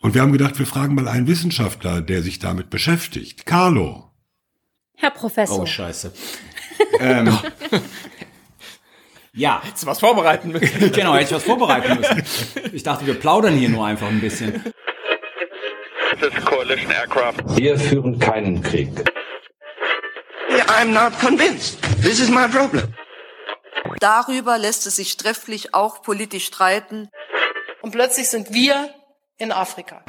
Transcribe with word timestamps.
Und 0.00 0.14
wir 0.14 0.22
haben 0.22 0.32
gedacht, 0.32 0.58
wir 0.58 0.66
fragen 0.66 0.94
mal 0.94 1.08
einen 1.08 1.26
Wissenschaftler, 1.26 2.00
der 2.00 2.22
sich 2.22 2.38
damit 2.38 2.70
beschäftigt. 2.70 3.44
Carlo. 3.44 4.10
Herr 4.96 5.10
Professor. 5.10 5.60
Oh, 5.60 5.66
scheiße. 5.66 6.12
ähm, 7.00 7.38
ja. 9.32 9.62
Hättest 9.62 9.82
du 9.82 9.86
was 9.86 10.00
vorbereiten 10.00 10.52
müssen. 10.52 10.92
genau, 10.92 11.14
hätte 11.14 11.24
ich 11.24 11.32
was 11.32 11.44
vorbereiten 11.44 11.98
müssen. 11.98 12.22
Ich 12.72 12.82
dachte, 12.82 13.06
wir 13.06 13.14
plaudern 13.14 13.54
hier 13.54 13.68
nur 13.68 13.86
einfach 13.86 14.08
ein 14.08 14.20
bisschen. 14.20 14.64
Wir 17.56 17.78
führen 17.78 18.18
keinen 18.18 18.62
Krieg. 18.62 18.90
I'm 20.66 20.92
not 20.92 21.18
convinced. 21.20 21.80
This 22.02 22.20
is 22.20 22.30
my 22.30 22.48
problem. 22.48 22.94
Darüber 24.00 24.56
lässt 24.56 24.86
es 24.86 24.96
sich 24.96 25.16
trefflich 25.16 25.74
auch 25.74 26.02
politisch 26.02 26.46
streiten. 26.46 27.10
Und 27.82 27.92
plötzlich 27.92 28.28
sind 28.28 28.52
wir 28.52 28.94
in 29.40 29.52
Afrika. 29.52 30.02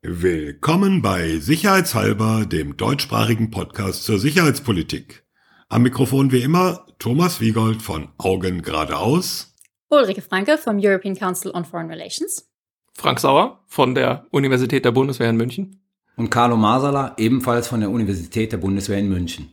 Willkommen 0.00 1.02
bei 1.02 1.38
Sicherheitshalber, 1.38 2.46
dem 2.46 2.76
deutschsprachigen 2.76 3.50
Podcast 3.50 4.04
zur 4.04 4.18
Sicherheitspolitik. 4.20 5.24
Am 5.68 5.82
Mikrofon 5.82 6.30
wie 6.30 6.40
immer 6.40 6.86
Thomas 7.00 7.40
Wiegold 7.40 7.82
von 7.82 8.08
Augen 8.16 8.62
geradeaus. 8.62 9.56
Ulrike 9.88 10.22
Franke 10.22 10.56
vom 10.56 10.78
European 10.78 11.16
Council 11.16 11.50
on 11.52 11.64
Foreign 11.64 11.88
Relations. 11.88 12.48
Frank 12.94 13.18
Sauer 13.18 13.64
von 13.66 13.94
der 13.94 14.26
Universität 14.30 14.84
der 14.84 14.92
Bundeswehr 14.92 15.30
in 15.30 15.36
München. 15.36 15.82
Und 16.16 16.30
Carlo 16.30 16.56
Masala, 16.56 17.14
ebenfalls 17.18 17.66
von 17.66 17.80
der 17.80 17.90
Universität 17.90 18.52
der 18.52 18.58
Bundeswehr 18.58 18.98
in 18.98 19.08
München. 19.08 19.52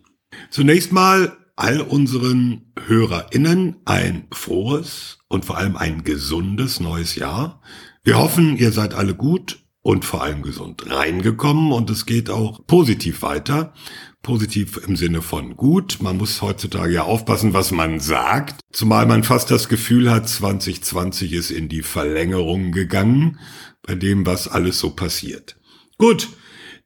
Zunächst 0.52 0.92
mal 0.92 1.36
all 1.56 1.82
unseren 1.82 2.74
HörerInnen 2.86 3.78
ein 3.86 4.28
frohes 4.32 5.20
und 5.28 5.46
vor 5.46 5.58
allem 5.58 5.76
ein 5.76 6.04
gesundes 6.04 6.80
neues 6.80 7.16
Jahr. 7.16 7.62
Wir 8.06 8.20
hoffen, 8.20 8.56
ihr 8.56 8.72
seid 8.72 8.94
alle 8.94 9.16
gut 9.16 9.66
und 9.82 10.06
vor 10.06 10.22
allem 10.22 10.44
gesund 10.44 10.92
reingekommen 10.92 11.72
und 11.72 11.90
es 11.90 12.06
geht 12.06 12.30
auch 12.30 12.64
positiv 12.68 13.24
weiter. 13.24 13.74
Positiv 14.22 14.80
im 14.88 14.96
Sinne 14.96 15.24
von 15.24 15.56
gut. 15.56 15.98
Man 16.02 16.18
muss 16.18 16.44
heutzutage 16.44 16.94
ja 16.94 17.04
aufpassen, 17.04 17.56
was 17.56 17.72
man 17.72 18.00
sagt. 18.00 18.62
Zumal 18.72 19.08
man 19.08 19.24
fast 19.24 19.50
das 19.50 19.70
Gefühl 19.70 20.12
hat, 20.12 20.30
2020 20.30 21.34
ist 21.34 21.50
in 21.50 21.68
die 21.68 21.82
Verlängerung 21.82 22.72
gegangen 22.72 23.40
bei 23.82 23.96
dem, 23.96 24.28
was 24.28 24.48
alles 24.48 24.78
so 24.78 24.92
passiert. 24.92 25.58
Gut. 25.98 26.30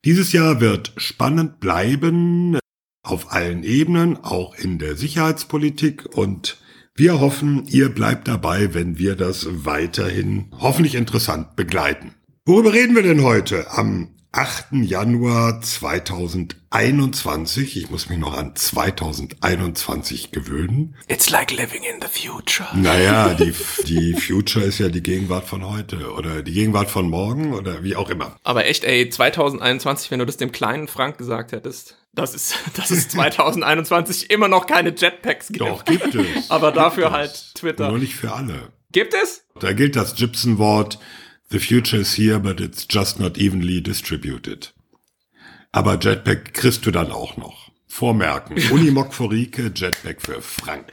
Dieses 0.05 0.31
Jahr 0.31 0.61
wird 0.61 0.93
spannend 0.95 1.59
bleiben 1.59 2.57
auf 3.03 3.33
allen 3.33 3.63
Ebenen, 3.63 4.15
auch 4.15 4.55
in 4.55 4.79
der 4.79 4.95
Sicherheitspolitik 4.95 6.05
und 6.15 6.57
wir 6.95 7.19
hoffen, 7.19 7.65
ihr 7.67 7.89
bleibt 7.89 8.27
dabei, 8.27 8.73
wenn 8.73 8.97
wir 8.97 9.15
das 9.15 9.47
weiterhin 9.65 10.51
hoffentlich 10.59 10.95
interessant 10.95 11.55
begleiten. 11.55 12.15
Worüber 12.45 12.73
reden 12.73 12.95
wir 12.95 13.03
denn 13.03 13.23
heute? 13.23 13.71
Am 13.71 14.09
8. 14.31 14.83
Januar 14.83 15.59
2021. 15.59 17.77
Ich 17.77 17.89
muss 17.89 18.09
mich 18.09 18.19
noch 18.19 18.37
an 18.37 18.55
2021 18.55 20.31
gewöhnen. 20.31 20.95
It's 21.07 21.31
like 21.31 21.49
living 21.51 21.81
in 21.81 21.99
the 21.99 22.07
future. 22.07 22.67
Naja, 22.75 23.33
die, 23.39 23.55
die 23.87 24.13
Future 24.13 24.63
ist 24.63 24.77
ja 24.77 24.89
die 24.89 25.01
Gegenwart 25.01 25.45
von 25.45 25.67
heute 25.67 26.13
oder 26.13 26.43
die 26.43 26.53
Gegenwart 26.53 26.91
von 26.91 27.09
morgen 27.09 27.53
oder 27.53 27.83
wie 27.83 27.95
auch 27.95 28.11
immer. 28.11 28.35
Aber 28.43 28.67
echt, 28.67 28.83
ey, 28.83 29.09
2021, 29.09 30.11
wenn 30.11 30.19
du 30.19 30.27
das 30.27 30.37
dem 30.37 30.51
kleinen 30.51 30.87
Frank 30.87 31.17
gesagt 31.17 31.51
hättest, 31.51 31.97
das 32.19 32.33
ist, 32.33 32.55
das 32.75 32.91
ist 32.91 33.11
2021 33.11 34.29
immer 34.29 34.47
noch 34.47 34.67
keine 34.67 34.93
Jetpacks 34.95 35.47
gibt. 35.47 35.61
Doch, 35.61 35.85
gibt 35.85 36.15
es. 36.15 36.49
Aber 36.51 36.71
dafür 36.71 37.05
Gibt 37.05 37.15
halt 37.15 37.31
es. 37.31 37.53
Twitter. 37.53 37.89
Nur 37.89 37.99
nicht 37.99 38.15
für 38.15 38.31
alle. 38.31 38.73
Gibt 38.91 39.13
es? 39.13 39.45
Da 39.59 39.73
gilt 39.73 39.95
das 39.95 40.15
Gibson-Wort, 40.15 40.99
the 41.49 41.59
future 41.59 42.01
is 42.01 42.17
here, 42.17 42.39
but 42.39 42.59
it's 42.59 42.87
just 42.89 43.19
not 43.19 43.37
evenly 43.37 43.81
distributed. 43.81 44.73
Aber 45.71 45.99
Jetpack 45.99 46.53
kriegst 46.53 46.85
du 46.85 46.91
dann 46.91 47.11
auch 47.11 47.37
noch. 47.37 47.71
Vormerken. 47.87 48.57
Unimog 48.71 49.13
für 49.13 49.29
Rike, 49.29 49.71
Jetpack 49.75 50.21
für 50.21 50.41
Frank. 50.41 50.91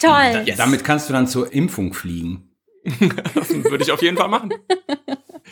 Toll. 0.00 0.44
Ja, 0.46 0.56
damit 0.56 0.84
kannst 0.84 1.08
du 1.08 1.12
dann 1.12 1.26
zur 1.26 1.52
Impfung 1.52 1.94
fliegen. 1.94 2.44
Das 3.34 3.50
würde 3.50 3.84
ich 3.84 3.92
auf 3.92 4.00
jeden 4.00 4.16
Fall 4.16 4.28
machen. 4.28 4.54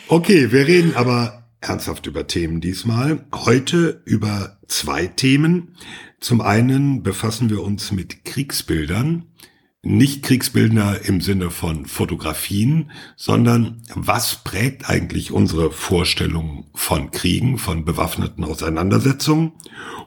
Okay, 0.07 0.51
wir 0.51 0.65
reden 0.65 0.95
aber 0.95 1.46
ernsthaft 1.69 2.05
über 2.07 2.27
Themen 2.27 2.61
diesmal. 2.61 3.25
Heute 3.33 4.01
über 4.05 4.57
zwei 4.67 5.07
Themen. 5.07 5.75
Zum 6.19 6.41
einen 6.41 7.03
befassen 7.03 7.49
wir 7.49 7.61
uns 7.63 7.91
mit 7.91 8.25
Kriegsbildern. 8.25 9.25
Nicht 9.83 10.23
Kriegsbilder 10.23 11.05
im 11.05 11.21
Sinne 11.21 11.49
von 11.49 11.85
Fotografien, 11.85 12.91
sondern 13.15 13.83
was 13.93 14.43
prägt 14.43 14.89
eigentlich 14.89 15.31
unsere 15.31 15.71
Vorstellung 15.71 16.69
von 16.73 17.11
Kriegen, 17.11 17.57
von 17.57 17.85
bewaffneten 17.85 18.43
Auseinandersetzungen? 18.43 19.53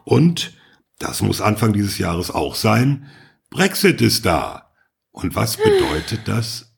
Und, 0.03 0.53
das 0.99 1.21
muss 1.21 1.41
Anfang 1.41 1.73
dieses 1.73 1.97
Jahres 1.97 2.29
auch 2.29 2.55
sein, 2.55 3.07
Brexit 3.49 4.01
ist 4.01 4.25
da. 4.25 4.71
Und 5.11 5.35
was 5.35 5.57
bedeutet 5.57 6.21
das? 6.27 6.70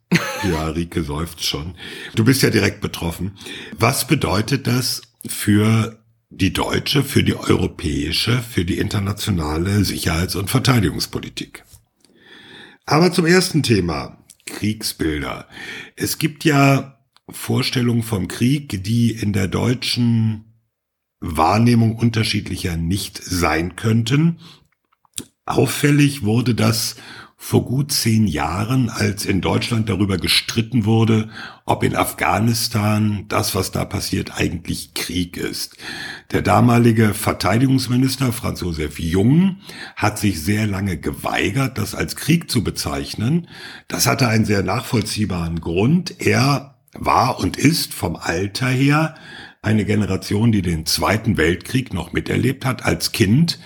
Ja, 0.49 0.67
Rike 0.67 1.03
seufzt 1.03 1.43
schon. 1.43 1.75
Du 2.15 2.25
bist 2.25 2.41
ja 2.41 2.49
direkt 2.49 2.81
betroffen. 2.81 3.37
Was 3.77 4.07
bedeutet 4.07 4.67
das 4.67 5.01
für 5.25 5.99
die 6.29 6.53
deutsche, 6.53 7.03
für 7.03 7.23
die 7.23 7.35
europäische, 7.35 8.41
für 8.41 8.65
die 8.65 8.77
internationale 8.77 9.83
Sicherheits- 9.83 10.35
und 10.35 10.49
Verteidigungspolitik? 10.49 11.63
Aber 12.85 13.11
zum 13.11 13.25
ersten 13.25 13.63
Thema, 13.63 14.17
Kriegsbilder. 14.45 15.47
Es 15.95 16.17
gibt 16.17 16.43
ja 16.43 16.99
Vorstellungen 17.29 18.03
vom 18.03 18.27
Krieg, 18.27 18.83
die 18.83 19.11
in 19.11 19.31
der 19.31 19.47
deutschen 19.47 20.53
Wahrnehmung 21.21 21.95
unterschiedlicher 21.95 22.75
nicht 22.75 23.23
sein 23.23 23.77
könnten. 23.77 24.39
Auffällig 25.45 26.23
wurde 26.23 26.55
das 26.55 26.97
vor 27.43 27.65
gut 27.65 27.91
zehn 27.91 28.25
Jahren, 28.25 28.89
als 28.89 29.25
in 29.25 29.41
Deutschland 29.41 29.89
darüber 29.89 30.17
gestritten 30.17 30.85
wurde, 30.85 31.29
ob 31.65 31.83
in 31.83 31.93
Afghanistan 31.93 33.25
das, 33.27 33.53
was 33.53 33.71
da 33.71 33.83
passiert, 33.83 34.39
eigentlich 34.39 34.93
Krieg 34.93 35.35
ist. 35.35 35.75
Der 36.31 36.41
damalige 36.41 37.13
Verteidigungsminister 37.13 38.31
Franz 38.31 38.61
Josef 38.61 38.97
Jung 38.97 39.57
hat 39.97 40.19
sich 40.19 40.41
sehr 40.41 40.67
lange 40.67 40.97
geweigert, 40.97 41.77
das 41.77 41.95
als 41.95 42.15
Krieg 42.15 42.49
zu 42.49 42.63
bezeichnen. 42.63 43.49
Das 43.89 44.07
hatte 44.07 44.29
einen 44.29 44.45
sehr 44.45 44.63
nachvollziehbaren 44.63 45.59
Grund. 45.59 46.21
Er 46.21 46.75
war 46.93 47.39
und 47.39 47.57
ist 47.57 47.93
vom 47.93 48.15
Alter 48.15 48.69
her 48.69 49.15
eine 49.61 49.83
Generation, 49.83 50.53
die 50.53 50.61
den 50.61 50.85
Zweiten 50.85 51.35
Weltkrieg 51.35 51.93
noch 51.93 52.13
miterlebt 52.13 52.65
hat 52.65 52.85
als 52.85 53.11
Kind 53.11 53.59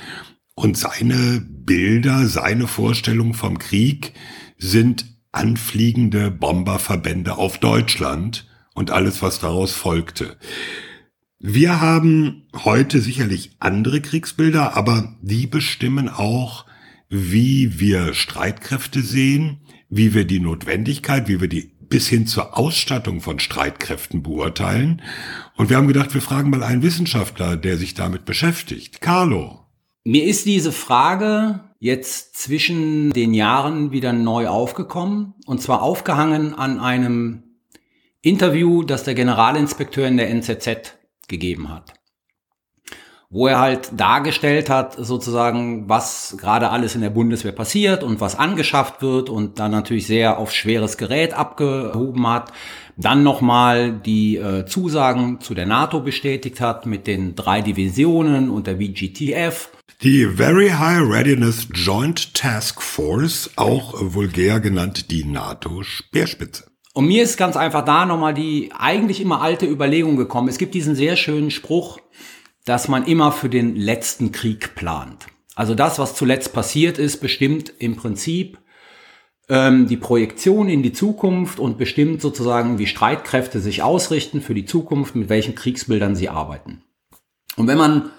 und 0.57 0.75
seine 0.75 1.39
Bilder, 1.47 2.25
seine 2.25 2.65
Vorstellung 2.67 3.35
vom 3.35 3.59
Krieg 3.59 4.13
sind 4.57 5.05
anfliegende 5.31 6.31
Bomberverbände 6.31 7.37
auf 7.37 7.59
Deutschland 7.59 8.47
und 8.73 8.89
alles, 8.89 9.21
was 9.21 9.39
daraus 9.39 9.73
folgte. 9.73 10.35
Wir 11.37 11.79
haben 11.79 12.47
heute 12.55 13.01
sicherlich 13.01 13.51
andere 13.59 14.01
Kriegsbilder, 14.01 14.75
aber 14.75 15.15
die 15.21 15.45
bestimmen 15.45 16.09
auch, 16.09 16.65
wie 17.07 17.79
wir 17.79 18.15
Streitkräfte 18.15 19.01
sehen, 19.01 19.59
wie 19.89 20.15
wir 20.15 20.25
die 20.25 20.39
Notwendigkeit, 20.39 21.27
wie 21.27 21.39
wir 21.39 21.49
die 21.49 21.71
bis 21.87 22.07
hin 22.07 22.25
zur 22.25 22.57
Ausstattung 22.57 23.21
von 23.21 23.39
Streitkräften 23.39 24.23
beurteilen. 24.23 25.03
Und 25.55 25.69
wir 25.69 25.77
haben 25.77 25.87
gedacht, 25.87 26.15
wir 26.15 26.21
fragen 26.21 26.49
mal 26.49 26.63
einen 26.63 26.81
Wissenschaftler, 26.81 27.57
der 27.57 27.77
sich 27.77 27.93
damit 27.93 28.25
beschäftigt. 28.25 29.01
Carlo. 29.01 29.66
Mir 30.09 30.23
ist 30.23 30.45
diese 30.45 30.71
Frage 30.71 31.59
jetzt 31.79 32.37
zwischen 32.37 33.11
den 33.11 33.33
Jahren 33.33 33.91
wieder 33.91 34.13
neu 34.13 34.47
aufgekommen 34.47 35.33
und 35.45 35.61
zwar 35.61 35.81
aufgehangen 35.81 36.53
an 36.53 36.79
einem 36.79 37.43
Interview, 38.21 38.83
das 38.83 39.03
der 39.03 39.15
Generalinspekteur 39.15 40.07
in 40.07 40.15
der 40.15 40.29
NZZ 40.29 40.97
gegeben 41.27 41.67
hat, 41.67 41.93
wo 43.29 43.47
er 43.47 43.59
halt 43.59 43.99
dargestellt 43.99 44.69
hat, 44.69 44.95
sozusagen, 44.97 45.89
was 45.89 46.37
gerade 46.39 46.69
alles 46.69 46.95
in 46.95 47.01
der 47.01 47.09
Bundeswehr 47.09 47.51
passiert 47.51 48.01
und 48.01 48.21
was 48.21 48.39
angeschafft 48.39 49.01
wird 49.01 49.29
und 49.29 49.59
dann 49.59 49.71
natürlich 49.71 50.07
sehr 50.07 50.37
auf 50.37 50.53
schweres 50.53 50.97
Gerät 50.97 51.33
abgehoben 51.33 52.25
hat. 52.27 52.53
Dann 52.97 53.21
nochmal 53.21 53.93
die 53.93 54.37
äh, 54.37 54.65
Zusagen 54.65 55.39
zu 55.39 55.53
der 55.53 55.67
NATO 55.67 55.99
bestätigt 55.99 56.59
hat 56.59 56.87
mit 56.87 57.05
den 57.05 57.35
drei 57.35 57.61
Divisionen 57.61 58.49
und 58.49 58.65
der 58.65 58.77
VGTF 58.77 59.69
Die 60.01 60.25
Very 60.25 60.69
High 60.69 61.07
Readiness 61.07 61.67
Joint 61.71 62.33
Task 62.33 62.81
Force, 62.81 63.51
auch 63.55 63.93
vulgär 63.99 64.59
genannt 64.59 65.11
die 65.11 65.25
NATO-Speerspitze. 65.25 66.71
Und 66.95 67.05
mir 67.05 67.21
ist 67.21 67.37
ganz 67.37 67.55
einfach 67.55 67.85
da 67.85 68.07
nochmal 68.07 68.33
die 68.33 68.71
eigentlich 68.75 69.21
immer 69.21 69.41
alte 69.41 69.67
Überlegung 69.67 70.15
gekommen. 70.15 70.47
Es 70.47 70.57
gibt 70.57 70.73
diesen 70.73 70.95
sehr 70.95 71.15
schönen 71.15 71.51
Spruch, 71.51 71.99
dass 72.65 72.87
man 72.87 73.05
immer 73.05 73.31
für 73.31 73.49
den 73.49 73.75
letzten 73.75 74.31
Krieg 74.31 74.73
plant. 74.73 75.27
Also 75.53 75.75
das, 75.75 75.99
was 75.99 76.15
zuletzt 76.15 76.51
passiert 76.53 76.97
ist, 76.97 77.17
bestimmt 77.21 77.71
im 77.77 77.95
Prinzip 77.95 78.57
ähm, 79.49 79.87
die 79.87 79.97
Projektion 79.97 80.69
in 80.69 80.83
die 80.83 80.93
Zukunft 80.93 81.59
und 81.59 81.77
bestimmt 81.77 82.21
sozusagen, 82.21 82.79
wie 82.79 82.87
Streitkräfte 82.87 83.59
sich 83.59 83.83
ausrichten 83.83 84.41
für 84.41 84.53
die 84.53 84.65
Zukunft, 84.65 85.15
mit 85.15 85.29
welchen 85.29 85.55
Kriegsbildern 85.55 86.15
sie 86.15 86.29
arbeiten. 86.29 86.81
Und 87.55 87.67
wenn 87.67 87.77
man 87.77 88.11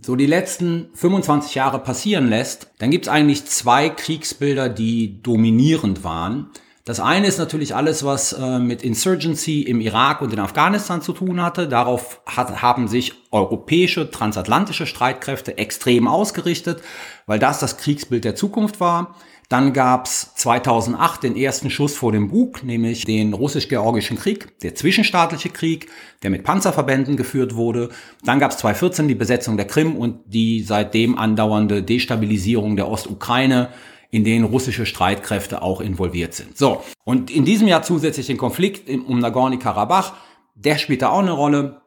so 0.00 0.16
die 0.16 0.26
letzten 0.26 0.88
25 0.94 1.54
Jahre 1.54 1.78
passieren 1.78 2.28
lässt, 2.28 2.70
dann 2.78 2.90
gibt 2.90 3.06
es 3.06 3.12
eigentlich 3.12 3.44
zwei 3.44 3.90
Kriegsbilder, 3.90 4.68
die 4.68 5.22
dominierend 5.22 6.02
waren. 6.02 6.50
Das 6.84 6.98
eine 6.98 7.28
ist 7.28 7.38
natürlich 7.38 7.76
alles, 7.76 8.04
was 8.04 8.32
äh, 8.32 8.58
mit 8.58 8.82
Insurgency 8.82 9.62
im 9.62 9.80
Irak 9.80 10.20
und 10.20 10.32
in 10.32 10.40
Afghanistan 10.40 11.00
zu 11.00 11.12
tun 11.12 11.40
hatte. 11.40 11.68
Darauf 11.68 12.20
hat, 12.26 12.60
haben 12.60 12.88
sich 12.88 13.12
europäische, 13.30 14.10
transatlantische 14.10 14.86
Streitkräfte 14.86 15.58
extrem 15.58 16.08
ausgerichtet, 16.08 16.82
weil 17.26 17.38
das 17.38 17.60
das 17.60 17.76
Kriegsbild 17.76 18.24
der 18.24 18.34
Zukunft 18.34 18.80
war. 18.80 19.14
Dann 19.48 19.72
gab's 19.72 20.34
2008 20.36 21.22
den 21.24 21.36
ersten 21.36 21.68
Schuss 21.68 21.94
vor 21.94 22.10
dem 22.12 22.28
Bug, 22.28 22.62
nämlich 22.62 23.04
den 23.04 23.34
russisch-georgischen 23.34 24.16
Krieg, 24.16 24.58
der 24.60 24.74
zwischenstaatliche 24.74 25.50
Krieg, 25.50 25.88
der 26.22 26.30
mit 26.30 26.44
Panzerverbänden 26.44 27.16
geführt 27.16 27.54
wurde. 27.54 27.90
Dann 28.24 28.38
gab's 28.38 28.56
2014 28.58 29.08
die 29.08 29.14
Besetzung 29.14 29.56
der 29.56 29.66
Krim 29.66 29.96
und 29.96 30.20
die 30.26 30.62
seitdem 30.62 31.18
andauernde 31.18 31.82
Destabilisierung 31.82 32.76
der 32.76 32.88
Ostukraine, 32.88 33.68
in 34.10 34.24
denen 34.24 34.44
russische 34.44 34.86
Streitkräfte 34.86 35.62
auch 35.62 35.80
involviert 35.80 36.34
sind. 36.34 36.56
So, 36.56 36.82
und 37.04 37.30
in 37.30 37.44
diesem 37.44 37.66
Jahr 37.66 37.82
zusätzlich 37.82 38.26
den 38.26 38.36
Konflikt 38.36 38.88
um 38.88 39.18
Nagorny-Karabach, 39.18 40.12
der 40.54 40.78
spielt 40.78 41.02
da 41.02 41.08
auch 41.08 41.20
eine 41.20 41.32
Rolle, 41.32 41.80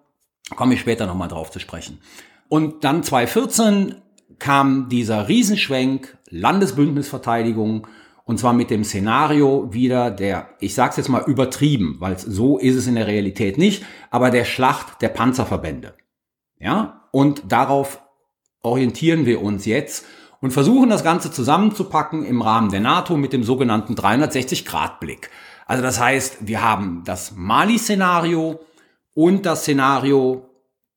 komme 0.55 0.73
ich 0.73 0.79
später 0.79 1.05
nochmal 1.05 1.27
drauf 1.27 1.51
zu 1.51 1.59
sprechen. 1.59 1.99
Und 2.49 2.83
dann 2.83 3.03
2014 3.03 3.95
kam 4.39 4.89
dieser 4.89 5.27
Riesenschwenk 5.27 6.14
Landesbündnisverteidigung 6.29 7.87
und 8.25 8.39
zwar 8.39 8.53
mit 8.53 8.71
dem 8.71 8.83
Szenario 8.83 9.71
wieder 9.71 10.09
der, 10.09 10.49
ich 10.59 10.73
sag's 10.73 10.97
jetzt 10.97 11.09
mal 11.09 11.23
übertrieben, 11.27 11.97
weil 11.99 12.17
so 12.17 12.57
ist 12.57 12.75
es 12.75 12.87
in 12.87 12.95
der 12.95 13.07
Realität 13.07 13.57
nicht, 13.57 13.85
aber 14.09 14.31
der 14.31 14.45
Schlacht 14.45 15.01
der 15.01 15.09
Panzerverbände. 15.09 15.93
Ja, 16.59 17.07
und 17.11 17.43
darauf 17.49 18.01
orientieren 18.61 19.25
wir 19.25 19.41
uns 19.41 19.65
jetzt 19.65 20.05
und 20.41 20.51
versuchen 20.51 20.89
das 20.89 21.03
Ganze 21.03 21.31
zusammenzupacken 21.31 22.25
im 22.25 22.41
Rahmen 22.41 22.71
der 22.71 22.79
NATO 22.79 23.15
mit 23.15 23.31
dem 23.31 23.43
sogenannten 23.43 23.93
360-Grad-Blick. 23.93 25.29
Also 25.67 25.83
das 25.83 25.99
heißt, 25.99 26.47
wir 26.47 26.63
haben 26.63 27.03
das 27.05 27.33
Mali-Szenario 27.35 28.59
und 29.13 29.45
das 29.45 29.61
Szenario 29.61 30.44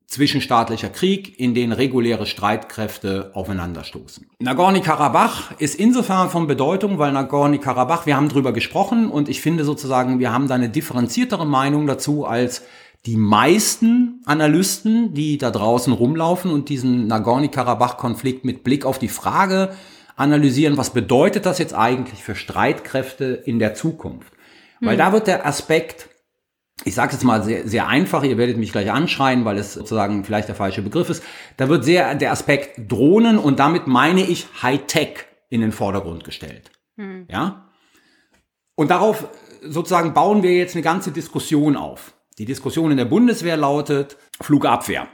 zwischenstaatlicher 0.09 0.89
Krieg, 0.89 1.39
in 1.39 1.55
den 1.55 1.71
reguläre 1.71 2.25
Streitkräfte 2.25 3.31
aufeinanderstoßen. 3.35 4.27
Nagorny-Karabach 4.39 5.53
ist 5.59 5.75
insofern 5.75 6.31
von 6.31 6.47
Bedeutung, 6.47 6.99
weil 6.99 7.13
Nagorny-Karabach, 7.13 8.07
wir 8.07 8.17
haben 8.17 8.31
drüber 8.31 8.53
gesprochen 8.53 9.11
und 9.11 9.29
ich 9.29 9.43
finde 9.43 9.65
sozusagen, 9.65 10.19
wir 10.19 10.33
haben 10.33 10.49
da 10.49 10.55
eine 10.55 10.71
differenziertere 10.71 11.47
Meinung 11.47 11.87
dazu 11.87 12.25
als 12.25 12.63
die 13.05 13.19
meisten 13.19 14.23
Analysten, 14.25 15.13
die 15.13 15.37
da 15.37 15.51
draußen 15.51 15.93
rumlaufen 15.93 16.51
und 16.51 16.71
diesen 16.71 17.07
Nagorny-Karabach-Konflikt 17.07 18.47
mit 18.47 18.65
Blick 18.65 18.87
auf 18.87 18.99
die 18.99 19.09
Frage 19.09 19.75
analysieren, 20.17 20.79
was 20.79 20.91
bedeutet 20.91 21.45
das 21.45 21.59
jetzt 21.59 21.75
eigentlich 21.75 22.25
für 22.25 22.35
Streitkräfte 22.35 23.43
in 23.45 23.59
der 23.59 23.75
Zukunft? 23.75 24.33
Weil 24.81 24.93
hm. 24.93 24.99
da 24.99 25.13
wird 25.13 25.27
der 25.27 25.47
Aspekt 25.47 26.09
ich 26.85 26.95
sage 26.95 27.13
jetzt 27.13 27.25
mal 27.25 27.43
sehr, 27.43 27.67
sehr 27.67 27.89
einfach, 27.89 28.23
ihr 28.23 28.39
werdet 28.39 28.57
mich 28.57 28.73
gleich 28.73 28.91
anschreien, 28.91 29.45
weil 29.45 29.59
es 29.59 29.75
sozusagen 29.75 30.25
vielleicht 30.25 30.49
der 30.49 30.55
falsche 30.55 30.83
Begriff 30.83 31.11
ist. 31.11 31.23
Da 31.57 31.69
wird 31.69 31.85
sehr 31.85 32.15
der 32.15 32.33
Aspekt 32.33 32.91
Drohnen 32.91 33.39
und 33.39 33.59
damit 33.59 33.87
meine 33.87 34.23
ich 34.23 34.47
Hightech 34.63 35.27
in 35.51 35.61
den 35.61 35.73
Vordergrund 35.73 36.25
gestellt. 36.25 36.71
Hm. 36.97 37.27
Ja? 37.31 37.71
Und 38.75 38.91
darauf 38.91 39.29
sozusagen 39.63 40.15
bauen 40.15 40.43
wir 40.43 40.55
jetzt 40.55 40.77
eine 40.77 40.83
ganze 40.83 41.11
Diskussion 41.11 41.77
auf. 41.77 42.15
Die 42.39 42.45
Diskussion 42.45 42.93
in 42.93 42.97
der 42.97 43.07
Bundeswehr 43.07 43.57
lautet 43.57 44.17
Flugabwehr. 44.41 45.09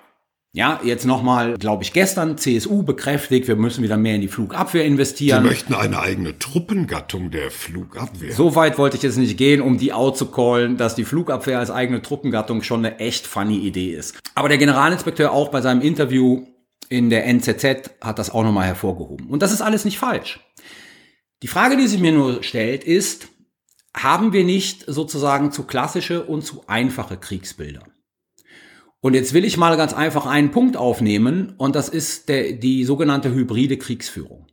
Ja, 0.56 0.78
jetzt 0.84 1.04
nochmal, 1.04 1.58
glaube 1.58 1.82
ich, 1.82 1.92
gestern 1.92 2.38
CSU 2.38 2.84
bekräftigt, 2.84 3.48
wir 3.48 3.56
müssen 3.56 3.82
wieder 3.82 3.96
mehr 3.96 4.14
in 4.14 4.20
die 4.20 4.28
Flugabwehr 4.28 4.84
investieren. 4.84 5.42
Sie 5.42 5.48
möchten 5.48 5.74
eine 5.74 5.98
eigene 5.98 6.38
Truppengattung 6.38 7.32
der 7.32 7.50
Flugabwehr. 7.50 8.32
So 8.32 8.54
weit 8.54 8.78
wollte 8.78 8.96
ich 8.96 9.02
jetzt 9.02 9.16
nicht 9.16 9.36
gehen, 9.36 9.60
um 9.60 9.78
die 9.78 9.92
out 9.92 10.16
zu 10.16 10.26
callen, 10.26 10.76
dass 10.76 10.94
die 10.94 11.04
Flugabwehr 11.04 11.58
als 11.58 11.72
eigene 11.72 12.02
Truppengattung 12.02 12.62
schon 12.62 12.86
eine 12.86 13.00
echt 13.00 13.26
funny 13.26 13.58
Idee 13.58 13.94
ist. 13.94 14.16
Aber 14.36 14.48
der 14.48 14.58
Generalinspekteur 14.58 15.32
auch 15.32 15.48
bei 15.48 15.60
seinem 15.60 15.80
Interview 15.80 16.46
in 16.88 17.10
der 17.10 17.26
NZZ 17.26 17.90
hat 18.00 18.20
das 18.20 18.30
auch 18.30 18.44
nochmal 18.44 18.66
hervorgehoben. 18.66 19.26
Und 19.26 19.42
das 19.42 19.50
ist 19.50 19.60
alles 19.60 19.84
nicht 19.84 19.98
falsch. 19.98 20.38
Die 21.42 21.48
Frage, 21.48 21.76
die 21.76 21.88
sich 21.88 21.98
mir 21.98 22.12
nur 22.12 22.44
stellt, 22.44 22.84
ist, 22.84 23.26
haben 23.92 24.32
wir 24.32 24.44
nicht 24.44 24.84
sozusagen 24.86 25.50
zu 25.50 25.64
klassische 25.64 26.22
und 26.22 26.42
zu 26.42 26.62
einfache 26.68 27.16
Kriegsbilder? 27.16 27.82
Und 29.04 29.12
jetzt 29.12 29.34
will 29.34 29.44
ich 29.44 29.58
mal 29.58 29.76
ganz 29.76 29.92
einfach 29.92 30.24
einen 30.24 30.50
Punkt 30.50 30.78
aufnehmen 30.78 31.52
und 31.58 31.76
das 31.76 31.90
ist 31.90 32.30
der, 32.30 32.52
die 32.52 32.84
sogenannte 32.84 33.34
hybride 33.34 33.76
Kriegsführung. 33.76 34.46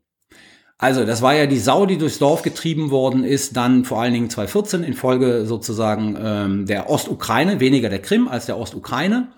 Also 0.78 1.06
das 1.06 1.22
war 1.22 1.34
ja 1.34 1.46
die 1.46 1.58
Sau, 1.58 1.86
die 1.86 1.98
durchs 1.98 2.20
Dorf 2.20 2.42
getrieben 2.42 2.92
worden 2.92 3.24
ist, 3.24 3.56
dann 3.56 3.86
vor 3.86 4.02
allen 4.02 4.12
Dingen 4.12 4.30
2014 4.30 4.84
infolge 4.84 5.46
sozusagen 5.46 6.18
ähm, 6.22 6.66
der 6.66 6.90
Ostukraine, 6.90 7.62
weniger 7.62 7.88
der 7.88 8.02
Krim 8.02 8.28
als 8.28 8.46
der 8.46 8.58
Ostukraine. 8.58 9.30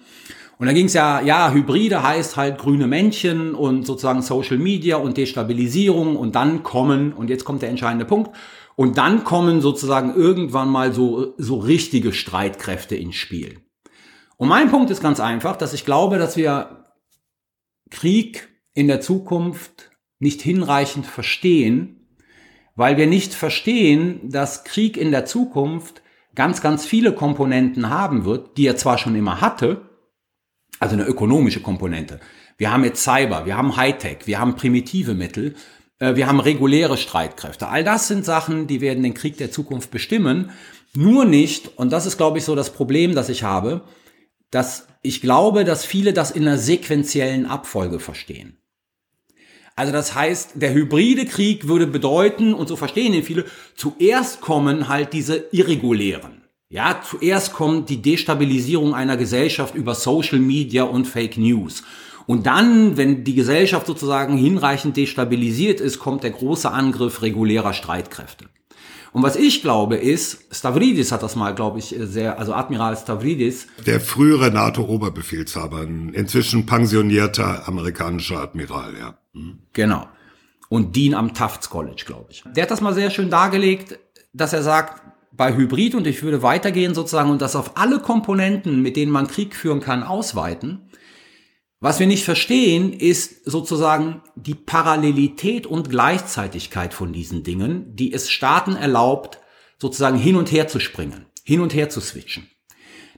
Und 0.57 0.65
da 0.65 0.73
ging 0.73 0.87
es 0.87 0.93
ja, 0.93 1.21
ja, 1.21 1.51
Hybride 1.51 2.01
heißt 2.01 2.35
halt 2.35 2.57
grüne 2.57 2.87
Männchen 2.87 3.53
und 3.53 3.85
sozusagen 3.85 4.23
Social 4.23 4.57
Media 4.57 4.97
und 4.97 5.17
Destabilisierung 5.17 6.15
und 6.15 6.33
dann 6.33 6.63
kommen, 6.63 7.13
und 7.13 7.29
jetzt 7.29 7.45
kommt 7.45 7.61
der 7.61 7.69
entscheidende 7.69 8.05
Punkt, 8.05 8.31
und 8.75 8.97
dann 8.97 9.23
kommen 9.23 9.61
sozusagen 9.61 10.15
irgendwann 10.15 10.69
mal 10.69 10.91
so, 10.91 11.35
so 11.37 11.57
richtige 11.57 12.13
Streitkräfte 12.13 12.95
ins 12.95 13.13
Spiel. 13.13 13.62
Und 14.37 14.49
mein 14.49 14.69
Punkt 14.69 14.89
ist 14.89 15.01
ganz 15.01 15.19
einfach, 15.19 15.55
dass 15.55 15.73
ich 15.73 15.85
glaube, 15.85 16.17
dass 16.17 16.37
wir 16.37 16.85
Krieg 17.89 18.49
in 18.73 18.87
der 18.87 19.01
Zukunft 19.01 19.91
nicht 20.19 20.41
hinreichend 20.41 21.05
verstehen, 21.05 22.07
weil 22.75 22.97
wir 22.97 23.07
nicht 23.07 23.33
verstehen, 23.33 24.29
dass 24.29 24.63
Krieg 24.63 24.97
in 24.97 25.11
der 25.11 25.25
Zukunft 25.25 26.01
ganz, 26.35 26.61
ganz 26.61 26.85
viele 26.85 27.13
Komponenten 27.13 27.89
haben 27.89 28.25
wird, 28.25 28.57
die 28.57 28.65
er 28.65 28.77
zwar 28.77 28.97
schon 28.97 29.15
immer 29.15 29.41
hatte, 29.41 29.81
also 30.79 30.95
eine 30.95 31.05
ökonomische 31.05 31.61
Komponente. 31.61 32.19
Wir 32.57 32.71
haben 32.71 32.83
jetzt 32.83 33.03
Cyber, 33.03 33.45
wir 33.45 33.57
haben 33.57 33.77
Hightech, 33.77 34.25
wir 34.25 34.39
haben 34.39 34.55
primitive 34.55 35.13
Mittel, 35.13 35.55
äh, 35.99 36.15
wir 36.15 36.27
haben 36.27 36.39
reguläre 36.39 36.97
Streitkräfte. 36.97 37.67
All 37.67 37.83
das 37.83 38.07
sind 38.07 38.25
Sachen, 38.25 38.67
die 38.67 38.81
werden 38.81 39.03
den 39.03 39.13
Krieg 39.13 39.37
der 39.37 39.51
Zukunft 39.51 39.91
bestimmen. 39.91 40.51
Nur 40.95 41.25
nicht, 41.25 41.77
und 41.77 41.91
das 41.91 42.05
ist, 42.05 42.17
glaube 42.17 42.37
ich, 42.37 42.43
so 42.43 42.55
das 42.55 42.71
Problem, 42.71 43.15
das 43.15 43.29
ich 43.29 43.43
habe, 43.43 43.81
dass 44.53 44.87
ich 45.01 45.19
glaube, 45.21 45.65
dass 45.65 45.85
viele 45.85 46.13
das 46.13 46.31
in 46.31 46.47
einer 46.47 46.57
sequentiellen 46.57 47.45
Abfolge 47.45 47.99
verstehen. 47.99 48.57
Also 49.75 49.91
das 49.91 50.13
heißt, 50.13 50.51
der 50.55 50.73
hybride 50.73 51.25
Krieg 51.25 51.67
würde 51.67 51.87
bedeuten, 51.87 52.53
und 52.53 52.67
so 52.67 52.75
verstehen 52.75 53.13
ihn 53.13 53.23
viele, 53.23 53.45
zuerst 53.75 54.39
kommen 54.39 54.87
halt 54.87 55.13
diese 55.13 55.45
irregulären. 55.51 56.43
Ja, 56.69 57.01
zuerst 57.03 57.53
kommt 57.53 57.89
die 57.89 58.01
Destabilisierung 58.01 58.93
einer 58.93 59.17
Gesellschaft 59.17 59.75
über 59.75 59.95
Social 59.95 60.39
Media 60.39 60.83
und 60.83 61.05
Fake 61.05 61.37
News. 61.37 61.83
Und 62.25 62.45
dann, 62.45 62.95
wenn 62.97 63.23
die 63.23 63.35
Gesellschaft 63.35 63.87
sozusagen 63.87 64.37
hinreichend 64.37 64.95
destabilisiert 64.95 65.81
ist, 65.81 65.99
kommt 65.99 66.23
der 66.23 66.31
große 66.31 66.71
Angriff 66.71 67.21
regulärer 67.21 67.73
Streitkräfte. 67.73 68.45
Und 69.13 69.21
was 69.21 69.35
ich 69.35 69.61
glaube 69.61 69.95
ist, 69.95 70.39
Stavridis 70.51 71.11
hat 71.11 71.21
das 71.21 71.35
mal, 71.35 71.53
glaube 71.53 71.79
ich, 71.79 71.95
sehr, 71.97 72.39
also 72.39 72.53
Admiral 72.53 72.97
Stavridis. 72.97 73.67
Der 73.85 74.01
frühere 74.01 74.49
NATO-Oberbefehlshaber, 74.51 75.83
inzwischen 75.83 76.65
pensionierter 76.65 77.67
amerikanischer 77.67 78.41
Admiral, 78.41 78.93
ja. 78.99 79.17
Mhm. 79.33 79.59
Genau. 79.71 80.07
Und 80.67 80.95
Dean 80.95 81.13
am 81.13 81.35
Tufts 81.35 81.69
College, 81.69 82.03
glaube 82.05 82.25
ich. 82.31 82.43
Der 82.55 82.63
hat 82.63 82.71
das 82.71 82.81
mal 82.81 82.95
sehr 82.95 83.11
schön 83.11 83.29
dargelegt, 83.29 83.99
dass 84.33 84.51
er 84.53 84.63
sagt, 84.63 85.03
bei 85.35 85.55
Hybrid, 85.55 85.95
und 85.95 86.07
ich 86.07 86.21
würde 86.23 86.41
weitergehen 86.43 86.93
sozusagen 86.93 87.29
und 87.29 87.41
das 87.41 87.55
auf 87.55 87.77
alle 87.77 87.99
Komponenten, 87.99 88.81
mit 88.81 88.95
denen 88.95 89.11
man 89.11 89.27
Krieg 89.27 89.55
führen 89.55 89.79
kann, 89.79 90.03
ausweiten, 90.03 90.81
was 91.83 91.99
wir 91.99 92.07
nicht 92.07 92.23
verstehen, 92.23 92.93
ist 92.93 93.43
sozusagen 93.43 94.21
die 94.37 94.55
Parallelität 94.55 95.67
und 95.67 95.89
Gleichzeitigkeit 95.89 96.93
von 96.93 97.11
diesen 97.11 97.43
Dingen, 97.43 97.93
die 97.93 98.13
es 98.13 98.31
Staaten 98.31 98.77
erlaubt, 98.77 99.39
sozusagen 99.79 100.17
hin 100.17 100.37
und 100.37 100.49
her 100.49 100.69
zu 100.69 100.79
springen, 100.79 101.25
hin 101.43 101.59
und 101.59 101.73
her 101.73 101.89
zu 101.89 101.99
switchen. 101.99 102.47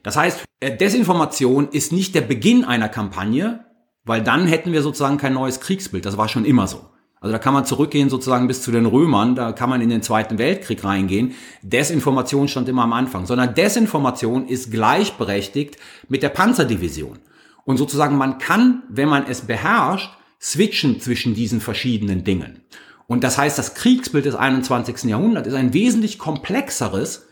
Das 0.02 0.16
heißt, 0.16 0.42
äh, 0.58 0.76
Desinformation 0.76 1.68
ist 1.68 1.92
nicht 1.92 2.16
der 2.16 2.22
Beginn 2.22 2.64
einer 2.64 2.88
Kampagne, 2.88 3.64
weil 4.04 4.24
dann 4.24 4.48
hätten 4.48 4.72
wir 4.72 4.82
sozusagen 4.82 5.16
kein 5.16 5.34
neues 5.34 5.60
Kriegsbild. 5.60 6.04
Das 6.04 6.16
war 6.16 6.28
schon 6.28 6.44
immer 6.44 6.66
so. 6.66 6.80
Also 7.20 7.30
da 7.30 7.38
kann 7.38 7.54
man 7.54 7.66
zurückgehen 7.66 8.10
sozusagen 8.10 8.48
bis 8.48 8.62
zu 8.62 8.72
den 8.72 8.86
Römern, 8.86 9.36
da 9.36 9.52
kann 9.52 9.70
man 9.70 9.80
in 9.80 9.90
den 9.90 10.02
Zweiten 10.02 10.38
Weltkrieg 10.38 10.82
reingehen. 10.82 11.36
Desinformation 11.62 12.48
stand 12.48 12.68
immer 12.68 12.82
am 12.82 12.92
Anfang, 12.92 13.26
sondern 13.26 13.54
Desinformation 13.54 14.48
ist 14.48 14.72
gleichberechtigt 14.72 15.76
mit 16.08 16.24
der 16.24 16.30
Panzerdivision. 16.30 17.20
Und 17.66 17.76
sozusagen 17.76 18.16
man 18.16 18.38
kann, 18.38 18.84
wenn 18.88 19.08
man 19.08 19.26
es 19.26 19.42
beherrscht, 19.42 20.10
switchen 20.40 21.00
zwischen 21.00 21.34
diesen 21.34 21.60
verschiedenen 21.60 22.24
Dingen. 22.24 22.62
Und 23.08 23.24
das 23.24 23.36
heißt, 23.36 23.58
das 23.58 23.74
Kriegsbild 23.74 24.24
des 24.24 24.36
21. 24.36 25.04
Jahrhunderts 25.04 25.48
ist 25.48 25.54
ein 25.54 25.74
wesentlich 25.74 26.18
komplexeres, 26.18 27.26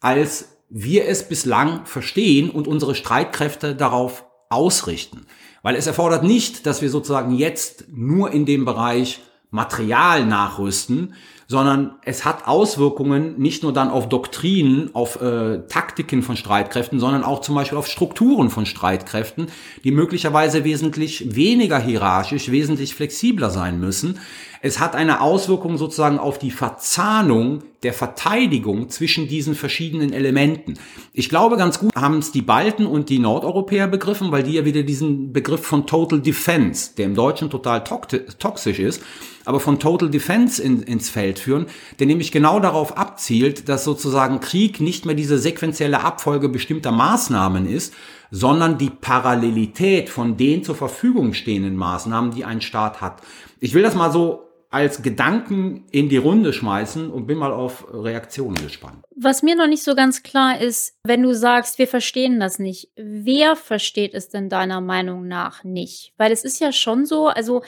als 0.00 0.58
wir 0.68 1.08
es 1.08 1.28
bislang 1.28 1.86
verstehen 1.86 2.50
und 2.50 2.68
unsere 2.68 2.94
Streitkräfte 2.94 3.74
darauf 3.74 4.24
ausrichten. 4.50 5.26
Weil 5.62 5.76
es 5.76 5.86
erfordert 5.86 6.22
nicht, 6.22 6.66
dass 6.66 6.82
wir 6.82 6.90
sozusagen 6.90 7.32
jetzt 7.32 7.86
nur 7.90 8.30
in 8.30 8.44
dem 8.46 8.64
Bereich 8.64 9.20
Material 9.52 10.24
nachrüsten, 10.24 11.14
sondern 11.46 11.96
es 12.06 12.24
hat 12.24 12.48
Auswirkungen 12.48 13.38
nicht 13.38 13.62
nur 13.62 13.74
dann 13.74 13.90
auf 13.90 14.08
Doktrinen, 14.08 14.94
auf 14.94 15.20
äh, 15.20 15.58
Taktiken 15.68 16.22
von 16.22 16.36
Streitkräften, 16.36 16.98
sondern 16.98 17.22
auch 17.22 17.42
zum 17.42 17.54
Beispiel 17.54 17.76
auf 17.76 17.86
Strukturen 17.86 18.48
von 18.48 18.64
Streitkräften, 18.64 19.48
die 19.84 19.90
möglicherweise 19.90 20.64
wesentlich 20.64 21.36
weniger 21.36 21.78
hierarchisch, 21.78 22.50
wesentlich 22.50 22.94
flexibler 22.94 23.50
sein 23.50 23.78
müssen. 23.78 24.18
Es 24.64 24.78
hat 24.78 24.94
eine 24.94 25.20
Auswirkung 25.20 25.76
sozusagen 25.76 26.20
auf 26.20 26.38
die 26.38 26.52
Verzahnung 26.52 27.64
der 27.82 27.92
Verteidigung 27.92 28.90
zwischen 28.90 29.26
diesen 29.26 29.56
verschiedenen 29.56 30.12
Elementen. 30.12 30.74
Ich 31.12 31.28
glaube, 31.28 31.56
ganz 31.56 31.80
gut 31.80 31.92
haben 31.96 32.18
es 32.18 32.30
die 32.30 32.42
Balten 32.42 32.86
und 32.86 33.08
die 33.08 33.18
Nordeuropäer 33.18 33.88
begriffen, 33.88 34.30
weil 34.30 34.44
die 34.44 34.52
ja 34.52 34.64
wieder 34.64 34.84
diesen 34.84 35.32
Begriff 35.32 35.66
von 35.66 35.84
Total 35.88 36.20
Defense, 36.20 36.92
der 36.96 37.06
im 37.06 37.16
Deutschen 37.16 37.50
total 37.50 37.82
toxisch 37.82 38.78
ist, 38.78 39.02
aber 39.44 39.58
von 39.58 39.80
Total 39.80 40.08
Defense 40.08 40.62
in, 40.62 40.80
ins 40.84 41.10
Feld 41.10 41.40
führen, 41.40 41.66
der 41.98 42.06
nämlich 42.06 42.30
genau 42.30 42.60
darauf 42.60 42.96
abzielt, 42.96 43.68
dass 43.68 43.82
sozusagen 43.82 44.38
Krieg 44.38 44.80
nicht 44.80 45.06
mehr 45.06 45.16
diese 45.16 45.38
sequentielle 45.38 46.04
Abfolge 46.04 46.48
bestimmter 46.48 46.92
Maßnahmen 46.92 47.66
ist, 47.66 47.94
sondern 48.30 48.78
die 48.78 48.90
Parallelität 48.90 50.08
von 50.08 50.36
den 50.36 50.62
zur 50.62 50.76
Verfügung 50.76 51.34
stehenden 51.34 51.74
Maßnahmen, 51.74 52.30
die 52.30 52.44
ein 52.44 52.60
Staat 52.60 53.00
hat. 53.00 53.22
Ich 53.58 53.74
will 53.74 53.82
das 53.82 53.96
mal 53.96 54.12
so 54.12 54.51
als 54.72 55.02
Gedanken 55.02 55.84
in 55.90 56.08
die 56.08 56.16
Runde 56.16 56.52
schmeißen 56.52 57.10
und 57.10 57.26
bin 57.26 57.36
mal 57.36 57.52
auf 57.52 57.86
Reaktionen 57.92 58.56
gespannt. 58.56 59.04
Was 59.14 59.42
mir 59.42 59.54
noch 59.54 59.66
nicht 59.66 59.84
so 59.84 59.94
ganz 59.94 60.22
klar 60.22 60.60
ist, 60.60 60.96
wenn 61.04 61.22
du 61.22 61.34
sagst, 61.34 61.78
wir 61.78 61.86
verstehen 61.86 62.40
das 62.40 62.58
nicht, 62.58 62.88
wer 62.96 63.54
versteht 63.54 64.14
es 64.14 64.30
denn 64.30 64.48
deiner 64.48 64.80
Meinung 64.80 65.28
nach 65.28 65.62
nicht? 65.62 66.14
Weil 66.16 66.32
es 66.32 66.42
ist 66.42 66.58
ja 66.58 66.72
schon 66.72 67.04
so, 67.04 67.28
also 67.28 67.62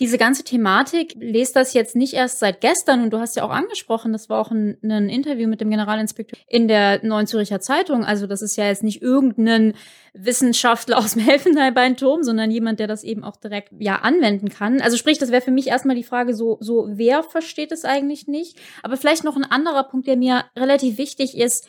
diese 0.00 0.16
ganze 0.16 0.44
Thematik, 0.44 1.14
lest 1.18 1.56
das 1.56 1.74
jetzt 1.74 1.96
nicht 1.96 2.14
erst 2.14 2.38
seit 2.38 2.60
gestern 2.60 3.02
und 3.02 3.10
du 3.10 3.18
hast 3.18 3.34
ja 3.34 3.42
auch 3.42 3.50
angesprochen, 3.50 4.12
das 4.12 4.28
war 4.28 4.40
auch 4.40 4.52
ein, 4.52 4.78
ein, 4.82 5.08
Interview 5.08 5.48
mit 5.48 5.60
dem 5.60 5.70
Generalinspektor 5.70 6.38
in 6.46 6.68
der 6.68 7.04
Neuen 7.04 7.26
Zürcher 7.26 7.60
Zeitung. 7.60 8.04
Also 8.04 8.28
das 8.28 8.40
ist 8.40 8.56
ja 8.56 8.66
jetzt 8.66 8.84
nicht 8.84 9.02
irgendein 9.02 9.74
Wissenschaftler 10.14 10.98
aus 10.98 11.14
dem 11.14 11.22
Helfenheim-Turm, 11.22 12.22
sondern 12.22 12.50
jemand, 12.50 12.78
der 12.78 12.86
das 12.86 13.02
eben 13.02 13.24
auch 13.24 13.36
direkt 13.36 13.72
ja 13.78 13.96
anwenden 13.96 14.50
kann. 14.50 14.80
Also 14.80 14.96
sprich, 14.96 15.18
das 15.18 15.32
wäre 15.32 15.42
für 15.42 15.50
mich 15.50 15.66
erstmal 15.66 15.96
die 15.96 16.04
Frage 16.04 16.32
so, 16.34 16.58
so, 16.60 16.86
wer 16.90 17.24
versteht 17.24 17.72
es 17.72 17.84
eigentlich 17.84 18.28
nicht? 18.28 18.56
Aber 18.84 18.96
vielleicht 18.96 19.24
noch 19.24 19.36
ein 19.36 19.44
anderer 19.44 19.84
Punkt, 19.84 20.06
der 20.06 20.16
mir 20.16 20.44
relativ 20.56 20.98
wichtig 20.98 21.36
ist. 21.36 21.68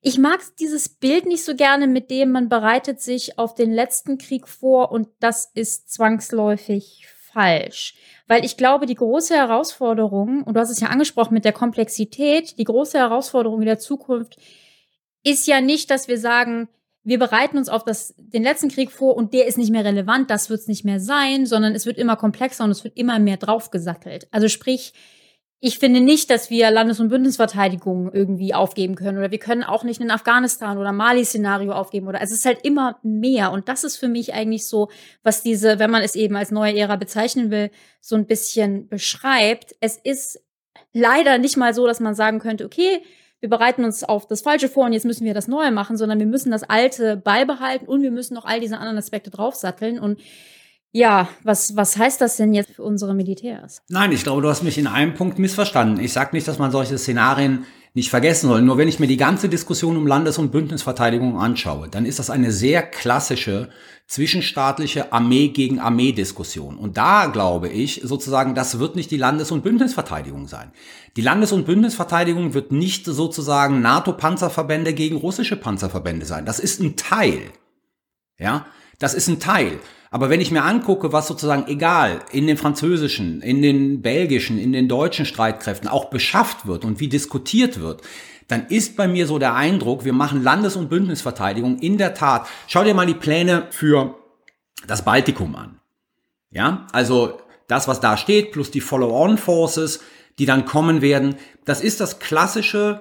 Ich 0.00 0.18
mag 0.18 0.40
dieses 0.60 0.90
Bild 0.90 1.26
nicht 1.26 1.44
so 1.44 1.56
gerne, 1.56 1.88
mit 1.88 2.10
dem 2.10 2.30
man 2.30 2.48
bereitet 2.48 3.00
sich 3.00 3.38
auf 3.38 3.54
den 3.54 3.72
letzten 3.72 4.18
Krieg 4.18 4.46
vor 4.46 4.92
und 4.92 5.08
das 5.18 5.50
ist 5.54 5.90
zwangsläufig 5.90 7.06
falsch. 7.34 7.94
Weil 8.26 8.44
ich 8.44 8.56
glaube, 8.56 8.86
die 8.86 8.94
große 8.94 9.34
Herausforderung, 9.34 10.42
und 10.44 10.54
du 10.54 10.60
hast 10.60 10.70
es 10.70 10.80
ja 10.80 10.88
angesprochen 10.88 11.34
mit 11.34 11.44
der 11.44 11.52
Komplexität, 11.52 12.58
die 12.58 12.64
große 12.64 12.98
Herausforderung 12.98 13.60
in 13.60 13.66
der 13.66 13.78
Zukunft 13.78 14.36
ist 15.22 15.46
ja 15.46 15.60
nicht, 15.60 15.90
dass 15.90 16.08
wir 16.08 16.18
sagen, 16.18 16.68
wir 17.02 17.18
bereiten 17.18 17.58
uns 17.58 17.68
auf 17.68 17.84
das, 17.84 18.14
den 18.16 18.42
letzten 18.42 18.70
Krieg 18.70 18.90
vor 18.90 19.16
und 19.16 19.34
der 19.34 19.46
ist 19.46 19.58
nicht 19.58 19.70
mehr 19.70 19.84
relevant, 19.84 20.30
das 20.30 20.48
wird 20.48 20.60
es 20.60 20.68
nicht 20.68 20.84
mehr 20.84 21.00
sein, 21.00 21.44
sondern 21.44 21.74
es 21.74 21.84
wird 21.84 21.98
immer 21.98 22.16
komplexer 22.16 22.64
und 22.64 22.70
es 22.70 22.82
wird 22.82 22.96
immer 22.96 23.18
mehr 23.18 23.36
draufgesattelt. 23.36 24.26
Also 24.30 24.48
sprich, 24.48 24.94
ich 25.60 25.78
finde 25.78 26.00
nicht, 26.00 26.30
dass 26.30 26.50
wir 26.50 26.70
Landes- 26.70 27.00
und 27.00 27.08
Bündnisverteidigung 27.08 28.12
irgendwie 28.12 28.52
aufgeben 28.52 28.96
können 28.96 29.16
oder 29.16 29.30
wir 29.30 29.38
können 29.38 29.64
auch 29.64 29.82
nicht 29.82 30.00
ein 30.00 30.10
Afghanistan- 30.10 30.76
oder 30.76 30.92
Mali-Szenario 30.92 31.72
aufgeben 31.72 32.06
oder 32.06 32.20
also 32.20 32.32
es 32.32 32.40
ist 32.40 32.46
halt 32.46 32.64
immer 32.64 32.98
mehr 33.02 33.50
und 33.50 33.68
das 33.68 33.82
ist 33.82 33.96
für 33.96 34.08
mich 34.08 34.34
eigentlich 34.34 34.66
so, 34.66 34.90
was 35.22 35.42
diese, 35.42 35.78
wenn 35.78 35.90
man 35.90 36.02
es 36.02 36.16
eben 36.16 36.36
als 36.36 36.50
neue 36.50 36.76
Ära 36.76 36.96
bezeichnen 36.96 37.50
will, 37.50 37.70
so 38.00 38.14
ein 38.14 38.26
bisschen 38.26 38.88
beschreibt. 38.88 39.74
Es 39.80 39.96
ist 39.96 40.40
leider 40.92 41.38
nicht 41.38 41.56
mal 41.56 41.72
so, 41.72 41.86
dass 41.86 42.00
man 42.00 42.14
sagen 42.14 42.40
könnte, 42.40 42.66
okay, 42.66 43.02
wir 43.40 43.50
bereiten 43.50 43.84
uns 43.84 44.04
auf 44.04 44.26
das 44.26 44.40
Falsche 44.40 44.70
vor 44.70 44.86
und 44.86 44.94
jetzt 44.94 45.04
müssen 45.04 45.26
wir 45.26 45.34
das 45.34 45.48
Neue 45.48 45.70
machen, 45.70 45.98
sondern 45.98 46.18
wir 46.18 46.26
müssen 46.26 46.50
das 46.50 46.62
Alte 46.62 47.16
beibehalten 47.16 47.86
und 47.86 48.02
wir 48.02 48.10
müssen 48.10 48.34
noch 48.34 48.46
all 48.46 48.60
diese 48.60 48.78
anderen 48.78 48.96
Aspekte 48.96 49.30
draufsatteln 49.30 49.98
und 49.98 50.18
ja, 50.94 51.28
was, 51.42 51.74
was 51.74 51.96
heißt 51.96 52.20
das 52.20 52.36
denn 52.36 52.54
jetzt 52.54 52.70
für 52.70 52.84
unsere 52.84 53.14
Militärs? 53.14 53.82
Nein, 53.88 54.12
ich 54.12 54.22
glaube, 54.22 54.42
du 54.42 54.48
hast 54.48 54.62
mich 54.62 54.78
in 54.78 54.86
einem 54.86 55.14
Punkt 55.14 55.40
missverstanden. 55.40 55.98
Ich 55.98 56.12
sage 56.12 56.30
nicht, 56.32 56.46
dass 56.46 56.60
man 56.60 56.70
solche 56.70 56.98
Szenarien 56.98 57.66
nicht 57.94 58.10
vergessen 58.10 58.46
soll. 58.48 58.62
Nur 58.62 58.78
wenn 58.78 58.86
ich 58.86 59.00
mir 59.00 59.08
die 59.08 59.16
ganze 59.16 59.48
Diskussion 59.48 59.96
um 59.96 60.06
Landes- 60.06 60.38
und 60.38 60.52
Bündnisverteidigung 60.52 61.36
anschaue, 61.36 61.88
dann 61.88 62.06
ist 62.06 62.20
das 62.20 62.30
eine 62.30 62.52
sehr 62.52 62.84
klassische 62.84 63.70
zwischenstaatliche 64.06 65.12
Armee 65.12 65.48
gegen 65.48 65.80
Armee-Diskussion. 65.80 66.76
Und 66.76 66.96
da 66.96 67.26
glaube 67.26 67.68
ich 67.68 68.00
sozusagen, 68.04 68.54
das 68.54 68.78
wird 68.78 68.94
nicht 68.94 69.10
die 69.10 69.16
Landes- 69.16 69.50
und 69.50 69.64
Bündnisverteidigung 69.64 70.46
sein. 70.46 70.70
Die 71.16 71.22
Landes- 71.22 71.50
und 71.50 71.66
Bündnisverteidigung 71.66 72.54
wird 72.54 72.70
nicht 72.70 73.04
sozusagen 73.04 73.80
NATO-Panzerverbände 73.80 74.94
gegen 74.94 75.16
russische 75.16 75.56
Panzerverbände 75.56 76.24
sein. 76.24 76.46
Das 76.46 76.60
ist 76.60 76.80
ein 76.80 76.94
Teil. 76.94 77.50
Ja, 78.38 78.66
das 78.98 79.14
ist 79.14 79.28
ein 79.28 79.40
Teil. 79.40 79.78
Aber 80.10 80.30
wenn 80.30 80.40
ich 80.40 80.50
mir 80.50 80.62
angucke, 80.62 81.12
was 81.12 81.26
sozusagen 81.26 81.66
egal 81.66 82.20
in 82.30 82.46
den 82.46 82.56
französischen, 82.56 83.42
in 83.42 83.62
den 83.62 84.00
belgischen, 84.00 84.58
in 84.58 84.72
den 84.72 84.88
deutschen 84.88 85.26
Streitkräften 85.26 85.88
auch 85.88 86.06
beschafft 86.06 86.66
wird 86.66 86.84
und 86.84 87.00
wie 87.00 87.08
diskutiert 87.08 87.80
wird, 87.80 88.02
dann 88.46 88.66
ist 88.66 88.96
bei 88.96 89.08
mir 89.08 89.26
so 89.26 89.38
der 89.38 89.54
Eindruck, 89.54 90.04
wir 90.04 90.12
machen 90.12 90.42
Landes- 90.42 90.76
und 90.76 90.88
Bündnisverteidigung 90.88 91.78
in 91.78 91.98
der 91.98 92.14
Tat. 92.14 92.46
Schau 92.66 92.84
dir 92.84 92.94
mal 92.94 93.06
die 93.06 93.14
Pläne 93.14 93.66
für 93.70 94.14
das 94.86 95.04
Baltikum 95.04 95.56
an. 95.56 95.80
Ja, 96.50 96.86
also 96.92 97.40
das, 97.66 97.88
was 97.88 98.00
da 98.00 98.16
steht, 98.16 98.52
plus 98.52 98.70
die 98.70 98.80
Follow-on-Forces, 98.80 100.00
die 100.38 100.46
dann 100.46 100.66
kommen 100.66 101.00
werden, 101.00 101.36
das 101.64 101.80
ist 101.80 102.00
das 102.00 102.18
klassische 102.18 103.00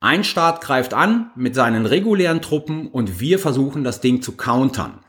ein 0.00 0.24
Staat 0.24 0.60
greift 0.60 0.94
an 0.94 1.30
mit 1.36 1.54
seinen 1.54 1.86
regulären 1.86 2.42
Truppen 2.42 2.86
und 2.86 3.18
wir 3.18 3.38
versuchen 3.38 3.82
das 3.82 4.00
Ding 4.00 4.22
zu 4.22 4.36
countern. 4.36 5.00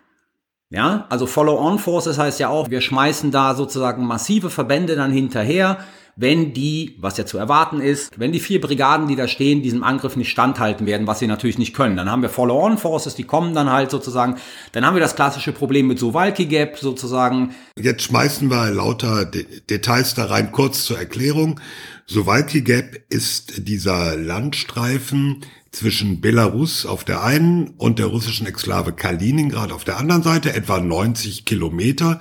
Ja, 0.69 1.05
also 1.09 1.27
Follow-on-Forces 1.27 2.17
heißt 2.17 2.41
ja 2.41 2.49
auch, 2.49 2.69
wir 2.69 2.81
schmeißen 2.81 3.31
da 3.31 3.55
sozusagen 3.55 4.05
massive 4.05 4.49
Verbände 4.49 4.97
dann 4.97 5.11
hinterher, 5.11 5.77
wenn 6.17 6.53
die, 6.53 6.97
was 6.99 7.15
ja 7.17 7.25
zu 7.25 7.37
erwarten 7.37 7.79
ist, 7.79 8.19
wenn 8.19 8.33
die 8.33 8.39
vier 8.39 8.59
Brigaden, 8.59 9.07
die 9.07 9.15
da 9.15 9.27
stehen, 9.27 9.61
diesem 9.61 9.83
Angriff 9.83 10.17
nicht 10.17 10.29
standhalten 10.29 10.85
werden, 10.85 11.07
was 11.07 11.19
sie 11.19 11.27
natürlich 11.27 11.59
nicht 11.59 11.73
können. 11.73 11.95
Dann 11.95 12.11
haben 12.11 12.23
wir 12.23 12.29
Follow-on-Forces, 12.29 13.15
die 13.15 13.23
kommen 13.23 13.53
dann 13.53 13.71
halt 13.71 13.91
sozusagen. 13.91 14.35
Dann 14.73 14.85
haben 14.85 14.95
wir 14.95 14.99
das 14.99 15.15
klassische 15.15 15.53
Problem 15.53 15.87
mit 15.87 15.99
Suwalki 15.99 16.47
Gap 16.47 16.77
sozusagen. 16.79 17.55
Jetzt 17.79 18.03
schmeißen 18.03 18.49
wir 18.49 18.71
lauter 18.71 19.25
De 19.25 19.45
Details 19.69 20.15
da 20.15 20.25
rein, 20.25 20.51
kurz 20.51 20.83
zur 20.83 20.97
Erklärung. 20.97 21.61
Suwalki 22.07 22.61
Gap 22.61 22.99
ist 23.09 23.67
dieser 23.67 24.17
Landstreifen, 24.17 25.45
zwischen 25.71 26.21
Belarus 26.21 26.85
auf 26.85 27.03
der 27.03 27.23
einen 27.23 27.69
und 27.77 27.99
der 27.99 28.07
russischen 28.07 28.47
Exklave 28.47 28.93
Kaliningrad 28.93 29.71
auf 29.71 29.83
der 29.83 29.97
anderen 29.97 30.23
Seite, 30.23 30.53
etwa 30.53 30.79
90 30.79 31.45
Kilometer. 31.45 32.19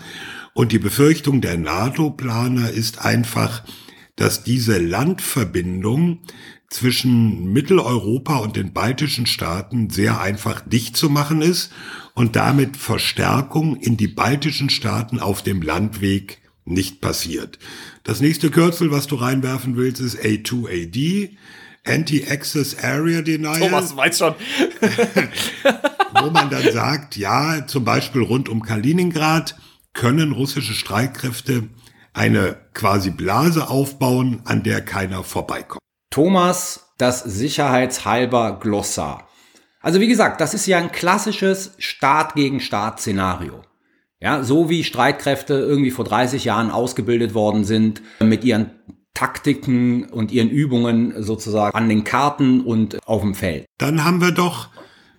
Und 0.55 0.73
die 0.73 0.79
Befürchtung 0.79 1.41
der 1.41 1.57
NATO-Planer 1.57 2.71
ist 2.71 3.05
einfach, 3.05 3.63
dass 4.17 4.43
diese 4.43 4.79
Landverbindung 4.79 6.21
zwischen 6.71 7.53
Mitteleuropa 7.53 8.39
und 8.39 8.57
den 8.57 8.73
baltischen 8.73 9.27
Staaten 9.27 9.91
sehr 9.91 10.21
einfach 10.21 10.61
dicht 10.67 10.97
zu 10.97 11.09
machen 11.11 11.43
ist 11.43 11.73
und 12.15 12.35
damit 12.35 12.77
Verstärkung 12.77 13.77
in 13.77 13.97
die 13.97 14.09
baltischen 14.09 14.71
Staaten 14.71 15.21
auf 15.21 15.43
dem 15.43 15.63
Landweg 15.63 16.41
nicht 16.65 17.01
passiert. 17.01 17.59
Das 18.03 18.21
nächste 18.21 18.51
Kürzel, 18.51 18.91
was 18.91 19.07
du 19.07 19.17
reinwerfen 19.17 19.77
willst, 19.77 20.01
ist 20.01 20.19
A2AD. 20.19 21.31
Anti-Access 21.87 22.83
Area 22.83 23.23
Denial. 23.23 23.61
Thomas 23.61 23.97
weiß 23.97 24.19
schon. 24.19 24.35
wo 26.23 26.31
man 26.31 26.51
dann 26.51 26.73
sagt, 26.73 27.17
ja, 27.17 27.67
zum 27.67 27.85
Beispiel 27.85 28.23
rund 28.23 28.49
um 28.49 28.63
Kaliningrad 28.63 29.57
können 29.93 30.33
russische 30.33 30.75
Streitkräfte 30.75 31.69
eine 32.13 32.57
quasi 32.75 33.11
Blase 33.11 33.69
aufbauen, 33.69 34.41
an 34.45 34.63
der 34.63 34.81
keiner 34.81 35.23
vorbeikommt. 35.23 35.81
Thomas, 36.11 36.93
das 36.99 37.23
sicherheitshalber 37.23 38.59
Glossar. 38.59 39.29
Also 39.81 40.01
wie 40.01 40.09
gesagt, 40.09 40.41
das 40.41 40.55
ist 40.55 40.67
ja 40.67 40.79
ein 40.79 40.93
klassisches 40.93 41.75
Staat 41.79 42.35
gegen 42.35 42.61
Staat 42.61 43.01
Szenario. 43.01 43.63
Ja, 44.19 44.43
so 44.43 44.71
wie 44.71 44.83
Streitkräfte 44.83 45.55
irgendwie 45.55 45.91
vor 45.91 46.07
30 46.07 46.45
Jahren 46.45 46.71
ausgebildet 46.71 47.35
worden 47.35 47.65
sind 47.65 48.01
mit 48.21 48.45
ihren 48.45 48.71
Taktiken 49.17 50.05
und 50.05 50.31
ihren 50.31 50.51
Übungen 50.51 51.23
sozusagen 51.23 51.77
an 51.77 51.89
den 51.89 52.05
Karten 52.05 52.61
und 52.61 52.99
auf 53.09 53.23
dem 53.23 53.35
Feld. 53.35 53.65
Dann 53.79 54.05
haben 54.05 54.21
wir 54.21 54.31
doch 54.31 54.69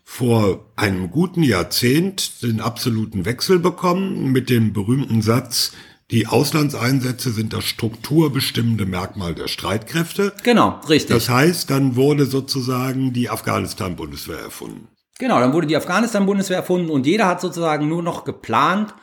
vor 0.04 0.72
einem 0.75 1.10
guten 1.10 1.42
Jahrzehnt 1.42 2.44
den 2.44 2.62
absoluten 2.62 3.25
Wechsel 3.25 3.58
bekommen 3.60 4.32
mit 4.32 4.50
dem 4.50 4.72
berühmten 4.72 5.22
Satz, 5.22 5.74
Die 6.10 6.25
Auslandseinsätze 6.25 7.32
sind 7.32 7.51
das 7.51 7.66
strukturbestimmende 7.66 8.86
Merkmal 8.86 9.36
der 9.36 9.50
Streitkräfte. 9.50 10.32
Genau, 10.44 10.80
richtig. 10.88 11.13
Das 11.13 11.27
heißt, 11.27 11.70
dann 11.70 11.98
wurde 11.98 12.25
sozusagen 12.25 13.12
die 13.12 13.30
Afghanistan-Bundeswehr 13.30 14.39
erfunden. 14.39 14.88
Genau, 15.20 15.39
dann 15.42 15.51
wurde 15.51 15.68
die 15.68 15.75
Afghanistan-Bundeswehr 15.75 16.58
erfunden 16.58 16.92
und 16.92 17.06
jeder 17.06 17.27
hat 17.27 17.42
sozusagen 17.42 17.89
nur 17.89 18.04
noch 18.04 18.24
geplant 18.24 18.94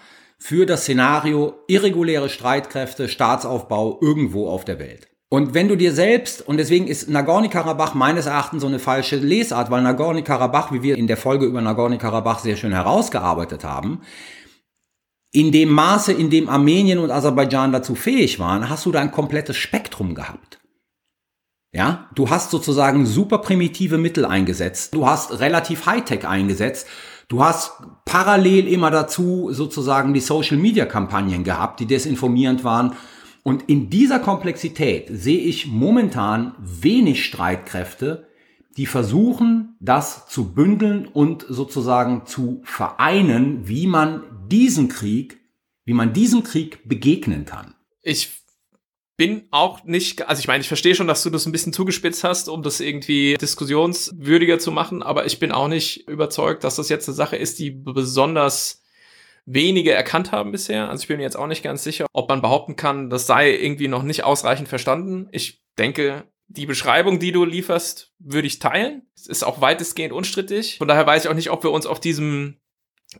für 0.47 0.67
das 0.67 0.83
Szenario 0.83 1.55
irreguläre 1.69 2.29
Streitkräfte, 2.29 3.09
Staatsaufbau 3.09 3.99
irgendwo 4.03 4.47
auf 4.47 4.67
der 4.67 4.79
Welt. 4.79 5.09
Und 5.31 5.55
wenn 5.55 5.69
du 5.69 5.75
dir 5.75 5.95
selbst, 5.95 6.47
und 6.47 6.59
deswegen 6.59 6.87
ist 6.87 7.09
Nagorno-Karabach 7.09 7.95
meines 7.95 8.27
Erachtens 8.27 8.61
so 8.61 8.67
eine 8.67 8.79
falsche 8.79 9.17
Lesart, 9.17 9.71
weil 9.71 9.81
Nagorno-Karabach, 9.81 10.71
wie 10.71 10.83
wir 10.83 10.99
in 10.99 11.07
der 11.07 11.17
Folge 11.17 11.47
über 11.47 11.63
Nagorno-Karabach 11.63 12.41
sehr 12.41 12.57
schön 12.57 12.73
herausgearbeitet 12.73 13.65
haben, 13.65 14.03
in 15.33 15.51
dem 15.51 15.71
Maße, 15.71 16.13
in 16.13 16.29
dem 16.29 16.51
Armenien 16.51 16.99
und 16.99 17.11
Aserbaidschan 17.11 17.73
dazu 17.73 17.95
fähig 17.95 18.39
waren, 18.39 18.69
hast 18.69 18.85
du 18.85 18.93
da 18.93 19.01
ein 19.01 19.13
komplettes 19.13 19.57
Spektrum 19.57 20.15
gehabt. 20.15 20.61
Ja, 21.73 22.11
du 22.15 22.29
hast 22.29 22.51
sozusagen 22.51 23.07
super 23.07 23.39
primitive 23.39 23.97
Mittel 23.97 24.27
eingesetzt. 24.27 24.95
Du 24.95 25.07
hast 25.07 25.41
relativ 25.41 25.87
Hightech 25.87 26.29
eingesetzt. 26.29 26.87
Du 27.28 27.43
hast 27.43 27.73
parallel 28.04 28.69
immer 28.69 28.90
dazu 28.90 29.49
sozusagen 29.52 30.14
die 30.14 30.21
Social 30.21 30.57
Media 30.57 30.87
Kampagnen 30.87 31.45
gehabt, 31.45 31.81
die 31.81 31.87
desinformierend 31.87 32.64
waren. 32.64 32.95
Und 33.43 33.64
in 33.69 33.90
dieser 33.90 34.21
Komplexität 34.21 35.09
sehe 35.11 35.38
ich 35.38 35.66
momentan 35.66 36.54
wenig 36.59 37.25
Streitkräfte, 37.25 38.28
die 38.76 38.87
versuchen, 38.87 39.76
das 39.81 40.26
zu 40.28 40.52
bündeln 40.52 41.07
und 41.07 41.45
sozusagen 41.49 42.26
zu 42.26 42.61
vereinen, 42.64 43.69
wie 43.69 43.87
man 43.87 44.23
diesen 44.49 44.88
Krieg, 44.88 45.40
wie 45.85 45.93
man 45.93 46.12
diesem 46.12 46.43
Krieg 46.43 46.88
begegnen 46.88 47.45
kann. 47.45 47.75
Ich 48.02 48.44
bin 49.16 49.47
auch 49.50 49.85
nicht, 49.85 50.28
also 50.28 50.40
ich 50.40 50.49
meine, 50.49 50.61
ich 50.61 50.68
verstehe 50.68 50.94
schon, 50.94 51.06
dass 51.06 51.23
du 51.23 51.30
das 51.30 51.47
ein 51.47 51.52
bisschen 51.52 51.73
zugespitzt 51.73 52.25
hast, 52.25 52.49
um 52.49 52.62
das 52.62 52.80
irgendwie 52.80 53.37
diskussionswürdiger 53.40 54.59
zu 54.59 54.73
machen, 54.73 55.02
aber 55.02 55.26
ich 55.26 55.38
bin 55.38 55.52
auch 55.52 55.68
nicht 55.68 56.09
überzeugt, 56.09 56.64
dass 56.64 56.76
das 56.76 56.88
jetzt 56.88 57.09
eine 57.09 57.14
Sache 57.14 57.37
ist, 57.37 57.59
die 57.59 57.71
besonders 57.71 58.83
wenige 59.47 59.92
erkannt 59.92 60.33
haben 60.33 60.52
bisher. 60.52 60.88
Also 60.88 61.02
ich 61.02 61.09
bin 61.09 61.18
mir 61.18 61.23
jetzt 61.23 61.37
auch 61.37 61.47
nicht 61.47 61.62
ganz 61.62 61.85
sicher, 61.85 62.06
ob 62.12 62.28
man 62.28 62.42
behaupten 62.42 62.76
kann, 62.76 63.11
das 63.11 63.26
sei 63.26 63.54
irgendwie 63.54 63.88
noch 63.88 64.02
nicht 64.02 64.25
ausreichend 64.25 64.68
verstanden. 64.68 65.28
Ich 65.33 65.62
denke, 65.78 66.25
die 66.49 66.66
Beschreibung, 66.66 67.18
die 67.18 67.33
du 67.33 67.44
lieferst, 67.44 68.12
würde 68.18 68.47
ich 68.47 68.59
teilen. 68.59 69.02
Es 69.14 69.26
ist 69.26 69.44
auch 69.44 69.61
weitestgehend 69.61 70.12
unstrittig. 70.12 70.78
Von 70.78 70.88
daher 70.88 71.06
weiß 71.06 71.25
ich 71.25 71.30
auch 71.30 71.35
nicht, 71.35 71.50
ob 71.50 71.62
wir 71.62 71.71
uns 71.71 71.87
auf 71.87 72.00
diesem 72.00 72.59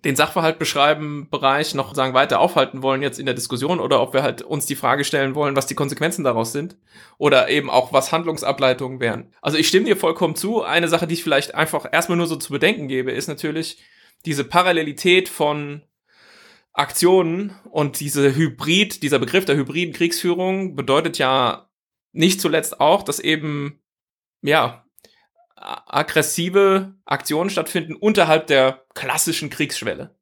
den 0.05 0.17
Sachverhalt 0.17 0.59
beschreiben 0.59 1.29
Bereich 1.31 1.75
noch 1.75 1.95
sagen 1.95 2.15
weiter 2.15 2.41
aufhalten 2.41 2.83
wollen 2.83 3.03
jetzt 3.03 3.19
in 3.19 3.27
der 3.27 3.35
Diskussion 3.35 3.81
oder 3.81 4.01
ob 4.01 4.13
wir 4.13 4.23
halt 4.23 4.43
uns 4.43 4.67
die 4.67 4.77
Frage 4.77 5.05
stellen 5.05 5.35
wollen, 5.35 5.57
was 5.57 5.67
die 5.67 5.75
Konsequenzen 5.75 6.25
daraus 6.25 6.53
sind 6.53 6.77
oder 7.19 7.49
eben 7.49 7.71
auch 7.71 7.93
was 7.93 8.13
Handlungsableitungen 8.13 9.01
wären. 9.01 9.33
Also 9.41 9.59
ich 9.59 9.69
stimme 9.69 9.87
dir 9.87 9.97
vollkommen 9.97 10.37
zu. 10.37 10.63
Eine 10.63 10.89
Sache, 10.89 11.07
die 11.07 11.15
ich 11.15 11.23
vielleicht 11.23 11.55
einfach 11.55 11.87
erstmal 11.91 12.19
nur 12.19 12.27
so 12.27 12.37
zu 12.37 12.53
bedenken 12.53 12.89
gebe, 12.89 13.13
ist 13.13 13.29
natürlich 13.29 13.83
diese 14.25 14.45
Parallelität 14.45 15.29
von 15.29 15.83
Aktionen 16.73 17.55
und 17.71 18.01
diese 18.01 18.35
Hybrid, 18.35 19.03
dieser 19.03 19.19
Begriff 19.19 19.45
der 19.45 19.57
hybriden 19.57 19.95
Kriegsführung 19.95 20.75
bedeutet 20.75 21.19
ja 21.19 21.71
nicht 22.13 22.41
zuletzt 22.41 22.81
auch, 22.81 23.03
dass 23.03 23.21
eben 23.21 23.81
ja 24.43 24.84
aggressive 25.65 26.95
Aktionen 27.05 27.51
stattfinden 27.51 27.95
unterhalb 27.95 28.47
der 28.47 28.85
klassischen 28.95 29.51
Kriegsschwelle. 29.51 30.15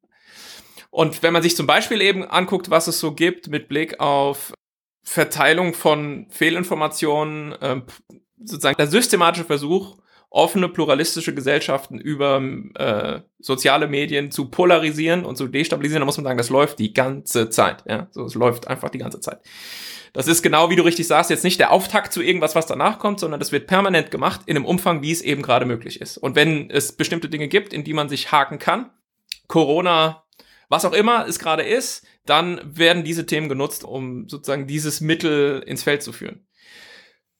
Und 0.89 1.23
wenn 1.23 1.33
man 1.33 1.41
sich 1.41 1.55
zum 1.55 1.67
Beispiel 1.67 2.01
eben 2.01 2.23
anguckt, 2.23 2.69
was 2.69 2.87
es 2.87 2.99
so 2.99 3.13
gibt 3.13 3.47
mit 3.47 3.67
Blick 3.67 3.99
auf 3.99 4.53
Verteilung 5.01 5.73
von 5.73 6.27
Fehlinformationen, 6.29 7.53
äh, 7.53 7.81
sozusagen 8.37 8.77
der 8.77 8.87
systematische 8.87 9.45
Versuch, 9.45 9.97
offene 10.33 10.67
pluralistische 10.67 11.35
Gesellschaften 11.35 11.99
über 11.99 12.41
äh, 12.73 13.21
soziale 13.37 13.87
Medien 13.87 14.31
zu 14.31 14.49
polarisieren 14.49 15.25
und 15.25 15.37
zu 15.37 15.47
destabilisieren, 15.47 16.01
da 16.01 16.05
muss 16.07 16.17
man 16.17 16.23
sagen, 16.23 16.39
das 16.39 16.49
läuft 16.49 16.79
die 16.79 16.91
ganze 16.91 17.51
Zeit. 17.51 17.83
Ja, 17.87 18.07
so 18.09 18.25
es 18.25 18.33
läuft 18.33 18.67
einfach 18.67 18.89
die 18.89 18.97
ganze 18.97 19.19
Zeit. 19.19 19.41
Das 20.11 20.27
ist 20.27 20.41
genau, 20.41 20.71
wie 20.71 20.75
du 20.75 20.83
richtig 20.83 21.05
sagst, 21.05 21.29
jetzt 21.29 21.43
nicht 21.43 21.59
der 21.59 21.71
Auftakt 21.71 22.13
zu 22.13 22.23
irgendwas, 22.23 22.55
was 22.55 22.65
danach 22.65 22.97
kommt, 22.97 23.19
sondern 23.19 23.39
das 23.39 23.51
wird 23.51 23.67
permanent 23.67 24.09
gemacht 24.09 24.41
in 24.47 24.57
einem 24.57 24.65
Umfang, 24.65 25.03
wie 25.03 25.11
es 25.11 25.21
eben 25.21 25.43
gerade 25.43 25.67
möglich 25.67 26.01
ist. 26.01 26.17
Und 26.17 26.35
wenn 26.35 26.69
es 26.71 26.93
bestimmte 26.93 27.29
Dinge 27.29 27.47
gibt, 27.47 27.71
in 27.71 27.83
die 27.83 27.93
man 27.93 28.09
sich 28.09 28.31
haken 28.31 28.57
kann, 28.57 28.89
Corona, 29.47 30.23
was 30.67 30.83
auch 30.83 30.93
immer 30.93 31.27
es 31.27 31.37
gerade 31.37 31.61
ist, 31.61 32.07
dann 32.25 32.59
werden 32.63 33.03
diese 33.03 33.27
Themen 33.27 33.49
genutzt, 33.49 33.83
um 33.83 34.27
sozusagen 34.27 34.65
dieses 34.65 34.99
Mittel 34.99 35.61
ins 35.67 35.83
Feld 35.83 36.01
zu 36.01 36.11
führen. 36.11 36.47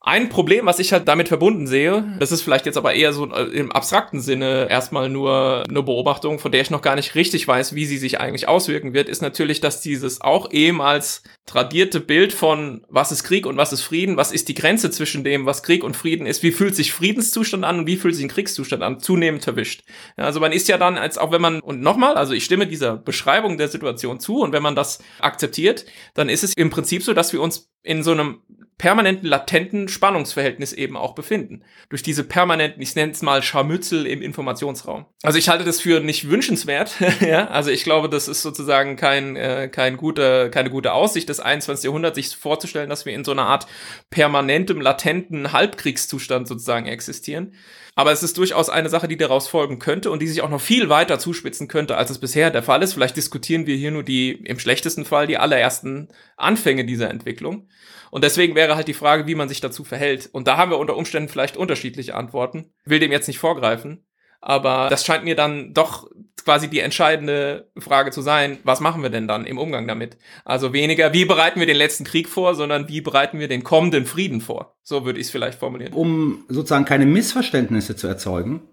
Ein 0.06 0.28
Problem, 0.28 0.66
was 0.66 0.80
ich 0.80 0.92
halt 0.92 1.08
damit 1.08 1.30
verbunden 1.30 1.66
sehe, 1.66 2.18
das 2.20 2.34
ist 2.34 2.42
vielleicht 2.42 2.66
jetzt 2.66 2.76
aber 2.76 2.94
eher 2.94 3.14
so 3.14 3.32
äh, 3.32 3.44
im 3.44 3.72
abstrakten 3.72 4.20
Sinne 4.20 4.68
erstmal 4.70 5.08
nur 5.08 5.64
eine 5.70 5.82
Beobachtung, 5.82 6.40
von 6.40 6.52
der 6.52 6.60
ich 6.60 6.70
noch 6.70 6.82
gar 6.82 6.98
nicht 6.98 7.16
richtig 7.16 7.48
weiß, 7.48 7.74
wie 7.74 7.86
sie 7.86 7.98
sich 7.98 8.20
eigentlich 8.20 8.50
auswirken 8.50 8.94
wird, 8.94 9.08
ist 9.08 9.22
natürlich, 9.22 9.62
dass 9.62 9.80
dieses 9.80 10.20
auch 10.20 10.52
ehemals 10.52 11.24
tradierte 11.46 12.02
Bild 12.02 12.34
von 12.34 12.86
was 12.90 13.14
ist 13.14 13.24
Krieg 13.24 13.46
und 13.46 13.56
was 13.56 13.72
ist 13.72 13.82
Frieden, 13.82 14.18
was 14.18 14.34
ist 14.34 14.50
die 14.50 14.56
Grenze 14.56 14.92
zwischen 14.92 15.24
dem, 15.24 15.46
was 15.46 15.64
Krieg 15.64 15.86
und 15.86 15.96
Frieden 15.96 16.26
ist, 16.26 16.44
wie 16.44 16.52
fühlt 16.52 16.76
sich 16.76 16.92
Friedenszustand 16.92 17.64
an 17.64 17.80
und 17.80 17.88
wie 17.88 17.96
fühlt 17.96 18.16
sich 18.16 18.26
ein 18.26 18.30
Kriegszustand 18.30 18.84
an, 18.84 19.00
zunehmend 19.00 19.46
verwischt. 19.46 19.86
Ja, 20.18 20.26
also 20.26 20.42
man 20.42 20.52
ist 20.52 20.68
ja 20.68 20.78
dann, 20.78 20.98
als 20.98 21.18
auch 21.18 21.32
wenn 21.32 21.42
man, 21.42 21.62
und 21.62 21.80
nochmal, 21.80 22.16
also 22.16 22.34
ich 22.34 22.44
stimme 22.44 22.68
dieser 22.68 22.98
Beschreibung 22.98 23.58
der 23.58 23.70
Situation 23.70 24.20
zu 24.20 24.42
und 24.42 24.52
wenn 24.52 24.64
man 24.64 24.76
das 24.76 25.00
akzeptiert, 25.20 25.86
dann 26.14 26.28
ist 26.28 26.44
es 26.44 26.52
im 26.58 26.70
Prinzip 26.70 27.04
so, 27.04 27.14
dass 27.14 27.32
wir 27.32 27.42
uns 27.42 27.70
in 27.84 28.02
so 28.02 28.12
einem 28.12 28.42
permanenten 28.78 29.30
latenten 29.30 29.88
Spannungsverhältnis 29.88 30.74
eben 30.74 30.98
auch 30.98 31.16
befinden. 31.16 31.64
Durch 31.90 32.04
diese 32.04 32.24
permanenten, 32.24 32.82
ich 32.82 32.96
nenne 32.96 33.12
es 33.12 33.22
mal 33.22 33.42
Scharmützel 33.42 34.06
im 34.06 34.22
Informationsraum. 34.22 35.06
Also 35.22 35.38
ich 35.38 35.48
halte 35.48 35.64
das 35.64 35.80
für 35.80 36.00
nicht 36.00 36.30
wünschenswert. 36.30 36.96
ja, 37.22 37.48
also 37.48 37.72
ich 37.72 37.84
glaube, 37.84 38.10
das 38.10 38.28
ist 38.28 38.42
sozusagen 38.42 38.96
kein, 38.96 39.36
äh, 39.36 39.70
kein 39.72 39.96
guter, 39.96 40.50
keine 40.50 40.70
gute 40.70 40.92
Aussicht 40.94 41.30
des 41.30 41.40
21. 41.40 41.86
Jahrhunderts, 41.86 42.16
sich 42.16 42.36
vorzustellen, 42.36 42.90
dass 42.90 43.06
wir 43.06 43.14
in 43.14 43.24
so 43.24 43.32
einer 43.32 43.46
Art 43.46 43.68
permanentem, 44.10 44.82
latenten 44.82 45.54
Halbkriegszustand 45.54 46.48
sozusagen 46.48 46.88
existieren. 46.88 47.54
Aber 47.96 48.12
es 48.12 48.24
ist 48.24 48.38
durchaus 48.38 48.70
eine 48.70 48.90
Sache, 48.90 49.08
die 49.08 49.18
daraus 49.18 49.48
folgen 49.48 49.78
könnte 49.78 50.10
und 50.10 50.22
die 50.22 50.28
sich 50.28 50.42
auch 50.42 50.50
noch 50.50 50.62
viel 50.62 50.90
weiter 50.90 51.20
zuspitzen 51.20 51.68
könnte, 51.68 51.96
als 51.96 52.10
es 52.10 52.20
bisher 52.20 52.50
der 52.50 52.64
Fall 52.64 52.82
ist. 52.82 52.94
Vielleicht 52.94 53.18
diskutieren 53.18 53.68
wir 53.68 53.76
hier 53.76 53.92
nur 53.92 54.04
die, 54.04 54.32
im 54.32 54.58
schlechtesten 54.58 55.06
Fall, 55.06 55.28
die 55.28 55.38
allerersten 55.38 56.10
Anfänge 56.36 56.86
dieser 56.86 57.10
Entwicklung. 57.10 57.70
Und 58.10 58.24
deswegen 58.24 58.56
wäre 58.56 58.76
halt 58.76 58.88
die 58.88 58.94
Frage, 58.94 59.28
wie 59.28 59.36
man 59.36 59.50
sich 59.50 59.62
dazu 59.62 59.84
verhält. 59.84 60.30
Und 60.32 60.48
da 60.48 60.58
haben 60.58 60.72
wir 60.72 60.80
unter 60.80 60.98
Umständen 60.98 61.30
vielleicht 61.30 61.58
unterschiedliche 61.58 62.16
Antworten. 62.16 62.72
Will 62.86 63.00
dem 63.00 63.12
jetzt 63.12 63.28
nicht 63.28 63.40
vorgreifen. 63.40 64.06
Aber 64.46 64.90
das 64.90 65.06
scheint 65.06 65.24
mir 65.24 65.36
dann 65.36 65.74
doch 65.74 66.10
quasi 66.44 66.70
die 66.70 66.80
entscheidende 66.80 67.72
Frage 67.78 68.12
zu 68.12 68.22
sein, 68.22 68.58
was 68.66 68.82
machen 68.82 69.02
wir 69.02 69.10
denn 69.10 69.26
dann 69.26 69.46
im 69.46 69.58
Umgang 69.58 69.88
damit? 69.88 70.18
Also 70.44 70.74
weniger, 70.74 71.14
wie 71.14 71.24
bereiten 71.24 71.62
wir 71.62 71.66
den 71.66 71.78
letzten 71.78 72.04
Krieg 72.04 72.28
vor, 72.28 72.54
sondern 72.54 72.90
wie 72.90 73.00
bereiten 73.00 73.40
wir 73.40 73.48
den 73.48 73.64
kommenden 73.64 74.06
Frieden 74.06 74.42
vor? 74.42 74.76
So 74.84 75.06
würde 75.06 75.20
ich 75.20 75.28
es 75.28 75.32
vielleicht 75.32 75.60
formulieren. 75.60 75.94
Um 75.94 76.44
sozusagen 76.50 76.84
keine 76.84 77.06
Missverständnisse 77.06 77.96
zu 77.96 78.08
erzeugen, 78.08 78.64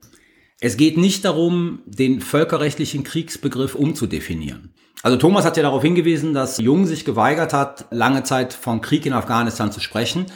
es 0.58 0.76
geht 0.76 0.96
nicht 0.96 1.24
darum, 1.24 1.82
den 1.86 2.20
völkerrechtlichen 2.20 3.04
Kriegsbegriff 3.04 3.76
umzudefinieren. 3.76 4.74
Also 5.02 5.16
Thomas 5.16 5.44
hat 5.44 5.56
ja 5.56 5.62
darauf 5.62 5.82
hingewiesen, 5.82 6.34
dass 6.34 6.58
Jung 6.58 6.84
sich 6.86 7.04
geweigert 7.04 7.52
hat, 7.52 7.86
lange 7.90 8.24
Zeit 8.24 8.52
von 8.52 8.80
Krieg 8.80 9.06
in 9.06 9.12
Afghanistan 9.12 9.70
zu 9.70 9.80
sprechen. 9.80 10.26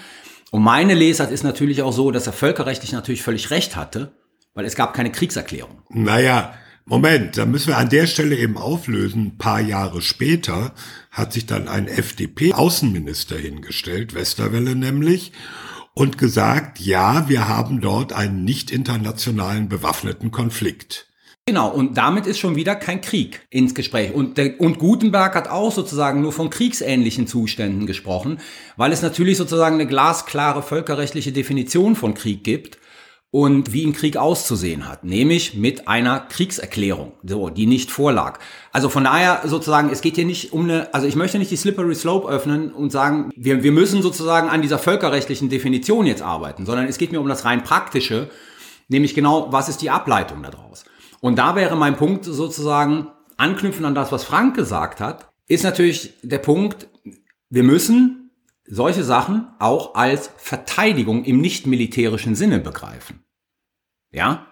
Und 0.53 0.63
meine 0.63 0.95
Lesart 0.95 1.33
ist 1.33 1.43
natürlich 1.43 1.83
auch 1.83 1.93
so, 1.93 2.13
dass 2.13 2.29
er 2.29 2.33
völkerrechtlich 2.33 2.93
natürlich 2.93 3.23
völlig 3.23 3.51
recht 3.51 3.75
hatte, 3.75 4.13
weil 4.55 4.65
es 4.65 4.77
gab 4.77 4.95
keine 4.95 5.13
Kriegserklärung. 5.13 5.83
Naja, 5.91 6.55
Moment, 6.87 7.39
da 7.39 7.47
müssen 7.47 7.69
wir 7.69 7.79
an 7.79 7.89
der 7.89 8.07
Stelle 8.07 8.37
eben 8.37 8.59
auflösen. 8.59 9.27
Ein 9.27 9.39
paar 9.39 9.61
Jahre 9.61 10.03
später 10.03 10.75
hat 11.11 11.33
sich 11.33 11.47
dann 11.47 11.67
ein 11.67 11.89
FDP-Außenminister 11.89 13.37
hingestellt, 13.37 14.15
Westerwelle 14.15 14.77
nämlich, 14.77 15.33
und 15.95 16.19
gesagt, 16.19 16.81
ja, 16.81 17.29
wir 17.29 17.49
haben 17.49 17.81
dort 17.81 18.13
einen 18.13 18.45
nicht 18.45 18.71
internationalen 18.71 19.71
bewaffneten 19.71 20.31
Konflikt. 20.31 21.07
Genau, 21.47 21.71
und 21.71 21.97
damit 21.97 22.27
ist 22.27 22.39
schon 22.39 22.57
wieder 22.57 22.75
kein 22.75 23.01
Krieg 23.01 23.47
ins 23.51 23.75
Gespräch. 23.75 24.13
Und, 24.13 24.37
der, 24.37 24.61
und 24.61 24.79
Gutenberg 24.79 25.35
hat 25.35 25.49
auch 25.49 25.73
sozusagen 25.73 26.21
nur 26.21 26.33
von 26.33 26.51
kriegsähnlichen 26.51 27.27
Zuständen 27.27 27.87
gesprochen, 27.87 28.41
weil 28.77 28.93
es 28.93 29.03
natürlich 29.03 29.39
sozusagen 29.39 29.75
eine 29.75 29.87
glasklare 29.87 30.63
völkerrechtliche 30.63 31.33
Definition 31.33 31.97
von 31.97 32.15
Krieg 32.15 32.45
gibt 32.45 32.79
und 33.35 33.73
wie 33.73 33.85
ein 33.85 33.93
Krieg 33.93 34.17
auszusehen 34.17 34.89
hat, 34.89 35.03
nämlich 35.03 35.55
mit 35.55 35.89
einer 35.89 36.21
Kriegserklärung, 36.21 37.15
so, 37.25 37.51
die 37.51 37.67
nicht 37.67 37.91
vorlag. 37.91 38.39
Also 38.71 38.89
von 38.89 39.03
daher 39.03 39.43
sozusagen, 39.45 39.91
es 39.91 40.03
geht 40.03 40.15
hier 40.15 40.25
nicht 40.25 40.53
um 40.53 40.63
eine, 40.63 40.95
also 40.95 41.09
ich 41.09 41.17
möchte 41.17 41.41
nicht 41.41 41.51
die 41.51 41.57
Slippery 41.57 41.97
Slope 41.97 42.29
öffnen 42.29 42.73
und 42.73 42.93
sagen, 42.93 43.33
wir, 43.35 43.65
wir 43.65 43.73
müssen 43.73 44.03
sozusagen 44.03 44.49
an 44.49 44.63
dieser 44.63 44.79
völkerrechtlichen 44.79 45.49
Definition 45.49 46.07
jetzt 46.07 46.23
arbeiten, 46.23 46.65
sondern 46.65 46.87
es 46.87 46.97
geht 46.97 47.11
mir 47.11 47.21
um 47.21 47.27
das 47.27 47.45
rein 47.45 47.65
praktische, 47.65 48.31
nämlich 48.87 49.17
genau, 49.17 49.49
was 49.51 49.69
ist 49.69 49.83
die 49.83 49.91
Ableitung 49.91 50.41
daraus? 50.45 50.85
Und 51.19 51.37
da 51.37 51.57
wäre 51.57 51.75
mein 51.75 51.97
Punkt 51.97 52.25
sozusagen, 52.25 53.09
anknüpfen 53.37 53.85
an 53.85 53.97
das, 53.97 54.13
was 54.13 54.23
Frank 54.23 54.55
gesagt 54.55 55.01
hat. 55.01 55.29
ist 55.49 55.65
natürlich 55.65 56.15
der 56.23 56.39
Punkt, 56.39 56.87
wir 57.51 57.65
müssen 57.65 58.31
solche 58.65 59.03
Sachen 59.03 59.49
auch 59.59 59.97
als 59.97 60.31
Verteidigung 60.37 61.25
im 61.25 61.41
nicht 61.41 61.67
militärischen 61.67 62.37
Sinne 62.37 62.61
begreifen. 62.61 63.24
Ja? 64.15 64.47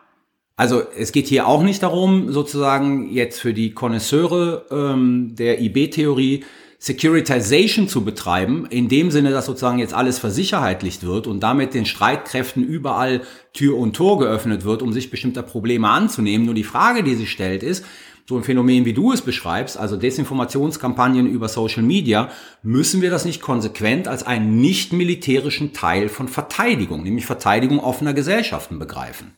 Also 0.56 0.82
es 0.96 1.12
geht 1.12 1.26
hier 1.26 1.46
auch 1.46 1.62
nicht 1.62 1.82
darum, 1.82 2.30
sozusagen 2.30 3.10
jetzt 3.10 3.40
für 3.40 3.54
die 3.54 3.72
Konnoisseure 3.72 4.66
ähm, 4.70 5.34
der 5.34 5.60
IB-Theorie 5.60 6.44
Securitization 6.78 7.86
zu 7.86 8.04
betreiben, 8.04 8.66
in 8.68 8.88
dem 8.88 9.12
Sinne, 9.12 9.30
dass 9.30 9.46
sozusagen 9.46 9.78
jetzt 9.78 9.94
alles 9.94 10.18
versicherheitlicht 10.18 11.06
wird 11.06 11.28
und 11.28 11.40
damit 11.40 11.74
den 11.74 11.86
Streitkräften 11.86 12.64
überall 12.64 13.22
Tür 13.52 13.78
und 13.78 13.94
Tor 13.94 14.18
geöffnet 14.18 14.64
wird, 14.64 14.82
um 14.82 14.92
sich 14.92 15.08
bestimmter 15.08 15.42
Probleme 15.42 15.88
anzunehmen. 15.88 16.44
Nur 16.44 16.56
die 16.56 16.64
Frage, 16.64 17.04
die 17.04 17.14
sich 17.14 17.30
stellt, 17.30 17.62
ist, 17.62 17.84
so 18.26 18.36
ein 18.36 18.42
Phänomen, 18.42 18.84
wie 18.84 18.94
du 18.94 19.12
es 19.12 19.22
beschreibst, 19.22 19.76
also 19.76 19.96
Desinformationskampagnen 19.96 21.28
über 21.28 21.48
Social 21.48 21.82
Media, 21.84 22.30
müssen 22.64 23.00
wir 23.00 23.10
das 23.10 23.24
nicht 23.24 23.40
konsequent 23.40 24.08
als 24.08 24.24
einen 24.24 24.60
nicht 24.60 24.92
militärischen 24.92 25.72
Teil 25.72 26.08
von 26.08 26.26
Verteidigung, 26.26 27.04
nämlich 27.04 27.26
Verteidigung 27.26 27.78
offener 27.78 28.12
Gesellschaften 28.12 28.78
begreifen. 28.78 29.36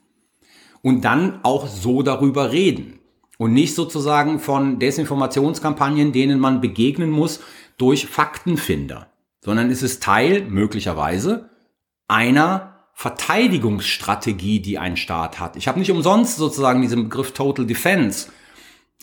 Und 0.84 1.00
dann 1.06 1.40
auch 1.42 1.66
so 1.66 2.02
darüber 2.02 2.52
reden. 2.52 3.00
Und 3.38 3.54
nicht 3.54 3.74
sozusagen 3.74 4.38
von 4.38 4.78
Desinformationskampagnen, 4.78 6.12
denen 6.12 6.38
man 6.38 6.60
begegnen 6.60 7.10
muss 7.10 7.40
durch 7.78 8.06
Faktenfinder, 8.06 9.08
sondern 9.40 9.70
es 9.70 9.82
ist 9.82 10.02
Teil 10.02 10.44
möglicherweise 10.44 11.48
einer 12.06 12.74
Verteidigungsstrategie, 12.92 14.60
die 14.60 14.78
ein 14.78 14.98
Staat 14.98 15.40
hat. 15.40 15.56
Ich 15.56 15.66
habe 15.66 15.78
nicht 15.78 15.90
umsonst 15.90 16.36
sozusagen 16.36 16.82
diesen 16.82 17.04
Begriff 17.04 17.32
Total 17.32 17.66
Defense 17.66 18.28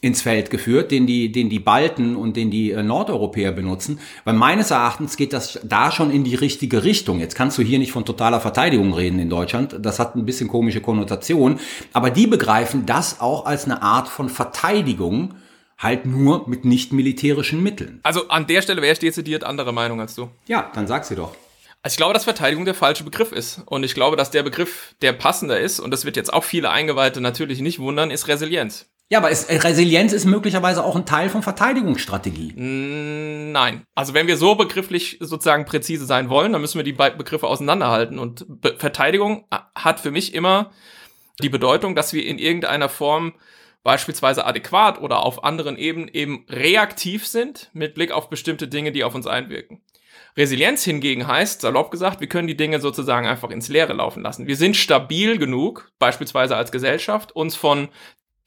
ins 0.02 0.24
Feld 0.24 0.50
geführt, 0.50 0.90
den 0.90 1.06
die, 1.06 1.32
den 1.32 1.50
die 1.50 1.60
Balten 1.60 2.16
und 2.16 2.36
den 2.36 2.50
die 2.50 2.72
äh, 2.72 2.82
Nordeuropäer 2.82 3.52
benutzen, 3.52 4.00
weil 4.24 4.34
meines 4.34 4.72
Erachtens 4.72 5.16
geht 5.16 5.32
das 5.32 5.60
da 5.64 5.92
schon 5.92 6.10
in 6.10 6.24
die 6.24 6.34
richtige 6.34 6.84
Richtung. 6.84 7.20
Jetzt 7.20 7.36
kannst 7.36 7.60
du 7.60 7.62
hier 7.62 7.78
nicht 7.78 7.92
von 7.92 8.04
totaler 8.04 8.42
Verteidigung 8.42 8.94
reden 8.94 9.20
in 9.20 9.30
Deutschland, 9.30 9.78
das 9.80 10.00
hat 10.00 10.16
ein 10.16 10.26
bisschen 10.26 10.48
komische 10.48 10.82
Konnotation, 10.82 11.60
aber 11.94 12.10
die 12.10 12.26
begreifen 12.26 12.88
das 12.88 13.22
auch 13.22 13.46
als 13.46 13.66
eine 13.66 13.84
Art 13.84 14.10
von 14.10 14.28
Verteidigung, 14.30 15.36
halt 15.78 16.06
nur 16.08 16.48
mit 16.50 16.66
nicht 16.66 16.94
militärischen 16.94 17.62
Mitteln. 17.62 18.00
Also 18.04 18.28
an 18.30 18.48
der 18.48 18.64
Stelle 18.64 18.82
wäre 18.82 18.94
ich 18.94 19.00
dezidiert 19.00 19.44
andere 19.44 19.72
Meinung 19.72 20.02
als 20.02 20.16
du. 20.16 20.30
Ja, 20.48 20.72
dann 20.74 20.88
sag 20.88 21.06
sie 21.06 21.16
doch. 21.16 21.36
Also 21.84 21.94
ich 21.94 21.98
glaube, 21.98 22.14
dass 22.14 22.24
Verteidigung 22.24 22.66
der 22.66 22.76
falsche 22.76 23.04
Begriff 23.04 23.32
ist. 23.32 23.62
Und 23.66 23.84
ich 23.84 23.96
glaube, 23.96 24.16
dass 24.16 24.30
der 24.30 24.44
Begriff, 24.44 24.94
der 25.02 25.14
passender 25.14 25.60
ist, 25.60 25.80
und 25.80 25.90
das 25.90 26.06
wird 26.06 26.16
jetzt 26.16 26.32
auch 26.32 26.44
viele 26.44 26.70
Eingeweihte 26.70 27.22
natürlich 27.22 27.60
nicht 27.62 27.80
wundern, 27.80 28.12
ist 28.12 28.28
Resilienz. 28.28 28.86
Ja, 29.12 29.18
aber 29.18 29.30
ist, 29.30 29.50
Resilienz 29.50 30.14
ist 30.14 30.24
möglicherweise 30.24 30.86
auch 30.86 30.96
ein 30.96 31.06
Teil 31.06 31.28
von 31.28 31.44
Verteidigungsstrategie. 31.44 32.54
Mm, 32.54 33.52
nein. 33.52 33.84
Also 33.94 34.14
wenn 34.14 34.28
wir 34.28 34.38
so 34.38 34.56
begrifflich 34.56 35.18
sozusagen 35.20 35.66
präzise 35.66 36.06
sein 36.06 36.30
wollen, 36.30 36.54
dann 36.54 36.62
müssen 36.62 36.80
wir 36.80 36.86
die 36.86 36.94
beiden 36.94 37.18
Begriffe 37.18 37.48
auseinanderhalten. 37.48 38.18
Und 38.18 38.46
Be 38.48 38.76
Verteidigung 38.78 39.46
hat 39.76 40.00
für 40.00 40.12
mich 40.12 40.34
immer 40.34 40.72
die 41.42 41.50
Bedeutung, 41.50 41.94
dass 41.94 42.14
wir 42.14 42.26
in 42.26 42.40
irgendeiner 42.40 42.88
Form 42.88 43.34
beispielsweise 43.84 44.46
adäquat 44.46 45.02
oder 45.02 45.26
auf 45.26 45.44
anderen 45.44 45.78
Ebenen 45.78 46.08
eben 46.08 46.46
reaktiv 46.48 47.28
sind 47.28 47.70
mit 47.74 47.96
Blick 47.96 48.14
auf 48.14 48.30
bestimmte 48.30 48.70
Dinge, 48.70 48.94
die 48.94 49.04
auf 49.04 49.14
uns 49.14 49.28
einwirken. 49.28 49.82
Resilienz 50.38 50.86
hingegen 50.86 51.28
heißt, 51.28 51.60
salopp 51.60 51.92
gesagt, 51.92 52.22
wir 52.22 52.30
können 52.30 52.48
die 52.48 52.56
Dinge 52.56 52.80
sozusagen 52.80 53.28
einfach 53.28 53.50
ins 53.50 53.68
Leere 53.68 53.92
laufen 53.92 54.24
lassen. 54.24 54.48
Wir 54.48 54.56
sind 54.56 54.78
stabil 54.78 55.38
genug, 55.38 55.92
beispielsweise 56.00 56.56
als 56.56 56.72
Gesellschaft, 56.72 57.34
uns 57.34 57.58
von 57.58 57.90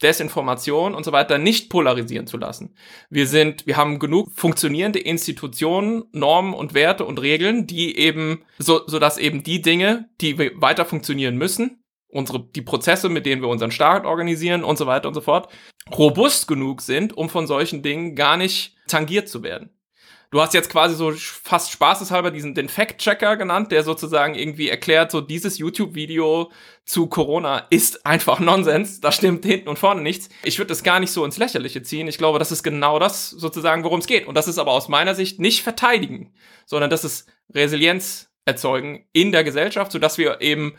Desinformation 0.03 0.95
und 0.95 1.05
so 1.05 1.13
weiter 1.13 1.39
nicht 1.39 1.71
polarisieren 1.71 2.27
zu 2.27 2.37
lassen. 2.37 2.75
Wir 3.11 3.27
sind, 3.27 3.67
wir 3.67 3.77
haben 3.77 3.99
genug 3.99 4.33
funktionierende 4.33 4.99
Institutionen, 4.99 6.05
Normen 6.13 6.55
und 6.55 6.75
Werte 6.75 7.05
und 7.05 7.21
Regeln, 7.21 7.67
die 7.67 7.97
eben, 7.97 8.45
so, 8.59 8.83
so 8.87 8.99
dass 8.99 9.19
eben 9.19 9.43
die 9.43 9.63
Dinge, 9.63 10.09
die 10.21 10.39
weiter 10.39 10.85
funktionieren 10.85 11.37
müssen, 11.37 11.83
unsere, 12.09 12.41
die 12.41 12.63
Prozesse, 12.63 13.09
mit 13.09 13.27
denen 13.27 13.43
wir 13.43 13.49
unseren 13.49 13.71
Staat 13.71 14.05
organisieren 14.05 14.65
und 14.65 14.79
so 14.79 14.87
weiter 14.87 15.09
und 15.09 15.15
so 15.15 15.21
fort, 15.21 15.53
robust 15.97 16.49
genug 16.49 16.81
sind, 16.81 17.17
um 17.17 17.29
von 17.29 17.47
solchen 17.47 17.83
Dingen 17.83 18.15
gar 18.15 18.37
nicht 18.37 18.77
tangiert 18.87 19.29
zu 19.29 19.43
werden. 19.43 19.71
Du 20.31 20.41
hast 20.41 20.55
jetzt 20.55 20.71
quasi 20.71 20.95
so 20.95 21.13
fast 21.13 21.71
spaßeshalber 21.71 22.31
diesen 22.31 22.55
den 22.55 22.69
Fact-Checker 22.69 23.37
genannt, 23.37 23.71
der 23.71 23.85
sozusagen 23.85 24.35
irgendwie 24.35 24.69
erklärt, 24.69 25.11
so 25.11 25.21
dieses 25.21 25.59
YouTube-Video 25.59 26.51
zu 26.85 27.07
Corona 27.07 27.67
ist 27.71 28.05
einfach 28.05 28.41
Nonsens. 28.41 29.01
Da 29.01 29.13
stimmt 29.13 29.45
hinten 29.45 29.69
und 29.69 29.79
vorne 29.79 30.03
nichts. 30.03 30.29
Ich 30.43 30.59
würde 30.59 30.71
das 30.71 30.83
gar 30.83 31.01
nicht 31.01 31.13
so 31.13 31.25
ins 31.25 31.39
Lächerliche 31.39 31.83
ziehen. 31.83 32.09
Ich 32.09 32.19
glaube, 32.19 32.39
das 32.39 32.53
ist 32.53 32.63
genau 32.63 32.99
das 32.99 33.31
sozusagen, 33.31 33.85
worum 33.85 34.01
es 34.01 34.07
geht. 34.07 34.27
Und 34.27 34.35
das 34.35 34.49
ist 34.49 34.59
aber 34.59 34.73
aus 34.73 34.89
meiner 34.89 35.15
Sicht 35.15 35.39
nicht 35.39 35.63
verteidigen, 35.63 36.35
sondern 36.67 36.91
das 36.91 37.05
ist 37.05 37.29
Resilienz 37.55 38.34
erzeugen 38.45 39.05
in 39.13 39.33
der 39.33 39.45
Gesellschaft, 39.45 39.93
so 39.93 39.99
dass 39.99 40.19
wir 40.19 40.41
eben 40.41 40.75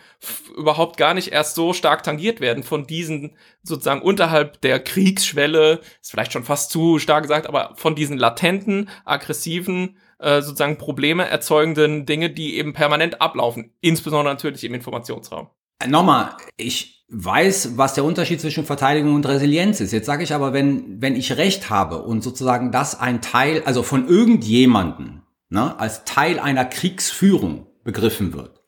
überhaupt 0.56 0.98
gar 0.98 1.14
nicht 1.14 1.32
erst 1.32 1.56
so 1.56 1.74
stark 1.74 2.04
tangiert 2.04 2.40
werden 2.40 2.64
von 2.64 2.86
diesen 2.86 3.36
sozusagen 3.64 4.02
unterhalb 4.02 4.62
der 4.62 4.80
Kriegsschwelle, 4.80 5.82
ist 6.02 6.12
vielleicht 6.12 6.34
schon 6.34 6.44
fast 6.44 6.72
zu 6.72 7.00
stark 7.00 7.24
gesagt, 7.24 7.48
aber 7.48 7.74
von 7.76 7.96
diesen 7.96 8.18
latenten, 8.18 8.90
aggressiven, 9.04 9.98
äh, 10.20 10.42
sozusagen 10.42 10.78
Probleme 10.78 11.28
erzeugenden 11.28 12.06
Dinge, 12.06 12.30
die 12.30 12.58
eben 12.58 12.74
permanent 12.74 13.22
ablaufen, 13.22 13.74
insbesondere 13.82 14.34
natürlich 14.34 14.64
im 14.64 14.74
Informationsraum. 14.74 15.50
Nochmal, 15.88 16.30
ich 16.58 17.06
weiß, 17.10 17.78
was 17.78 17.94
der 17.94 18.04
Unterschied 18.04 18.42
zwischen 18.42 18.66
Verteidigung 18.66 19.14
und 19.14 19.28
Resilienz 19.28 19.80
ist. 19.82 19.92
Jetzt 19.92 20.06
sage 20.06 20.24
ich 20.24 20.34
aber, 20.34 20.54
wenn, 20.54 21.02
wenn 21.02 21.16
ich 21.16 21.38
Recht 21.38 21.70
habe 21.70 22.02
und 22.02 22.24
sozusagen 22.24 22.72
das 22.72 23.00
ein 23.00 23.22
Teil, 23.22 23.62
also 23.66 23.84
von 23.84 24.08
irgendjemanden 24.08 25.25
ne, 25.50 25.80
als 25.80 26.06
Teil 26.06 26.40
einer 26.40 26.66
Kriegsführung 26.66 27.68
begriffen 27.84 28.34
wird, 28.34 28.62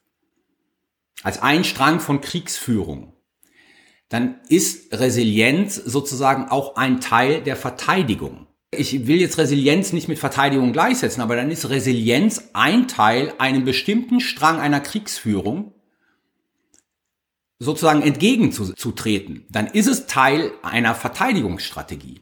als 1.23 1.41
ein 1.41 1.63
Strang 1.63 1.99
von 1.99 2.21
Kriegsführung, 2.21 3.13
dann 4.09 4.39
ist 4.47 4.93
Resilienz 4.93 5.75
sozusagen 5.75 6.47
auch 6.49 6.75
ein 6.75 7.01
Teil 7.01 7.41
der 7.41 7.55
Verteidigung. 7.55 8.47
Ich 8.71 9.07
will 9.07 9.19
jetzt 9.19 9.37
Resilienz 9.37 9.93
nicht 9.93 10.07
mit 10.07 10.19
Verteidigung 10.19 10.73
gleichsetzen, 10.73 11.21
aber 11.21 11.35
dann 11.35 11.51
ist 11.51 11.69
Resilienz 11.69 12.49
ein 12.53 12.87
Teil 12.87 13.33
einem 13.37 13.65
bestimmten 13.65 14.19
Strang 14.19 14.59
einer 14.59 14.79
Kriegsführung 14.79 15.73
sozusagen 17.59 18.01
entgegenzutreten. 18.01 19.45
Dann 19.49 19.67
ist 19.67 19.87
es 19.87 20.05
Teil 20.05 20.51
einer 20.61 20.95
Verteidigungsstrategie, 20.95 22.21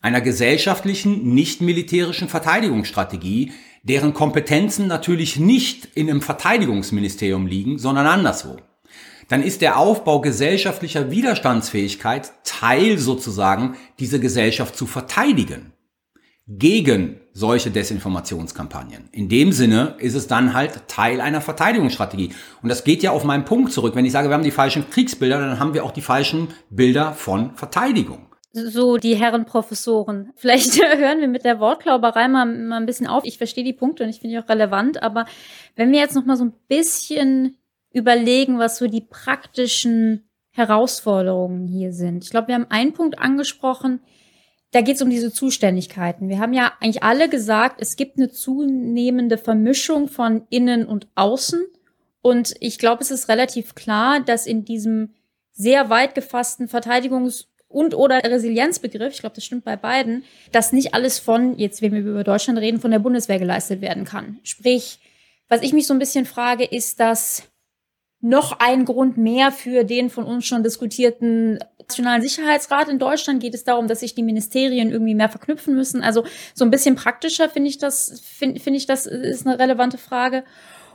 einer 0.00 0.20
gesellschaftlichen, 0.20 1.34
nicht 1.34 1.60
militärischen 1.60 2.28
Verteidigungsstrategie, 2.28 3.52
deren 3.88 4.14
Kompetenzen 4.14 4.88
natürlich 4.88 5.38
nicht 5.38 5.88
in 5.94 6.10
einem 6.10 6.20
Verteidigungsministerium 6.20 7.46
liegen, 7.46 7.78
sondern 7.78 8.06
anderswo. 8.06 8.56
Dann 9.28 9.42
ist 9.42 9.60
der 9.60 9.78
Aufbau 9.78 10.20
gesellschaftlicher 10.20 11.10
Widerstandsfähigkeit 11.10 12.32
Teil 12.44 12.98
sozusagen, 12.98 13.76
diese 13.98 14.20
Gesellschaft 14.20 14.76
zu 14.76 14.86
verteidigen 14.86 15.72
gegen 16.48 17.20
solche 17.32 17.72
Desinformationskampagnen. 17.72 19.08
In 19.10 19.28
dem 19.28 19.50
Sinne 19.50 19.96
ist 19.98 20.14
es 20.14 20.28
dann 20.28 20.54
halt 20.54 20.86
Teil 20.86 21.20
einer 21.20 21.40
Verteidigungsstrategie. 21.40 22.30
Und 22.62 22.68
das 22.68 22.84
geht 22.84 23.02
ja 23.02 23.10
auf 23.10 23.24
meinen 23.24 23.44
Punkt 23.44 23.72
zurück. 23.72 23.96
Wenn 23.96 24.04
ich 24.04 24.12
sage, 24.12 24.28
wir 24.28 24.34
haben 24.34 24.44
die 24.44 24.52
falschen 24.52 24.88
Kriegsbilder, 24.88 25.40
dann 25.40 25.58
haben 25.58 25.74
wir 25.74 25.84
auch 25.84 25.90
die 25.90 26.02
falschen 26.02 26.48
Bilder 26.70 27.14
von 27.14 27.56
Verteidigung 27.56 28.26
so 28.56 28.96
die 28.96 29.16
Herren 29.16 29.44
Professoren. 29.44 30.32
Vielleicht 30.36 30.82
hören 30.82 31.20
wir 31.20 31.28
mit 31.28 31.44
der 31.44 31.60
Wortklauberei 31.60 32.28
mal, 32.28 32.46
mal 32.46 32.78
ein 32.78 32.86
bisschen 32.86 33.06
auf. 33.06 33.24
Ich 33.24 33.38
verstehe 33.38 33.64
die 33.64 33.72
Punkte 33.72 34.04
und 34.04 34.10
ich 34.10 34.20
finde 34.20 34.36
die 34.36 34.42
auch 34.42 34.48
relevant, 34.48 35.02
aber 35.02 35.26
wenn 35.76 35.92
wir 35.92 36.00
jetzt 36.00 36.14
noch 36.14 36.24
mal 36.24 36.36
so 36.36 36.44
ein 36.44 36.54
bisschen 36.68 37.58
überlegen, 37.92 38.58
was 38.58 38.78
so 38.78 38.86
die 38.86 39.00
praktischen 39.00 40.28
Herausforderungen 40.50 41.66
hier 41.66 41.92
sind. 41.92 42.24
Ich 42.24 42.30
glaube, 42.30 42.48
wir 42.48 42.54
haben 42.54 42.66
einen 42.70 42.94
Punkt 42.94 43.18
angesprochen, 43.18 44.00
da 44.72 44.80
geht 44.80 44.96
es 44.96 45.02
um 45.02 45.10
diese 45.10 45.32
Zuständigkeiten. 45.32 46.28
Wir 46.28 46.38
haben 46.38 46.52
ja 46.52 46.72
eigentlich 46.80 47.02
alle 47.02 47.28
gesagt, 47.28 47.80
es 47.80 47.96
gibt 47.96 48.18
eine 48.18 48.30
zunehmende 48.30 49.38
Vermischung 49.38 50.08
von 50.08 50.46
innen 50.50 50.86
und 50.86 51.08
außen. 51.14 51.64
Und 52.20 52.54
ich 52.60 52.78
glaube, 52.78 53.02
es 53.02 53.10
ist 53.10 53.28
relativ 53.28 53.74
klar, 53.74 54.20
dass 54.20 54.46
in 54.46 54.64
diesem 54.64 55.14
sehr 55.52 55.88
weit 55.88 56.14
gefassten 56.14 56.68
Verteidigungs- 56.68 57.46
und 57.68 57.94
oder 57.94 58.22
Resilienzbegriff, 58.22 59.14
ich 59.14 59.20
glaube, 59.20 59.34
das 59.34 59.44
stimmt 59.44 59.64
bei 59.64 59.76
beiden, 59.76 60.24
dass 60.52 60.72
nicht 60.72 60.94
alles 60.94 61.18
von, 61.18 61.58
jetzt 61.58 61.82
wenn 61.82 61.92
wir 61.92 62.00
über 62.00 62.24
Deutschland 62.24 62.58
reden, 62.58 62.80
von 62.80 62.90
der 62.90 63.00
Bundeswehr 63.00 63.38
geleistet 63.38 63.80
werden 63.80 64.04
kann. 64.04 64.38
Sprich, 64.42 65.00
was 65.48 65.62
ich 65.62 65.72
mich 65.72 65.86
so 65.86 65.94
ein 65.94 65.98
bisschen 65.98 66.26
frage, 66.26 66.64
ist 66.64 67.00
das 67.00 67.42
noch 68.20 68.58
ein 68.60 68.84
Grund 68.84 69.18
mehr 69.18 69.52
für 69.52 69.84
den 69.84 70.10
von 70.10 70.24
uns 70.24 70.46
schon 70.46 70.62
diskutierten 70.62 71.58
Nationalen 71.78 72.22
Sicherheitsrat 72.22 72.88
in 72.88 72.98
Deutschland? 72.98 73.40
Geht 73.40 73.54
es 73.54 73.64
darum, 73.64 73.86
dass 73.88 74.00
sich 74.00 74.14
die 74.14 74.22
Ministerien 74.22 74.90
irgendwie 74.90 75.14
mehr 75.14 75.28
verknüpfen 75.28 75.74
müssen? 75.74 76.02
Also 76.02 76.24
so 76.54 76.64
ein 76.64 76.70
bisschen 76.70 76.96
praktischer 76.96 77.48
finde 77.48 77.68
ich 77.68 77.78
das, 77.78 78.20
finde 78.20 78.60
find 78.60 78.76
ich 78.76 78.86
das 78.86 79.06
ist 79.06 79.46
eine 79.46 79.58
relevante 79.58 79.98
Frage. 79.98 80.44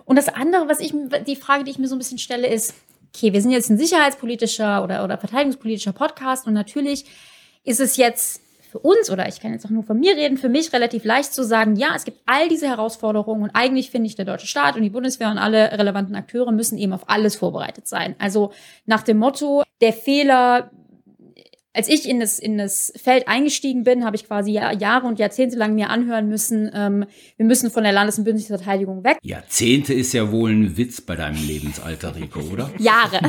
Und 0.06 0.18
das 0.18 0.30
andere, 0.30 0.68
was 0.68 0.80
ich, 0.80 0.94
die 1.26 1.36
Frage, 1.36 1.64
die 1.64 1.72
ich 1.72 1.80
mir 1.80 1.88
so 1.88 1.96
ein 1.96 2.00
bisschen 2.00 2.18
stelle, 2.18 2.48
ist, 2.48 2.74
okay, 3.14 3.34
wir 3.34 3.42
sind 3.42 3.52
jetzt 3.52 3.70
ein 3.70 3.78
sicherheitspolitischer 3.78 4.84
oder, 4.84 5.04
oder 5.04 5.18
verteidigungspolitischer 5.18 5.94
Podcast 5.94 6.48
und 6.48 6.54
natürlich 6.54 7.06
ist 7.64 7.80
es 7.80 7.98
jetzt 7.98 8.42
für 8.72 8.80
uns, 8.80 9.12
oder 9.12 9.28
ich 9.28 9.42
kann 9.42 9.52
jetzt 9.52 9.66
auch 9.66 9.70
nur 9.70 9.84
von 9.84 10.00
mir 10.00 10.16
reden, 10.16 10.38
für 10.38 10.48
mich 10.48 10.72
relativ 10.72 11.04
leicht 11.04 11.34
zu 11.34 11.44
sagen, 11.44 11.76
ja, 11.76 11.90
es 11.94 12.06
gibt 12.06 12.22
all 12.26 12.48
diese 12.48 12.70
Herausforderungen 12.70 13.44
und 13.44 13.52
eigentlich 13.54 13.92
finde 13.92 14.08
ich, 14.08 14.16
der 14.16 14.24
deutsche 14.24 14.48
Staat 14.48 14.78
und 14.78 14.84
die 14.84 14.90
Bundeswehr 14.90 15.30
und 15.30 15.38
alle 15.38 15.74
relevanten 15.74 16.16
Akteure 16.16 16.54
müssen 16.54 16.78
eben 16.78 16.94
auf 16.94 17.10
alles 17.10 17.36
vorbereitet 17.36 17.88
sein. 17.88 18.16
Also 18.18 18.54
nach 18.86 19.04
dem 19.04 19.18
Motto, 19.18 19.64
der 19.82 19.92
Fehler 19.92 20.72
als 21.74 21.88
ich 21.88 22.08
in 22.08 22.20
das, 22.20 22.38
in 22.38 22.58
das 22.58 22.92
Feld 23.02 23.28
eingestiegen 23.28 23.84
bin, 23.84 24.04
habe 24.04 24.16
ich 24.16 24.26
quasi 24.26 24.52
Jahre 24.52 25.08
und 25.08 25.20
Jahrzehnte 25.20 25.58
lang 25.58 25.74
mir 25.74 25.90
anhören 25.90 26.28
müssen, 26.28 26.70
ähm, 26.74 27.06
wir 27.38 27.46
müssen 27.46 27.72
von 27.72 27.84
der 27.84 27.94
Landes- 27.94 28.18
und 28.18 28.26
Bündnisverteidigung 28.26 29.04
weg. 29.04 29.18
Jahrzehnte 29.24 29.94
ist 29.94 30.12
ja 30.14 30.32
wohl 30.32 30.52
ein 30.52 30.78
Witz 30.78 31.00
bei 31.00 31.16
deinem 31.16 31.42
Lebensalter, 31.48 32.16
Rico, 32.16 32.42
oder? 32.52 32.70
Jahre. 32.78 33.22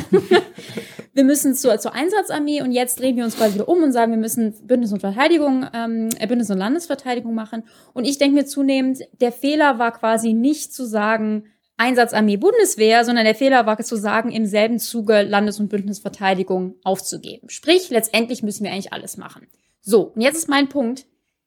wir 1.13 1.23
müssen 1.23 1.55
zur, 1.55 1.79
zur 1.79 1.93
Einsatzarmee 1.93 2.61
und 2.61 2.71
jetzt 2.71 2.99
drehen 2.99 3.15
wir 3.15 3.23
uns 3.23 3.37
quasi 3.37 3.55
wieder 3.55 3.69
um 3.69 3.81
und 3.81 3.93
sagen, 3.93 4.11
wir 4.11 4.19
müssen 4.19 4.53
Bündnis 4.67 4.91
und 4.91 4.99
Verteidigung, 4.99 5.65
ähm, 5.73 6.09
äh, 6.19 6.27
Bündnis- 6.27 6.51
und 6.51 6.57
Landesverteidigung 6.57 7.33
machen. 7.33 7.63
Und 7.93 8.05
ich 8.05 8.17
denke 8.17 8.35
mir 8.35 8.45
zunehmend, 8.45 8.99
der 9.21 9.31
Fehler 9.31 9.79
war 9.79 9.93
quasi 9.93 10.33
nicht 10.33 10.73
zu 10.73 10.85
sagen, 10.85 11.45
Einsatzarmee 11.77 12.37
Bundeswehr, 12.37 13.03
sondern 13.03 13.25
der 13.25 13.35
Fehler 13.35 13.65
war 13.65 13.79
zu 13.79 13.95
sagen, 13.95 14.31
im 14.31 14.45
selben 14.45 14.79
Zuge 14.79 15.23
Landes- 15.23 15.59
und 15.59 15.69
Bündnisverteidigung 15.69 16.75
aufzugeben. 16.83 17.49
Sprich, 17.49 17.89
letztendlich 17.89 18.43
müssen 18.43 18.63
wir 18.63 18.71
eigentlich 18.71 18.93
alles 18.93 19.17
machen. 19.17 19.47
So, 19.81 20.11
und 20.15 20.21
jetzt 20.21 20.37
ist 20.37 20.49
mein 20.49 20.69
Punkt. 20.69 21.05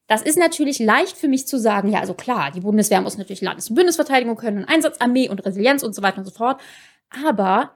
Das 0.08 0.22
ist 0.22 0.38
natürlich 0.38 0.78
leicht 0.78 1.16
für 1.16 1.26
mich 1.26 1.48
zu 1.48 1.58
sagen, 1.58 1.88
ja, 1.88 2.00
also 2.00 2.14
klar, 2.14 2.52
die 2.52 2.60
Bundeswehr 2.60 3.00
muss 3.00 3.18
natürlich 3.18 3.40
Landes- 3.40 3.70
und 3.70 3.76
Bündnisverteidigung 3.76 4.36
können 4.36 4.58
und 4.58 4.64
Einsatzarmee 4.64 5.28
und 5.28 5.44
Resilienz 5.44 5.82
und 5.82 5.94
so 5.94 6.02
weiter 6.02 6.18
und 6.18 6.24
so 6.24 6.30
fort. 6.30 6.60
Aber 7.24 7.72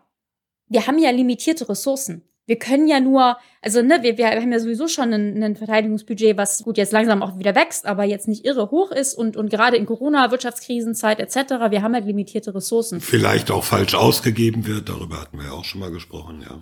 wir 0.69 0.87
haben 0.87 0.99
ja 0.99 1.11
limitierte 1.11 1.69
Ressourcen 1.69 2.23
wir 2.51 2.59
können 2.59 2.89
ja 2.89 2.99
nur, 2.99 3.37
also 3.63 3.81
ne, 3.81 4.01
wir, 4.03 4.19
wir 4.19 4.27
haben 4.27 4.51
ja 4.51 4.59
sowieso 4.59 4.89
schon 4.89 5.13
ein, 5.13 5.41
ein 5.41 5.55
Verteidigungsbudget, 5.55 6.37
was 6.37 6.65
gut 6.65 6.79
jetzt 6.79 6.93
langsam 6.93 7.23
auch 7.23 7.39
wieder 7.39 7.55
wächst, 7.55 7.87
aber 7.87 8.03
jetzt 8.03 8.27
nicht 8.27 8.45
irre 8.45 8.73
hoch 8.73 8.91
ist 8.91 9.15
und, 9.15 9.37
und 9.37 9.51
gerade 9.51 9.77
in 9.77 9.87
Corona, 9.87 10.33
Wirtschaftskrisenzeit 10.33 11.21
etc., 11.21 11.71
wir 11.71 11.83
haben 11.83 11.95
halt 11.95 12.07
limitierte 12.07 12.53
Ressourcen. 12.53 13.01
Vielleicht 13.01 13.53
auch 13.53 13.63
falsch 13.63 13.95
ausgegeben 13.95 14.67
wird, 14.67 14.89
darüber 14.89 15.21
hatten 15.21 15.39
wir 15.39 15.45
ja 15.45 15.53
auch 15.53 15.65
schon 15.65 15.81
mal 15.81 15.93
gesprochen, 15.93 16.43
ja. 16.43 16.59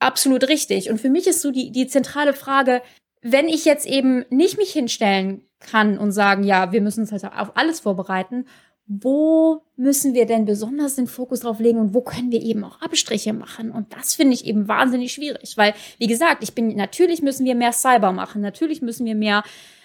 Absolut 0.00 0.48
richtig. 0.48 0.90
Und 0.90 1.00
für 1.00 1.08
mich 1.08 1.28
ist 1.28 1.40
so 1.40 1.52
die, 1.52 1.70
die 1.70 1.86
zentrale 1.86 2.34
Frage, 2.34 2.82
wenn 3.22 3.46
ich 3.46 3.64
jetzt 3.64 3.86
eben 3.86 4.24
nicht 4.30 4.58
mich 4.58 4.72
hinstellen 4.72 5.44
kann 5.60 5.98
und 5.98 6.10
sagen, 6.10 6.42
ja, 6.42 6.72
wir 6.72 6.80
müssen 6.80 7.02
uns 7.02 7.12
halt 7.12 7.24
auf 7.24 7.56
alles 7.56 7.78
vorbereiten, 7.78 8.46
wo 8.88 9.62
müssen 9.76 10.14
wir 10.14 10.24
denn 10.24 10.46
besonders 10.46 10.96
den 10.96 11.06
Fokus 11.06 11.40
drauf 11.40 11.60
legen 11.60 11.78
und 11.78 11.92
wo 11.92 12.00
können 12.00 12.32
wir 12.32 12.40
eben 12.40 12.64
auch 12.64 12.80
Abstriche 12.80 13.34
machen? 13.34 13.70
Und 13.70 13.94
das 13.94 14.14
finde 14.14 14.32
ich 14.32 14.46
eben 14.46 14.66
wahnsinnig 14.66 15.12
schwierig, 15.12 15.56
weil, 15.56 15.74
wie 15.98 16.06
gesagt, 16.06 16.42
ich 16.42 16.54
bin, 16.54 16.74
natürlich 16.74 17.20
müssen 17.20 17.44
wir 17.44 17.54
mehr 17.54 17.72
Cyber 17.72 18.12
machen, 18.12 18.40
natürlich 18.40 18.80
müssen 18.80 19.04
wir 19.04 19.14
mehr 19.14 19.44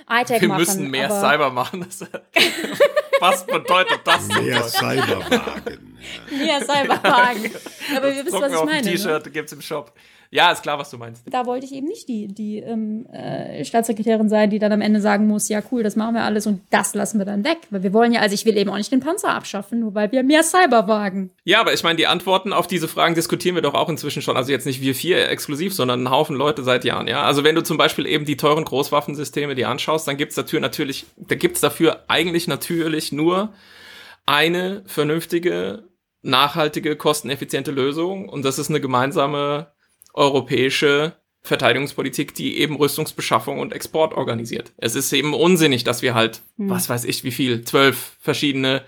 iTech 0.09 0.41
wir 0.41 0.47
machen. 0.47 0.59
Wir 0.59 0.65
müssen 0.65 0.91
mehr 0.91 1.09
Cyber 1.09 1.49
machen. 1.49 1.85
Was 3.19 3.45
bedeutet 3.45 4.01
das? 4.05 4.27
Mehr 4.27 4.63
Cyberwagen. 4.63 5.97
mehr 6.29 6.61
Cyberwagen. 6.61 7.51
Aber 7.95 8.07
das 8.07 8.15
wir 8.17 8.25
wissen, 8.25 8.41
was 8.41 8.51
ich 8.51 8.63
meine. 8.63 8.81
Ne? 8.81 8.91
T-Shirt 8.93 9.25
ne? 9.25 9.31
gibt's 9.31 9.53
im 9.53 9.61
Shop. 9.61 9.93
Ja, 10.33 10.51
ist 10.51 10.63
klar, 10.63 10.79
was 10.79 10.89
du 10.89 10.97
meinst. 10.97 11.21
Da 11.29 11.45
wollte 11.45 11.67
ich 11.67 11.73
eben 11.73 11.85
nicht 11.85 12.07
die, 12.07 12.27
die 12.27 12.57
ähm, 12.57 13.05
äh, 13.13 13.63
Staatssekretärin 13.63 14.29
sein, 14.29 14.49
die 14.49 14.57
dann 14.57 14.71
am 14.71 14.81
Ende 14.81 14.99
sagen 14.99 15.27
muss, 15.27 15.47
ja 15.47 15.61
cool, 15.71 15.83
das 15.83 15.95
machen 15.95 16.15
wir 16.15 16.23
alles 16.23 16.47
und 16.47 16.61
das 16.71 16.95
lassen 16.95 17.19
wir 17.19 17.25
dann 17.25 17.43
weg. 17.43 17.59
Weil 17.69 17.83
wir 17.83 17.93
wollen 17.93 18.11
ja, 18.11 18.21
also 18.21 18.33
ich 18.33 18.43
will 18.43 18.57
eben 18.57 18.71
auch 18.71 18.77
nicht 18.77 18.91
den 18.91 18.99
Panzer 18.99 19.29
abschaffen, 19.29 19.81
nur 19.81 19.93
weil 19.93 20.11
wir 20.11 20.23
mehr 20.23 20.41
Cyberwagen. 20.41 21.29
Ja, 21.43 21.59
aber 21.59 21.71
ich 21.71 21.83
meine, 21.83 21.97
die 21.97 22.07
Antworten 22.07 22.51
auf 22.51 22.65
diese 22.65 22.87
Fragen 22.87 23.13
diskutieren 23.13 23.53
wir 23.53 23.61
doch 23.61 23.75
auch 23.75 23.89
inzwischen 23.89 24.23
schon. 24.23 24.35
Also 24.35 24.51
jetzt 24.51 24.65
nicht 24.65 24.81
wir 24.81 24.95
vier 24.95 25.29
exklusiv, 25.29 25.75
sondern 25.75 26.01
ein 26.01 26.09
Haufen 26.09 26.35
Leute 26.35 26.63
seit 26.63 26.83
Jahren, 26.83 27.07
ja. 27.07 27.21
Also 27.21 27.43
wenn 27.43 27.53
du 27.53 27.61
zum 27.61 27.77
Beispiel 27.77 28.07
eben 28.07 28.25
die 28.25 28.35
teuren 28.35 28.65
Großwaffensysteme 28.65 29.53
dir 29.53 29.69
anschaust, 29.69 30.07
dann 30.07 30.17
gibt's 30.17 30.33
dafür 30.33 30.61
natürlich, 30.61 31.05
da 31.15 31.35
gibt's 31.35 31.61
dafür 31.61 32.05
eigentlich 32.07 32.47
natürlich 32.47 33.11
nur 33.11 33.53
eine 34.25 34.81
vernünftige, 34.87 35.83
nachhaltige, 36.23 36.95
kosteneffiziente 36.95 37.69
Lösung 37.69 38.29
und 38.29 38.43
das 38.43 38.57
ist 38.57 38.71
eine 38.71 38.81
gemeinsame 38.81 39.72
europäische 40.13 41.13
Verteidigungspolitik, 41.41 42.33
die 42.33 42.59
eben 42.59 42.77
Rüstungsbeschaffung 42.77 43.59
und 43.59 43.73
Export 43.73 44.13
organisiert. 44.13 44.71
Es 44.77 44.95
ist 44.95 45.11
eben 45.11 45.33
unsinnig, 45.33 45.83
dass 45.83 46.01
wir 46.01 46.13
halt, 46.13 46.41
hm. 46.57 46.69
was 46.69 46.87
weiß 46.87 47.03
ich, 47.03 47.23
wie 47.23 47.31
viel, 47.31 47.65
zwölf 47.65 48.15
verschiedene 48.19 48.83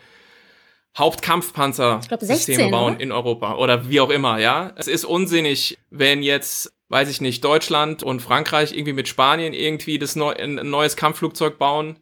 Hauptkampfpanzer-Systeme 0.97 2.69
bauen 2.69 2.93
oder? 2.95 3.03
in 3.03 3.11
Europa 3.11 3.55
oder 3.55 3.89
wie 3.89 3.99
auch 3.99 4.09
immer, 4.09 4.39
ja. 4.39 4.71
Es 4.77 4.87
ist 4.87 5.03
unsinnig, 5.03 5.77
wenn 5.89 6.23
jetzt, 6.23 6.71
weiß 6.87 7.09
ich 7.09 7.19
nicht, 7.19 7.43
Deutschland 7.43 8.01
und 8.01 8.21
Frankreich 8.21 8.71
irgendwie 8.71 8.93
mit 8.93 9.09
Spanien 9.09 9.53
irgendwie 9.53 9.99
das 9.99 10.15
neu, 10.15 10.31
ein 10.31 10.55
neues 10.55 10.95
Kampfflugzeug 10.95 11.57
bauen 11.57 11.97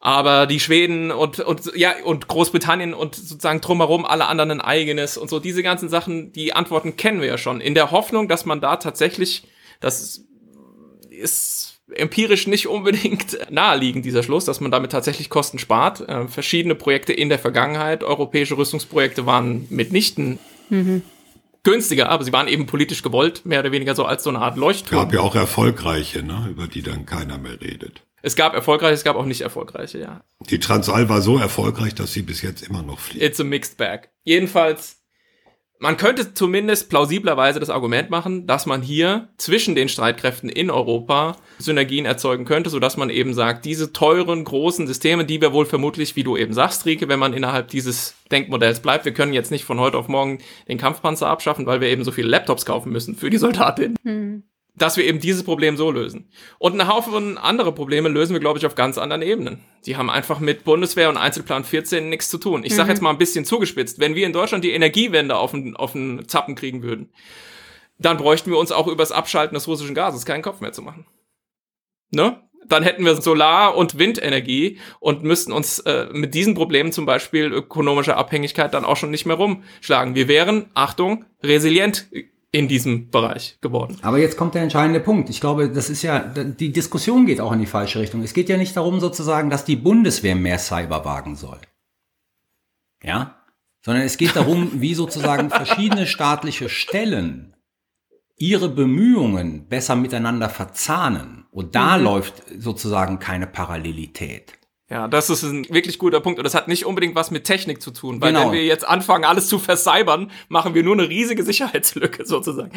aber 0.00 0.46
die 0.46 0.60
Schweden 0.60 1.12
und, 1.12 1.40
und, 1.40 1.72
ja, 1.76 1.92
und 2.04 2.26
Großbritannien 2.26 2.94
und 2.94 3.14
sozusagen 3.14 3.60
drumherum 3.60 4.06
alle 4.06 4.26
anderen 4.26 4.50
ein 4.50 4.60
eigenes 4.62 5.18
und 5.18 5.28
so. 5.28 5.38
Diese 5.38 5.62
ganzen 5.62 5.90
Sachen, 5.90 6.32
die 6.32 6.54
Antworten 6.54 6.96
kennen 6.96 7.20
wir 7.20 7.28
ja 7.28 7.38
schon. 7.38 7.60
In 7.60 7.74
der 7.74 7.90
Hoffnung, 7.90 8.26
dass 8.26 8.46
man 8.46 8.62
da 8.62 8.76
tatsächlich, 8.76 9.44
das 9.80 10.24
ist 11.10 11.80
empirisch 11.94 12.46
nicht 12.46 12.66
unbedingt 12.66 13.38
naheliegend, 13.50 14.06
dieser 14.06 14.22
Schluss, 14.22 14.46
dass 14.46 14.60
man 14.60 14.70
damit 14.70 14.90
tatsächlich 14.90 15.28
Kosten 15.28 15.58
spart. 15.58 16.08
Äh, 16.08 16.28
verschiedene 16.28 16.74
Projekte 16.74 17.12
in 17.12 17.28
der 17.28 17.38
Vergangenheit, 17.38 18.02
europäische 18.02 18.56
Rüstungsprojekte 18.56 19.26
waren 19.26 19.66
mitnichten 19.68 20.38
mhm. 20.70 21.02
günstiger, 21.62 22.08
aber 22.08 22.24
sie 22.24 22.32
waren 22.32 22.48
eben 22.48 22.64
politisch 22.64 23.02
gewollt, 23.02 23.44
mehr 23.44 23.60
oder 23.60 23.72
weniger 23.72 23.94
so 23.94 24.06
als 24.06 24.24
so 24.24 24.30
eine 24.30 24.38
Art 24.38 24.56
Leuchtturm. 24.56 25.02
Gab 25.02 25.12
ja 25.12 25.20
auch 25.20 25.34
erfolgreiche, 25.34 26.22
ne, 26.22 26.46
über 26.48 26.68
die 26.68 26.80
dann 26.80 27.04
keiner 27.04 27.36
mehr 27.36 27.60
redet. 27.60 28.02
Es 28.22 28.36
gab 28.36 28.54
erfolgreiche, 28.54 28.94
es 28.94 29.04
gab 29.04 29.16
auch 29.16 29.24
nicht 29.24 29.40
erfolgreiche, 29.40 29.98
ja. 29.98 30.22
Die 30.48 30.58
Transall 30.58 31.08
war 31.08 31.22
so 31.22 31.38
erfolgreich, 31.38 31.94
dass 31.94 32.12
sie 32.12 32.22
bis 32.22 32.42
jetzt 32.42 32.62
immer 32.62 32.82
noch 32.82 32.98
fliegt. 32.98 33.24
It's 33.24 33.40
a 33.40 33.44
mixed 33.44 33.76
bag. 33.76 34.10
Jedenfalls, 34.24 35.00
man 35.78 35.96
könnte 35.96 36.34
zumindest 36.34 36.90
plausiblerweise 36.90 37.58
das 37.58 37.70
Argument 37.70 38.10
machen, 38.10 38.46
dass 38.46 38.66
man 38.66 38.82
hier 38.82 39.30
zwischen 39.38 39.74
den 39.74 39.88
Streitkräften 39.88 40.50
in 40.50 40.70
Europa 40.70 41.38
Synergien 41.58 42.04
erzeugen 42.04 42.44
könnte, 42.44 42.68
sodass 42.68 42.98
man 42.98 43.08
eben 43.08 43.32
sagt, 43.32 43.64
diese 43.64 43.94
teuren, 43.94 44.44
großen 44.44 44.86
Systeme, 44.86 45.24
die 45.24 45.40
wir 45.40 45.54
wohl 45.54 45.64
vermutlich, 45.64 46.16
wie 46.16 46.22
du 46.22 46.36
eben 46.36 46.52
sagst, 46.52 46.84
Rieke, 46.84 47.08
wenn 47.08 47.18
man 47.18 47.32
innerhalb 47.32 47.68
dieses 47.68 48.14
Denkmodells 48.30 48.80
bleibt, 48.80 49.06
wir 49.06 49.14
können 49.14 49.32
jetzt 49.32 49.50
nicht 49.50 49.64
von 49.64 49.80
heute 49.80 49.96
auf 49.96 50.08
morgen 50.08 50.40
den 50.68 50.76
Kampfpanzer 50.76 51.28
abschaffen, 51.28 51.64
weil 51.64 51.80
wir 51.80 51.88
eben 51.88 52.04
so 52.04 52.12
viele 52.12 52.28
Laptops 52.28 52.66
kaufen 52.66 52.92
müssen 52.92 53.16
für 53.16 53.30
die 53.30 53.38
Soldatinnen. 53.38 53.96
Hm 54.04 54.42
dass 54.74 54.96
wir 54.96 55.04
eben 55.04 55.20
dieses 55.20 55.42
Problem 55.42 55.76
so 55.76 55.90
lösen. 55.90 56.28
Und 56.58 56.72
einen 56.72 56.88
Haufen 56.88 57.38
andere 57.38 57.72
Probleme 57.72 58.08
lösen 58.08 58.32
wir, 58.32 58.40
glaube 58.40 58.58
ich, 58.58 58.66
auf 58.66 58.74
ganz 58.74 58.98
anderen 58.98 59.22
Ebenen. 59.22 59.60
Die 59.86 59.96
haben 59.96 60.10
einfach 60.10 60.40
mit 60.40 60.64
Bundeswehr 60.64 61.08
und 61.08 61.16
Einzelplan 61.16 61.64
14 61.64 62.08
nichts 62.08 62.28
zu 62.28 62.38
tun. 62.38 62.64
Ich 62.64 62.72
mhm. 62.72 62.76
sage 62.76 62.90
jetzt 62.90 63.02
mal 63.02 63.10
ein 63.10 63.18
bisschen 63.18 63.44
zugespitzt, 63.44 63.98
wenn 63.98 64.14
wir 64.14 64.26
in 64.26 64.32
Deutschland 64.32 64.64
die 64.64 64.72
Energiewende 64.72 65.36
auf 65.36 65.50
den, 65.52 65.76
auf 65.76 65.92
den 65.92 66.28
Zappen 66.28 66.54
kriegen 66.54 66.82
würden, 66.82 67.10
dann 67.98 68.16
bräuchten 68.16 68.50
wir 68.50 68.58
uns 68.58 68.72
auch 68.72 68.86
übers 68.86 69.12
Abschalten 69.12 69.54
des 69.54 69.68
russischen 69.68 69.94
Gases 69.94 70.24
keinen 70.24 70.42
Kopf 70.42 70.60
mehr 70.60 70.72
zu 70.72 70.82
machen. 70.82 71.06
Ne? 72.10 72.40
Dann 72.66 72.82
hätten 72.82 73.04
wir 73.04 73.20
Solar- 73.20 73.76
und 73.76 73.98
Windenergie 73.98 74.78
und 75.00 75.22
müssten 75.22 75.52
uns 75.52 75.80
äh, 75.80 76.06
mit 76.12 76.34
diesen 76.34 76.54
Problemen 76.54 76.92
zum 76.92 77.04
Beispiel 77.04 77.52
ökonomischer 77.52 78.16
Abhängigkeit 78.16 78.72
dann 78.74 78.84
auch 78.84 78.96
schon 78.96 79.10
nicht 79.10 79.26
mehr 79.26 79.36
rumschlagen. 79.36 80.14
Wir 80.14 80.28
wären, 80.28 80.70
Achtung, 80.74 81.24
resilient 81.42 82.08
in 82.52 82.66
diesem 82.66 83.10
Bereich 83.10 83.58
geworden. 83.60 83.96
Aber 84.02 84.18
jetzt 84.18 84.36
kommt 84.36 84.54
der 84.54 84.62
entscheidende 84.62 85.00
Punkt. 85.00 85.30
Ich 85.30 85.40
glaube, 85.40 85.70
das 85.70 85.88
ist 85.88 86.02
ja, 86.02 86.18
die 86.18 86.72
Diskussion 86.72 87.26
geht 87.26 87.40
auch 87.40 87.52
in 87.52 87.60
die 87.60 87.66
falsche 87.66 88.00
Richtung. 88.00 88.22
Es 88.22 88.34
geht 88.34 88.48
ja 88.48 88.56
nicht 88.56 88.76
darum 88.76 88.98
sozusagen, 88.98 89.50
dass 89.50 89.64
die 89.64 89.76
Bundeswehr 89.76 90.34
mehr 90.34 90.58
Cyber 90.58 91.04
wagen 91.04 91.36
soll. 91.36 91.60
Ja? 93.02 93.44
Sondern 93.84 94.04
es 94.04 94.18
geht 94.18 94.34
darum, 94.34 94.70
wie 94.80 94.94
sozusagen 94.94 95.50
verschiedene 95.50 96.06
staatliche 96.06 96.68
Stellen 96.68 97.54
ihre 98.36 98.68
Bemühungen 98.68 99.68
besser 99.68 99.94
miteinander 99.94 100.48
verzahnen. 100.48 101.44
Und 101.52 101.76
da 101.76 101.96
mhm. 101.98 102.04
läuft 102.04 102.42
sozusagen 102.58 103.20
keine 103.20 103.46
Parallelität. 103.46 104.54
Ja, 104.90 105.06
das 105.06 105.30
ist 105.30 105.44
ein 105.44 105.68
wirklich 105.68 105.98
guter 106.00 106.20
Punkt. 106.20 106.40
Und 106.40 106.44
das 106.44 106.54
hat 106.54 106.66
nicht 106.66 106.84
unbedingt 106.84 107.14
was 107.14 107.30
mit 107.30 107.44
Technik 107.44 107.80
zu 107.80 107.92
tun, 107.92 108.20
weil 108.20 108.32
genau. 108.32 108.46
wenn 108.46 108.52
wir 108.52 108.64
jetzt 108.64 108.86
anfangen, 108.86 109.24
alles 109.24 109.46
zu 109.46 109.60
versybern, 109.60 110.32
machen 110.48 110.74
wir 110.74 110.82
nur 110.82 110.94
eine 110.94 111.08
riesige 111.08 111.44
Sicherheitslücke 111.44 112.26
sozusagen. 112.26 112.72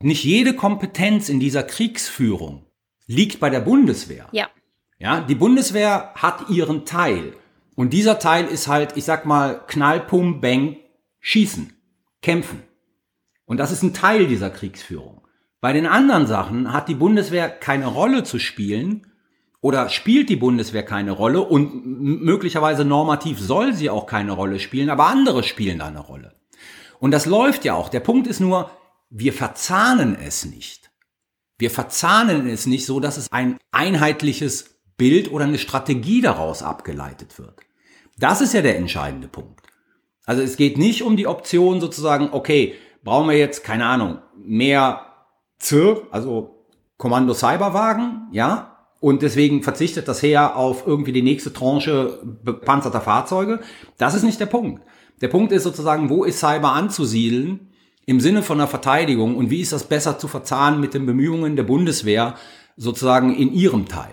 Nicht 0.00 0.22
jede 0.22 0.54
Kompetenz 0.54 1.28
in 1.28 1.40
dieser 1.40 1.64
Kriegsführung 1.64 2.66
liegt 3.06 3.40
bei 3.40 3.50
der 3.50 3.60
Bundeswehr. 3.60 4.28
Ja. 4.30 4.48
Ja, 4.98 5.20
die 5.22 5.34
Bundeswehr 5.34 6.12
hat 6.14 6.50
ihren 6.50 6.84
Teil. 6.84 7.32
Und 7.74 7.92
dieser 7.92 8.18
Teil 8.18 8.46
ist 8.46 8.68
halt, 8.68 8.96
ich 8.96 9.04
sag 9.04 9.26
mal, 9.26 9.64
Knall, 9.66 10.00
Pum, 10.00 10.40
Bang, 10.40 10.76
Schießen, 11.18 11.72
Kämpfen. 12.22 12.62
Und 13.46 13.56
das 13.56 13.72
ist 13.72 13.82
ein 13.82 13.94
Teil 13.94 14.26
dieser 14.26 14.50
Kriegsführung. 14.50 15.26
Bei 15.60 15.72
den 15.72 15.86
anderen 15.86 16.26
Sachen 16.26 16.72
hat 16.72 16.88
die 16.88 16.94
Bundeswehr 16.94 17.48
keine 17.48 17.86
Rolle 17.86 18.22
zu 18.22 18.38
spielen, 18.38 19.09
oder 19.60 19.88
spielt 19.88 20.28
die 20.28 20.36
Bundeswehr 20.36 20.82
keine 20.82 21.12
Rolle 21.12 21.42
und 21.42 21.84
möglicherweise 21.84 22.84
normativ 22.84 23.38
soll 23.38 23.74
sie 23.74 23.90
auch 23.90 24.06
keine 24.06 24.32
Rolle 24.32 24.58
spielen, 24.58 24.90
aber 24.90 25.06
andere 25.06 25.42
spielen 25.42 25.80
da 25.80 25.86
eine 25.86 26.00
Rolle. 26.00 26.34
Und 26.98 27.10
das 27.10 27.26
läuft 27.26 27.64
ja 27.64 27.74
auch. 27.74 27.88
Der 27.88 28.00
Punkt 28.00 28.26
ist 28.26 28.40
nur, 28.40 28.70
wir 29.10 29.32
verzahnen 29.32 30.16
es 30.16 30.44
nicht. 30.44 30.90
Wir 31.58 31.70
verzahnen 31.70 32.46
es 32.46 32.66
nicht 32.66 32.86
so, 32.86 33.00
dass 33.00 33.18
es 33.18 33.30
ein 33.32 33.58
einheitliches 33.70 34.80
Bild 34.96 35.30
oder 35.30 35.44
eine 35.44 35.58
Strategie 35.58 36.20
daraus 36.20 36.62
abgeleitet 36.62 37.38
wird. 37.38 37.54
Das 38.18 38.40
ist 38.40 38.54
ja 38.54 38.62
der 38.62 38.76
entscheidende 38.76 39.28
Punkt. 39.28 39.60
Also 40.24 40.42
es 40.42 40.56
geht 40.56 40.78
nicht 40.78 41.02
um 41.02 41.16
die 41.16 41.26
Option 41.26 41.80
sozusagen, 41.80 42.28
okay, 42.32 42.74
brauchen 43.02 43.28
wir 43.28 43.36
jetzt, 43.36 43.64
keine 43.64 43.86
Ahnung, 43.86 44.18
mehr 44.36 45.06
ZIR, 45.58 46.06
also 46.10 46.66
Kommando 46.96 47.32
Cyberwagen, 47.32 48.28
ja, 48.30 48.69
und 49.00 49.22
deswegen 49.22 49.62
verzichtet 49.62 50.06
das 50.08 50.22
Heer 50.22 50.56
auf 50.56 50.86
irgendwie 50.86 51.12
die 51.12 51.22
nächste 51.22 51.52
Tranche 51.52 52.20
bepanzerter 52.44 53.00
Fahrzeuge. 53.00 53.60
Das 53.98 54.14
ist 54.14 54.22
nicht 54.22 54.38
der 54.38 54.46
Punkt. 54.46 54.82
Der 55.22 55.28
Punkt 55.28 55.52
ist 55.52 55.64
sozusagen, 55.64 56.10
wo 56.10 56.24
ist 56.24 56.38
Cyber 56.38 56.72
anzusiedeln 56.72 57.70
im 58.06 58.20
Sinne 58.20 58.42
von 58.42 58.58
der 58.58 58.66
Verteidigung 58.66 59.36
und 59.36 59.50
wie 59.50 59.60
ist 59.60 59.72
das 59.72 59.84
besser 59.84 60.18
zu 60.18 60.28
verzahnen 60.28 60.80
mit 60.80 60.94
den 60.94 61.06
Bemühungen 61.06 61.56
der 61.56 61.62
Bundeswehr 61.62 62.36
sozusagen 62.76 63.34
in 63.34 63.52
ihrem 63.52 63.88
Teil, 63.88 64.12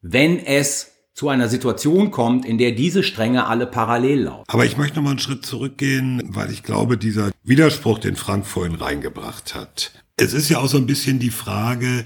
wenn 0.00 0.38
es 0.38 0.92
zu 1.14 1.28
einer 1.28 1.48
Situation 1.48 2.10
kommt, 2.10 2.44
in 2.44 2.58
der 2.58 2.72
diese 2.72 3.04
Stränge 3.04 3.46
alle 3.46 3.66
parallel 3.66 4.22
laufen. 4.22 4.44
Aber 4.48 4.64
ich 4.64 4.76
möchte 4.76 4.96
noch 4.96 5.04
mal 5.04 5.10
einen 5.10 5.20
Schritt 5.20 5.46
zurückgehen, 5.46 6.22
weil 6.26 6.50
ich 6.50 6.64
glaube, 6.64 6.98
dieser 6.98 7.30
Widerspruch, 7.44 8.00
den 8.00 8.16
Frank 8.16 8.46
vorhin 8.46 8.74
reingebracht 8.74 9.54
hat, 9.54 9.92
es 10.16 10.32
ist 10.32 10.48
ja 10.48 10.58
auch 10.58 10.68
so 10.68 10.76
ein 10.76 10.86
bisschen 10.86 11.20
die 11.20 11.30
Frage, 11.30 12.04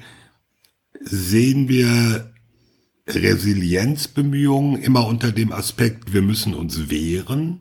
sehen 1.11 1.69
wir 1.69 2.33
Resilienzbemühungen 3.07 4.81
immer 4.81 5.07
unter 5.07 5.33
dem 5.33 5.53
Aspekt, 5.53 6.13
wir 6.13 6.23
müssen 6.23 6.55
uns 6.55 6.91
wehren? 6.91 7.61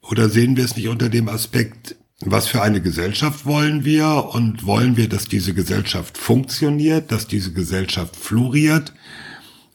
Oder 0.00 0.28
sehen 0.28 0.56
wir 0.56 0.64
es 0.64 0.76
nicht 0.76 0.88
unter 0.88 1.08
dem 1.08 1.28
Aspekt, 1.28 1.96
was 2.20 2.46
für 2.46 2.62
eine 2.62 2.80
Gesellschaft 2.80 3.44
wollen 3.44 3.84
wir 3.84 4.30
und 4.32 4.64
wollen 4.64 4.96
wir, 4.96 5.08
dass 5.08 5.24
diese 5.24 5.54
Gesellschaft 5.54 6.16
funktioniert, 6.16 7.12
dass 7.12 7.26
diese 7.26 7.52
Gesellschaft 7.52 8.16
floriert 8.16 8.94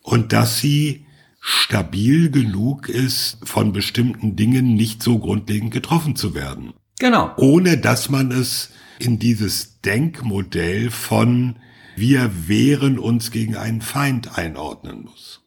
und 0.02 0.34
dass 0.34 0.60
sie 0.60 1.06
stabil 1.40 2.32
genug 2.32 2.90
ist, 2.90 3.38
von 3.44 3.72
bestimmten 3.72 4.36
Dingen 4.36 4.74
nicht 4.74 5.02
so 5.04 5.20
grundlegend 5.20 5.72
getroffen 5.72 6.16
zu 6.16 6.34
werden. 6.34 6.74
Genau. 7.00 7.34
Ohne 7.38 7.78
dass 7.78 8.10
man 8.10 8.32
es 8.32 8.72
in 9.00 9.20
dieses 9.20 9.80
Denkmodell 9.82 10.92
von 10.92 11.56
wir 12.00 12.32
wehren 12.48 13.00
uns 13.00 13.32
gegen 13.32 13.56
einen 13.56 13.82
Feind 13.82 14.38
einordnen 14.38 15.04
muss. 15.04 15.42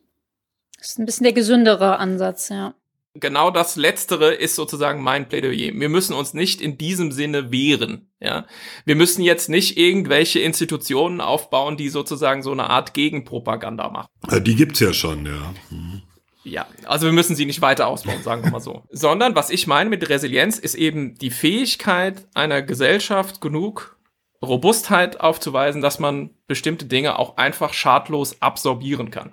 Das 0.78 0.90
ist 0.90 0.98
ein 0.98 1.06
bisschen 1.06 1.24
der 1.24 1.32
gesündere 1.32 1.98
Ansatz, 1.98 2.48
ja. 2.48 2.74
Genau 3.14 3.50
das 3.50 3.76
Letztere 3.76 4.32
ist 4.32 4.54
sozusagen 4.54 5.02
mein 5.02 5.28
Plädoyer. 5.28 5.72
Wir 5.74 5.90
müssen 5.90 6.14
uns 6.14 6.32
nicht 6.32 6.62
in 6.62 6.78
diesem 6.78 7.12
Sinne 7.12 7.52
wehren. 7.52 8.10
Ja, 8.20 8.46
wir 8.86 8.96
müssen 8.96 9.22
jetzt 9.22 9.50
nicht 9.50 9.76
irgendwelche 9.76 10.40
Institutionen 10.40 11.20
aufbauen, 11.20 11.76
die 11.76 11.90
sozusagen 11.90 12.42
so 12.42 12.52
eine 12.52 12.70
Art 12.70 12.94
Gegenpropaganda 12.94 13.90
machen. 13.90 14.08
Die 14.44 14.56
gibt's 14.56 14.80
ja 14.80 14.94
schon, 14.94 15.26
ja. 15.26 15.54
Mhm. 15.70 16.02
Ja, 16.44 16.66
also 16.86 17.06
wir 17.06 17.12
müssen 17.12 17.36
sie 17.36 17.46
nicht 17.46 17.60
weiter 17.60 17.86
ausbauen, 17.86 18.22
sagen 18.22 18.42
wir 18.44 18.50
mal 18.50 18.60
so. 18.60 18.82
Sondern 18.90 19.36
was 19.36 19.50
ich 19.50 19.66
meine 19.66 19.90
mit 19.90 20.08
Resilienz 20.08 20.58
ist 20.58 20.74
eben 20.74 21.14
die 21.16 21.30
Fähigkeit 21.30 22.26
einer 22.34 22.62
Gesellschaft 22.62 23.40
genug 23.40 23.98
Robustheit 24.42 25.20
aufzuweisen, 25.20 25.82
dass 25.82 25.98
man 25.98 26.30
bestimmte 26.46 26.86
Dinge 26.86 27.18
auch 27.18 27.36
einfach 27.36 27.72
schadlos 27.72 28.42
absorbieren 28.42 29.10
kann. 29.10 29.32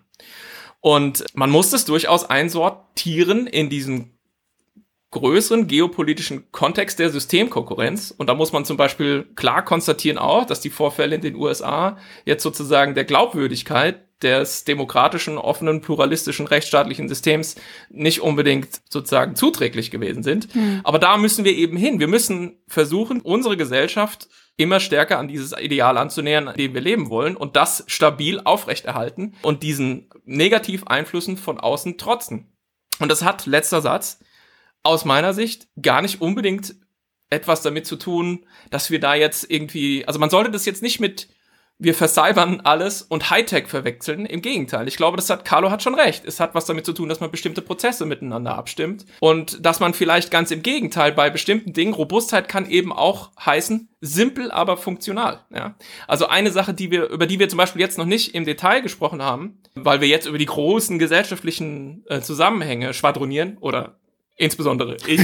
Und 0.82 1.26
man 1.34 1.50
muss 1.50 1.74
es 1.74 1.86
durchaus 1.86 2.30
einsortieren 2.30 3.48
in 3.48 3.69
diesen 3.69 4.19
größeren 5.12 5.67
geopolitischen 5.67 6.52
Kontext 6.52 7.00
der 7.00 7.10
Systemkonkurrenz. 7.10 8.13
Und 8.15 8.28
da 8.28 8.36
muss 8.36 8.54
man 8.54 8.63
zum 8.63 8.78
Beispiel 8.78 9.28
klar 9.36 9.65
konstatieren 9.65 10.19
auch, 10.19 10.45
dass 10.45 10.62
die 10.62 10.69
Vorfälle 10.69 11.15
in 11.15 11.22
den 11.22 11.36
USA 11.36 11.98
jetzt 12.26 12.43
sozusagen 12.43 12.93
der 12.93 13.06
Glaubwürdigkeit 13.06 14.06
des 14.22 14.65
demokratischen, 14.65 15.38
offenen, 15.38 15.82
pluralistischen, 15.82 16.45
rechtsstaatlichen 16.45 17.08
Systems 17.08 17.56
nicht 17.89 18.22
unbedingt 18.22 18.82
sozusagen 18.89 19.36
zuträglich 19.36 19.91
gewesen 19.91 20.24
sind. 20.24 20.54
Mhm. 20.54 20.82
Aber 20.84 21.00
da 21.00 21.17
müssen 21.17 21.45
wir 21.45 21.56
eben 21.56 21.78
hin. 21.78 22.00
Wir 22.00 22.08
müssen 22.08 22.58
versuchen, 22.67 23.22
unsere 23.22 23.58
Gesellschaft 23.58 24.28
immer 24.60 24.82
stärker 24.82 25.17
an 25.17 25.30
dieses 25.30 25.54
Ideal 25.58 25.98
anzunähern, 25.98 26.48
in 26.48 26.54
dem 26.56 26.74
wir 26.74 26.82
leben 26.82 27.10
wollen 27.10 27.38
und 27.38 27.56
das 27.56 27.84
stabil 27.88 28.41
aufrechterhalten 28.43 29.36
und 29.41 29.63
diesen 29.63 30.10
Negativeinflüssen 30.26 31.38
von 31.38 31.60
außen 31.60 31.98
trotzen. 31.98 32.52
Und 33.00 33.10
das 33.10 33.24
hat, 33.24 33.45
letzter 33.45 33.82
Satz, 33.82 34.19
aus 34.84 35.06
meiner 35.06 35.34
Sicht 35.34 35.69
gar 35.82 36.02
nicht 36.02 36.22
unbedingt 36.22 36.76
etwas 37.30 37.62
damit 37.62 37.86
zu 37.86 37.95
tun, 37.95 38.45
dass 38.69 38.91
wir 38.91 39.00
da 39.00 39.15
jetzt 39.15 39.50
irgendwie, 39.50 40.06
also 40.06 40.19
man 40.19 40.30
sollte 40.30 40.52
das 40.52 40.65
jetzt 40.65 40.84
nicht 40.84 41.00
mit 41.00 41.30
wir 41.82 41.94
vercybern 41.94 42.60
alles 42.65 43.02
und 43.02 43.30
Hightech 43.30 43.68
verwechseln. 43.68 44.26
Im 44.26 44.42
Gegenteil. 44.42 44.89
Ich 44.89 44.98
glaube, 44.98 45.15
das 45.15 45.30
hat, 45.30 45.46
Carlo 45.46 45.72
hat 45.72 45.82
schon 45.82 45.96
recht. 45.96 46.26
Es 46.26 46.42
hat 46.42 46.54
was 46.54 46.65
damit 46.65 46.86
zu 46.86 46.92
tun, 46.92 47.08
dass 47.08 47.22
man 47.22 47.32
bestimmte 47.32 47.62
Prozesse 47.62 48.06
miteinander 48.06 48.56
abstimmt. 48.56 49.06
Und 49.22 49.65
dass 49.65 49.80
man 49.80 49.94
vielleicht 49.94 50.30
ganz 50.30 50.52
im 50.52 50.62
Gegenteil 50.62 51.13
bei 51.13 51.30
bestimmten 51.30 51.72
Dingen, 51.72 51.94
Robustheit 51.94 52.50
kann 52.50 52.70
eben 52.70 52.92
auch 52.92 53.32
heißen, 53.44 53.88
simpel, 54.02 54.52
aber 54.52 54.76
funktional. 54.76 55.46
Ja? 55.54 55.76
Also 56.06 56.28
eine 56.28 56.52
Sache, 56.52 56.74
die 56.74 56.92
wir, 56.92 57.10
über 57.10 57.26
die 57.26 57.39
wir 57.39 57.48
zum 57.48 57.58
Beispiel 57.58 57.82
jetzt 57.82 57.98
noch 57.98 58.06
nicht 58.06 58.36
im 58.36 58.44
Detail 58.44 58.82
gesprochen 58.82 59.22
haben, 59.22 59.62
weil 59.76 60.02
wir 60.02 60.08
jetzt 60.10 60.28
über 60.28 60.38
die 60.38 60.46
großen 60.46 61.00
gesellschaftlichen 61.00 62.04
äh, 62.08 62.20
Zusammenhänge 62.20 62.94
schwadronieren 62.94 63.58
oder 63.60 63.99
insbesondere 64.39 64.97
ich, 65.06 65.21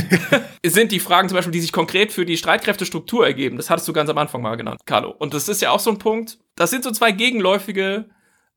sind 0.66 0.92
die 0.92 1.00
Fragen 1.00 1.28
zum 1.30 1.38
Beispiel, 1.38 1.54
die 1.54 1.62
sich 1.62 1.72
konkret 1.72 2.12
für 2.12 2.26
die 2.26 2.38
Streitkräftestruktur 2.38 3.26
ergeben. 3.26 3.58
Das 3.58 3.70
hattest 3.70 3.88
du 3.88 3.94
ganz 3.94 4.10
am 4.10 4.18
Anfang 4.18 4.42
mal 4.42 4.56
genannt, 4.58 4.82
Carlo. 4.86 5.10
Und 5.10 5.34
das 5.34 5.48
ist 5.50 5.62
ja 5.62 5.72
auch 5.72 5.80
so 5.80 5.90
ein 5.90 5.98
Punkt, 5.98 6.38
das 6.56 6.70
sind 6.70 6.84
so 6.84 6.92
zwei 6.92 7.12
gegenläufige 7.12 8.06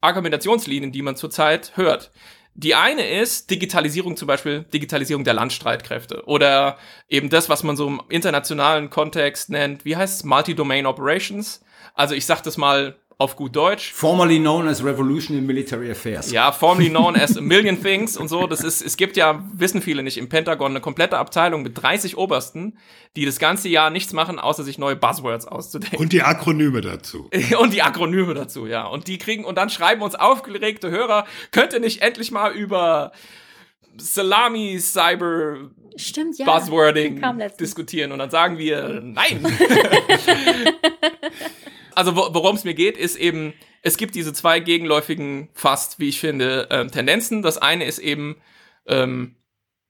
Argumentationslinien, 0.00 0.92
die 0.92 1.02
man 1.02 1.16
zurzeit 1.16 1.76
hört. 1.76 2.10
Die 2.54 2.74
eine 2.74 3.08
ist 3.08 3.50
Digitalisierung 3.50 4.16
zum 4.16 4.26
Beispiel, 4.26 4.64
Digitalisierung 4.64 5.22
der 5.22 5.34
Landstreitkräfte 5.34 6.24
oder 6.26 6.76
eben 7.08 7.30
das, 7.30 7.48
was 7.48 7.62
man 7.62 7.76
so 7.76 7.86
im 7.86 8.02
internationalen 8.08 8.90
Kontext 8.90 9.50
nennt, 9.50 9.84
wie 9.84 9.96
heißt 9.96 10.20
es, 10.20 10.24
Multi-Domain 10.24 10.86
Operations. 10.86 11.64
Also 11.94 12.16
ich 12.16 12.26
sag 12.26 12.42
das 12.42 12.56
mal 12.56 12.96
auf 13.20 13.34
gut 13.34 13.56
Deutsch. 13.56 13.92
Formerly 13.92 14.38
known 14.38 14.68
as 14.68 14.84
Revolution 14.84 15.36
in 15.36 15.44
Military 15.44 15.90
Affairs. 15.90 16.30
Ja, 16.30 16.52
formerly 16.52 16.88
known 16.88 17.16
as 17.16 17.36
a 17.36 17.40
million 17.40 17.82
things 17.82 18.16
und 18.16 18.28
so. 18.28 18.46
Das 18.46 18.62
ist, 18.62 18.80
es 18.80 18.96
gibt 18.96 19.16
ja, 19.16 19.44
wissen 19.52 19.82
viele 19.82 20.04
nicht, 20.04 20.18
im 20.18 20.28
Pentagon 20.28 20.70
eine 20.70 20.80
komplette 20.80 21.18
Abteilung 21.18 21.64
mit 21.64 21.82
30 21.82 22.16
Obersten, 22.16 22.78
die 23.16 23.26
das 23.26 23.40
ganze 23.40 23.68
Jahr 23.68 23.90
nichts 23.90 24.12
machen, 24.12 24.38
außer 24.38 24.62
sich 24.62 24.78
neue 24.78 24.94
Buzzwords 24.94 25.48
auszudenken. 25.48 25.98
Und 25.98 26.12
die 26.12 26.22
Akronyme 26.22 26.80
dazu. 26.80 27.28
und 27.58 27.72
die 27.72 27.82
Akronyme 27.82 28.34
dazu, 28.34 28.66
ja. 28.66 28.86
Und 28.86 29.08
die 29.08 29.18
kriegen, 29.18 29.44
und 29.44 29.58
dann 29.58 29.68
schreiben 29.68 30.02
uns 30.02 30.14
aufgeregte 30.14 30.88
Hörer, 30.88 31.26
könnt 31.50 31.72
ihr 31.72 31.80
nicht 31.80 32.02
endlich 32.02 32.30
mal 32.30 32.52
über 32.52 33.10
Salami 33.96 34.78
Cyber 34.78 35.70
Stimmt, 35.96 36.38
ja. 36.38 36.46
Buzzwording 36.46 37.20
diskutieren 37.58 38.12
und 38.12 38.20
dann 38.20 38.30
sagen 38.30 38.58
wir 38.58 39.00
nein. 39.02 39.44
also 41.98 42.14
worum 42.14 42.54
es 42.54 42.62
mir 42.62 42.74
geht, 42.74 42.96
ist 42.96 43.16
eben, 43.16 43.54
es 43.82 43.96
gibt 43.96 44.14
diese 44.14 44.32
zwei 44.32 44.60
gegenläufigen, 44.60 45.48
fast, 45.52 45.98
wie 45.98 46.08
ich 46.08 46.20
finde, 46.20 46.68
ähm, 46.70 46.92
Tendenzen. 46.92 47.42
Das 47.42 47.58
eine 47.58 47.86
ist 47.86 47.98
eben, 47.98 48.36
ähm, 48.86 49.34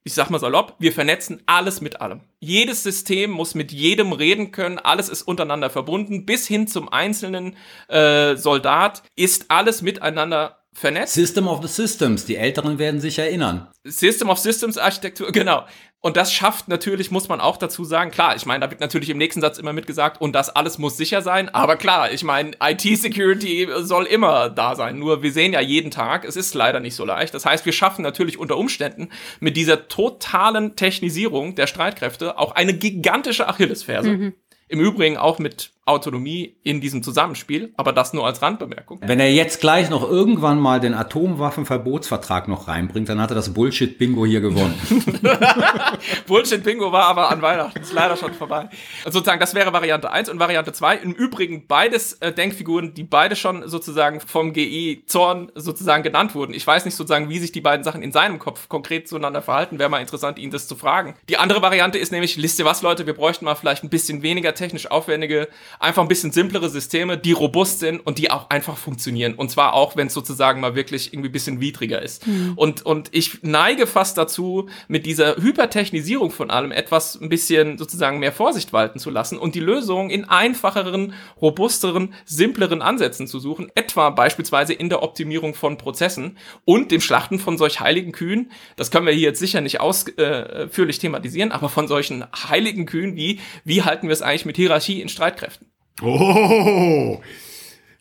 ich 0.03 0.15
sag 0.15 0.31
mal 0.31 0.39
salopp, 0.39 0.75
wir 0.79 0.91
vernetzen 0.91 1.43
alles 1.45 1.81
mit 1.81 2.01
allem. 2.01 2.21
Jedes 2.39 2.81
System 2.81 3.29
muss 3.29 3.53
mit 3.53 3.71
jedem 3.71 4.11
reden 4.11 4.51
können, 4.51 4.79
alles 4.79 5.07
ist 5.07 5.21
untereinander 5.21 5.69
verbunden, 5.69 6.25
bis 6.25 6.47
hin 6.47 6.65
zum 6.65 6.91
einzelnen 6.91 7.55
äh, 7.89 8.35
Soldat 8.35 9.03
ist 9.15 9.51
alles 9.51 9.83
miteinander 9.83 10.63
vernetzt. 10.73 11.13
System 11.13 11.47
of 11.47 11.61
the 11.61 11.67
Systems, 11.67 12.25
die 12.25 12.37
Älteren 12.37 12.79
werden 12.79 13.01
sich 13.01 13.19
erinnern. 13.19 13.67
System 13.83 14.29
of 14.29 14.39
Systems 14.39 14.79
Architektur, 14.79 15.31
genau. 15.31 15.65
Und 16.01 16.15
das 16.15 16.31
schafft 16.31 16.69
natürlich, 16.69 17.11
muss 17.11 17.27
man 17.27 17.41
auch 17.41 17.57
dazu 17.57 17.83
sagen, 17.83 18.09
klar, 18.09 18.35
ich 18.35 18.45
meine, 18.45 18.63
da 18.63 18.71
wird 18.71 18.79
natürlich 18.79 19.09
im 19.09 19.17
nächsten 19.17 19.41
Satz 19.41 19.57
immer 19.57 19.73
mitgesagt, 19.73 20.21
und 20.21 20.33
das 20.33 20.49
alles 20.49 20.77
muss 20.77 20.95
sicher 20.95 21.21
sein, 21.21 21.49
aber 21.49 21.75
klar, 21.75 22.11
ich 22.11 22.23
meine, 22.23 22.51
IT-Security 22.61 23.67
soll 23.79 24.05
immer 24.05 24.49
da 24.49 24.75
sein. 24.75 24.97
Nur 24.97 25.23
wir 25.23 25.33
sehen 25.33 25.51
ja 25.51 25.59
jeden 25.59 25.91
Tag, 25.91 26.23
es 26.23 26.37
ist 26.37 26.53
leider 26.53 26.79
nicht 26.79 26.95
so 26.95 27.03
leicht. 27.03 27.33
Das 27.33 27.45
heißt, 27.45 27.65
wir 27.65 27.73
schaffen 27.73 28.01
natürlich 28.01 28.39
unter 28.39 28.55
Umständen 28.55 29.09
mit 29.41 29.57
dieser 29.57 29.89
totalen 29.89 30.77
Technisierung 30.77 31.55
der 31.55 31.67
Streitkräfte 31.67 32.37
auch 32.37 32.53
eine 32.53 32.73
gigantische 32.73 33.49
Achillesferse. 33.49 34.09
Mhm. 34.09 34.33
Im 34.69 34.79
Übrigen 34.79 35.17
auch 35.17 35.39
mit 35.39 35.71
Autonomie 35.89 36.55
in 36.63 36.81
diesem 36.81 37.03
Zusammenspiel, 37.03 37.73
aber 37.77 37.91
das 37.91 38.13
nur 38.13 38.25
als 38.25 38.41
Randbemerkung. 38.41 38.99
Wenn 39.01 39.19
er 39.19 39.31
jetzt 39.31 39.59
gleich 39.59 39.89
noch 39.89 40.09
irgendwann 40.09 40.59
mal 40.59 40.79
den 40.79 40.93
Atomwaffenverbotsvertrag 40.93 42.47
noch 42.47 42.67
reinbringt, 42.67 43.09
dann 43.09 43.19
hat 43.19 43.31
er 43.31 43.35
das 43.35 43.53
Bullshit-Bingo 43.53 44.25
hier 44.25 44.41
gewonnen. 44.41 44.79
Bullshit-Bingo 46.27 46.91
war 46.91 47.05
aber 47.05 47.29
an 47.29 47.41
Weihnachten, 47.41 47.79
ist 47.79 47.93
leider 47.93 48.15
schon 48.15 48.33
vorbei. 48.33 48.69
Sozusagen, 49.05 49.39
das 49.39 49.53
wäre 49.55 49.73
Variante 49.73 50.11
1 50.11 50.29
und 50.29 50.39
Variante 50.39 50.71
2. 50.71 50.97
Im 50.97 51.11
Übrigen 51.11 51.67
beides 51.67 52.13
äh, 52.13 52.31
Denkfiguren, 52.31 52.93
die 52.93 53.03
beide 53.03 53.35
schon 53.35 53.67
sozusagen 53.67 54.19
vom 54.19 54.53
GI 54.53 55.03
Zorn 55.07 55.51
sozusagen 55.55 56.03
genannt 56.03 56.35
wurden. 56.35 56.53
Ich 56.53 56.65
weiß 56.65 56.85
nicht 56.85 56.95
sozusagen, 56.95 57.29
wie 57.29 57.39
sich 57.39 57.51
die 57.51 57.61
beiden 57.61 57.83
Sachen 57.83 58.01
in 58.01 58.11
seinem 58.11 58.39
Kopf 58.39 58.69
konkret 58.69 59.07
zueinander 59.07 59.41
verhalten. 59.41 59.79
Wäre 59.79 59.89
mal 59.89 60.01
interessant, 60.01 60.39
ihn 60.39 60.51
das 60.51 60.67
zu 60.67 60.75
fragen. 60.75 61.15
Die 61.27 61.37
andere 61.37 61.61
Variante 61.61 61.97
ist 61.97 62.11
nämlich, 62.11 62.41
wisst 62.41 62.59
ihr 62.59 62.65
was, 62.65 62.81
Leute, 62.81 63.05
wir 63.05 63.13
bräuchten 63.13 63.45
mal 63.45 63.55
vielleicht 63.55 63.83
ein 63.83 63.89
bisschen 63.89 64.21
weniger 64.21 64.53
technisch 64.53 64.89
aufwendige 64.91 65.47
einfach 65.79 66.01
ein 66.01 66.09
bisschen 66.09 66.31
simplere 66.31 66.69
Systeme, 66.69 67.17
die 67.17 67.31
robust 67.31 67.79
sind 67.79 68.05
und 68.05 68.17
die 68.17 68.29
auch 68.29 68.49
einfach 68.49 68.77
funktionieren. 68.77 69.33
Und 69.35 69.49
zwar 69.49 69.73
auch, 69.73 69.95
wenn 69.95 70.07
es 70.07 70.13
sozusagen 70.13 70.59
mal 70.59 70.75
wirklich 70.75 71.13
irgendwie 71.13 71.29
ein 71.29 71.33
bisschen 71.33 71.61
widriger 71.61 72.01
ist. 72.01 72.27
Mhm. 72.27 72.53
Und, 72.55 72.85
und 72.85 73.09
ich 73.13 73.39
neige 73.43 73.87
fast 73.87 74.17
dazu, 74.17 74.67
mit 74.89 75.05
dieser 75.05 75.37
Hypertechnisierung 75.37 76.31
von 76.31 76.51
allem 76.51 76.71
etwas 76.71 77.19
ein 77.19 77.29
bisschen 77.29 77.77
sozusagen 77.77 78.19
mehr 78.19 78.33
Vorsicht 78.33 78.73
walten 78.73 78.99
zu 78.99 79.09
lassen 79.09 79.37
und 79.37 79.55
die 79.55 79.61
Lösung 79.61 80.09
in 80.09 80.25
einfacheren, 80.25 81.13
robusteren, 81.41 82.13
simpleren 82.25 82.81
Ansätzen 82.81 83.25
zu 83.25 83.39
suchen, 83.39 83.71
etwa 83.73 84.09
beispielsweise 84.09 84.73
in 84.73 84.89
der 84.89 85.01
Optimierung 85.01 85.53
von 85.53 85.77
Prozessen 85.77 86.37
und 86.65 86.91
dem 86.91 86.99
Schlachten 86.99 87.39
von 87.39 87.57
solch 87.57 87.79
heiligen 87.79 88.11
Kühen. 88.11 88.51
Das 88.75 88.91
können 88.91 89.05
wir 89.05 89.13
hier 89.13 89.29
jetzt 89.29 89.39
sicher 89.39 89.61
nicht 89.61 89.79
ausführlich 89.79 90.99
thematisieren, 90.99 91.53
aber 91.53 91.69
von 91.69 91.87
solchen 91.87 92.25
heiligen 92.49 92.85
Kühen 92.85 93.15
wie, 93.15 93.39
wie 93.63 93.83
halten 93.83 94.07
wir 94.07 94.13
es 94.13 94.21
eigentlich 94.21 94.45
mit 94.45 94.57
Hierarchie 94.57 95.01
in 95.01 95.07
Streitkräften? 95.07 95.68
Oh, 96.01 97.21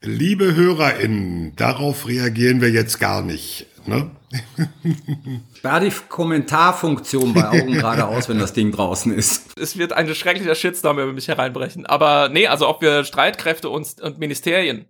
liebe 0.03 0.55
HörerInnen, 0.55 1.57
darauf 1.57 2.07
reagieren 2.07 2.61
wir 2.61 2.71
jetzt 2.71 3.01
gar 3.01 3.23
nicht. 3.23 3.67
Ne? 3.87 4.11
Sperr 5.57 5.81
die 5.81 5.91
Kommentarfunktion 6.09 7.33
bei 7.33 7.49
Augen 7.49 7.73
geradeaus, 7.73 8.29
wenn 8.29 8.39
das 8.39 8.53
Ding 8.53 8.71
draußen 8.71 9.13
ist. 9.13 9.59
Es 9.59 9.79
wird 9.79 9.93
ein 9.93 10.15
schrecklicher 10.15 10.55
Shitstorm 10.55 10.99
über 10.99 11.13
mich 11.13 11.29
hereinbrechen. 11.29 11.87
Aber 11.87 12.29
nee, 12.29 12.47
also 12.47 12.69
ob 12.69 12.83
wir 12.83 13.05
Streitkräfte 13.05 13.69
und, 13.69 14.01
und 14.01 14.19
Ministerien 14.19 14.87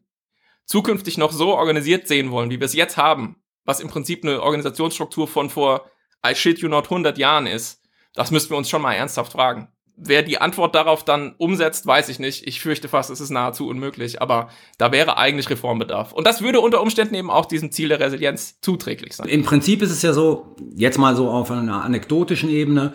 zukünftig 0.67 1.17
noch 1.17 1.33
so 1.33 1.55
organisiert 1.55 2.09
sehen 2.09 2.31
wollen, 2.31 2.51
wie 2.51 2.61
wir 2.61 2.67
es 2.67 2.75
jetzt 2.75 2.97
haben, 2.97 3.37
was 3.65 3.81
im 3.81 3.89
Prinzip 3.89 4.23
eine 4.23 4.43
Organisationsstruktur 4.43 5.29
von 5.29 5.49
vor, 5.49 5.91
I 6.27 6.35
shit 6.35 6.59
you 6.59 6.69
not 6.69 6.85
100 6.85 7.17
Jahren 7.17 7.47
ist, 7.47 7.81
das 8.13 8.31
müssten 8.31 8.51
wir 8.51 8.59
uns 8.59 8.69
schon 8.69 8.83
mal 8.83 8.95
ernsthaft 8.95 9.33
fragen. 9.33 9.69
Wer 10.01 10.23
die 10.23 10.41
Antwort 10.41 10.75
darauf 10.75 11.05
dann 11.05 11.35
umsetzt, 11.39 11.87
weiß 11.87 12.09
ich 12.09 12.19
nicht. 12.19 12.47
Ich 12.47 12.61
fürchte 12.61 12.89
fast, 12.89 13.11
es 13.11 13.21
ist 13.21 13.31
nahezu 13.31 13.67
unmöglich, 13.67 14.23
aber 14.23 14.49
da 14.79 14.93
wäre 14.93 15.17
eigentlich 15.17 15.51
Reformbedarf. 15.51 16.13
Und 16.13 16.27
das 16.27 16.41
würde 16.41 16.61
unter 16.61 16.81
Umständen 16.81 17.15
eben 17.15 17.31
auch 17.31 17.47
diesem 17.47 17.73
Ziel 17.73 17.89
der 17.89 18.01
Resilienz 18.01 18.61
zuträglich 18.61 19.17
sein. 19.17 19.29
Im 19.29 19.43
Prinzip 19.43 19.83
ist 19.83 19.91
es 19.91 20.03
ja 20.03 20.13
so, 20.13 20.55
jetzt 20.75 20.99
mal 20.99 21.17
so 21.17 21.29
auf 21.29 21.51
einer 21.51 21.83
anekdotischen 21.83 22.49
Ebene, 22.49 22.95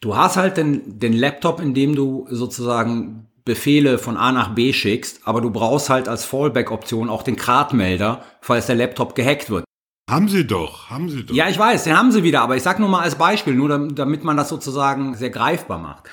du 0.00 0.16
hast 0.16 0.36
halt 0.36 0.56
den, 0.56 0.98
den 0.98 1.12
Laptop, 1.12 1.60
in 1.60 1.74
dem 1.74 1.96
du 1.96 2.26
sozusagen 2.30 3.28
Befehle 3.44 3.98
von 3.98 4.16
A 4.16 4.32
nach 4.32 4.54
B 4.54 4.72
schickst, 4.72 5.20
aber 5.24 5.40
du 5.40 5.50
brauchst 5.50 5.88
halt 5.88 6.08
als 6.08 6.24
Fallback-Option 6.24 7.08
auch 7.08 7.22
den 7.22 7.36
Gradmelder, 7.36 8.22
falls 8.40 8.66
der 8.66 8.74
Laptop 8.76 9.14
gehackt 9.14 9.50
wird. 9.50 9.64
Haben 10.08 10.28
sie 10.28 10.46
doch, 10.46 10.90
haben 10.90 11.08
sie 11.08 11.24
doch. 11.24 11.34
Ja, 11.34 11.48
ich 11.48 11.58
weiß, 11.58 11.84
den 11.84 11.98
haben 11.98 12.12
sie 12.12 12.22
wieder, 12.22 12.42
aber 12.42 12.56
ich 12.56 12.62
sag 12.62 12.78
nur 12.78 12.88
mal 12.88 13.02
als 13.02 13.16
Beispiel, 13.16 13.54
nur 13.54 13.88
damit 13.88 14.22
man 14.22 14.36
das 14.36 14.48
sozusagen 14.48 15.14
sehr 15.14 15.30
greifbar 15.30 15.78
macht. 15.78 16.04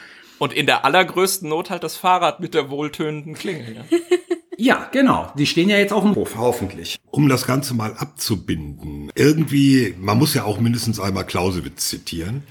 Und 0.43 0.51
in 0.51 0.65
der 0.65 0.83
allergrößten 0.83 1.47
Not 1.47 1.69
halt 1.69 1.83
das 1.83 1.95
Fahrrad 1.95 2.41
mit 2.41 2.53
der 2.53 2.69
wohltönenden 2.69 3.33
Klinge. 3.33 3.63
Ja, 3.73 3.97
ja 4.57 4.89
genau. 4.91 5.31
Die 5.37 5.45
stehen 5.45 5.69
ja 5.69 5.77
jetzt 5.77 5.93
auf 5.93 6.03
dem 6.03 6.15
Hof, 6.15 6.35
hoffentlich. 6.35 6.97
Um 7.11 7.29
das 7.29 7.47
Ganze 7.47 7.73
mal 7.73 7.93
abzubinden. 7.93 9.09
Irgendwie, 9.15 9.95
man 9.97 10.17
muss 10.17 10.33
ja 10.33 10.43
auch 10.43 10.59
mindestens 10.59 10.99
einmal 10.99 11.25
Clausewitz 11.25 11.87
zitieren. 11.87 12.43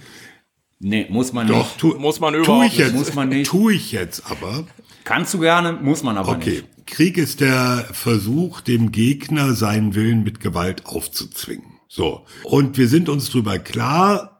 Nee, 0.80 1.06
muss 1.10 1.34
man 1.34 1.46
Doch, 1.48 1.58
nicht. 1.58 1.76
Tu, 1.76 1.94
muss 1.98 2.18
man 2.18 2.34
überhaupt 2.34 2.62
tu 2.62 2.66
ich 2.66 2.78
jetzt, 2.78 2.92
nicht. 2.92 2.98
Muss 2.98 3.14
man 3.14 3.28
nicht. 3.28 3.50
Tu 3.50 3.68
ich 3.68 3.92
jetzt 3.92 4.22
aber. 4.24 4.64
Kannst 5.04 5.34
du 5.34 5.40
gerne, 5.40 5.74
muss 5.74 6.02
man 6.02 6.16
aber 6.16 6.32
okay. 6.32 6.48
nicht. 6.48 6.62
Okay, 6.62 6.82
Krieg 6.86 7.18
ist 7.18 7.42
der 7.42 7.90
Versuch, 7.92 8.62
dem 8.62 8.90
Gegner 8.90 9.52
seinen 9.52 9.94
Willen 9.94 10.24
mit 10.24 10.40
Gewalt 10.40 10.86
aufzuzwingen. 10.86 11.66
So. 11.88 12.24
Und 12.44 12.78
wir 12.78 12.88
sind 12.88 13.10
uns 13.10 13.28
drüber 13.28 13.58
klar, 13.58 14.31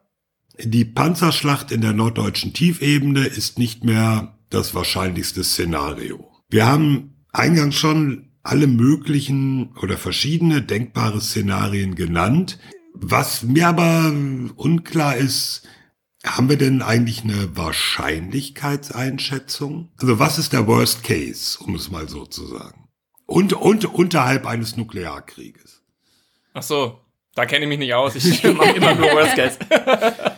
die 0.64 0.84
Panzerschlacht 0.84 1.72
in 1.72 1.80
der 1.80 1.92
norddeutschen 1.92 2.52
Tiefebene 2.52 3.26
ist 3.26 3.58
nicht 3.58 3.84
mehr 3.84 4.38
das 4.50 4.74
wahrscheinlichste 4.74 5.44
Szenario. 5.44 6.28
Wir 6.48 6.66
haben 6.66 7.14
eingangs 7.32 7.76
schon 7.76 8.30
alle 8.42 8.66
möglichen 8.66 9.72
oder 9.76 9.96
verschiedene 9.96 10.62
denkbare 10.62 11.20
Szenarien 11.20 11.94
genannt. 11.94 12.58
Was 12.94 13.42
mir 13.42 13.68
aber 13.68 14.12
unklar 14.56 15.16
ist, 15.16 15.68
haben 16.24 16.48
wir 16.48 16.56
denn 16.56 16.82
eigentlich 16.82 17.24
eine 17.24 17.56
Wahrscheinlichkeitseinschätzung? 17.56 19.90
Also 19.96 20.18
was 20.18 20.38
ist 20.38 20.52
der 20.52 20.66
Worst 20.66 21.02
Case, 21.02 21.58
um 21.62 21.74
es 21.74 21.90
mal 21.90 22.06
so 22.08 22.26
zu 22.26 22.46
sagen? 22.46 22.88
Und, 23.26 23.54
und 23.54 23.86
unterhalb 23.86 24.46
eines 24.46 24.76
Nuklearkrieges. 24.76 25.82
Ach 26.52 26.62
so, 26.62 27.00
da 27.34 27.46
kenne 27.46 27.64
ich 27.64 27.68
mich 27.68 27.78
nicht 27.78 27.94
aus. 27.94 28.14
Ich 28.14 28.42
mache 28.54 28.70
immer 28.70 28.94
nur 28.94 29.12
Worst 29.12 29.36
Case. 29.36 29.58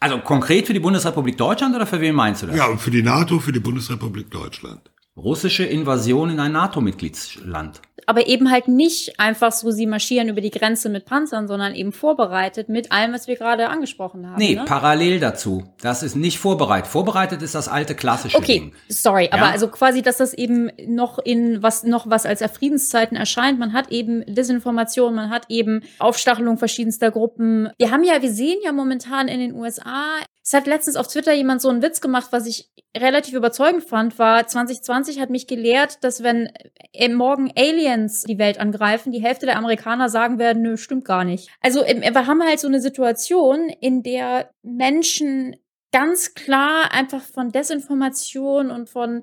Also 0.00 0.18
konkret 0.20 0.64
für 0.66 0.72
die 0.72 0.78
Bundesrepublik 0.78 1.36
Deutschland 1.36 1.74
oder 1.74 1.84
für 1.84 2.00
wen 2.00 2.14
meinst 2.14 2.42
du 2.42 2.46
das? 2.46 2.56
Ja, 2.56 2.76
für 2.76 2.92
die 2.92 3.02
NATO, 3.02 3.40
für 3.40 3.50
die 3.50 3.58
Bundesrepublik 3.58 4.30
Deutschland. 4.30 4.92
Russische 5.18 5.64
Invasion 5.64 6.30
in 6.30 6.38
ein 6.38 6.52
NATO-Mitgliedsland 6.52 7.82
aber 8.08 8.26
eben 8.26 8.50
halt 8.50 8.68
nicht 8.68 9.20
einfach 9.20 9.52
so, 9.52 9.70
sie 9.70 9.84
marschieren 9.84 10.30
über 10.30 10.40
die 10.40 10.50
Grenze 10.50 10.88
mit 10.88 11.04
Panzern, 11.04 11.46
sondern 11.46 11.74
eben 11.74 11.92
vorbereitet 11.92 12.70
mit 12.70 12.90
allem, 12.90 13.12
was 13.12 13.28
wir 13.28 13.36
gerade 13.36 13.68
angesprochen 13.68 14.26
haben. 14.26 14.38
Nee, 14.38 14.54
ne? 14.54 14.64
parallel 14.64 15.20
dazu. 15.20 15.64
Das 15.82 16.02
ist 16.02 16.16
nicht 16.16 16.38
vorbereitet. 16.38 16.90
Vorbereitet 16.90 17.42
ist 17.42 17.54
das 17.54 17.68
alte 17.68 17.94
klassische 17.94 18.38
okay, 18.38 18.60
Ding. 18.60 18.72
sorry, 18.88 19.26
ja? 19.26 19.34
aber 19.34 19.52
also 19.52 19.68
quasi, 19.68 20.00
dass 20.00 20.16
das 20.16 20.32
eben 20.32 20.70
noch 20.86 21.18
in 21.18 21.62
was 21.62 21.84
noch 21.84 22.08
was 22.08 22.24
als 22.24 22.42
Friedenszeiten 22.50 23.14
erscheint. 23.14 23.58
Man 23.58 23.74
hat 23.74 23.90
eben 23.90 24.24
Desinformation, 24.24 25.14
man 25.14 25.28
hat 25.28 25.44
eben 25.50 25.82
Aufstachelung 25.98 26.56
verschiedenster 26.56 27.10
Gruppen. 27.10 27.68
Wir 27.76 27.90
haben 27.90 28.04
ja, 28.04 28.22
wir 28.22 28.32
sehen 28.32 28.56
ja 28.64 28.72
momentan 28.72 29.28
in 29.28 29.38
den 29.38 29.54
USA, 29.54 30.14
es 30.48 30.54
hat 30.54 30.66
letztens 30.66 30.96
auf 30.96 31.08
Twitter 31.08 31.34
jemand 31.34 31.60
so 31.60 31.68
einen 31.68 31.82
Witz 31.82 32.00
gemacht, 32.00 32.28
was 32.30 32.46
ich 32.46 32.70
relativ 32.96 33.34
überzeugend 33.34 33.84
fand, 33.84 34.18
war 34.18 34.46
2020 34.46 35.20
hat 35.20 35.28
mich 35.28 35.46
gelehrt, 35.46 36.02
dass 36.02 36.22
wenn 36.22 36.48
äh, 36.94 37.08
morgen 37.10 37.52
Aliens 37.54 38.22
die 38.22 38.38
Welt 38.38 38.58
angreifen, 38.58 39.12
die 39.12 39.22
Hälfte 39.22 39.44
der 39.44 39.58
Amerikaner 39.58 40.08
sagen 40.08 40.38
werden, 40.38 40.62
nö, 40.62 40.78
stimmt 40.78 41.04
gar 41.04 41.24
nicht. 41.24 41.50
Also 41.60 41.80
wir 41.80 42.26
haben 42.26 42.42
halt 42.42 42.60
so 42.60 42.66
eine 42.66 42.80
Situation, 42.80 43.68
in 43.68 44.02
der 44.02 44.48
Menschen 44.62 45.54
ganz 45.90 46.34
klar 46.34 46.92
einfach 46.92 47.22
von 47.22 47.50
Desinformation 47.50 48.70
und 48.70 48.90
von 48.90 49.22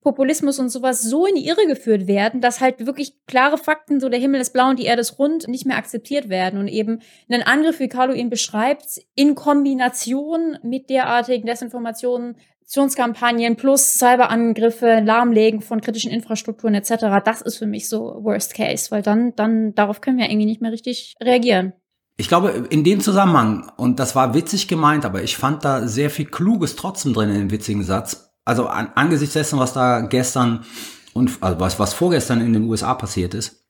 Populismus 0.00 0.58
und 0.58 0.70
sowas 0.70 1.02
so 1.02 1.26
in 1.26 1.34
die 1.34 1.46
Irre 1.46 1.66
geführt 1.66 2.06
werden, 2.06 2.40
dass 2.40 2.60
halt 2.60 2.86
wirklich 2.86 3.14
klare 3.26 3.58
Fakten, 3.58 4.00
so 4.00 4.08
der 4.08 4.20
Himmel 4.20 4.40
ist 4.40 4.52
blau 4.52 4.70
und 4.70 4.78
die 4.78 4.86
Erde 4.86 5.02
ist 5.02 5.18
rund, 5.18 5.48
nicht 5.48 5.66
mehr 5.66 5.76
akzeptiert 5.76 6.28
werden 6.28 6.58
und 6.58 6.68
eben 6.68 7.00
einen 7.28 7.42
Angriff, 7.42 7.80
wie 7.80 7.88
Carlo 7.88 8.14
ihn 8.14 8.30
beschreibt, 8.30 9.00
in 9.14 9.34
Kombination 9.34 10.58
mit 10.62 10.88
derartigen 10.88 11.46
Desinformationskampagnen 11.46 13.56
plus 13.56 13.98
Cyberangriffe, 13.98 15.00
Lahmlegen 15.00 15.60
von 15.60 15.82
kritischen 15.82 16.10
Infrastrukturen 16.10 16.74
etc. 16.74 17.22
Das 17.24 17.42
ist 17.42 17.58
für 17.58 17.66
mich 17.66 17.88
so 17.88 18.20
Worst 18.22 18.54
Case, 18.54 18.90
weil 18.90 19.02
dann, 19.02 19.34
dann 19.36 19.74
darauf 19.74 20.00
können 20.00 20.18
wir 20.18 20.30
irgendwie 20.30 20.46
nicht 20.46 20.62
mehr 20.62 20.72
richtig 20.72 21.14
reagieren. 21.22 21.74
Ich 22.16 22.28
glaube, 22.28 22.66
in 22.70 22.82
dem 22.82 23.00
Zusammenhang, 23.00 23.70
und 23.76 23.98
das 23.98 24.16
war 24.16 24.34
witzig 24.34 24.68
gemeint, 24.68 25.04
aber 25.04 25.22
ich 25.22 25.36
fand 25.36 25.64
da 25.64 25.86
sehr 25.86 26.10
viel 26.10 26.24
Kluges 26.26 26.76
trotzdem 26.76 27.12
drin 27.12 27.28
in 27.28 27.38
dem 27.38 27.50
witzigen 27.50 27.84
Satz. 27.84 28.32
Also 28.44 28.68
an, 28.68 28.90
angesichts 28.94 29.34
dessen, 29.34 29.58
was 29.58 29.74
da 29.74 30.00
gestern 30.00 30.64
und 31.12 31.38
also 31.40 31.60
was, 31.60 31.78
was 31.78 31.94
vorgestern 31.94 32.40
in 32.40 32.52
den 32.52 32.64
USA 32.64 32.94
passiert 32.94 33.34
ist, 33.34 33.66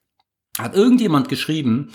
hat 0.59 0.75
irgendjemand 0.75 1.29
geschrieben, 1.29 1.91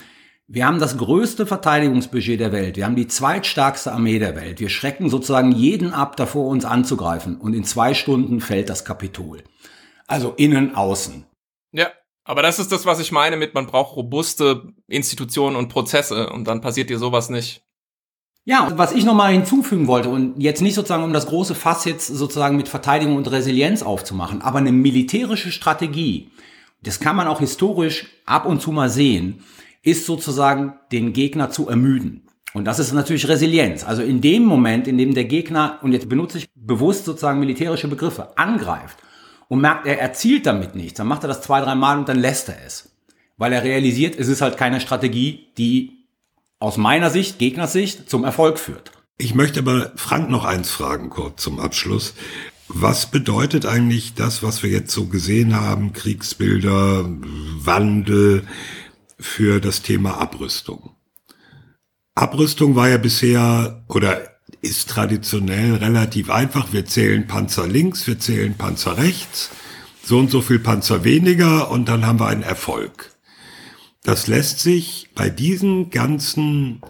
wir 0.46 0.66
haben 0.66 0.78
das 0.78 0.98
größte 0.98 1.46
Verteidigungsbudget 1.46 2.40
der 2.40 2.53
Welt. 2.53 2.76
Wir 2.76 2.84
haben 2.84 2.96
die 2.96 3.07
zweitstärkste 3.07 3.92
Armee 3.92 4.18
der 4.18 4.36
Welt. 4.36 4.61
Wir 4.61 4.68
schrecken 4.68 5.09
sozusagen 5.09 5.53
jeden 5.53 5.94
ab, 5.94 6.16
davor 6.16 6.48
uns 6.48 6.64
anzugreifen. 6.64 7.38
Und 7.38 7.55
in 7.55 7.64
zwei 7.64 7.94
Stunden 7.94 8.40
fällt 8.40 8.68
das 8.68 8.84
Kapitol. 8.84 9.44
Also 10.07 10.34
innen, 10.36 10.74
außen. 10.74 11.24
Ja. 11.70 11.88
Aber 12.24 12.42
das 12.42 12.58
ist 12.58 12.70
das, 12.70 12.86
was 12.86 13.00
ich 13.00 13.12
meine 13.12 13.36
mit, 13.36 13.54
man 13.54 13.66
braucht 13.66 13.96
robuste 13.96 14.72
Institutionen 14.86 15.56
und 15.56 15.68
Prozesse 15.68 16.30
und 16.30 16.46
dann 16.46 16.60
passiert 16.60 16.88
dir 16.88 16.98
sowas 16.98 17.30
nicht. 17.30 17.62
Ja, 18.44 18.72
was 18.76 18.92
ich 18.92 19.04
nochmal 19.04 19.32
hinzufügen 19.32 19.86
wollte 19.86 20.08
und 20.08 20.40
jetzt 20.40 20.62
nicht 20.62 20.74
sozusagen, 20.74 21.04
um 21.04 21.12
das 21.12 21.26
große 21.26 21.54
Fass 21.54 21.84
jetzt 21.84 22.08
sozusagen 22.08 22.56
mit 22.56 22.68
Verteidigung 22.68 23.16
und 23.16 23.30
Resilienz 23.30 23.82
aufzumachen, 23.82 24.42
aber 24.42 24.58
eine 24.58 24.72
militärische 24.72 25.52
Strategie, 25.52 26.30
das 26.82 26.98
kann 26.98 27.14
man 27.14 27.28
auch 27.28 27.38
historisch 27.38 28.06
ab 28.26 28.46
und 28.46 28.60
zu 28.60 28.72
mal 28.72 28.90
sehen, 28.90 29.44
ist 29.82 30.06
sozusagen 30.06 30.74
den 30.90 31.12
Gegner 31.12 31.50
zu 31.50 31.68
ermüden. 31.68 32.28
Und 32.52 32.64
das 32.64 32.80
ist 32.80 32.92
natürlich 32.92 33.28
Resilienz. 33.28 33.84
Also 33.84 34.02
in 34.02 34.20
dem 34.20 34.44
Moment, 34.44 34.86
in 34.86 34.98
dem 34.98 35.14
der 35.14 35.24
Gegner, 35.24 35.78
und 35.82 35.92
jetzt 35.92 36.08
benutze 36.08 36.38
ich 36.38 36.48
bewusst 36.54 37.04
sozusagen 37.04 37.40
militärische 37.40 37.88
Begriffe, 37.88 38.36
angreift 38.36 38.98
und 39.53 39.61
merkt, 39.61 39.86
er 39.86 40.00
erzielt 40.00 40.46
damit 40.46 40.74
nichts, 40.74 40.96
dann 40.96 41.07
macht 41.07 41.24
er 41.24 41.28
das 41.28 41.42
zwei, 41.42 41.61
drei 41.61 41.74
Mal 41.74 41.98
und 41.98 42.09
dann 42.09 42.18
lässt 42.18 42.48
er 42.48 42.57
es. 42.64 42.88
Weil 43.36 43.53
er 43.53 43.62
realisiert, 43.62 44.18
es 44.18 44.28
ist 44.28 44.40
halt 44.40 44.57
keine 44.57 44.80
Strategie, 44.80 45.48
die 45.59 46.07
aus 46.59 46.78
meiner 46.78 47.11
Sicht, 47.11 47.38
Gegnersicht, 47.38 48.09
zum 48.09 48.24
Erfolg 48.24 48.59
führt. 48.59 48.92
Ich 49.18 49.34
möchte 49.34 49.61
aber 49.61 49.92
Frank 49.94 50.30
noch 50.30 50.46
eins 50.46 50.70
fragen, 50.70 51.11
kurz 51.11 51.42
zum 51.42 51.61
Abschluss. 51.61 52.14
Was 52.68 53.11
bedeutet 53.11 53.66
eigentlich 53.66 54.14
das, 54.14 54.42
was 54.42 54.62
wir 54.62 54.70
jetzt 54.70 54.90
so 54.90 55.05
gesehen 55.05 55.55
haben, 55.55 55.92
Kriegsbilder, 55.92 57.05
Wandel 57.05 58.46
für 59.20 59.61
das 59.61 59.82
Thema 59.82 60.16
Abrüstung? 60.16 60.92
Abrüstung 62.14 62.74
war 62.74 62.88
ja 62.88 62.96
bisher 62.96 63.84
oder 63.88 64.32
ist 64.62 64.88
traditionell 64.88 65.74
relativ 65.74 66.30
einfach. 66.30 66.72
Wir 66.72 66.86
zählen 66.86 67.26
Panzer 67.26 67.66
links, 67.66 68.06
wir 68.06 68.18
zählen 68.18 68.54
Panzer 68.56 68.96
rechts, 68.96 69.50
so 70.02 70.18
und 70.18 70.30
so 70.30 70.40
viel 70.40 70.60
Panzer 70.60 71.04
weniger 71.04 71.70
und 71.70 71.88
dann 71.88 72.06
haben 72.06 72.20
wir 72.20 72.28
einen 72.28 72.42
Erfolg. 72.42 73.10
Das 74.04 74.28
lässt 74.28 74.60
sich 74.60 75.10
bei 75.14 75.30
diesen 75.30 75.90
ganzen 75.90 76.80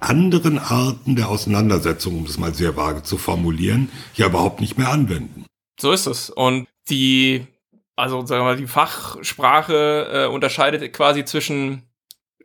anderen 0.00 0.58
Arten 0.58 1.14
der 1.14 1.28
Auseinandersetzung, 1.28 2.18
um 2.18 2.26
das 2.26 2.38
mal 2.38 2.54
sehr 2.54 2.76
vage 2.76 3.02
zu 3.02 3.16
formulieren, 3.16 3.90
ja 4.14 4.26
überhaupt 4.26 4.60
nicht 4.60 4.76
mehr 4.76 4.88
anwenden. 4.88 5.44
So 5.78 5.92
ist 5.92 6.06
es. 6.06 6.30
Und 6.30 6.66
die, 6.88 7.46
also 7.96 8.24
sagen 8.26 8.40
wir 8.40 8.50
mal, 8.50 8.56
die 8.56 8.66
Fachsprache 8.66 10.08
äh, 10.12 10.26
unterscheidet 10.26 10.92
quasi 10.92 11.24
zwischen 11.24 11.82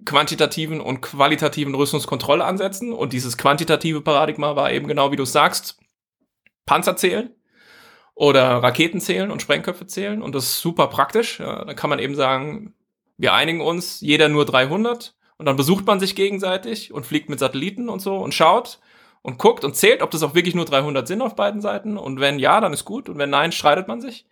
quantitativen 0.04 0.82
und 0.82 1.02
qualitativen 1.02 1.76
Rüstungskontrollansätzen. 1.76 2.92
Und 2.92 3.14
dieses 3.14 3.38
quantitative 3.38 4.02
Paradigma 4.02 4.56
war 4.56 4.72
eben 4.72 4.88
genau 4.88 5.12
wie 5.12 5.16
du 5.16 5.26
sagst, 5.26 5.80
Panzer 6.66 6.96
zählen 6.98 7.34
oder 8.14 8.64
Raketen 8.64 9.00
zählen 9.00 9.32
und 9.32 9.42
Sprengköpfe 9.42 9.88
zählen. 9.88 10.22
Und 10.22 10.36
das 10.36 10.46
ist 10.46 10.62
super 10.62 10.88
praktisch. 10.88 11.40
Ja, 11.40 11.64
da 11.64 11.74
kann 11.74 11.90
man 11.90 12.00
eben 12.00 12.16
sagen, 12.16 12.74
wir 13.18 13.34
einigen 13.34 13.62
uns, 13.62 14.02
jeder 14.02 14.28
nur 14.28 14.46
300 14.46 15.16
und 15.38 15.46
dann 15.46 15.56
besucht 15.56 15.86
man 15.86 16.00
sich 16.00 16.16
gegenseitig 16.16 16.94
und 16.94 17.06
fliegt 17.06 17.30
mit 17.30 17.40
Satelliten 17.40 17.90
und 17.90 18.02
so 18.02 18.18
und 18.18 18.34
schaut 18.34 18.80
und 19.22 19.38
guckt 19.38 19.64
und 19.64 19.76
zählt, 19.76 20.02
ob 20.02 20.12
das 20.12 20.24
auch 20.24 20.36
wirklich 20.36 20.56
nur 20.56 20.66
300 20.66 21.08
sind 21.08 21.22
auf 21.22 21.36
beiden 21.36 21.62
Seiten. 21.62 21.98
Und 21.98 22.20
wenn 22.20 22.40
ja, 22.40 22.62
dann 22.62 22.74
ist 22.74 22.86
gut. 22.86 23.10
Und 23.10 23.18
wenn 23.18 23.30
nein, 23.30 23.52
streitet 23.52 23.88
man 23.88 24.02
sich. 24.02 24.26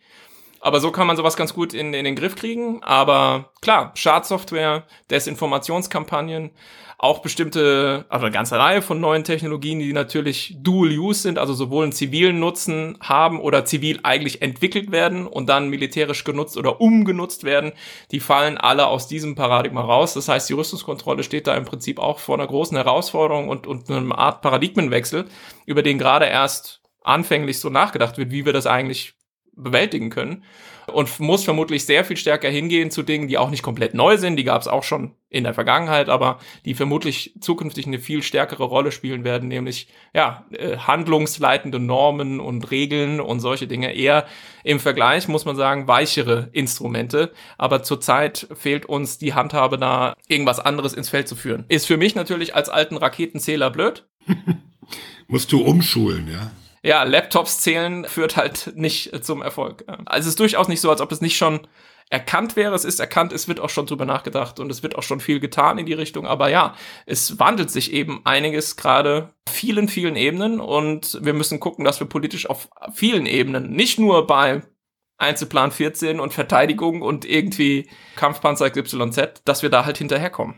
Aber 0.63 0.79
so 0.79 0.91
kann 0.91 1.07
man 1.07 1.17
sowas 1.17 1.35
ganz 1.35 1.53
gut 1.53 1.73
in, 1.73 1.93
in 1.93 2.05
den 2.05 2.15
Griff 2.15 2.37
kriegen. 2.37 2.81
Aber 2.83 3.51
klar, 3.61 3.91
Schadsoftware, 3.95 4.83
Desinformationskampagnen, 5.11 6.51
auch 6.97 7.19
bestimmte, 7.19 8.05
also 8.07 8.25
eine 8.25 8.33
ganze 8.33 8.57
Reihe 8.57 8.81
von 8.81 9.01
neuen 9.01 9.25
Technologien, 9.25 9.79
die 9.79 9.91
natürlich 9.91 10.55
Dual-Use 10.61 11.23
sind, 11.23 11.37
also 11.37 11.53
sowohl 11.53 11.83
einen 11.83 11.91
zivilen 11.91 12.39
Nutzen 12.39 12.97
haben 13.01 13.41
oder 13.41 13.65
zivil 13.65 13.99
eigentlich 14.03 14.41
entwickelt 14.41 14.93
werden 14.93 15.27
und 15.27 15.49
dann 15.49 15.67
militärisch 15.67 16.23
genutzt 16.23 16.55
oder 16.55 16.79
umgenutzt 16.79 17.43
werden, 17.43 17.73
die 18.11 18.21
fallen 18.21 18.57
alle 18.57 18.87
aus 18.87 19.09
diesem 19.09 19.35
Paradigma 19.35 19.81
raus. 19.81 20.13
Das 20.13 20.29
heißt, 20.29 20.47
die 20.47 20.53
Rüstungskontrolle 20.53 21.23
steht 21.23 21.47
da 21.47 21.57
im 21.57 21.65
Prinzip 21.65 21.99
auch 21.99 22.19
vor 22.19 22.35
einer 22.35 22.47
großen 22.47 22.77
Herausforderung 22.77 23.49
und, 23.49 23.67
und 23.67 23.91
einer 23.91 24.17
Art 24.17 24.41
Paradigmenwechsel, 24.41 25.25
über 25.65 25.83
den 25.83 25.99
gerade 25.99 26.27
erst 26.27 26.81
anfänglich 27.03 27.59
so 27.59 27.69
nachgedacht 27.69 28.17
wird, 28.17 28.31
wie 28.31 28.45
wir 28.45 28.53
das 28.53 28.65
eigentlich 28.65 29.15
bewältigen 29.55 30.09
können 30.09 30.43
und 30.87 31.19
muss 31.19 31.43
vermutlich 31.43 31.85
sehr 31.85 32.03
viel 32.03 32.17
stärker 32.17 32.49
hingehen 32.49 32.91
zu 32.91 33.03
Dingen, 33.03 33.27
die 33.27 33.37
auch 33.37 33.49
nicht 33.49 33.63
komplett 33.63 33.93
neu 33.93 34.17
sind, 34.17 34.35
die 34.35 34.43
gab 34.43 34.61
es 34.61 34.67
auch 34.67 34.83
schon 34.83 35.15
in 35.29 35.43
der 35.43 35.53
Vergangenheit, 35.53 36.09
aber 36.09 36.39
die 36.65 36.73
vermutlich 36.73 37.35
zukünftig 37.39 37.87
eine 37.87 37.99
viel 37.99 38.21
stärkere 38.21 38.63
Rolle 38.63 38.91
spielen 38.91 39.23
werden, 39.23 39.47
nämlich 39.47 39.87
ja, 40.13 40.45
äh, 40.51 40.77
handlungsleitende 40.77 41.79
Normen 41.79 42.39
und 42.39 42.69
Regeln 42.69 43.19
und 43.19 43.39
solche 43.39 43.67
Dinge 43.67 43.93
eher 43.93 44.25
im 44.63 44.79
Vergleich 44.79 45.27
muss 45.27 45.45
man 45.45 45.55
sagen 45.55 45.87
weichere 45.87 46.49
Instrumente, 46.51 47.31
aber 47.57 47.83
zurzeit 47.83 48.47
fehlt 48.53 48.85
uns 48.85 49.17
die 49.17 49.33
Handhabe 49.33 49.77
da 49.77 50.15
irgendwas 50.27 50.59
anderes 50.59 50.93
ins 50.93 51.09
Feld 51.09 51.27
zu 51.27 51.35
führen. 51.35 51.65
Ist 51.67 51.87
für 51.87 51.97
mich 51.97 52.15
natürlich 52.15 52.55
als 52.55 52.69
alten 52.69 52.97
Raketenzähler 52.97 53.69
blöd. 53.69 54.07
Musst 55.27 55.51
du 55.51 55.61
umschulen, 55.61 56.29
ja? 56.31 56.51
Ja, 56.83 57.03
Laptops 57.03 57.59
zählen 57.61 58.05
führt 58.05 58.35
halt 58.35 58.73
nicht 58.75 59.23
zum 59.23 59.41
Erfolg. 59.41 59.85
Also 60.05 60.27
es 60.27 60.33
ist 60.33 60.39
durchaus 60.39 60.67
nicht 60.67 60.81
so, 60.81 60.89
als 60.89 61.01
ob 61.01 61.11
es 61.11 61.21
nicht 61.21 61.37
schon 61.37 61.61
erkannt 62.09 62.55
wäre. 62.55 62.75
Es 62.75 62.85
ist 62.85 62.99
erkannt, 62.99 63.33
es 63.33 63.47
wird 63.47 63.59
auch 63.59 63.69
schon 63.69 63.85
drüber 63.85 64.05
nachgedacht 64.05 64.59
und 64.59 64.69
es 64.69 64.83
wird 64.83 64.95
auch 64.95 65.03
schon 65.03 65.19
viel 65.19 65.39
getan 65.39 65.77
in 65.77 65.85
die 65.85 65.93
Richtung. 65.93 66.27
Aber 66.27 66.49
ja, 66.49 66.75
es 67.05 67.39
wandelt 67.39 67.71
sich 67.71 67.93
eben 67.93 68.21
einiges 68.25 68.75
gerade 68.75 69.33
vielen, 69.49 69.87
vielen 69.87 70.15
Ebenen 70.15 70.59
und 70.59 71.19
wir 71.23 71.33
müssen 71.33 71.59
gucken, 71.59 71.85
dass 71.85 71.99
wir 71.99 72.07
politisch 72.07 72.49
auf 72.49 72.69
vielen 72.93 73.25
Ebenen, 73.25 73.71
nicht 73.71 73.97
nur 73.97 74.27
bei 74.27 74.61
Einzelplan 75.17 75.71
14 75.71 76.19
und 76.19 76.33
Verteidigung 76.33 77.01
und 77.01 77.23
irgendwie 77.23 77.89
Kampfpanzer 78.15 78.69
XYZ, 78.69 79.41
dass 79.45 79.63
wir 79.63 79.69
da 79.69 79.85
halt 79.85 79.97
hinterherkommen. 79.97 80.55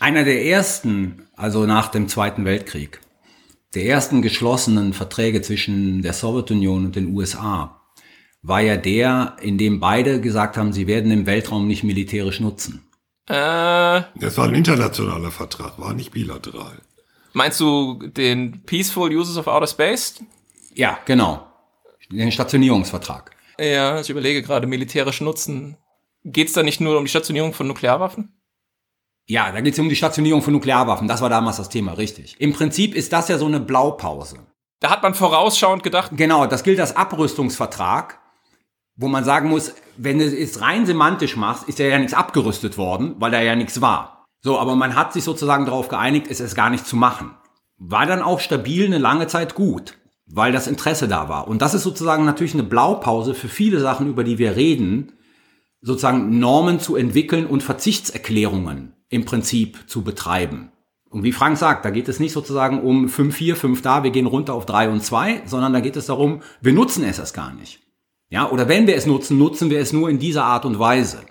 Einer 0.00 0.24
der 0.24 0.44
ersten, 0.44 1.28
also 1.36 1.64
nach 1.64 1.88
dem 1.88 2.08
Zweiten 2.08 2.44
Weltkrieg, 2.44 3.00
der 3.74 3.84
ersten 3.84 4.22
geschlossenen 4.22 4.92
Verträge 4.92 5.42
zwischen 5.42 6.02
der 6.02 6.12
Sowjetunion 6.12 6.86
und 6.86 6.96
den 6.96 7.14
USA 7.14 7.78
war 8.42 8.60
ja 8.60 8.76
der, 8.76 9.36
in 9.40 9.58
dem 9.58 9.80
beide 9.80 10.20
gesagt 10.20 10.56
haben, 10.56 10.72
sie 10.72 10.86
werden 10.86 11.10
im 11.10 11.26
Weltraum 11.26 11.66
nicht 11.66 11.82
militärisch 11.82 12.40
nutzen. 12.40 12.88
Äh, 13.26 13.34
das 13.34 14.38
war 14.38 14.46
ein 14.46 14.54
internationaler 14.54 15.30
Vertrag, 15.30 15.78
war 15.78 15.92
nicht 15.92 16.12
bilateral. 16.12 16.80
Meinst 17.34 17.60
du 17.60 17.98
den 18.06 18.62
Peaceful 18.64 19.14
Uses 19.14 19.36
of 19.36 19.48
Outer 19.48 19.66
Space? 19.66 20.22
Ja, 20.74 20.98
genau. 21.04 21.46
Den 22.10 22.32
Stationierungsvertrag. 22.32 23.32
Ja, 23.60 24.00
ich 24.00 24.08
überlege 24.08 24.42
gerade, 24.42 24.66
militärisch 24.66 25.20
nutzen. 25.20 25.76
Geht 26.24 26.48
es 26.48 26.54
da 26.54 26.62
nicht 26.62 26.80
nur 26.80 26.96
um 26.96 27.04
die 27.04 27.10
Stationierung 27.10 27.52
von 27.52 27.66
Nuklearwaffen? 27.66 28.32
Ja, 29.30 29.52
da 29.52 29.60
geht 29.60 29.74
es 29.74 29.78
um 29.78 29.90
die 29.90 29.96
Stationierung 29.96 30.40
von 30.40 30.54
Nuklearwaffen. 30.54 31.06
Das 31.06 31.20
war 31.20 31.28
damals 31.28 31.58
das 31.58 31.68
Thema, 31.68 31.92
richtig. 31.92 32.36
Im 32.38 32.54
Prinzip 32.54 32.94
ist 32.94 33.12
das 33.12 33.28
ja 33.28 33.36
so 33.36 33.44
eine 33.44 33.60
Blaupause. 33.60 34.38
Da 34.80 34.88
hat 34.88 35.02
man 35.02 35.12
vorausschauend 35.12 35.82
gedacht. 35.82 36.12
Genau, 36.14 36.46
das 36.46 36.62
gilt 36.62 36.80
als 36.80 36.96
Abrüstungsvertrag, 36.96 38.20
wo 38.96 39.06
man 39.06 39.24
sagen 39.24 39.50
muss, 39.50 39.74
wenn 39.98 40.18
du 40.18 40.24
es 40.24 40.62
rein 40.62 40.86
semantisch 40.86 41.36
machst, 41.36 41.68
ist 41.68 41.78
ja 41.78 41.86
ja 41.86 41.98
nichts 41.98 42.14
abgerüstet 42.14 42.78
worden, 42.78 43.16
weil 43.18 43.30
da 43.30 43.42
ja 43.42 43.54
nichts 43.54 43.82
war. 43.82 44.24
So, 44.40 44.58
aber 44.58 44.76
man 44.76 44.94
hat 44.96 45.12
sich 45.12 45.24
sozusagen 45.24 45.66
darauf 45.66 45.88
geeinigt, 45.88 46.28
es 46.30 46.40
ist 46.40 46.54
gar 46.54 46.70
nicht 46.70 46.86
zu 46.86 46.96
machen. 46.96 47.34
War 47.76 48.06
dann 48.06 48.22
auch 48.22 48.40
stabil 48.40 48.86
eine 48.86 48.98
lange 48.98 49.26
Zeit 49.26 49.54
gut, 49.54 49.98
weil 50.26 50.52
das 50.52 50.66
Interesse 50.66 51.06
da 51.06 51.28
war. 51.28 51.48
Und 51.48 51.60
das 51.60 51.74
ist 51.74 51.82
sozusagen 51.82 52.24
natürlich 52.24 52.54
eine 52.54 52.62
Blaupause 52.62 53.34
für 53.34 53.48
viele 53.48 53.80
Sachen, 53.80 54.08
über 54.08 54.24
die 54.24 54.38
wir 54.38 54.56
reden, 54.56 55.12
sozusagen 55.80 56.38
Normen 56.38 56.80
zu 56.80 56.96
entwickeln 56.96 57.46
und 57.46 57.62
Verzichtserklärungen 57.62 58.94
im 59.08 59.24
Prinzip 59.24 59.84
zu 59.86 60.02
betreiben. 60.02 60.72
Und 61.10 61.22
wie 61.22 61.32
Frank 61.32 61.56
sagt, 61.56 61.84
da 61.84 61.90
geht 61.90 62.08
es 62.08 62.20
nicht 62.20 62.32
sozusagen 62.32 62.82
um 62.82 63.08
5 63.08 63.36
hier, 63.36 63.56
5 63.56 63.80
da, 63.80 64.02
wir 64.02 64.10
gehen 64.10 64.26
runter 64.26 64.54
auf 64.54 64.66
3 64.66 64.90
und 64.90 65.02
2, 65.02 65.42
sondern 65.46 65.72
da 65.72 65.80
geht 65.80 65.96
es 65.96 66.06
darum, 66.06 66.42
wir 66.60 66.72
nutzen 66.72 67.04
es 67.04 67.18
erst 67.18 67.34
gar 67.34 67.54
nicht. 67.54 67.80
Ja, 68.28 68.50
oder 68.50 68.68
wenn 68.68 68.86
wir 68.86 68.94
es 68.94 69.06
nutzen, 69.06 69.38
nutzen 69.38 69.70
wir 69.70 69.80
es 69.80 69.92
nur 69.92 70.10
in 70.10 70.18
dieser 70.18 70.44
Art 70.44 70.66
und 70.66 70.78
Weise. 70.78 71.22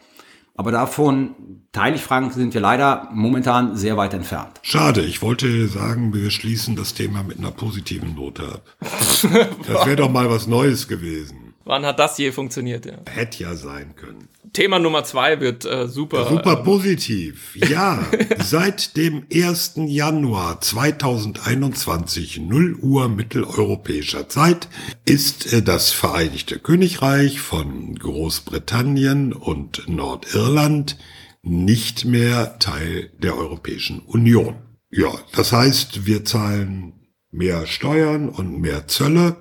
Aber 0.55 0.71
davon, 0.71 1.35
teile 1.71 1.97
ich 1.97 2.01
Frank, 2.01 2.33
sind 2.33 2.55
wir 2.55 2.61
leider 2.61 3.09
momentan 3.13 3.75
sehr 3.75 3.95
weit 3.95 4.15
entfernt. 4.15 4.59
Schade, 4.63 5.01
ich 5.01 5.21
wollte 5.21 5.67
sagen, 5.67 6.11
wir 6.15 6.31
schließen 6.31 6.75
das 6.75 6.95
Thema 6.95 7.21
mit 7.21 7.37
einer 7.37 7.51
positiven 7.51 8.15
Note 8.15 8.43
ab. 8.43 8.63
Das 8.81 9.85
wäre 9.85 9.95
doch 9.95 10.09
mal 10.09 10.31
was 10.31 10.47
Neues 10.47 10.87
gewesen. 10.87 11.46
Wann 11.67 11.85
hat 11.85 11.99
das 11.99 12.17
je 12.17 12.31
funktioniert? 12.31 12.85
Ja? 12.85 12.93
Hätte 13.09 13.43
ja 13.43 13.55
sein 13.55 13.93
können. 13.95 14.29
Thema 14.53 14.79
Nummer 14.79 15.03
zwei 15.03 15.41
wird 15.41 15.65
äh, 15.65 15.87
super. 15.87 16.21
Ja, 16.21 16.29
super 16.29 16.55
positiv. 16.57 17.55
Ja, 17.69 18.05
seit 18.41 18.95
dem 18.95 19.25
1. 19.31 19.73
Januar 19.87 20.61
2021, 20.61 22.39
0 22.39 22.75
Uhr 22.75 23.09
mitteleuropäischer 23.09 24.29
Zeit, 24.29 24.69
ist 25.05 25.51
äh, 25.51 25.61
das 25.61 25.91
Vereinigte 25.91 26.59
Königreich 26.59 27.41
von 27.41 27.95
Großbritannien 27.95 29.33
und 29.33 29.89
Nordirland 29.89 30.97
nicht 31.41 32.05
mehr 32.05 32.59
Teil 32.59 33.11
der 33.17 33.37
Europäischen 33.37 33.99
Union. 33.99 34.55
Ja, 34.89 35.11
das 35.35 35.51
heißt, 35.51 36.05
wir 36.05 36.23
zahlen 36.23 36.93
mehr 37.31 37.67
Steuern 37.67 38.29
und 38.29 38.61
mehr 38.61 38.87
Zölle. 38.87 39.35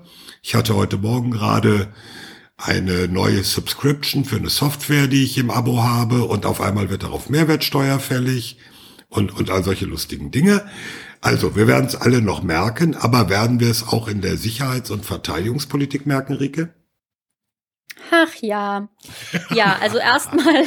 Ich 0.47 0.55
hatte 0.55 0.75
heute 0.75 0.95
Morgen 0.95 1.31
gerade 1.31 1.93
eine 2.55 3.09
neue 3.09 3.43
Subscription 3.43 4.23
für 4.23 4.37
eine 4.37 4.49
Software, 4.49 5.07
die 5.07 5.25
ich 5.25 5.37
im 5.37 5.51
Abo 5.51 5.83
habe 5.83 6.23
und 6.23 6.45
auf 6.45 6.61
einmal 6.61 6.89
wird 6.89 7.03
darauf 7.03 7.29
Mehrwertsteuer 7.29 7.99
fällig 7.99 8.57
und, 9.09 9.37
und 9.37 9.49
all 9.49 9.61
solche 9.65 9.83
lustigen 9.83 10.31
Dinge. 10.31 10.65
Also, 11.19 11.57
wir 11.57 11.67
werden 11.67 11.87
es 11.87 11.97
alle 11.97 12.21
noch 12.21 12.43
merken, 12.43 12.95
aber 12.95 13.29
werden 13.29 13.59
wir 13.59 13.69
es 13.69 13.89
auch 13.89 14.07
in 14.07 14.21
der 14.21 14.37
Sicherheits- 14.37 14.89
und 14.89 15.05
Verteidigungspolitik 15.05 16.05
merken, 16.05 16.35
Rike? 16.35 16.73
Ach 18.09 18.33
ja. 18.35 18.87
Ja, 19.53 19.77
also 19.81 19.97
erstmal 19.97 20.63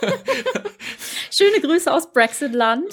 schöne 1.30 1.62
Grüße 1.62 1.90
aus 1.90 2.12
Brexit-Land. 2.12 2.92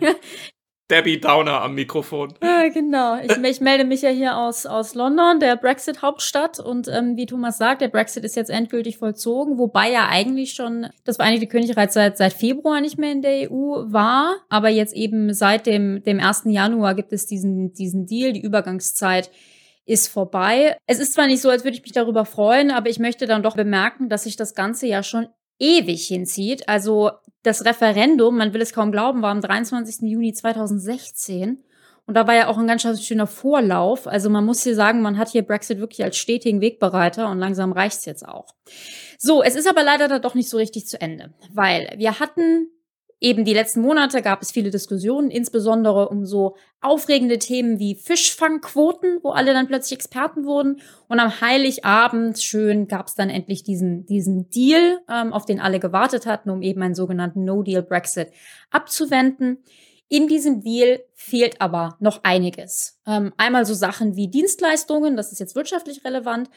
Debbie 0.90 1.20
Downer 1.20 1.62
am 1.62 1.74
Mikrofon. 1.74 2.34
Ja, 2.42 2.68
genau. 2.68 3.16
Ich, 3.22 3.30
ich, 3.30 3.60
melde 3.60 3.84
mich 3.84 4.02
ja 4.02 4.10
hier 4.10 4.36
aus, 4.36 4.66
aus 4.66 4.94
London, 4.94 5.38
der 5.40 5.56
Brexit-Hauptstadt. 5.56 6.58
Und 6.58 6.88
ähm, 6.88 7.16
wie 7.16 7.26
Thomas 7.26 7.58
sagt, 7.58 7.80
der 7.80 7.88
Brexit 7.88 8.24
ist 8.24 8.36
jetzt 8.36 8.50
endgültig 8.50 8.98
vollzogen, 8.98 9.58
wobei 9.58 9.90
ja 9.90 10.08
eigentlich 10.08 10.52
schon 10.52 10.88
das 11.04 11.16
Vereinigte 11.16 11.46
Königreich 11.46 11.90
seit, 11.90 12.18
seit 12.18 12.32
Februar 12.32 12.80
nicht 12.80 12.98
mehr 12.98 13.12
in 13.12 13.22
der 13.22 13.50
EU 13.50 13.84
war. 13.86 14.36
Aber 14.48 14.68
jetzt 14.68 14.94
eben 14.94 15.32
seit 15.32 15.66
dem, 15.66 16.02
dem 16.02 16.20
1. 16.20 16.42
Januar 16.46 16.94
gibt 16.94 17.12
es 17.12 17.26
diesen, 17.26 17.72
diesen 17.72 18.06
Deal, 18.06 18.32
die 18.32 18.42
Übergangszeit 18.42 19.30
ist 19.86 20.08
vorbei. 20.08 20.76
Es 20.86 20.98
ist 21.00 21.14
zwar 21.14 21.26
nicht 21.26 21.40
so, 21.40 21.50
als 21.50 21.64
würde 21.64 21.76
ich 21.76 21.82
mich 21.82 21.92
darüber 21.92 22.24
freuen, 22.24 22.70
aber 22.70 22.90
ich 22.90 22.98
möchte 22.98 23.26
dann 23.26 23.42
doch 23.42 23.56
bemerken, 23.56 24.08
dass 24.08 24.24
sich 24.24 24.36
das 24.36 24.54
Ganze 24.54 24.86
ja 24.86 25.02
schon 25.02 25.28
ewig 25.60 26.06
hinzieht. 26.06 26.68
Also 26.68 27.10
das 27.42 27.64
Referendum, 27.64 28.36
man 28.36 28.52
will 28.52 28.60
es 28.60 28.72
kaum 28.72 28.92
glauben, 28.92 29.22
war 29.22 29.30
am 29.30 29.40
23. 29.40 30.08
Juni 30.08 30.32
2016. 30.32 31.64
Und 32.06 32.14
da 32.14 32.26
war 32.26 32.34
ja 32.34 32.48
auch 32.48 32.58
ein 32.58 32.66
ganz 32.66 32.82
schöner 33.04 33.26
Vorlauf. 33.26 34.06
Also 34.06 34.30
man 34.30 34.44
muss 34.44 34.64
hier 34.64 34.74
sagen, 34.74 35.00
man 35.00 35.16
hat 35.16 35.28
hier 35.28 35.42
Brexit 35.42 35.78
wirklich 35.78 36.02
als 36.02 36.16
stetigen 36.16 36.60
Wegbereiter 36.60 37.30
und 37.30 37.38
langsam 37.38 37.72
reicht's 37.72 38.04
jetzt 38.04 38.26
auch. 38.26 38.54
So, 39.16 39.42
es 39.42 39.54
ist 39.54 39.68
aber 39.68 39.84
leider 39.84 40.08
da 40.08 40.18
doch 40.18 40.34
nicht 40.34 40.50
so 40.50 40.56
richtig 40.56 40.86
zu 40.88 41.00
Ende, 41.00 41.32
weil 41.52 41.94
wir 41.98 42.18
hatten 42.18 42.68
Eben 43.22 43.44
die 43.44 43.52
letzten 43.52 43.82
Monate 43.82 44.22
gab 44.22 44.40
es 44.40 44.50
viele 44.50 44.70
Diskussionen, 44.70 45.30
insbesondere 45.30 46.08
um 46.08 46.24
so 46.24 46.56
aufregende 46.80 47.38
Themen 47.38 47.78
wie 47.78 47.94
Fischfangquoten, 47.94 49.18
wo 49.22 49.30
alle 49.30 49.52
dann 49.52 49.66
plötzlich 49.66 49.98
Experten 49.98 50.46
wurden. 50.46 50.80
Und 51.06 51.20
am 51.20 51.42
Heiligabend 51.42 52.40
schön 52.40 52.88
gab 52.88 53.08
es 53.08 53.14
dann 53.14 53.28
endlich 53.28 53.62
diesen, 53.62 54.06
diesen 54.06 54.48
Deal, 54.48 55.00
ähm, 55.10 55.34
auf 55.34 55.44
den 55.44 55.60
alle 55.60 55.80
gewartet 55.80 56.24
hatten, 56.24 56.48
um 56.48 56.62
eben 56.62 56.80
einen 56.82 56.94
sogenannten 56.94 57.44
No-Deal-Brexit 57.44 58.28
abzuwenden. 58.70 59.58
In 60.12 60.26
diesem 60.26 60.60
Deal 60.60 61.04
fehlt 61.14 61.60
aber 61.60 61.96
noch 62.00 62.24
einiges. 62.24 62.98
Ähm, 63.06 63.32
einmal 63.36 63.64
so 63.64 63.74
Sachen 63.74 64.16
wie 64.16 64.28
Dienstleistungen, 64.28 65.16
das 65.16 65.30
ist 65.30 65.38
jetzt 65.38 65.54
wirtschaftlich 65.54 66.04
relevant, 66.04 66.50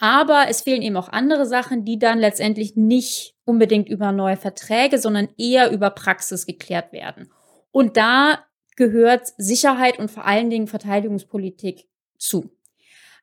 aber 0.00 0.46
es 0.48 0.62
fehlen 0.62 0.80
eben 0.80 0.96
auch 0.96 1.10
andere 1.10 1.44
Sachen, 1.44 1.84
die 1.84 1.98
dann 1.98 2.18
letztendlich 2.18 2.74
nicht 2.74 3.36
unbedingt 3.44 3.88
über 3.88 4.12
neue 4.12 4.38
Verträge, 4.38 4.98
sondern 4.98 5.28
eher 5.36 5.70
über 5.70 5.90
Praxis 5.90 6.46
geklärt 6.46 6.92
werden. 6.92 7.30
Und 7.70 7.98
da 7.98 8.46
gehört 8.76 9.28
Sicherheit 9.36 9.98
und 9.98 10.10
vor 10.10 10.24
allen 10.24 10.48
Dingen 10.48 10.68
Verteidigungspolitik 10.68 11.86
zu. 12.16 12.50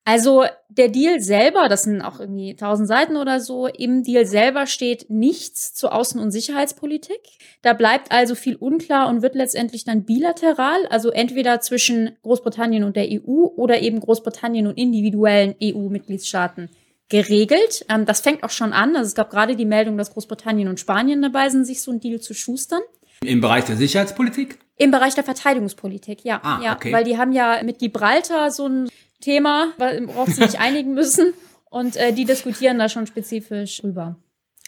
Also 0.08 0.46
der 0.70 0.88
Deal 0.88 1.20
selber, 1.20 1.68
das 1.68 1.82
sind 1.82 2.02
auch 2.02 2.22
irgendwie 2.22 2.56
tausend 2.56 2.88
Seiten 2.88 3.18
oder 3.18 3.42
so, 3.42 3.68
im 3.68 4.04
Deal 4.04 4.26
selber 4.26 4.66
steht 4.66 5.10
nichts 5.10 5.74
zur 5.74 5.94
Außen- 5.94 6.18
und 6.18 6.32
Sicherheitspolitik. 6.32 7.20
Da 7.62 7.74
bleibt 7.74 8.10
also 8.10 8.34
viel 8.34 8.56
unklar 8.56 9.10
und 9.10 9.22
wird 9.22 9.36
letztendlich 9.36 9.84
dann 9.84 10.06
bilateral, 10.06 10.88
also 10.90 11.10
entweder 11.10 11.60
zwischen 11.60 12.16
Großbritannien 12.22 12.86
und 12.86 12.96
der 12.96 13.10
EU 13.10 13.48
oder 13.58 13.82
eben 13.82 14.00
Großbritannien 14.00 14.68
und 14.68 14.78
individuellen 14.78 15.56
EU-Mitgliedstaaten 15.62 16.70
geregelt. 17.10 17.86
Ähm, 17.90 18.06
das 18.06 18.22
fängt 18.22 18.44
auch 18.44 18.50
schon 18.50 18.72
an. 18.72 18.96
Also 18.96 19.10
es 19.10 19.16
gab 19.16 19.30
gerade 19.30 19.58
die 19.58 19.66
Meldung, 19.66 19.98
dass 19.98 20.14
Großbritannien 20.14 20.70
und 20.70 20.80
Spanien 20.80 21.22
dabei 21.22 21.50
sind, 21.50 21.66
sich 21.66 21.82
so 21.82 21.92
ein 21.92 22.00
Deal 22.00 22.22
zu 22.22 22.34
schustern. 22.34 22.82
Im 23.26 23.42
Bereich 23.42 23.66
der 23.66 23.76
Sicherheitspolitik? 23.76 24.58
Im 24.78 24.92
Bereich 24.92 25.16
der 25.16 25.26
Verteidigungspolitik, 25.26 26.24
ja. 26.24 26.40
Ah, 26.44 26.62
ja 26.64 26.76
okay. 26.76 26.94
Weil 26.94 27.04
die 27.04 27.18
haben 27.18 27.34
ja 27.34 27.62
mit 27.64 27.80
Gibraltar 27.80 28.52
so 28.52 28.68
ein 28.68 28.90
Thema, 29.22 29.74
worauf 29.78 30.28
sie 30.30 30.46
sich 30.46 30.60
einigen 30.60 30.94
müssen. 30.94 31.34
Und 31.70 31.96
äh, 31.98 32.14
die 32.14 32.26
diskutieren 32.26 32.80
da 32.80 32.90
schon 32.90 33.08
spezifisch 33.08 33.82
drüber. 33.82 34.18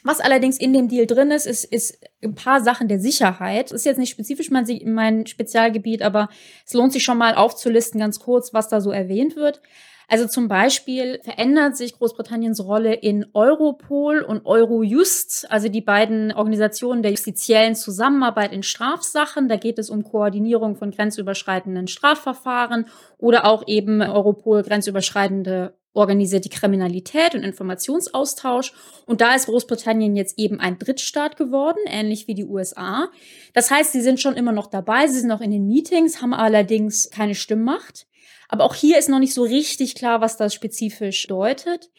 Was 0.03 0.21
allerdings 0.21 0.57
in 0.57 0.71
dem 0.71 0.87
Deal 0.87 1.05
drin 1.05 1.31
ist, 1.31 1.45
ist, 1.45 1.65
ist 1.65 1.99
ein 2.23 2.35
paar 2.35 2.61
Sachen 2.63 2.87
der 2.87 2.99
Sicherheit. 2.99 3.71
Das 3.71 3.81
ist 3.81 3.85
jetzt 3.85 3.97
nicht 3.97 4.11
spezifisch 4.11 4.49
mein, 4.49 4.65
mein 4.85 5.25
Spezialgebiet, 5.27 6.01
aber 6.01 6.29
es 6.65 6.73
lohnt 6.73 6.93
sich 6.93 7.03
schon 7.03 7.17
mal 7.17 7.35
aufzulisten, 7.35 7.99
ganz 7.99 8.19
kurz, 8.19 8.53
was 8.53 8.69
da 8.69 8.79
so 8.79 8.91
erwähnt 8.91 9.35
wird. 9.35 9.61
Also 10.09 10.27
zum 10.27 10.47
Beispiel 10.47 11.19
verändert 11.23 11.77
sich 11.77 11.93
Großbritanniens 11.93 12.65
Rolle 12.65 12.95
in 12.95 13.27
Europol 13.33 14.21
und 14.21 14.43
Eurojust, 14.43 15.45
also 15.51 15.69
die 15.69 15.81
beiden 15.81 16.31
Organisationen 16.33 17.03
der 17.03 17.11
justiziellen 17.11 17.75
Zusammenarbeit 17.75 18.51
in 18.51 18.63
Strafsachen. 18.63 19.47
Da 19.47 19.55
geht 19.55 19.77
es 19.77 19.91
um 19.91 20.03
Koordinierung 20.03 20.75
von 20.75 20.89
grenzüberschreitenden 20.89 21.87
Strafverfahren 21.87 22.87
oder 23.19 23.45
auch 23.45 23.67
eben 23.67 24.01
Europol 24.01 24.63
grenzüberschreitende 24.63 25.75
organisierte 25.93 26.49
Kriminalität 26.49 27.35
und 27.35 27.43
Informationsaustausch. 27.43 28.73
Und 29.05 29.21
da 29.21 29.35
ist 29.35 29.45
Großbritannien 29.45 30.15
jetzt 30.15 30.39
eben 30.39 30.59
ein 30.59 30.79
Drittstaat 30.79 31.37
geworden, 31.37 31.79
ähnlich 31.85 32.27
wie 32.27 32.35
die 32.35 32.45
USA. 32.45 33.09
Das 33.53 33.69
heißt, 33.69 33.91
sie 33.91 34.01
sind 34.01 34.19
schon 34.19 34.35
immer 34.35 34.51
noch 34.51 34.67
dabei, 34.67 35.07
sie 35.07 35.19
sind 35.19 35.31
auch 35.31 35.41
in 35.41 35.51
den 35.51 35.67
Meetings, 35.67 36.21
haben 36.21 36.33
allerdings 36.33 37.11
keine 37.11 37.35
Stimmmacht. 37.35 38.07
Aber 38.49 38.65
auch 38.65 38.75
hier 38.75 38.97
ist 38.97 39.07
noch 39.07 39.19
nicht 39.19 39.33
so 39.33 39.43
richtig 39.43 39.95
klar, 39.95 40.19
was 40.19 40.35
das 40.35 40.53
spezifisch 40.53 41.21
bedeutet. 41.27 41.89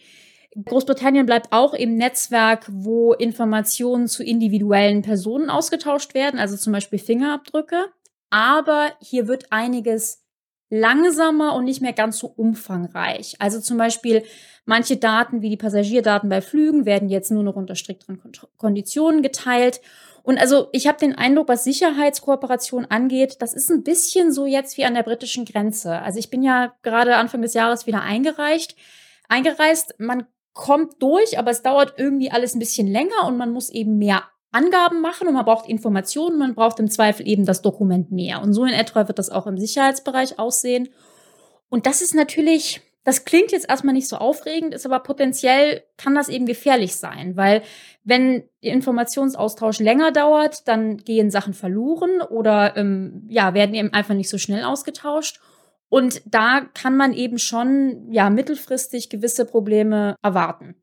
Großbritannien 0.65 1.27
bleibt 1.27 1.53
auch 1.53 1.75
im 1.75 1.95
Netzwerk, 1.95 2.67
wo 2.71 3.13
Informationen 3.15 4.09
zu 4.09 4.25
individuellen 4.25 5.03
Personen 5.03 5.49
ausgetauscht 5.49 6.13
werden, 6.13 6.41
also 6.41 6.57
zum 6.57 6.73
Beispiel 6.73 6.99
Fingerabdrücke. 6.99 7.87
Aber 8.31 8.91
hier 9.01 9.29
wird 9.29 9.53
einiges 9.53 10.25
langsamer 10.71 11.55
und 11.55 11.65
nicht 11.65 11.81
mehr 11.81 11.93
ganz 11.93 12.19
so 12.19 12.29
umfangreich. 12.29 13.37
Also 13.39 13.61
zum 13.61 13.77
Beispiel 13.79 14.25
manche 14.65 14.97
Daten 14.97 15.43
wie 15.43 15.51
die 15.51 15.57
Passagierdaten 15.57 16.29
bei 16.29 16.41
Flügen 16.41 16.85
werden 16.85 17.09
jetzt 17.09 17.31
nur 17.31 17.43
noch 17.43 17.57
unter 17.57 17.75
strikteren 17.75 18.21
Konditionen 18.57 19.23
geteilt. 19.23 19.81
Und 20.23 20.39
also 20.39 20.69
ich 20.73 20.87
habe 20.87 20.99
den 20.99 21.15
Eindruck, 21.15 21.49
was 21.49 21.65
Sicherheitskooperation 21.65 22.87
angeht, 22.87 23.37
das 23.41 23.55
ist 23.55 23.71
ein 23.71 23.83
bisschen 23.83 24.33
so 24.33 24.47
jetzt 24.47 24.77
wie 24.77 24.85
an 24.85 24.95
der 24.95 25.03
britischen 25.03 25.45
Grenze. 25.45 26.01
Also 26.01 26.19
ich 26.19 26.31
bin 26.31 26.43
ja 26.43 26.75
gerade 26.83 27.17
Anfang 27.17 27.43
des 27.43 27.55
Jahres 27.55 27.87
wieder 27.87 28.03
eingereicht, 28.03 28.77
eingereist. 29.29 29.95
Man 29.99 30.27
kommt 30.53 31.03
durch, 31.03 31.39
aber 31.39 31.51
es 31.51 31.63
dauert 31.63 31.95
irgendwie 31.97 32.31
alles 32.31 32.55
ein 32.55 32.59
bisschen 32.59 32.87
länger 32.87 33.27
und 33.27 33.37
man 33.37 33.53
muss 33.53 33.71
eben 33.71 33.99
mehr 33.99 34.25
Angaben 34.53 35.01
machen 35.01 35.29
und 35.29 35.35
man 35.35 35.45
braucht 35.45 35.69
Informationen, 35.69 36.39
man 36.39 36.55
braucht 36.55 36.81
im 36.81 36.91
Zweifel 36.91 37.27
eben 37.27 37.47
das 37.47 37.63
Dokument 37.63 38.11
mehr. 38.11 38.43
Und 38.43 38.53
so 38.53 38.65
in 38.65 38.73
etwa 38.73 39.07
wird 39.07 39.19
das 39.19 39.31
auch 39.31 39.47
im 39.47 39.59
Sicherheitsbereich 39.59 40.39
aussehen. 40.39 40.89
Und 41.69 41.87
das 41.87 42.03
ist 42.03 42.15
natürlich, 42.15 42.81
das 43.05 43.25
klingt 43.25 43.53
jetzt 43.53 43.69
erstmal 43.69 43.95
nicht 43.95 44.09
so 44.09 44.17
aufregend, 44.17 44.75
ist 44.75 44.85
aber 44.85 45.01
potenziell 45.01 45.83
kann 45.97 46.15
das 46.15 46.29
eben 46.29 46.47
gefährlich 46.47 46.97
sein, 46.97 47.37
weil 47.37 47.63
wenn 48.05 48.45
der 48.63 48.73
Informationsaustausch 48.73 49.79
länger 49.79 50.13
dauert, 50.13 50.69
dann 50.69 50.99
gehen 50.99 51.31
Sachen 51.31 51.55
verloren 51.55 52.21
oder 52.21 52.77
ähm, 52.77 53.25
ja, 53.29 53.55
werden 53.55 53.75
eben 53.75 53.93
einfach 53.93 54.15
nicht 54.15 54.29
so 54.29 54.39
schnell 54.39 54.65
ausgetauscht. 54.65 55.41
Und 55.89 56.23
da 56.25 56.61
kann 56.75 56.97
man 56.97 57.13
eben 57.13 57.39
schon 57.39 58.13
ja 58.13 58.31
mittelfristig 58.31 59.09
gewisse 59.11 59.45
Probleme 59.45 60.15
erwarten. 60.23 60.77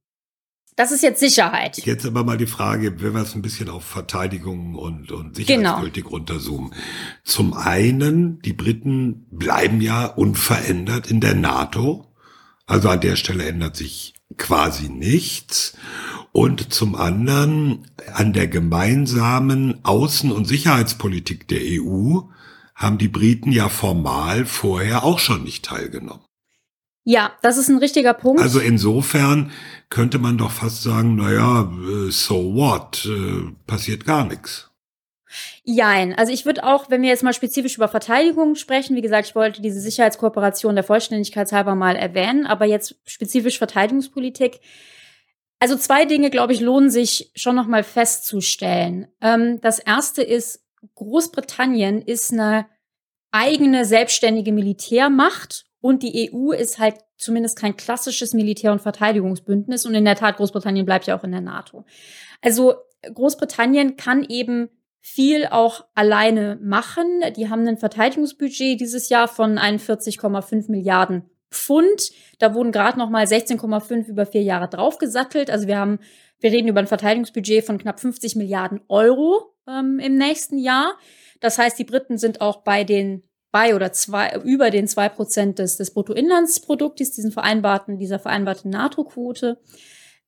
Das 0.78 0.92
ist 0.92 1.02
jetzt 1.02 1.20
Sicherheit. 1.20 1.78
Jetzt 1.80 2.06
aber 2.06 2.24
mal 2.24 2.38
die 2.38 2.46
Frage, 2.46 3.02
wenn 3.02 3.14
wir 3.14 3.24
es 3.24 3.34
ein 3.34 3.42
bisschen 3.42 3.68
auf 3.68 3.84
Verteidigung 3.84 4.76
und, 4.76 5.12
und 5.12 5.36
Sicherheitspolitik 5.36 6.04
genau. 6.04 6.18
runterzoomen. 6.18 6.72
Zum 7.24 7.54
einen, 7.54 8.40
die 8.44 8.54
Briten 8.54 9.26
bleiben 9.32 9.82
ja 9.82 10.06
unverändert 10.06 11.10
in 11.10 11.20
der 11.20 11.34
NATO. 11.34 12.07
Also 12.68 12.90
an 12.90 13.02
der 13.02 13.16
Stelle 13.16 13.46
ändert 13.46 13.76
sich 13.76 14.14
quasi 14.38 14.90
nichts. 14.90 15.76
Und 16.32 16.72
zum 16.72 16.96
anderen, 16.96 17.88
an 18.14 18.34
der 18.34 18.48
gemeinsamen 18.48 19.82
Außen- 19.84 20.32
und 20.32 20.46
Sicherheitspolitik 20.46 21.48
der 21.48 21.62
EU 21.64 22.20
haben 22.76 23.00
die 23.00 23.08
Briten 23.08 23.52
ja 23.52 23.70
formal 23.70 24.46
vorher 24.46 25.04
auch 25.04 25.18
schon 25.18 25.44
nicht 25.44 25.66
teilgenommen. 25.66 26.24
Ja, 27.04 27.32
das 27.42 27.58
ist 27.58 27.70
ein 27.70 27.78
richtiger 27.78 28.14
Punkt. 28.14 28.42
Also 28.42 28.60
insofern 28.60 29.52
könnte 29.90 30.20
man 30.20 30.38
doch 30.38 30.52
fast 30.52 30.84
sagen, 30.84 31.16
naja, 31.16 31.72
so 32.10 32.54
what, 32.54 33.10
passiert 33.66 34.06
gar 34.06 34.26
nichts. 34.26 34.67
Jein. 35.64 36.14
Also 36.14 36.32
ich 36.32 36.46
würde 36.46 36.64
auch, 36.64 36.90
wenn 36.90 37.02
wir 37.02 37.10
jetzt 37.10 37.24
mal 37.24 37.34
spezifisch 37.34 37.76
über 37.76 37.88
Verteidigung 37.88 38.56
sprechen, 38.56 38.96
wie 38.96 39.02
gesagt, 39.02 39.28
ich 39.28 39.36
wollte 39.36 39.62
diese 39.62 39.82
Sicherheitskooperation 39.82 40.76
der 40.76 40.84
Vollständigkeit 40.84 41.52
halber 41.52 41.76
mal 41.76 41.96
erwähnen, 41.96 42.46
aber 42.46 42.66
jetzt 42.66 42.96
spezifisch 43.06 43.58
Verteidigungspolitik. 43.58 44.60
Also 45.60 45.76
zwei 45.76 46.06
Dinge, 46.06 46.30
glaube 46.30 46.54
ich, 46.54 46.62
lohnen 46.62 46.90
sich 46.90 47.32
schon 47.36 47.56
noch 47.56 47.68
mal 47.68 47.84
festzustellen. 47.84 49.08
Ähm, 49.22 49.60
das 49.62 49.80
erste 49.80 50.22
ist, 50.22 50.64
Großbritannien 50.96 52.02
ist 52.02 52.32
eine 52.32 52.68
eigene 53.32 53.86
selbstständige 53.86 54.52
Militärmacht 54.52 55.66
und 55.82 56.04
die 56.04 56.32
EU 56.32 56.52
ist 56.52 56.80
halt 56.80 56.96
zumindest 57.18 57.58
kein 57.58 57.76
klassisches 57.76 58.34
Militär- 58.34 58.72
und 58.72 58.82
Verteidigungsbündnis. 58.82 59.86
Und 59.86 59.96
in 59.96 60.06
der 60.06 60.16
Tat, 60.16 60.38
Großbritannien 60.38 60.86
bleibt 60.86 61.08
ja 61.08 61.18
auch 61.18 61.24
in 61.24 61.32
der 61.32 61.42
NATO. 61.42 61.86
Also 62.42 62.76
Großbritannien 63.02 63.98
kann 63.98 64.24
eben 64.24 64.70
viel 65.02 65.48
auch 65.48 65.86
alleine 65.96 66.60
machen. 66.62 67.22
Die 67.36 67.50
haben 67.50 67.68
ein 67.68 67.78
Verteidigungsbudget 67.78 68.80
dieses 68.80 69.10
Jahr 69.10 69.28
von 69.28 69.58
41,5 69.58 70.70
Milliarden 70.70 71.30
Pfund. 71.50 72.12
Da 72.40 72.54
wurden 72.54 72.72
gerade 72.72 73.00
noch 73.00 73.10
mal 73.10 73.26
16,5 73.26 74.08
über 74.08 74.26
vier 74.26 74.44
Jahre 74.44 74.68
draufgesattelt. 74.68 75.50
Also 75.50 75.68
wir 75.68 75.78
haben, 75.78 76.00
wir 76.40 76.52
reden 76.52 76.68
über 76.68 76.80
ein 76.80 76.88
Verteidigungsbudget 76.88 77.66
von 77.66 77.78
knapp 77.78 78.00
50 78.00 78.36
Milliarden 78.36 78.82
Euro 78.90 79.54
ähm, 79.68 80.00
im 80.00 80.16
nächsten 80.18 80.58
Jahr. 80.58 80.98
Das 81.40 81.58
heißt, 81.58 81.78
die 81.80 81.86
Briten 81.86 82.18
sind 82.18 82.42
auch 82.42 82.64
bei 82.64 82.84
den 82.84 83.24
bei 83.52 83.76
oder 83.76 83.94
zwei, 83.94 84.36
über 84.44 84.72
den 84.72 84.88
zwei 84.88 85.10
Prozent 85.10 85.60
des, 85.60 85.78
des 85.78 85.94
Bruttoinlandsproduktes, 85.94 87.14
diesen 87.14 87.32
vereinbarten, 87.32 87.98
dieser 87.98 88.20
vereinbarten 88.20 88.70
NATO-Quote. 88.70 89.58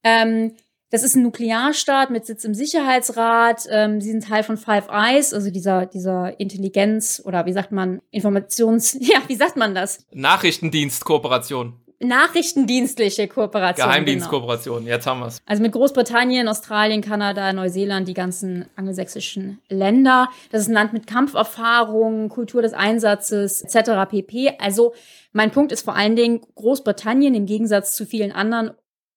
Ähm, 0.03 0.55
das 0.91 1.03
ist 1.03 1.15
ein 1.15 1.23
Nuklearstaat 1.23 2.09
mit 2.09 2.25
Sitz 2.25 2.43
im 2.43 2.53
Sicherheitsrat. 2.53 3.63
Ähm, 3.69 4.01
sie 4.01 4.11
sind 4.11 4.23
Teil 4.23 4.43
von 4.43 4.57
Five 4.57 4.87
Eyes, 4.89 5.33
also 5.33 5.51
dieser, 5.51 5.85
dieser 5.85 6.39
Intelligenz 6.39 7.21
oder 7.23 7.45
wie 7.45 7.53
sagt 7.53 7.71
man, 7.71 8.01
Informations, 8.11 8.93
ja, 8.99 9.19
wie 9.27 9.35
sagt 9.35 9.55
man 9.55 9.75
das? 9.75 10.05
Nachrichtendienstkooperation. 10.13 11.73
nachrichtendienstliche 11.99 13.27
Kooperation. 13.27 13.87
Geheimdienstkooperation, 13.87 14.79
genau. 14.79 14.89
jetzt 14.89 15.05
haben 15.05 15.19
wir's. 15.19 15.41
Also 15.45 15.61
mit 15.61 15.73
Großbritannien, 15.73 16.47
Australien, 16.47 17.01
Kanada, 17.01 17.53
Neuseeland, 17.53 18.07
die 18.07 18.15
ganzen 18.15 18.65
angelsächsischen 18.75 19.59
Länder. 19.69 20.29
Das 20.51 20.61
ist 20.61 20.69
ein 20.69 20.73
Land 20.73 20.93
mit 20.93 21.05
Kampferfahrung, 21.05 22.29
Kultur 22.29 22.63
des 22.63 22.73
Einsatzes 22.73 23.61
etc. 23.61 24.09
pp. 24.09 24.53
Also 24.59 24.93
mein 25.33 25.51
Punkt 25.51 25.71
ist 25.71 25.83
vor 25.83 25.95
allen 25.95 26.15
Dingen, 26.15 26.41
Großbritannien 26.55 27.35
im 27.35 27.45
Gegensatz 27.45 27.93
zu 27.95 28.07
vielen 28.07 28.31
anderen 28.31 28.71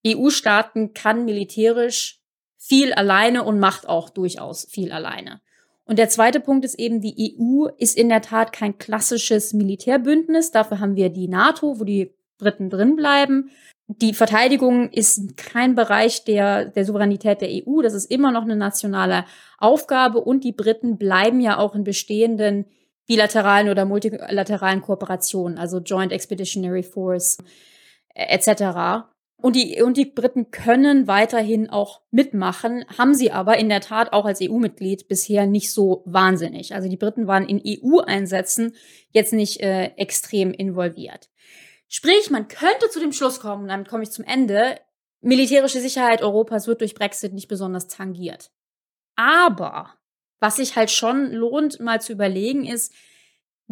EU-Staaten 0.07 0.95
kann 0.95 1.25
militärisch 1.25 2.21
viel 2.59 2.93
alleine 2.93 3.45
und 3.45 3.59
macht 3.59 3.89
auch 3.89 4.11
durchaus 4.11 4.65
viel 4.71 4.93
alleine. 4.93 5.41
Und 5.85 5.99
der 5.99 6.09
zweite 6.09 6.41
Punkt 6.41 6.65
ist 6.65 6.79
eben, 6.79 7.01
die 7.01 7.37
EU 7.39 7.67
ist 7.77 7.97
in 7.99 8.09
der 8.09 8.23
Tat 8.23 8.53
kein 8.53 8.79
klassisches 8.79 9.53
Militärbündnis. 9.53 10.53
Dafür 10.53 10.81
haben 10.81 10.97
wir 10.97 11.11
die 11.11 11.29
NATO, 11.29 11.81
wo 11.81 11.85
die 11.85 12.15
Briten 12.39 12.71
drin 12.71 12.97
bleiben. 12.97 13.51
Die 13.89 14.15
Verteidigung 14.15 14.91
ist 14.91 15.37
kein 15.37 15.75
Bereich 15.75 16.25
der, 16.25 16.67
der 16.67 16.85
Souveränität 16.85 17.41
der 17.41 17.51
EU. 17.51 17.83
Das 17.83 17.95
ist 17.95 18.11
immer 18.11 18.31
noch 18.31 18.43
eine 18.43 18.57
nationale 18.57 19.25
Aufgabe. 19.59 20.21
Und 20.21 20.45
die 20.45 20.53
Briten 20.53 20.99
bleiben 20.99 21.41
ja 21.41 21.59
auch 21.59 21.75
in 21.75 21.85
bestehenden 21.85 22.67
bilateralen 23.07 23.69
oder 23.69 23.85
multilateralen 23.85 24.81
Kooperationen, 24.81 25.59
also 25.59 25.79
Joint 25.79 26.13
Expeditionary 26.13 26.85
Force 26.85 27.39
etc. 28.15 29.05
Und 29.43 29.57
die, 29.57 29.82
und 29.82 29.97
die 29.97 30.05
Briten 30.05 30.53
können 30.53 31.09
weiterhin 31.09 31.68
auch 31.68 32.01
mitmachen, 32.12 32.84
haben 32.97 33.12
sie 33.12 33.32
aber 33.32 33.59
in 33.59 33.68
der 33.68 33.80
Tat 33.80 34.12
auch 34.12 34.24
als 34.24 34.40
EU-Mitglied 34.40 35.09
bisher 35.09 35.47
nicht 35.47 35.72
so 35.72 36.05
wahnsinnig. 36.07 36.76
Also 36.76 36.88
die 36.88 36.97
Briten 36.97 37.26
waren 37.26 37.49
in 37.49 37.61
EU-Einsätzen 37.66 38.76
jetzt 39.11 39.32
nicht 39.32 39.61
äh, 39.61 39.86
extrem 39.97 40.53
involviert. 40.53 41.28
Sprich, 41.88 42.30
man 42.30 42.47
könnte 42.47 42.88
zu 42.88 43.01
dem 43.01 43.12
Schluss 43.12 43.40
kommen, 43.40 43.66
damit 43.66 43.88
komme 43.88 44.05
ich 44.05 44.12
zum 44.12 44.24
Ende, 44.24 44.78
militärische 45.22 45.80
Sicherheit 45.80 46.22
Europas 46.22 46.68
wird 46.68 46.80
durch 46.80 46.95
Brexit 46.95 47.32
nicht 47.32 47.49
besonders 47.49 47.88
tangiert. 47.88 48.53
Aber 49.16 49.95
was 50.38 50.57
sich 50.57 50.76
halt 50.76 50.93
schon 50.93 51.32
lohnt, 51.32 51.80
mal 51.80 52.01
zu 52.01 52.12
überlegen, 52.12 52.64
ist, 52.64 52.95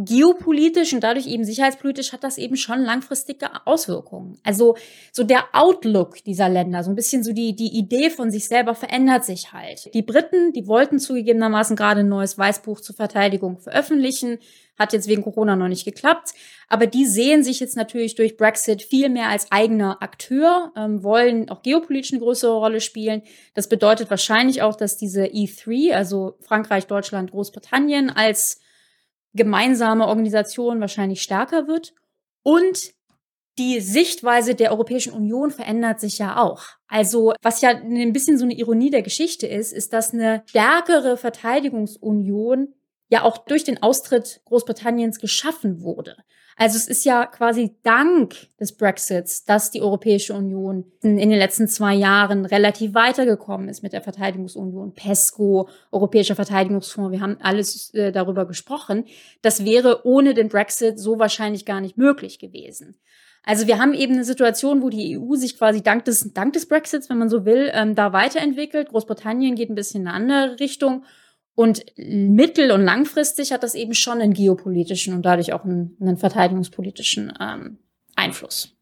geopolitisch 0.05 0.93
und 0.93 1.01
dadurch 1.01 1.27
eben 1.27 1.45
sicherheitspolitisch 1.45 2.13
hat 2.13 2.25
das 2.25 2.39
eben 2.39 2.57
schon 2.57 2.81
langfristige 2.81 3.49
Auswirkungen. 3.67 4.39
Also 4.45 4.77
so 5.13 5.25
der 5.25 5.45
Outlook 5.53 6.25
dieser 6.25 6.49
Länder, 6.49 6.83
so 6.83 6.91
ein 6.91 6.97
bisschen 6.97 7.23
so 7.23 7.33
die, 7.33 7.55
die 7.55 7.77
Idee 7.77 8.11
von 8.11 8.31
sich 8.31 8.49
selber 8.49 8.75
verändert 8.75 9.25
sich 9.25 9.53
halt. 9.53 9.93
Die 9.95 10.03
Briten, 10.03 10.53
die 10.53 10.67
wollten 10.67 10.99
zugegebenermaßen 10.99 11.77
gerade 11.77 12.01
ein 12.01 12.09
neues 12.09 12.39
Weißbuch 12.39 12.81
zur 12.81 12.97
Verteidigung 12.97 13.59
veröffentlichen, 13.59 14.39
hat 14.79 14.95
jetzt 14.95 15.09
wegen 15.09 15.23
Corona 15.23 15.57
noch 15.57 15.69
nicht 15.69 15.85
geklappt, 15.85 16.31
aber 16.69 16.87
die 16.87 17.05
sehen 17.05 17.43
sich 17.43 17.61
jetzt 17.61 17.77
natürlich 17.77 18.15
durch 18.15 18.39
Brexit 18.39 18.83
viel 18.83 19.11
mehr 19.11 19.29
als 19.29 19.53
eigener 19.53 20.03
Akteur, 20.03 20.73
ähm, 20.77 21.03
wollen 21.03 21.51
auch 21.51 21.63
geopolitisch 21.63 22.13
eine 22.13 22.21
größere 22.21 22.57
Rolle 22.57 22.81
spielen. 22.81 23.23
Das 23.55 23.69
bedeutet 23.69 24.09
wahrscheinlich 24.09 24.63
auch, 24.63 24.77
dass 24.77 24.97
diese 24.97 25.25
E3, 25.25 25.93
also 25.93 26.37
Frankreich, 26.41 26.87
Deutschland, 26.87 27.33
Großbritannien 27.33 28.09
als 28.09 28.61
gemeinsame 29.35 30.07
Organisation 30.07 30.81
wahrscheinlich 30.81 31.23
stärker 31.23 31.67
wird. 31.67 31.95
Und 32.43 32.93
die 33.59 33.81
Sichtweise 33.81 34.55
der 34.55 34.71
Europäischen 34.71 35.13
Union 35.13 35.51
verändert 35.51 36.01
sich 36.01 36.19
ja 36.19 36.39
auch. 36.39 36.63
Also, 36.89 37.35
was 37.43 37.61
ja 37.61 37.71
ein 37.71 38.13
bisschen 38.13 38.39
so 38.39 38.45
eine 38.45 38.55
Ironie 38.55 38.91
der 38.91 39.03
Geschichte 39.03 39.47
ist, 39.47 39.73
ist, 39.73 39.93
dass 39.93 40.15
eine 40.15 40.43
stärkere 40.47 41.17
Verteidigungsunion 41.17 42.75
ja 43.09 43.23
auch 43.23 43.39
durch 43.39 43.65
den 43.65 43.83
Austritt 43.83 44.41
Großbritanniens 44.47 45.19
geschaffen 45.19 45.83
wurde. 45.83 46.17
Also 46.61 46.77
es 46.77 46.89
ist 46.89 47.07
ja 47.07 47.25
quasi 47.25 47.75
dank 47.85 48.35
des 48.61 48.77
Brexits, 48.77 49.47
dass 49.47 49.71
die 49.71 49.81
Europäische 49.81 50.35
Union 50.35 50.85
in, 51.01 51.17
den 51.17 51.31
letzten 51.31 51.69
zwei 51.69 51.95
Jahren 51.95 52.45
relativ 52.45 52.93
weitergekommen 52.93 53.71
ist 53.71 53.83
mit 53.83 53.95
der 53.95 54.03
Verteidigungsunion, 54.03 54.93
PESCO, 54.93 55.71
Europäischer 55.91 56.35
Verteidigungsfonds. 56.35 57.13
Wir 57.13 57.23
haben 57.23 57.39
alles 57.41 57.95
äh, 57.95 58.13
darüber 58.13 58.45
gesprochen. 58.45 59.07
Das 59.41 59.65
wäre 59.65 60.07
ohne 60.07 60.35
den 60.35 60.51
Brexit 60.51 61.01
so 61.01 61.19
wahrscheinlich 61.19 61.65
gar 61.65 61.81
nicht 61.81 61.97
möglich 61.97 62.39
gewesen. 62.39 63.01
Also 63.43 63.67
wir 63.67 63.79
haben 63.79 63.95
eben 63.95 64.13
eine 64.13 64.25
Situation, 64.25 64.83
wo 64.83 64.91
die 64.91 65.19
EU 65.19 65.37
sich 65.37 65.57
quasi 65.57 65.83
dank 65.83 66.05
des, 66.05 66.35
dank 66.35 66.53
des 66.53 66.69
Brexits, 66.69 67.09
wenn 67.09 67.17
man 67.17 67.31
so 67.31 67.47
will, 67.47 67.71
ähm, 67.73 67.95
da 67.95 68.13
weiterentwickelt. 68.13 68.91
Großbritannien 68.91 69.55
geht 69.55 69.71
ein 69.71 69.75
bisschen 69.75 70.03
in 70.03 70.09
eine 70.09 70.17
andere 70.17 70.61
Richtung. 70.61 71.07
Und 71.61 71.85
mittel- 71.99 72.71
und 72.71 72.81
langfristig 72.81 73.53
hat 73.53 73.63
das 73.63 73.75
eben 73.75 73.93
schon 73.93 74.23
einen 74.23 74.33
geopolitischen 74.33 75.13
und 75.13 75.27
dadurch 75.27 75.53
auch 75.53 75.63
einen, 75.63 75.95
einen 76.01 76.17
verteidigungspolitischen 76.17 77.35
ähm, 77.39 77.77
Einfluss. 78.17 78.79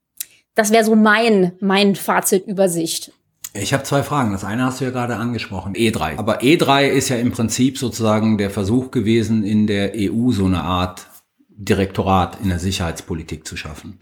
Das 0.54 0.70
wäre 0.70 0.84
so 0.84 0.94
mein, 0.94 1.54
mein 1.58 1.96
Fazitübersicht. 1.96 3.10
Ich 3.52 3.72
habe 3.72 3.82
zwei 3.82 4.04
Fragen. 4.04 4.30
Das 4.30 4.44
eine 4.44 4.62
hast 4.62 4.80
du 4.80 4.84
ja 4.84 4.92
gerade 4.92 5.16
angesprochen, 5.16 5.74
E3. 5.74 6.18
Aber 6.18 6.40
E3 6.40 6.86
ist 6.86 7.08
ja 7.08 7.16
im 7.16 7.32
Prinzip 7.32 7.78
sozusagen 7.78 8.38
der 8.38 8.50
Versuch 8.50 8.92
gewesen, 8.92 9.42
in 9.42 9.66
der 9.66 9.94
EU 9.96 10.30
so 10.30 10.44
eine 10.44 10.62
Art 10.62 11.08
Direktorat 11.48 12.38
in 12.40 12.48
der 12.48 12.60
Sicherheitspolitik 12.60 13.44
zu 13.44 13.56
schaffen. 13.56 13.98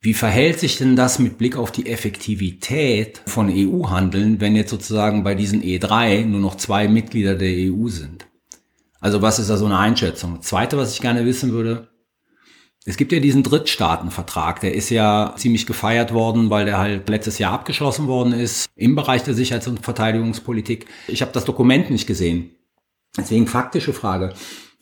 Wie 0.00 0.14
verhält 0.14 0.60
sich 0.60 0.78
denn 0.78 0.94
das 0.94 1.18
mit 1.18 1.38
Blick 1.38 1.56
auf 1.56 1.72
die 1.72 1.86
Effektivität 1.86 3.20
von 3.26 3.50
EU-Handeln, 3.50 4.40
wenn 4.40 4.54
jetzt 4.54 4.70
sozusagen 4.70 5.24
bei 5.24 5.34
diesen 5.34 5.60
E3 5.62 6.24
nur 6.24 6.40
noch 6.40 6.56
zwei 6.56 6.86
Mitglieder 6.86 7.34
der 7.34 7.72
EU 7.72 7.88
sind? 7.88 8.26
Also 9.00 9.22
was 9.22 9.40
ist 9.40 9.50
da 9.50 9.56
so 9.56 9.66
eine 9.66 9.78
Einschätzung? 9.78 10.40
Zweite, 10.40 10.76
was 10.76 10.92
ich 10.92 11.00
gerne 11.00 11.24
wissen 11.24 11.50
würde, 11.50 11.88
es 12.84 12.96
gibt 12.96 13.12
ja 13.12 13.20
diesen 13.20 13.42
Drittstaatenvertrag, 13.42 14.60
der 14.60 14.74
ist 14.74 14.88
ja 14.88 15.34
ziemlich 15.36 15.66
gefeiert 15.66 16.14
worden, 16.14 16.48
weil 16.48 16.64
der 16.64 16.78
halt 16.78 17.08
letztes 17.08 17.38
Jahr 17.38 17.52
abgeschlossen 17.52 18.06
worden 18.06 18.32
ist 18.32 18.70
im 18.76 18.94
Bereich 18.94 19.24
der 19.24 19.34
Sicherheits- 19.34 19.68
und 19.68 19.84
Verteidigungspolitik. 19.84 20.86
Ich 21.06 21.20
habe 21.20 21.32
das 21.32 21.44
Dokument 21.44 21.90
nicht 21.90 22.06
gesehen. 22.06 22.52
Deswegen 23.16 23.46
faktische 23.46 23.92
Frage. 23.92 24.32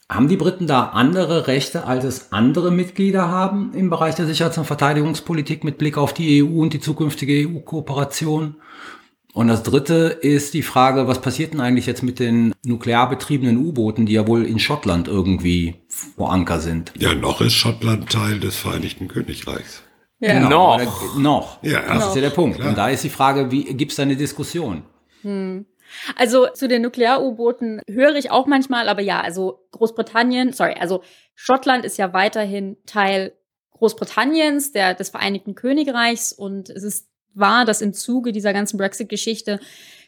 Haben 0.09 0.29
die 0.29 0.37
Briten 0.37 0.69
da 0.69 0.85
andere 0.85 1.49
Rechte, 1.49 1.85
als 1.85 2.05
es 2.05 2.33
andere 2.33 2.71
Mitglieder 2.71 3.29
haben 3.29 3.73
im 3.75 3.91
Bereich 3.91 4.15
der 4.15 4.27
Sicherheits- 4.27 4.57
und 4.57 4.65
Verteidigungspolitik 4.65 5.65
mit 5.65 5.79
Blick 5.79 5.99
auf 5.99 6.15
die 6.15 6.45
EU 6.45 6.61
und 6.61 6.73
die 6.73 6.81
zukünftige 6.81 7.49
EU-Kooperation? 7.49 8.55
Und 9.33 9.49
das 9.49 9.65
dritte 9.65 10.17
ist 10.23 10.55
die 10.55 10.63
Frage, 10.63 11.09
was 11.09 11.21
passiert 11.21 11.53
denn 11.53 11.61
eigentlich 11.61 11.87
jetzt 11.87 12.05
mit 12.05 12.21
den 12.21 12.55
nuklear 12.65 13.09
betriebenen 13.11 13.59
U-Booten, 13.59 14.07
die 14.07 14.13
ja 14.13 14.27
wohl 14.29 14.47
in 14.47 14.61
Schottland 14.61 15.09
irgendwie 15.09 15.75
vor 15.89 16.33
Anker 16.33 16.61
sind? 16.61 16.93
Ja, 16.97 17.13
noch 17.15 17.41
ist 17.41 17.55
Schottland 17.55 18.09
Teil 18.09 18.39
des 18.39 18.57
Vereinigten 18.57 19.09
Königreichs. 19.09 19.83
Ja. 20.21 20.39
Genau, 20.39 20.79
noch. 20.79 21.19
noch. 21.19 21.63
Ja, 21.63 21.83
das 21.83 22.09
ist 22.09 22.15
ja 22.15 22.23
der 22.23 22.31
Punkt. 22.31 22.57
Klar. 22.57 22.71
Und 22.71 22.79
da 22.79 22.89
ist 22.89 23.05
die 23.05 23.11
Frage, 23.11 23.51
wie 23.51 23.65
gibt 23.75 23.91
es 23.91 23.97
da 23.97 24.05
eine 24.05 24.17
Diskussion? 24.17 24.85
Hm. 25.23 25.67
Also 26.17 26.49
zu 26.49 26.69
den 26.69 26.83
Nuklear-U-Booten 26.83 27.81
höre 27.89 28.15
ich 28.17 28.31
auch 28.31 28.47
manchmal, 28.47 28.89
aber 28.89 29.03
ja, 29.03 29.21
also 29.21 29.67
Großbritannien, 29.73 30.53
sorry, 30.53 30.75
also 30.79 31.03
Schottland 31.35 31.85
ist 31.85 31.99
ja 31.99 32.13
weiterhin 32.13 32.77
Teil 32.87 33.33
Großbritanniens, 33.73 34.73
der, 34.73 34.95
des 34.95 35.11
Vereinigten 35.11 35.55
Königreichs 35.55 36.33
und 36.33 36.71
es 36.71 36.83
ist 36.83 37.09
wahr, 37.35 37.65
dass 37.65 37.83
im 37.83 37.93
Zuge 37.93 38.33
dieser 38.33 38.53
ganzen 38.53 38.79
Brexit-Geschichte 38.79 39.61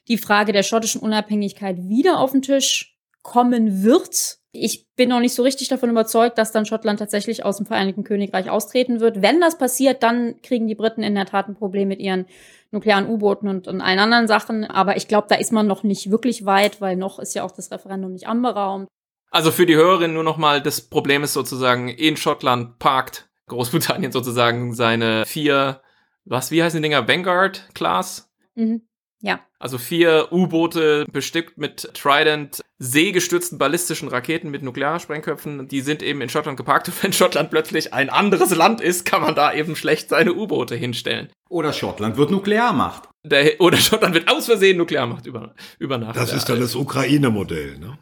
die 0.09 0.19
Frage 0.19 0.53
der 0.53 0.63
schottischen 0.63 1.03
Unabhängigkeit 1.03 1.77
wieder 1.89 2.19
auf 2.19 2.33
den 2.33 2.43
Tisch 2.43 2.99
kommen 3.23 3.83
wird. 3.83 4.39
Ich 4.53 4.89
bin 4.97 5.11
noch 5.11 5.21
nicht 5.21 5.35
so 5.35 5.43
richtig 5.43 5.69
davon 5.69 5.91
überzeugt, 5.91 6.39
dass 6.39 6.53
dann 6.53 6.65
Schottland 6.65 6.99
tatsächlich 6.99 7.45
aus 7.45 7.59
dem 7.59 7.67
Vereinigten 7.67 8.05
Königreich 8.05 8.49
austreten 8.49 9.01
wird. 9.01 9.21
Wenn 9.21 9.41
das 9.41 9.59
passiert, 9.59 10.03
dann 10.03 10.41
kriegen 10.41 10.67
die 10.67 10.75
Briten 10.75 11.03
in 11.03 11.15
der 11.15 11.27
Tat 11.27 11.49
ein 11.49 11.55
Problem 11.55 11.89
mit 11.89 12.01
ihren 12.01 12.25
nuklearen 12.71 13.09
U-Booten 13.09 13.49
und, 13.49 13.69
und 13.69 13.81
allen 13.81 13.99
anderen 13.99 14.27
Sachen. 14.27 14.65
Aber 14.65 14.97
ich 14.97 15.09
glaube, 15.09 15.27
da 15.29 15.37
ist 15.37 15.53
man 15.53 15.67
noch 15.67 15.83
nicht 15.83 16.11
wirklich 16.11 16.45
weit, 16.45 16.81
weil 16.81 16.97
noch 16.97 17.19
ist 17.19 17.35
ja 17.35 17.43
auch 17.45 17.51
das 17.51 17.71
Referendum 17.71 18.13
nicht 18.13 18.27
anberaumt. 18.27 18.89
Also 19.31 19.51
für 19.51 19.67
die 19.67 19.77
Hörerin 19.77 20.15
nur 20.15 20.25
noch 20.25 20.37
mal, 20.39 20.63
das 20.63 20.81
Problem 20.81 21.23
ist 21.23 21.35
sozusagen, 21.35 21.89
in 21.89 22.17
Schottland 22.17 22.79
parkt 22.79 23.29
Großbritannien 23.49 24.13
sozusagen 24.13 24.75
seine 24.75 25.25
vier, 25.27 25.83
was, 26.25 26.51
wie 26.51 26.63
heißen 26.63 26.81
die 26.81 26.89
Dinger, 26.89 27.09
Vanguard-Class? 27.09 28.31
Mhm. 28.55 28.83
Ja. 29.21 29.41
Also 29.61 29.77
vier 29.77 30.29
U-Boote 30.31 31.05
bestückt 31.11 31.59
mit 31.59 31.91
Trident 31.95 32.61
seegestützten 32.79 33.59
ballistischen 33.59 34.09
Raketen 34.09 34.51
mit 34.51 34.63
Nuklearsprengköpfen. 34.63 35.67
Die 35.67 35.81
sind 35.81 36.03
eben 36.03 36.21
in 36.21 36.29
Schottland 36.29 36.57
geparkt. 36.57 36.89
Und 36.89 37.03
wenn 37.03 37.13
Schottland 37.13 37.51
plötzlich 37.51 37.93
ein 37.93 38.09
anderes 38.09 38.55
Land 38.55 38.81
ist, 38.81 39.05
kann 39.05 39.21
man 39.21 39.35
da 39.35 39.53
eben 39.53 39.75
schlecht 39.75 40.11
seine 40.11 40.35
U-Boote 40.35 40.77
hinstellen. 40.77 41.29
Oder 41.49 41.73
Schottland 41.73 42.17
wird 42.17 42.31
Nuklearmacht. 42.31 43.09
Der, 43.25 43.61
oder 43.61 43.79
Schottland 43.79 44.15
wird 44.15 44.31
aus 44.31 44.47
Versehen 44.47 44.77
Nuklearmacht 44.77 45.27
über, 45.27 45.55
über 45.79 45.99
Nacht. 45.99 46.17
Das 46.17 46.33
ist 46.33 46.49
dann 46.49 46.61
das 46.61 46.77
Ukraine-Modell, 46.77 47.79
ne? 47.79 47.99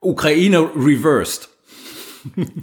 Ukraine 0.00 0.70
reversed. 0.74 1.48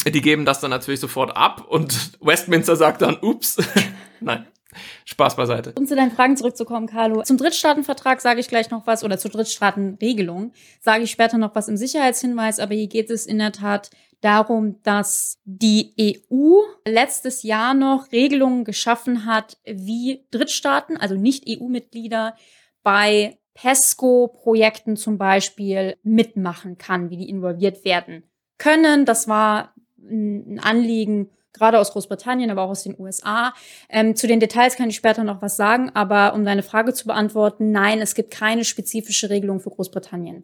Die 0.07 0.21
geben 0.21 0.45
das 0.45 0.59
dann 0.59 0.71
natürlich 0.71 0.99
sofort 0.99 1.36
ab 1.36 1.65
und 1.67 2.11
Westminster 2.21 2.75
sagt 2.75 3.01
dann, 3.01 3.17
ups. 3.21 3.57
Nein. 4.19 4.45
Spaß 5.05 5.36
beiseite. 5.36 5.73
Um 5.78 5.86
zu 5.86 5.95
deinen 5.95 6.11
Fragen 6.11 6.38
zurückzukommen, 6.38 6.88
Carlo. 6.88 7.23
Zum 7.23 7.38
Drittstaatenvertrag 7.38 8.21
sage 8.21 8.39
ich 8.39 8.47
gleich 8.47 8.69
noch 8.71 8.88
was 8.88 9.03
oder 9.03 9.17
zur 9.17 9.32
Drittstaatenregelung 9.32 10.53
sage 10.82 11.03
ich 11.03 11.11
später 11.11 11.38
noch 11.38 11.55
was 11.55 11.67
im 11.67 11.78
Sicherheitshinweis, 11.78 12.59
aber 12.59 12.76
hier 12.76 12.88
geht 12.88 13.09
es 13.09 13.26
in 13.26 13.39
der 13.39 13.51
Tat 13.51 13.89
darum, 14.21 14.82
dass 14.84 15.39
die 15.45 15.93
EU 16.30 16.59
letztes 16.88 17.43
Jahr 17.43 17.73
noch 17.73 18.11
Regelungen 18.11 18.63
geschaffen 18.63 19.26
hat, 19.26 19.57
wie 19.65 20.26
Drittstaaten, 20.32 20.97
also 20.97 21.15
nicht 21.15 21.45
EU-Mitglieder, 21.47 22.36
bei 22.84 23.38
PESCO-Projekten 23.55 24.97
zum 24.97 25.17
Beispiel 25.17 25.95
mitmachen 26.03 26.78
kann, 26.78 27.09
wie 27.09 27.17
die 27.17 27.30
involviert 27.30 27.86
werden 27.86 28.23
können. 28.57 29.05
Das 29.05 29.28
war 29.28 29.73
ein 29.97 30.59
Anliegen 30.61 31.30
gerade 31.56 31.80
aus 31.80 31.91
Großbritannien, 31.91 32.51
aber 32.51 32.64
auch 32.64 32.70
aus 32.70 32.84
den 32.84 32.95
USA. 32.99 33.53
Ähm, 33.89 34.16
zu 34.16 34.28
den 34.28 34.39
Details 34.39 34.76
kann 34.76 34.89
ich 34.89 34.95
später 34.95 35.24
noch 35.24 35.41
was 35.41 35.58
sagen, 35.58 35.91
aber 35.93 36.34
um 36.34 36.45
deine 36.45 36.64
Frage 36.64 36.93
zu 36.93 37.08
beantworten, 37.08 37.72
nein, 37.72 38.01
es 38.01 38.16
gibt 38.16 38.32
keine 38.32 38.64
spezifische 38.64 39.30
Regelung 39.30 39.60
für 39.60 39.70
Großbritannien. 39.70 40.43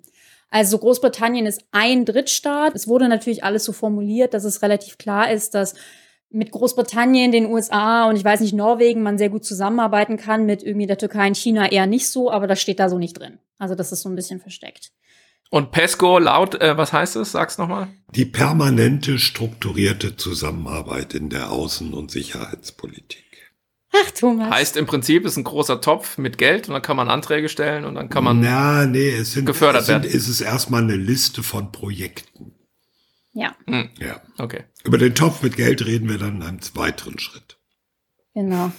Also 0.49 0.77
Großbritannien 0.77 1.45
ist 1.45 1.63
ein 1.71 2.03
Drittstaat. 2.05 2.75
Es 2.75 2.87
wurde 2.87 3.07
natürlich 3.07 3.43
alles 3.43 3.63
so 3.63 3.71
formuliert, 3.71 4.33
dass 4.33 4.43
es 4.43 4.61
relativ 4.61 4.97
klar 4.97 5.31
ist, 5.31 5.53
dass 5.53 5.75
mit 6.29 6.51
Großbritannien, 6.51 7.31
den 7.31 7.45
USA 7.45 8.07
und 8.07 8.15
ich 8.15 8.23
weiß 8.23 8.39
nicht, 8.39 8.53
Norwegen 8.53 9.03
man 9.03 9.17
sehr 9.17 9.29
gut 9.29 9.45
zusammenarbeiten 9.45 10.17
kann, 10.17 10.45
mit 10.45 10.63
irgendwie 10.63 10.87
der 10.87 10.97
Türkei 10.97 11.27
und 11.27 11.37
China 11.37 11.71
eher 11.71 11.87
nicht 11.87 12.07
so, 12.07 12.31
aber 12.31 12.47
das 12.47 12.61
steht 12.61 12.79
da 12.79 12.89
so 12.89 12.97
nicht 12.97 13.19
drin. 13.19 13.39
Also 13.57 13.75
das 13.75 13.91
ist 13.91 14.01
so 14.01 14.09
ein 14.09 14.15
bisschen 14.15 14.39
versteckt. 14.39 14.91
Und 15.53 15.71
PESCO 15.71 16.17
laut, 16.17 16.55
äh, 16.61 16.77
was 16.77 16.93
heißt 16.93 17.17
es? 17.17 17.33
Sag's 17.33 17.57
nochmal. 17.57 17.89
Die 18.15 18.23
permanente 18.25 19.19
strukturierte 19.19 20.15
Zusammenarbeit 20.15 21.13
in 21.13 21.29
der 21.29 21.49
Außen- 21.51 21.91
und 21.91 22.09
Sicherheitspolitik. 22.09 23.25
Ach, 23.93 24.11
Thomas. 24.11 24.49
Heißt 24.49 24.77
im 24.77 24.85
Prinzip, 24.85 25.25
ist 25.25 25.35
ein 25.35 25.43
großer 25.43 25.81
Topf 25.81 26.17
mit 26.17 26.37
Geld 26.37 26.69
und 26.69 26.73
dann 26.73 26.81
kann 26.81 26.95
man 26.95 27.09
Anträge 27.09 27.49
stellen 27.49 27.83
und 27.83 27.95
dann 27.95 28.07
kann 28.07 28.23
man 28.23 28.39
Na, 28.39 28.85
nee, 28.85 29.09
es 29.09 29.33
sind, 29.33 29.43
gefördert 29.45 29.81
es 29.81 29.87
sind, 29.87 30.03
werden. 30.03 30.15
ist 30.15 30.29
es 30.29 30.39
erstmal 30.39 30.83
eine 30.83 30.95
Liste 30.95 31.43
von 31.43 31.73
Projekten. 31.73 32.53
Ja, 33.33 33.53
Hm, 33.67 33.89
Ja. 33.99 34.21
okay. 34.37 34.63
Über 34.85 34.97
den 34.97 35.15
Topf 35.15 35.41
mit 35.43 35.57
Geld 35.57 35.85
reden 35.85 36.07
wir 36.09 36.17
dann 36.17 36.37
in 36.37 36.43
einem 36.43 36.59
weiteren 36.75 37.19
Schritt. 37.19 37.57
genau. 38.33 38.71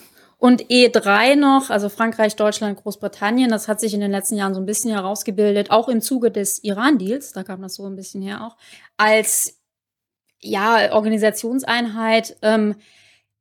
Und 0.43 0.65
E3 0.65 1.37
noch, 1.37 1.71
also 1.71 1.89
Frankreich, 1.89 2.35
Deutschland, 2.35 2.83
Großbritannien, 2.83 3.49
das 3.49 3.69
hat 3.69 3.79
sich 3.79 3.95
in 3.95 4.01
den 4.01 4.11
letzten 4.11 4.35
Jahren 4.35 4.55
so 4.55 4.61
ein 4.61 4.67
bisschen 4.67 4.91
herausgebildet, 4.91 5.71
auch 5.71 5.89
im 5.89 6.01
Zuge 6.01 6.33
des 6.33 6.65
Iran-Deals, 6.65 7.33
da 7.33 7.45
kam 7.45 7.63
das 7.63 7.77
so 7.77 7.87
ein 7.87 7.95
bisschen 7.95 8.23
her 8.23 8.45
auch, 8.45 8.57
als 8.97 9.61
ja, 10.41 10.93
Organisationseinheit. 10.95 12.39
Ähm, 12.43 12.75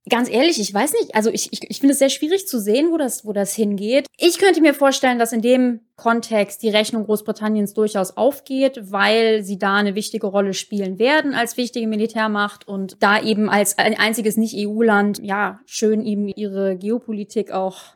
ganz 0.10 0.30
ehrlich, 0.30 0.60
ich 0.60 0.74
weiß 0.74 0.94
nicht, 0.94 1.16
also 1.16 1.30
ich, 1.30 1.54
ich, 1.54 1.70
ich 1.70 1.80
finde 1.80 1.94
es 1.94 2.00
sehr 2.00 2.10
schwierig 2.10 2.48
zu 2.48 2.60
sehen, 2.60 2.92
wo 2.92 2.98
das, 2.98 3.26
wo 3.26 3.34
das 3.34 3.54
hingeht. 3.54 4.08
Ich 4.18 4.40
könnte 4.40 4.62
mir 4.62 4.74
vorstellen, 4.74 5.20
dass 5.20 5.32
in 5.32 5.42
dem 5.42 5.82
Kontext 5.96 6.64
die 6.64 6.70
Rechnung 6.70 7.06
Großbritanniens 7.06 7.74
durchaus 7.74 8.18
aufgeht, 8.18 8.92
weil 8.92 9.44
sie 9.44 9.60
da 9.60 9.76
eine 9.76 9.94
wichtige 9.94 10.28
Rolle 10.28 10.54
spielen 10.54 10.98
werden 10.98 11.36
als 11.36 11.58
wichtige 11.58 11.88
Militärmacht 11.88 12.68
und 12.68 12.98
da 13.02 13.22
eben 13.22 13.50
als 13.50 13.78
ein 13.78 13.98
einziges 13.98 14.38
Nicht-EU-Land, 14.38 15.20
ja, 15.24 15.60
schön 15.66 16.04
eben 16.06 16.28
ihre 16.28 16.78
Geopolitik 16.78 17.52
auch 17.52 17.96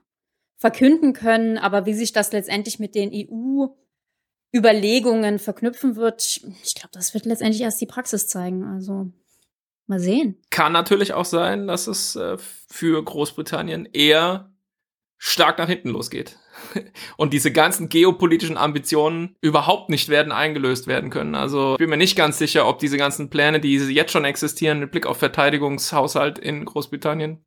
verkünden 0.58 1.14
können. 1.14 1.58
Aber 1.58 1.86
wie 1.88 1.94
sich 1.94 2.14
das 2.14 2.32
letztendlich 2.32 2.80
mit 2.80 2.94
den 2.96 3.12
EU 3.14 3.68
Überlegungen 4.56 5.40
verknüpfen 5.40 5.98
wird, 5.98 6.42
ich 6.64 6.76
glaube, 6.76 6.92
das 6.94 7.14
wird 7.14 7.26
letztendlich 7.26 7.62
erst 7.62 7.82
die 7.82 7.88
Praxis 7.88 8.28
zeigen. 8.28 8.64
Also 8.64 9.08
mal 9.88 10.00
sehen. 10.00 10.38
Kann 10.50 10.72
natürlich 10.72 11.14
auch 11.14 11.26
sein, 11.26 11.68
dass 11.68 11.88
es 11.88 12.16
äh, 12.16 12.38
für 12.70 13.04
Großbritannien 13.04 13.88
eher 13.92 14.52
stark 15.18 15.58
nach 15.58 15.68
hinten 15.68 15.90
losgeht. 15.90 16.38
Und 17.18 17.34
diese 17.34 17.52
ganzen 17.52 17.90
geopolitischen 17.90 18.58
Ambitionen 18.58 19.36
überhaupt 19.42 19.90
nicht 19.90 20.10
werden 20.10 20.32
eingelöst 20.32 20.88
werden 20.88 21.10
können. 21.10 21.36
Also 21.36 21.74
ich 21.74 21.80
bin 21.80 21.90
mir 21.90 21.98
nicht 21.98 22.16
ganz 22.16 22.38
sicher, 22.38 22.68
ob 22.68 22.80
diese 22.80 22.98
ganzen 22.98 23.30
Pläne, 23.30 23.60
die 23.60 23.76
jetzt 23.76 24.12
schon 24.12 24.26
existieren, 24.26 24.80
mit 24.80 24.92
Blick 24.92 25.06
auf 25.06 25.18
Verteidigungshaushalt 25.18 26.40
in 26.40 26.66
Großbritannien, 26.66 27.44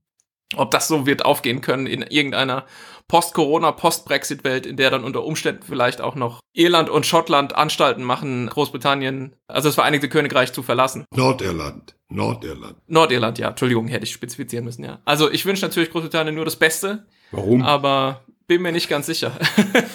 ob 0.57 0.71
das 0.71 0.89
so 0.89 1.07
wird 1.07 1.25
aufgehen 1.25 1.61
können 1.61 1.87
in 1.87 2.03
irgendeiner 2.03 2.67
Post-Corona, 3.07 3.73
Post-Brexit-Welt, 3.73 4.67
in 4.67 4.77
der 4.77 4.91
dann 4.91 5.05
unter 5.05 5.25
Umständen 5.25 5.63
vielleicht 5.63 6.01
auch 6.01 6.15
noch 6.15 6.41
Irland 6.53 6.91
und 6.91 7.07
Schottland 7.07 7.55
Anstalten 7.55 8.05
machen, 8.05 8.49
Großbritannien, 8.49 9.35
also 9.47 9.69
das 9.69 9.77
Vereinigte 9.77 10.09
Königreich 10.09 10.53
zu 10.53 10.63
verlassen. 10.63 11.07
Nordirland. 11.15 11.97
Nordirland. 12.11 12.77
Nordirland, 12.87 13.39
ja, 13.39 13.49
Entschuldigung, 13.49 13.89
hätte 13.89 14.05
ich 14.05 14.13
spezifizieren 14.13 14.65
müssen, 14.65 14.85
ja. 14.85 15.01
Also 15.05 15.31
ich 15.31 15.47
wünsche 15.47 15.65
natürlich 15.65 15.91
Großbritannien 15.91 16.35
nur 16.35 16.45
das 16.45 16.57
Beste, 16.57 17.07
Warum? 17.31 17.63
aber 17.63 18.25
bin 18.47 18.63
mir 18.63 18.73
nicht 18.73 18.89
ganz 18.89 19.07
sicher. 19.07 19.33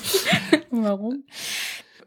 Warum? 0.72 1.24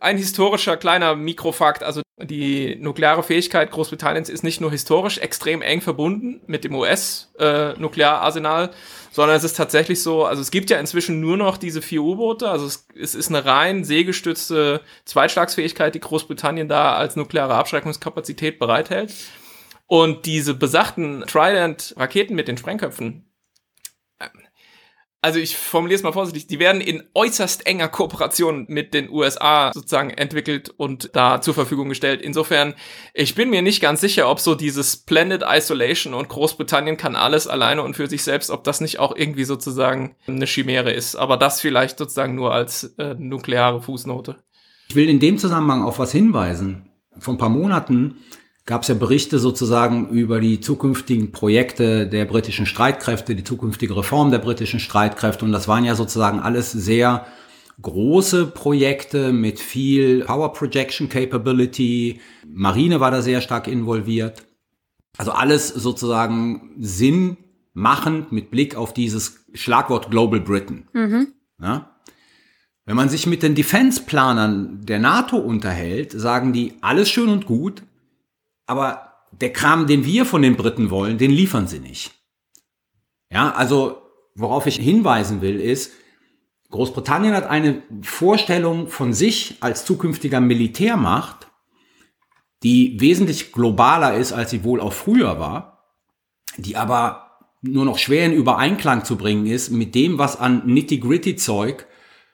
Ein 0.00 0.18
historischer 0.18 0.76
kleiner 0.76 1.16
Mikrofakt, 1.16 1.82
also 1.82 2.02
die 2.18 2.76
nukleare 2.76 3.22
Fähigkeit 3.22 3.70
Großbritanniens 3.70 4.28
ist 4.28 4.42
nicht 4.42 4.60
nur 4.60 4.70
historisch 4.70 5.18
extrem 5.18 5.60
eng 5.60 5.82
verbunden 5.82 6.40
mit 6.46 6.64
dem 6.64 6.74
US-Nukleararsenal, 6.74 8.70
sondern 9.10 9.36
es 9.36 9.44
ist 9.44 9.56
tatsächlich 9.56 10.02
so, 10.02 10.24
also 10.24 10.40
es 10.40 10.50
gibt 10.50 10.70
ja 10.70 10.78
inzwischen 10.78 11.20
nur 11.20 11.36
noch 11.36 11.58
diese 11.58 11.82
vier 11.82 12.02
U-Boote, 12.02 12.48
also 12.48 12.66
es, 12.66 12.86
es 12.98 13.14
ist 13.14 13.28
eine 13.28 13.44
rein 13.44 13.84
seegestützte 13.84 14.80
Zweitschlagsfähigkeit, 15.04 15.94
die 15.94 16.00
Großbritannien 16.00 16.68
da 16.68 16.96
als 16.96 17.16
nukleare 17.16 17.54
Abschreckungskapazität 17.54 18.58
bereithält. 18.58 19.12
Und 19.86 20.26
diese 20.26 20.54
besagten 20.54 21.22
Trident-Raketen 21.26 22.34
mit 22.34 22.48
den 22.48 22.56
Sprengköpfen, 22.56 23.24
also 25.22 25.40
ich 25.40 25.56
formuliere 25.56 25.96
es 25.96 26.02
mal 26.02 26.12
vorsichtig, 26.12 26.46
die 26.46 26.58
werden 26.58 26.80
in 26.80 27.02
äußerst 27.14 27.66
enger 27.66 27.88
Kooperation 27.88 28.66
mit 28.68 28.94
den 28.94 29.10
USA 29.10 29.72
sozusagen 29.74 30.10
entwickelt 30.10 30.70
und 30.76 31.10
da 31.14 31.40
zur 31.40 31.54
Verfügung 31.54 31.88
gestellt. 31.88 32.22
Insofern, 32.22 32.74
ich 33.12 33.34
bin 33.34 33.50
mir 33.50 33.62
nicht 33.62 33.80
ganz 33.80 34.00
sicher, 34.00 34.30
ob 34.30 34.40
so 34.40 34.54
dieses 34.54 34.92
Splendid 34.92 35.42
Isolation 35.44 36.14
und 36.14 36.28
Großbritannien 36.28 36.96
kann 36.96 37.16
alles 37.16 37.48
alleine 37.48 37.82
und 37.82 37.96
für 37.96 38.06
sich 38.06 38.22
selbst, 38.22 38.50
ob 38.50 38.62
das 38.64 38.80
nicht 38.80 38.98
auch 38.98 39.16
irgendwie 39.16 39.44
sozusagen 39.44 40.14
eine 40.28 40.46
Chimäre 40.46 40.92
ist. 40.92 41.16
Aber 41.16 41.36
das 41.36 41.60
vielleicht 41.60 41.98
sozusagen 41.98 42.34
nur 42.34 42.52
als 42.52 42.84
äh, 42.98 43.14
nukleare 43.18 43.82
Fußnote. 43.82 44.36
Ich 44.88 44.94
will 44.94 45.08
in 45.08 45.18
dem 45.18 45.38
Zusammenhang 45.38 45.82
auf 45.82 45.98
was 45.98 46.12
hinweisen. 46.12 46.88
Vor 47.18 47.34
ein 47.34 47.38
paar 47.38 47.48
Monaten 47.48 48.18
gab 48.66 48.82
es 48.82 48.88
ja 48.88 48.94
Berichte 48.94 49.38
sozusagen 49.38 50.08
über 50.08 50.40
die 50.40 50.60
zukünftigen 50.60 51.30
Projekte 51.30 52.06
der 52.08 52.24
britischen 52.24 52.66
Streitkräfte, 52.66 53.36
die 53.36 53.44
zukünftige 53.44 53.96
Reform 53.96 54.32
der 54.32 54.40
britischen 54.40 54.80
Streitkräfte. 54.80 55.44
Und 55.44 55.52
das 55.52 55.68
waren 55.68 55.84
ja 55.84 55.94
sozusagen 55.94 56.40
alles 56.40 56.72
sehr 56.72 57.26
große 57.80 58.46
Projekte 58.46 59.32
mit 59.32 59.60
viel 59.60 60.24
Power 60.24 60.52
Projection 60.52 61.08
Capability. 61.08 62.20
Marine 62.46 62.98
war 62.98 63.12
da 63.12 63.22
sehr 63.22 63.40
stark 63.40 63.68
involviert. 63.68 64.42
Also 65.16 65.30
alles 65.30 65.68
sozusagen 65.68 66.74
sinnmachend 66.78 68.32
mit 68.32 68.50
Blick 68.50 68.74
auf 68.74 68.92
dieses 68.92 69.44
Schlagwort 69.54 70.10
Global 70.10 70.40
Britain. 70.40 70.88
Mhm. 70.92 71.28
Ja? 71.62 71.96
Wenn 72.84 72.96
man 72.96 73.08
sich 73.08 73.26
mit 73.26 73.42
den 73.42 73.54
Defense-Planern 73.54 74.80
der 74.84 74.98
NATO 74.98 75.36
unterhält, 75.36 76.12
sagen 76.12 76.52
die, 76.52 76.74
alles 76.80 77.08
schön 77.08 77.28
und 77.28 77.46
gut, 77.46 77.82
aber 78.66 79.12
der 79.32 79.52
Kram, 79.52 79.86
den 79.86 80.04
wir 80.04 80.24
von 80.24 80.42
den 80.42 80.56
Briten 80.56 80.90
wollen, 80.90 81.18
den 81.18 81.30
liefern 81.30 81.66
sie 81.66 81.78
nicht. 81.78 82.12
Ja, 83.30 83.52
also 83.52 84.02
worauf 84.34 84.66
ich 84.66 84.76
hinweisen 84.76 85.40
will, 85.40 85.60
ist, 85.60 85.92
Großbritannien 86.70 87.34
hat 87.34 87.46
eine 87.46 87.82
Vorstellung 88.02 88.88
von 88.88 89.12
sich 89.12 89.56
als 89.60 89.84
zukünftiger 89.84 90.40
Militärmacht, 90.40 91.48
die 92.62 93.00
wesentlich 93.00 93.52
globaler 93.52 94.14
ist, 94.16 94.32
als 94.32 94.50
sie 94.50 94.64
wohl 94.64 94.80
auch 94.80 94.92
früher 94.92 95.38
war, 95.38 95.84
die 96.56 96.76
aber 96.76 97.40
nur 97.62 97.84
noch 97.84 97.98
schwer 97.98 98.26
in 98.26 98.32
Übereinklang 98.32 99.04
zu 99.04 99.16
bringen 99.16 99.46
ist 99.46 99.70
mit 99.70 99.94
dem, 99.94 100.18
was 100.18 100.38
an 100.38 100.66
Nitty-Gritty-Zeug 100.66 101.86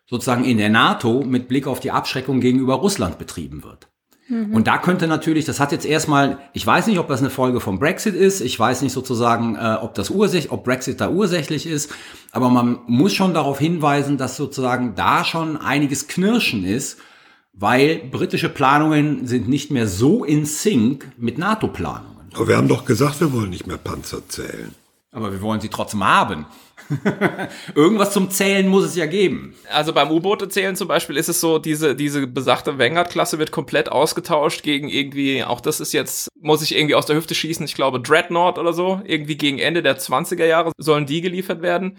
sozusagen 0.07 0.45
in 0.45 0.59
der 0.59 0.69
NATO 0.69 1.23
mit 1.25 1.49
Blick 1.49 1.67
auf 1.67 1.81
die 1.81 1.91
Abschreckung 1.91 2.41
gegenüber 2.41 2.75
Russland 2.75 3.19
betrieben 3.19 3.63
wird. 3.63 3.89
Und 4.29 4.67
da 4.67 4.79
könnte 4.79 5.09
natürlich, 5.09 5.45
das 5.45 5.61
hat 5.61 5.73
jetzt 5.73 5.85
erstmal, 5.85 6.39
ich 6.53 6.67
weiß 6.67 6.87
nicht, 6.87 6.99
ob 6.99 7.09
das 7.09 7.21
eine 7.21 7.29
Folge 7.29 7.61
vom 7.61 7.79
Brexit 7.79 8.15
ist, 8.15 8.41
ich 8.41 8.59
weiß 8.59 8.83
nicht 8.83 8.93
sozusagen, 8.93 9.57
äh, 9.57 9.79
ob 9.81 9.95
das 9.95 10.11
ursächlich, 10.11 10.53
ob 10.53 10.65
Brexit 10.65 11.01
da 11.01 11.11
ursächlich 11.11 11.67
ist, 11.67 11.93
aber 12.31 12.49
man 12.49 12.79
muss 12.87 13.13
schon 13.13 13.35
darauf 13.35 13.59
hinweisen, 13.59 14.17
dass 14.19 14.37
sozusagen 14.37 14.95
da 14.95 15.25
schon 15.25 15.57
einiges 15.57 16.07
Knirschen 16.07 16.65
ist, 16.65 16.99
weil 17.53 18.01
britische 18.11 18.49
Planungen 18.49 19.27
sind 19.27 19.49
nicht 19.49 19.71
mehr 19.71 19.87
so 19.87 20.25
in 20.25 20.47
Sync 20.47 21.09
mit 21.19 21.37
NATO-Planungen. 21.37 22.31
Aber 22.35 22.49
wir 22.49 22.57
haben 22.57 22.69
doch 22.69 22.85
gesagt, 22.85 23.21
wir 23.21 23.33
wollen 23.33 23.51
nicht 23.51 23.67
mehr 23.67 23.77
Panzer 23.77 24.27
zählen. 24.29 24.75
Aber 25.11 25.33
wir 25.33 25.43
wollen 25.43 25.61
sie 25.61 25.69
trotzdem 25.69 26.05
haben. 26.05 26.47
Irgendwas 27.75 28.13
zum 28.13 28.31
Zählen 28.31 28.69
muss 28.69 28.85
es 28.85 28.97
ja 28.97 29.07
geben. 29.07 29.55
Also 29.71 29.93
beim 29.93 30.11
U-Boote 30.11 30.49
zählen 30.49 30.77
zum 30.77 30.89
Beispiel 30.89 31.17
ist 31.17 31.29
es 31.29 31.41
so, 31.41 31.59
diese, 31.59 31.95
diese 31.95 32.27
besagte 32.27 32.79
Vanguard-Klasse 32.79 33.39
wird 33.39 33.51
komplett 33.53 33.91
ausgetauscht 33.91 34.63
gegen 34.63 34.89
irgendwie, 34.89 35.45
auch 35.45 35.61
das 35.61 35.81
ist 35.81 35.93
jetzt, 35.93 36.29
muss 36.41 36.63
ich 36.63 36.77
irgendwie 36.77 36.95
aus 36.95 37.07
der 37.07 37.17
Hüfte 37.17 37.35
schießen, 37.35 37.65
ich 37.65 37.75
glaube 37.75 38.01
Dreadnought 38.01 38.59
oder 38.59 38.73
so, 38.73 39.01
irgendwie 39.05 39.37
gegen 39.37 39.59
Ende 39.59 39.83
der 39.83 39.99
20er 39.99 40.45
Jahre 40.45 40.73
sollen 40.79 41.07
die 41.07 41.21
geliefert 41.21 41.63
werden. 41.63 41.99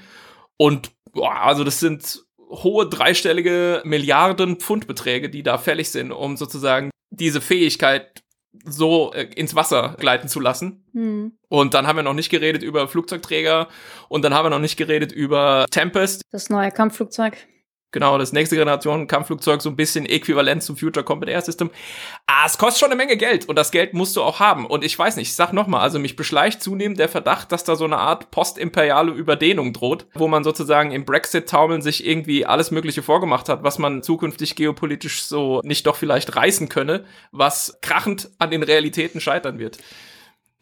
Und 0.57 0.91
boah, 1.11 1.41
also 1.41 1.63
das 1.63 1.79
sind 1.79 2.23
hohe 2.49 2.87
dreistellige 2.87 3.81
Milliarden 3.85 4.57
Pfundbeträge, 4.57 5.29
die 5.29 5.43
da 5.43 5.57
fällig 5.57 5.89
sind, 5.89 6.11
um 6.11 6.37
sozusagen 6.37 6.91
diese 7.09 7.41
Fähigkeit 7.41 8.22
so 8.65 9.13
äh, 9.13 9.23
ins 9.35 9.55
Wasser 9.55 9.95
gleiten 9.99 10.27
zu 10.27 10.39
lassen. 10.39 10.83
Hm. 10.93 11.33
Und 11.49 11.73
dann 11.73 11.87
haben 11.87 11.97
wir 11.97 12.03
noch 12.03 12.13
nicht 12.13 12.29
geredet 12.29 12.63
über 12.63 12.87
Flugzeugträger 12.87 13.67
und 14.09 14.23
dann 14.23 14.33
haben 14.33 14.45
wir 14.45 14.49
noch 14.49 14.59
nicht 14.59 14.77
geredet 14.77 15.11
über 15.11 15.65
Tempest. 15.71 16.23
Das 16.31 16.49
neue 16.49 16.71
Kampfflugzeug. 16.71 17.37
Genau, 17.93 18.17
das 18.17 18.33
nächste 18.33 18.55
Generation 18.55 19.07
Kampfflugzeug, 19.07 19.61
so 19.61 19.69
ein 19.69 19.75
bisschen 19.75 20.07
äquivalent 20.07 20.63
zum 20.63 20.75
Future 20.75 21.05
Combat 21.05 21.29
Air 21.29 21.41
System. 21.41 21.69
Ah, 22.25 22.47
es 22.47 22.57
kostet 22.57 22.79
schon 22.79 22.89
eine 22.89 22.97
Menge 22.97 23.17
Geld 23.17 23.47
und 23.47 23.55
das 23.55 23.71
Geld 23.71 23.93
musst 23.93 24.15
du 24.15 24.23
auch 24.23 24.39
haben. 24.39 24.65
Und 24.65 24.83
ich 24.83 24.97
weiß 24.97 25.15
nicht, 25.15 25.29
ich 25.29 25.35
sag 25.35 25.53
nochmal, 25.53 25.81
also 25.81 25.99
mich 25.99 26.15
beschleicht 26.15 26.63
zunehmend 26.63 26.97
der 26.97 27.07
Verdacht, 27.07 27.51
dass 27.51 27.63
da 27.63 27.75
so 27.75 27.85
eine 27.85 27.99
Art 27.99 28.31
postimperiale 28.31 29.11
Überdehnung 29.11 29.73
droht, 29.73 30.07
wo 30.15 30.27
man 30.27 30.43
sozusagen 30.43 30.91
im 30.91 31.05
Brexit-Taumeln 31.05 31.83
sich 31.83 32.05
irgendwie 32.05 32.47
alles 32.47 32.71
Mögliche 32.71 33.03
vorgemacht 33.03 33.47
hat, 33.47 33.63
was 33.63 33.77
man 33.77 34.01
zukünftig 34.01 34.55
geopolitisch 34.55 35.23
so 35.23 35.61
nicht 35.63 35.85
doch 35.85 35.95
vielleicht 35.95 36.35
reißen 36.35 36.69
könne, 36.69 37.05
was 37.31 37.77
krachend 37.81 38.31
an 38.39 38.49
den 38.49 38.63
Realitäten 38.63 39.21
scheitern 39.21 39.59
wird. 39.59 39.77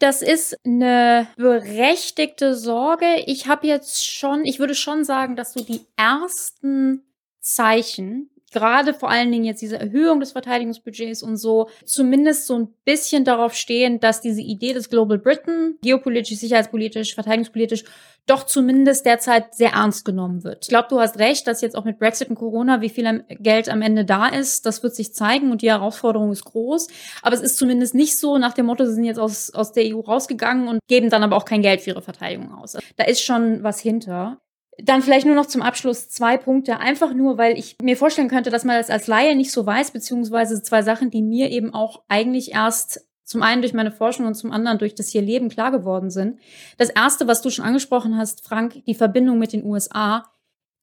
Das 0.02 0.20
ist 0.20 0.56
eine 0.66 1.28
berechtigte 1.36 2.56
Sorge. 2.56 3.06
Ich 3.26 3.46
habe 3.46 3.68
jetzt 3.68 4.04
schon, 4.04 4.44
ich 4.44 4.58
würde 4.58 4.74
schon 4.74 5.04
sagen, 5.04 5.36
dass 5.36 5.52
so 5.52 5.62
die 5.64 5.86
ersten 5.96 7.04
Zeichen, 7.42 8.30
gerade 8.52 8.94
vor 8.94 9.10
allen 9.10 9.32
Dingen 9.32 9.44
jetzt 9.44 9.62
diese 9.62 9.78
Erhöhung 9.78 10.20
des 10.20 10.32
Verteidigungsbudgets 10.32 11.22
und 11.22 11.36
so, 11.36 11.68
zumindest 11.84 12.46
so 12.46 12.58
ein 12.58 12.68
bisschen 12.84 13.24
darauf 13.24 13.54
stehen, 13.54 13.98
dass 13.98 14.20
diese 14.20 14.42
Idee 14.42 14.74
des 14.74 14.90
Global 14.90 15.18
Britain, 15.18 15.78
geopolitisch, 15.82 16.38
sicherheitspolitisch, 16.38 17.14
verteidigungspolitisch, 17.14 17.84
doch 18.26 18.44
zumindest 18.44 19.04
derzeit 19.04 19.54
sehr 19.54 19.72
ernst 19.72 20.04
genommen 20.04 20.44
wird. 20.44 20.58
Ich 20.62 20.68
glaube, 20.68 20.86
du 20.88 21.00
hast 21.00 21.18
recht, 21.18 21.46
dass 21.48 21.60
jetzt 21.60 21.74
auch 21.74 21.84
mit 21.84 21.98
Brexit 21.98 22.28
und 22.28 22.36
Corona, 22.36 22.80
wie 22.80 22.88
viel 22.88 23.24
Geld 23.40 23.68
am 23.68 23.82
Ende 23.82 24.04
da 24.04 24.28
ist, 24.28 24.64
das 24.64 24.84
wird 24.84 24.94
sich 24.94 25.12
zeigen 25.12 25.50
und 25.50 25.62
die 25.62 25.70
Herausforderung 25.70 26.30
ist 26.30 26.44
groß. 26.44 26.86
Aber 27.22 27.34
es 27.34 27.40
ist 27.40 27.56
zumindest 27.56 27.96
nicht 27.96 28.16
so 28.16 28.38
nach 28.38 28.52
dem 28.52 28.66
Motto, 28.66 28.84
sie 28.84 28.94
sind 28.94 29.04
jetzt 29.04 29.18
aus, 29.18 29.50
aus 29.50 29.72
der 29.72 29.84
EU 29.86 30.00
rausgegangen 30.00 30.68
und 30.68 30.78
geben 30.86 31.10
dann 31.10 31.24
aber 31.24 31.36
auch 31.36 31.44
kein 31.44 31.62
Geld 31.62 31.80
für 31.80 31.90
ihre 31.90 32.02
Verteidigung 32.02 32.52
aus. 32.54 32.76
Da 32.96 33.04
ist 33.04 33.22
schon 33.22 33.64
was 33.64 33.80
hinter. 33.80 34.41
Dann 34.78 35.02
vielleicht 35.02 35.26
nur 35.26 35.34
noch 35.34 35.46
zum 35.46 35.62
Abschluss 35.62 36.08
zwei 36.08 36.36
Punkte. 36.38 36.78
Einfach 36.78 37.12
nur, 37.12 37.36
weil 37.36 37.58
ich 37.58 37.76
mir 37.82 37.96
vorstellen 37.96 38.28
könnte, 38.28 38.50
dass 38.50 38.64
man 38.64 38.78
das 38.78 38.90
als 38.90 39.06
Laie 39.06 39.36
nicht 39.36 39.52
so 39.52 39.66
weiß, 39.66 39.90
beziehungsweise 39.90 40.62
zwei 40.62 40.82
Sachen, 40.82 41.10
die 41.10 41.22
mir 41.22 41.50
eben 41.50 41.74
auch 41.74 42.02
eigentlich 42.08 42.52
erst 42.52 43.06
zum 43.24 43.42
einen 43.42 43.62
durch 43.62 43.74
meine 43.74 43.92
Forschung 43.92 44.26
und 44.26 44.34
zum 44.34 44.50
anderen 44.50 44.78
durch 44.78 44.94
das 44.94 45.08
hier 45.08 45.22
Leben 45.22 45.48
klar 45.48 45.70
geworden 45.70 46.10
sind. 46.10 46.38
Das 46.78 46.90
erste, 46.90 47.26
was 47.26 47.42
du 47.42 47.50
schon 47.50 47.64
angesprochen 47.64 48.16
hast, 48.16 48.44
Frank, 48.46 48.84
die 48.86 48.94
Verbindung 48.94 49.38
mit 49.38 49.52
den 49.52 49.64
USA. 49.64 50.30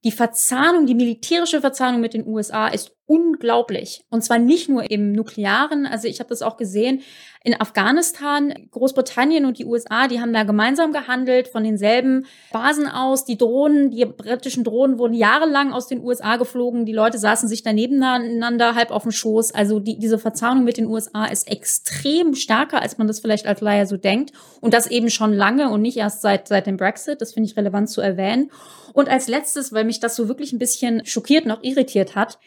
Die 0.03 0.11
Verzahnung, 0.11 0.85
die 0.85 0.95
militärische 0.95 1.61
Verzahnung 1.61 1.99
mit 1.99 2.13
den 2.13 2.25
USA 2.25 2.67
ist 2.67 2.95
unglaublich. 3.09 4.05
Und 4.11 4.23
zwar 4.23 4.37
nicht 4.37 4.69
nur 4.69 4.91
im 4.91 5.13
Nuklearen. 5.13 5.87
Also 5.87 6.07
ich 6.07 6.19
habe 6.19 6.29
das 6.29 6.43
auch 6.43 6.57
gesehen 6.57 7.01
in 7.43 7.59
Afghanistan. 7.59 8.53
Großbritannien 8.69 9.45
und 9.45 9.57
die 9.57 9.65
USA, 9.65 10.07
die 10.07 10.21
haben 10.21 10.31
da 10.31 10.43
gemeinsam 10.43 10.91
gehandelt 10.91 11.47
von 11.47 11.63
denselben 11.63 12.27
Basen 12.53 12.87
aus. 12.87 13.25
Die 13.25 13.35
Drohnen, 13.35 13.89
die 13.89 14.05
britischen 14.05 14.63
Drohnen 14.63 14.99
wurden 14.99 15.15
jahrelang 15.15 15.73
aus 15.73 15.87
den 15.87 16.03
USA 16.03 16.35
geflogen. 16.35 16.85
Die 16.85 16.93
Leute 16.93 17.17
saßen 17.17 17.49
sich 17.49 17.63
da 17.63 17.73
nebeneinander 17.73 18.75
halb 18.75 18.91
auf 18.91 19.01
dem 19.01 19.11
Schoß. 19.11 19.55
Also 19.55 19.79
die, 19.79 19.97
diese 19.97 20.19
Verzahnung 20.19 20.63
mit 20.63 20.77
den 20.77 20.85
USA 20.85 21.25
ist 21.25 21.49
extrem 21.49 22.35
stärker, 22.35 22.79
als 22.79 22.99
man 22.99 23.07
das 23.07 23.19
vielleicht 23.21 23.47
als 23.47 23.61
Laie 23.61 23.87
so 23.87 23.97
denkt. 23.97 24.33
Und 24.61 24.75
das 24.75 24.85
eben 24.85 25.09
schon 25.09 25.33
lange 25.33 25.71
und 25.71 25.81
nicht 25.81 25.97
erst 25.97 26.21
seit, 26.21 26.47
seit 26.47 26.67
dem 26.67 26.77
Brexit. 26.77 27.21
Das 27.21 27.33
finde 27.33 27.49
ich 27.49 27.57
relevant 27.57 27.89
zu 27.89 28.01
erwähnen. 28.01 28.51
Und 28.93 29.09
als 29.09 29.27
letztes, 29.27 29.73
weil 29.73 29.85
mich 29.85 29.99
das 29.99 30.15
so 30.15 30.27
wirklich 30.27 30.53
ein 30.53 30.59
bisschen 30.59 31.03
schockiert 31.07 31.45
und 31.45 31.51
auch 31.51 31.63
irritiert 31.63 32.15
hat, 32.15 32.37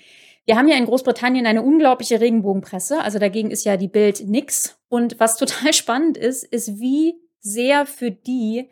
wir 0.45 0.57
haben 0.57 0.69
ja 0.69 0.77
in 0.77 0.87
Großbritannien 0.87 1.47
eine 1.47 1.63
unglaubliche 1.63 2.21
Regenbogenpresse, 2.21 3.01
also 3.01 3.19
dagegen 3.19 3.51
ist 3.51 3.65
ja 3.65 3.77
die 3.77 3.89
Bild 3.89 4.27
nix. 4.27 4.79
Und 4.89 5.21
was 5.21 5.37
total 5.39 5.73
spannend 5.73 6.17
ist, 6.17 6.45
ist, 6.45 6.81
wie 6.81 7.15
sehr 7.41 7.87
für 7.87 8.11
die 8.11 8.71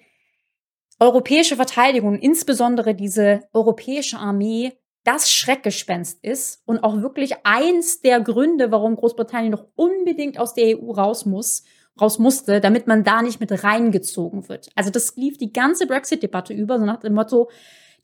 europäische 0.99 1.57
Verteidigung, 1.57 2.19
insbesondere 2.19 2.95
diese 2.95 3.41
europäische 3.53 4.19
Armee, 4.19 4.73
das 5.05 5.31
Schreckgespenst 5.33 6.23
ist 6.23 6.63
und 6.67 6.85
auch 6.85 7.01
wirklich 7.01 7.35
eins 7.45 8.03
der 8.03 8.21
Gründe, 8.21 8.71
warum 8.71 8.97
Großbritannien 8.97 9.51
noch 9.51 9.67
unbedingt 9.75 10.39
aus 10.39 10.53
der 10.53 10.79
EU 10.79 10.91
raus 10.93 11.25
muss, 11.25 11.65
raus 11.99 12.19
musste, 12.19 12.61
damit 12.61 12.87
man 12.87 13.03
da 13.03 13.23
nicht 13.23 13.41
mit 13.41 13.65
reingezogen 13.65 14.49
wird. 14.49 14.69
Also 14.75 14.91
das 14.91 15.17
lief 15.17 15.39
die 15.39 15.53
ganze 15.53 15.87
Brexit-Debatte 15.87 16.53
über, 16.53 16.79
so 16.79 16.85
nach 16.85 17.01
dem 17.01 17.15
Motto, 17.15 17.51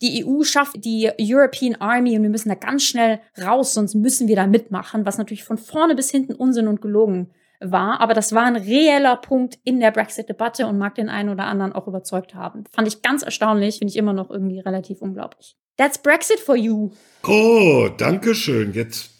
die 0.03 0.25
EU 0.25 0.43
schafft 0.43 0.85
die 0.85 1.11
European 1.21 1.77
Army 1.77 2.17
und 2.17 2.23
wir 2.23 2.31
müssen 2.31 2.49
da 2.49 2.55
ganz 2.55 2.85
schnell 2.85 3.21
raus, 3.43 3.75
sonst 3.75 3.95
müssen 3.95 4.29
wir 4.29 4.37
da 4.37 4.47
mitmachen, 4.47 5.07
was 5.07 5.19
natürlich 5.19 5.45
von 5.45 5.59
vorne 5.59 5.95
bis 5.95 6.11
hinten 6.11 6.35
Unsinn 6.35 6.69
und 6.69 6.81
gelogen 6.81 7.31
war. 7.61 8.01
Aber 8.01 8.15
das 8.15 8.35
war 8.35 8.45
ein 8.45 8.57
reeller 8.57 9.17
Punkt 9.17 9.59
in 9.65 9.81
der 9.81 9.91
Brexit-Debatte 9.91 10.67
und 10.67 10.79
mag 10.79 10.95
den 10.95 11.09
einen 11.09 11.31
oder 11.31 11.45
anderen 11.45 11.73
auch 11.73 11.87
überzeugt 11.87 12.35
haben. 12.35 12.65
Fand 12.71 12.89
ich 12.89 13.03
ganz 13.03 13.23
erstaunlich, 13.23 13.79
finde 13.79 13.91
ich 13.91 13.97
immer 13.97 14.13
noch 14.13 14.31
irgendwie 14.31 14.61
relativ 14.61 15.01
unglaublich. 15.01 15.57
That's 15.77 15.99
Brexit 15.99 16.41
for 16.41 16.57
you. 16.57 16.91
Oh, 17.27 17.89
danke 17.97 18.35
schön. 18.35 18.73
Jetzt, 18.73 19.11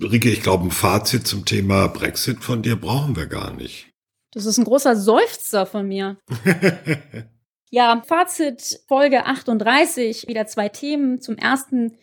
Rike, 0.00 0.30
ich 0.30 0.42
glaube, 0.42 0.66
ein 0.66 0.70
Fazit 0.70 1.26
zum 1.26 1.44
Thema 1.44 1.88
Brexit 1.88 2.42
von 2.42 2.62
dir 2.62 2.76
brauchen 2.76 3.16
wir 3.16 3.26
gar 3.26 3.52
nicht. 3.54 3.90
Das 4.32 4.46
ist 4.46 4.56
ein 4.56 4.64
großer 4.64 4.96
Seufzer 4.96 5.66
von 5.66 5.86
mir. 5.86 6.16
Ja, 7.74 8.02
Fazit 8.06 8.80
Folge 8.86 9.24
38, 9.24 10.28
wieder 10.28 10.46
zwei 10.46 10.68
Themen. 10.68 11.22
Zum 11.22 11.38
ersten 11.38 11.96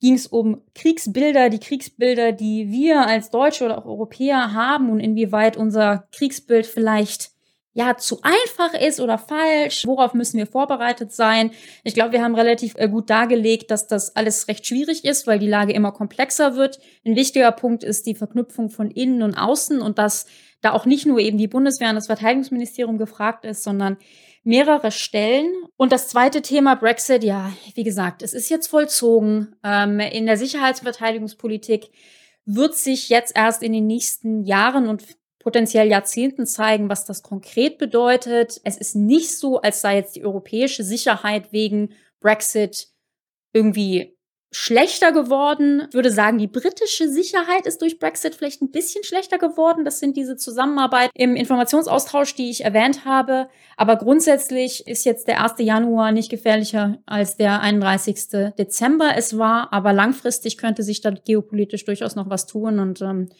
ging 0.00 0.14
es 0.14 0.26
um 0.26 0.62
Kriegsbilder, 0.74 1.50
die 1.50 1.58
Kriegsbilder, 1.58 2.32
die 2.32 2.70
wir 2.70 3.06
als 3.06 3.28
Deutsche 3.28 3.66
oder 3.66 3.76
auch 3.76 3.84
Europäer 3.84 4.54
haben 4.54 4.88
und 4.88 5.00
inwieweit 5.00 5.58
unser 5.58 6.08
Kriegsbild 6.12 6.64
vielleicht 6.64 7.32
ja 7.74 7.98
zu 7.98 8.22
einfach 8.22 8.72
ist 8.72 9.00
oder 9.00 9.18
falsch. 9.18 9.86
Worauf 9.86 10.14
müssen 10.14 10.38
wir 10.38 10.46
vorbereitet 10.46 11.12
sein? 11.12 11.50
Ich 11.84 11.92
glaube, 11.92 12.12
wir 12.12 12.24
haben 12.24 12.34
relativ 12.34 12.72
äh, 12.76 12.88
gut 12.88 13.10
dargelegt, 13.10 13.70
dass 13.70 13.86
das 13.86 14.16
alles 14.16 14.48
recht 14.48 14.66
schwierig 14.66 15.04
ist, 15.04 15.26
weil 15.26 15.38
die 15.38 15.46
Lage 15.46 15.74
immer 15.74 15.92
komplexer 15.92 16.56
wird. 16.56 16.80
Ein 17.04 17.16
wichtiger 17.16 17.52
Punkt 17.52 17.84
ist 17.84 18.06
die 18.06 18.14
Verknüpfung 18.14 18.70
von 18.70 18.90
innen 18.90 19.22
und 19.22 19.34
außen 19.34 19.82
und 19.82 19.98
dass 19.98 20.24
da 20.62 20.72
auch 20.72 20.86
nicht 20.86 21.04
nur 21.04 21.18
eben 21.18 21.36
die 21.36 21.48
Bundeswehr 21.48 21.90
und 21.90 21.96
das 21.96 22.06
Verteidigungsministerium 22.06 22.96
gefragt 22.96 23.44
ist, 23.44 23.62
sondern 23.62 23.98
mehrere 24.44 24.90
Stellen. 24.90 25.52
Und 25.76 25.92
das 25.92 26.08
zweite 26.08 26.42
Thema 26.42 26.74
Brexit, 26.74 27.24
ja, 27.24 27.52
wie 27.74 27.84
gesagt, 27.84 28.22
es 28.22 28.34
ist 28.34 28.48
jetzt 28.48 28.68
vollzogen. 28.68 29.56
Ähm, 29.62 30.00
in 30.00 30.26
der 30.26 30.36
Sicherheits- 30.36 30.80
und 30.80 30.84
Verteidigungspolitik 30.84 31.90
wird 32.44 32.74
sich 32.74 33.08
jetzt 33.08 33.36
erst 33.36 33.62
in 33.62 33.72
den 33.72 33.86
nächsten 33.86 34.44
Jahren 34.44 34.88
und 34.88 35.04
potenziell 35.38 35.88
Jahrzehnten 35.88 36.46
zeigen, 36.46 36.88
was 36.88 37.04
das 37.04 37.22
konkret 37.22 37.78
bedeutet. 37.78 38.60
Es 38.64 38.76
ist 38.76 38.94
nicht 38.94 39.36
so, 39.36 39.60
als 39.60 39.80
sei 39.80 39.96
jetzt 39.96 40.16
die 40.16 40.24
europäische 40.24 40.84
Sicherheit 40.84 41.52
wegen 41.52 41.94
Brexit 42.20 42.88
irgendwie 43.52 44.16
schlechter 44.52 45.12
geworden. 45.12 45.84
Ich 45.88 45.94
würde 45.94 46.12
sagen, 46.12 46.36
die 46.36 46.46
britische 46.46 47.08
Sicherheit 47.08 47.66
ist 47.66 47.80
durch 47.80 47.98
Brexit 47.98 48.34
vielleicht 48.34 48.60
ein 48.60 48.70
bisschen 48.70 49.02
schlechter 49.02 49.38
geworden. 49.38 49.84
Das 49.84 49.98
sind 49.98 50.16
diese 50.16 50.36
Zusammenarbeit 50.36 51.10
im 51.14 51.34
Informationsaustausch, 51.34 52.34
die 52.34 52.50
ich 52.50 52.64
erwähnt 52.64 53.06
habe. 53.06 53.48
Aber 53.78 53.96
grundsätzlich 53.96 54.86
ist 54.86 55.04
jetzt 55.04 55.26
der 55.26 55.42
1. 55.42 55.54
Januar 55.58 56.12
nicht 56.12 56.30
gefährlicher 56.30 56.98
als 57.06 57.38
der 57.38 57.62
31. 57.62 58.54
Dezember 58.58 59.12
es 59.16 59.38
war. 59.38 59.72
Aber 59.72 59.94
langfristig 59.94 60.58
könnte 60.58 60.82
sich 60.82 61.00
da 61.00 61.10
geopolitisch 61.10 61.86
durchaus 61.86 62.14
noch 62.14 62.28
was 62.28 62.46
tun. 62.46 62.78
Und 62.78 63.00
ähm, 63.00 63.30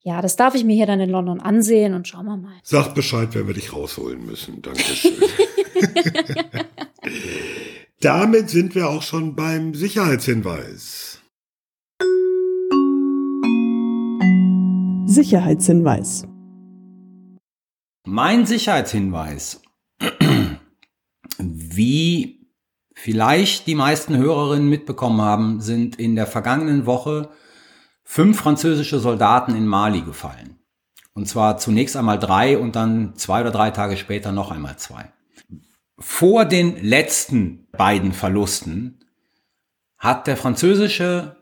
ja, 0.00 0.22
das 0.22 0.36
darf 0.36 0.54
ich 0.54 0.64
mir 0.64 0.74
hier 0.74 0.86
dann 0.86 1.00
in 1.00 1.10
London 1.10 1.38
ansehen 1.38 1.92
und 1.92 2.08
schauen 2.08 2.24
wir 2.24 2.38
mal. 2.38 2.54
Sag 2.62 2.94
Bescheid, 2.94 3.28
wenn 3.34 3.46
wir 3.46 3.54
dich 3.54 3.74
rausholen 3.74 4.24
müssen. 4.24 4.62
Dankeschön. 4.62 5.12
Damit 8.00 8.50
sind 8.50 8.74
wir 8.74 8.90
auch 8.90 9.00
schon 9.00 9.34
beim 9.34 9.74
Sicherheitshinweis. 9.74 11.22
Sicherheitshinweis. 15.06 16.26
Mein 18.06 18.44
Sicherheitshinweis. 18.44 19.62
Wie 21.38 22.46
vielleicht 22.92 23.66
die 23.66 23.74
meisten 23.74 24.18
Hörerinnen 24.18 24.68
mitbekommen 24.68 25.22
haben, 25.22 25.60
sind 25.62 25.96
in 25.96 26.16
der 26.16 26.26
vergangenen 26.26 26.84
Woche 26.84 27.30
fünf 28.04 28.38
französische 28.38 28.98
Soldaten 28.98 29.56
in 29.56 29.66
Mali 29.66 30.02
gefallen. 30.02 30.58
Und 31.14 31.28
zwar 31.28 31.56
zunächst 31.56 31.96
einmal 31.96 32.18
drei 32.18 32.58
und 32.58 32.76
dann 32.76 33.16
zwei 33.16 33.40
oder 33.40 33.52
drei 33.52 33.70
Tage 33.70 33.96
später 33.96 34.32
noch 34.32 34.50
einmal 34.50 34.76
zwei. 34.76 35.15
Vor 35.98 36.44
den 36.44 36.82
letzten 36.84 37.68
beiden 37.72 38.12
Verlusten 38.12 39.04
hat 39.98 40.26
der 40.26 40.36
französische 40.36 41.36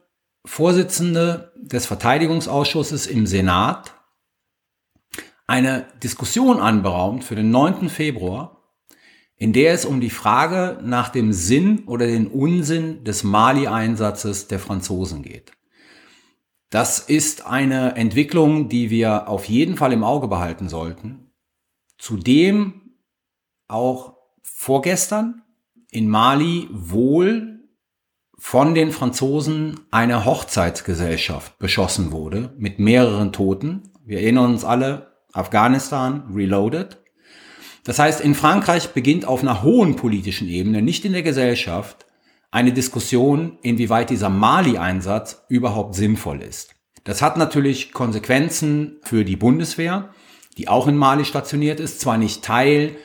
Vorsitzende 0.44 1.52
des 1.57 1.86
Verteidigungsausschusses 1.86 3.07
im 3.07 3.26
Senat 3.26 3.94
eine 5.46 5.86
Diskussion 6.02 6.61
anberaumt 6.61 7.24
für 7.24 7.34
den 7.34 7.50
9. 7.50 7.88
Februar, 7.88 8.62
in 9.36 9.52
der 9.52 9.72
es 9.72 9.84
um 9.84 10.00
die 10.00 10.11
Frage 10.11 10.78
nach 10.82 11.09
dem 11.09 11.32
Sinn 11.32 11.84
oder 11.86 12.07
den 12.07 12.28
Unsinn 12.28 13.05
des 13.05 13.24
Mali-Einsatzes 13.24 14.48
der 14.48 14.59
Franzosen 14.59 15.22
geht. 15.22 15.52
Das 16.70 16.98
ist 16.98 17.46
eine 17.46 17.96
Entwicklung, 17.96 18.68
die 18.68 18.90
wir 18.90 19.28
auf 19.28 19.46
jeden 19.46 19.76
Fall 19.76 19.92
im 19.92 20.05
Auge 20.05 20.28
behalten 20.28 20.68
sollten. 20.68 21.30
Zudem 21.98 22.96
auch 23.68 24.14
vorgestern 24.65 25.43
in 25.91 26.09
Mali 26.09 26.69
wohl 26.73 27.61
von 28.39 28.75
den 28.75 28.93
Franzosen 28.93 29.81
eine 29.91 30.25
Hochzeitsgesellschaft 30.25 31.59
beschossen 31.59 32.12
wurde 32.12 32.55
mit 32.57 32.79
mehreren 32.79 33.31
Toten. 33.31 33.91
Wir 34.07 34.21
erinnern 34.23 34.53
uns 34.53 34.65
alle, 34.65 35.19
Afghanistan 35.35 36.31
reloaded. 36.35 36.97
Das 37.85 37.99
heißt, 37.99 38.23
in 38.23 38.35
Frankreich 38.35 38.95
beginnt 38.95 39.27
auf 39.27 39.43
einer 39.43 39.62
hohen 39.62 39.97
politischen 39.97 40.49
Ebene, 40.49 40.81
nicht 40.81 41.05
in 41.05 41.12
der 41.12 41.23
Gesellschaft, 41.23 42.07
eine 42.51 42.73
Diskussion, 42.73 43.59
inwieweit 43.61 44.09
dieser 44.09 44.31
Mali-Einsatz 44.31 45.45
überhaupt 45.51 45.95
sinnvoll 45.95 46.41
ist. 46.41 46.75
Das 47.05 47.21
hat 47.21 47.37
natürlich 47.37 47.93
Konsequenzen 47.93 48.97
für 49.03 49.27
die 49.27 49.37
Bundeswehr, 49.37 50.09
die 50.57 50.69
auch 50.69 50.87
in 50.89 50.97
Mali 50.97 51.27
stationiert 51.27 51.81
ist, 51.81 52.01
zwar 52.01 52.17
nicht 52.17 52.43
Teil 52.43 52.97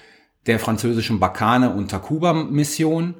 der 0.49 0.59
französischen 0.59 1.19
Bakane 1.19 1.73
und 1.73 1.89
Takuba-Mission, 1.91 3.13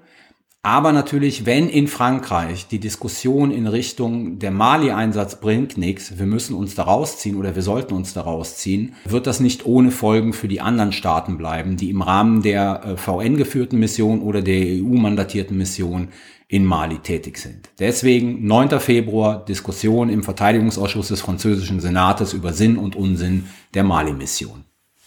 aber 0.61 0.91
natürlich, 0.91 1.45
wenn 1.45 1.69
in 1.69 1.87
Frankreich 1.87 2.67
die 2.67 2.79
Diskussion 2.79 3.49
in 3.51 3.65
Richtung 3.65 4.39
der 4.39 4.51
Mali-Einsatz 4.51 5.39
bringt 5.39 5.77
nichts, 5.77 6.19
wir 6.19 6.25
müssen 6.25 6.53
uns 6.53 6.75
da 6.75 6.83
rausziehen 6.83 7.37
oder 7.37 7.55
wir 7.55 7.61
sollten 7.61 7.93
uns 7.93 8.13
da 8.13 8.21
rausziehen, 8.21 8.93
wird 9.05 9.25
das 9.25 9.39
nicht 9.39 9.65
ohne 9.65 9.89
Folgen 9.89 10.33
für 10.33 10.49
die 10.49 10.59
anderen 10.59 10.91
Staaten 10.91 11.37
bleiben, 11.37 11.77
die 11.77 11.89
im 11.89 12.01
Rahmen 12.01 12.41
der 12.41 12.83
äh, 12.83 12.97
VN 12.97 13.37
geführten 13.37 13.79
Mission 13.79 14.21
oder 14.21 14.41
der 14.41 14.83
EU-mandatierten 14.83 15.57
Mission 15.57 16.09
in 16.49 16.65
Mali 16.65 16.97
tätig 16.97 17.37
sind. 17.37 17.69
Deswegen 17.79 18.45
9. 18.45 18.81
Februar 18.81 19.45
Diskussion 19.45 20.09
im 20.09 20.23
Verteidigungsausschuss 20.23 21.07
des 21.07 21.21
französischen 21.21 21.79
Senates 21.79 22.33
über 22.33 22.51
Sinn 22.51 22.77
und 22.77 22.97
Unsinn 22.97 23.45
der 23.75 23.85
Mali-Mission. 23.85 24.65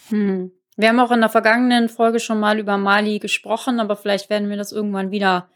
Hm. 0.09 0.51
Wir 0.75 0.89
haben 0.89 0.99
auch 0.99 1.11
in 1.11 1.19
der 1.19 1.29
vergangenen 1.29 1.89
Folge 1.89 2.19
schon 2.19 2.39
mal 2.39 2.59
über 2.59 2.77
Mali 2.77 3.19
gesprochen, 3.19 3.79
aber 3.79 3.95
vielleicht 3.95 4.29
werden 4.29 4.49
wir 4.49 4.57
das 4.57 4.71
irgendwann 4.71 5.11
wieder 5.11 5.47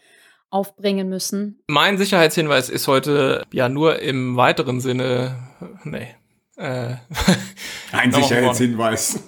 aufbringen 0.49 1.09
müssen. 1.09 1.59
Mein 1.67 1.97
Sicherheitshinweis 1.97 2.69
ist 2.69 2.87
heute 2.87 3.43
ja 3.51 3.67
nur 3.67 3.99
im 4.01 4.37
weiteren 4.37 4.79
Sinne, 4.79 5.35
nee. 5.83 6.15
Äh, 6.55 6.95
Ein 7.91 8.11
Sicherheitshinweis. 8.11 9.23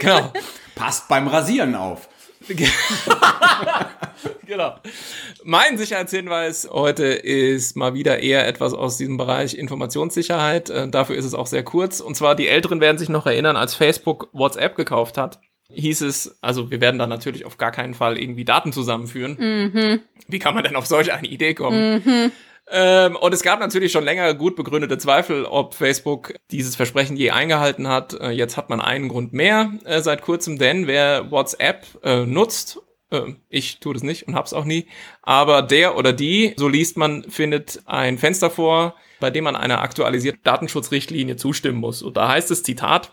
genau. 0.00 0.32
Passt 0.74 1.08
beim 1.08 1.28
Rasieren 1.28 1.74
auf. 1.74 2.07
genau. 4.46 4.76
Mein 5.44 5.78
Sicherheitshinweis 5.78 6.68
heute 6.70 7.04
ist 7.04 7.76
mal 7.76 7.94
wieder 7.94 8.20
eher 8.20 8.46
etwas 8.46 8.74
aus 8.74 8.96
diesem 8.96 9.16
Bereich 9.16 9.54
Informationssicherheit. 9.54 10.70
Äh, 10.70 10.88
dafür 10.88 11.16
ist 11.16 11.24
es 11.24 11.34
auch 11.34 11.46
sehr 11.46 11.62
kurz. 11.62 12.00
Und 12.00 12.16
zwar, 12.16 12.34
die 12.34 12.48
Älteren 12.48 12.80
werden 12.80 12.98
sich 12.98 13.08
noch 13.08 13.26
erinnern, 13.26 13.56
als 13.56 13.74
Facebook 13.74 14.28
WhatsApp 14.32 14.76
gekauft 14.76 15.18
hat, 15.18 15.40
hieß 15.70 16.00
es, 16.02 16.38
also 16.40 16.70
wir 16.70 16.80
werden 16.80 16.98
da 16.98 17.06
natürlich 17.06 17.44
auf 17.44 17.58
gar 17.58 17.72
keinen 17.72 17.94
Fall 17.94 18.18
irgendwie 18.18 18.44
Daten 18.44 18.72
zusammenführen. 18.72 19.36
Mhm. 19.38 20.00
Wie 20.26 20.38
kann 20.38 20.54
man 20.54 20.64
denn 20.64 20.76
auf 20.76 20.86
solch 20.86 21.12
eine 21.12 21.28
Idee 21.28 21.54
kommen? 21.54 22.02
Mhm. 22.04 22.32
Ähm, 22.70 23.16
und 23.16 23.32
es 23.32 23.42
gab 23.42 23.60
natürlich 23.60 23.92
schon 23.92 24.04
länger 24.04 24.34
gut 24.34 24.56
begründete 24.56 24.98
Zweifel, 24.98 25.44
ob 25.44 25.74
Facebook 25.74 26.34
dieses 26.50 26.76
Versprechen 26.76 27.16
je 27.16 27.30
eingehalten 27.30 27.88
hat. 27.88 28.14
Äh, 28.20 28.30
jetzt 28.30 28.56
hat 28.56 28.68
man 28.68 28.80
einen 28.80 29.08
Grund 29.08 29.32
mehr 29.32 29.72
äh, 29.84 30.00
seit 30.00 30.22
kurzem, 30.22 30.58
denn 30.58 30.86
wer 30.86 31.30
WhatsApp 31.30 31.86
äh, 32.02 32.26
nutzt, 32.26 32.80
äh, 33.10 33.22
ich 33.48 33.80
tue 33.80 33.94
das 33.94 34.02
nicht 34.02 34.28
und 34.28 34.34
hab's 34.34 34.52
auch 34.52 34.64
nie, 34.64 34.86
aber 35.22 35.62
der 35.62 35.96
oder 35.96 36.12
die, 36.12 36.54
so 36.56 36.68
liest 36.68 36.96
man, 36.96 37.24
findet 37.30 37.82
ein 37.86 38.18
Fenster 38.18 38.50
vor, 38.50 38.94
bei 39.20 39.30
dem 39.30 39.44
man 39.44 39.56
einer 39.56 39.80
aktualisierten 39.80 40.42
Datenschutzrichtlinie 40.44 41.36
zustimmen 41.36 41.78
muss. 41.78 42.02
Und 42.02 42.16
da 42.16 42.28
heißt 42.28 42.50
es, 42.50 42.62
Zitat, 42.62 43.12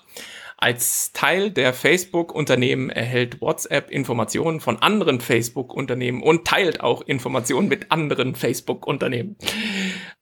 als 0.57 1.11
Teil 1.11 1.51
der 1.51 1.73
Facebook-Unternehmen 1.73 2.89
erhält 2.89 3.41
WhatsApp 3.41 3.91
Informationen 3.91 4.61
von 4.61 4.81
anderen 4.81 5.19
Facebook-Unternehmen 5.19 6.23
und 6.23 6.45
teilt 6.45 6.81
auch 6.81 7.01
Informationen 7.01 7.67
mit 7.67 7.91
anderen 7.91 8.35
Facebook-Unternehmen. 8.35 9.35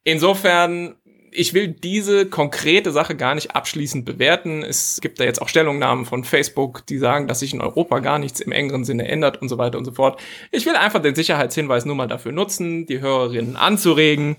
Insofern 0.03 0.95
ich 1.35 1.53
will 1.53 1.67
diese 1.67 2.27
konkrete 2.27 2.91
Sache 2.91 3.15
gar 3.15 3.35
nicht 3.35 3.55
abschließend 3.55 4.05
bewerten. 4.05 4.63
Es 4.63 4.99
gibt 5.01 5.19
da 5.19 5.23
jetzt 5.23 5.41
auch 5.41 5.49
Stellungnahmen 5.49 6.05
von 6.05 6.23
Facebook, 6.23 6.85
die 6.85 6.97
sagen, 6.97 7.27
dass 7.27 7.39
sich 7.39 7.53
in 7.53 7.61
Europa 7.61 7.99
gar 7.99 8.19
nichts 8.19 8.39
im 8.39 8.51
engeren 8.51 8.85
Sinne 8.85 9.07
ändert 9.07 9.41
und 9.41 9.49
so 9.49 9.57
weiter 9.57 9.77
und 9.77 9.85
so 9.85 9.93
fort. 9.93 10.21
Ich 10.51 10.65
will 10.65 10.75
einfach 10.75 11.01
den 11.01 11.15
Sicherheitshinweis 11.15 11.85
nur 11.85 11.95
mal 11.95 12.07
dafür 12.07 12.31
nutzen, 12.31 12.85
die 12.85 13.01
Hörerinnen 13.01 13.55
anzuregen. 13.55 14.35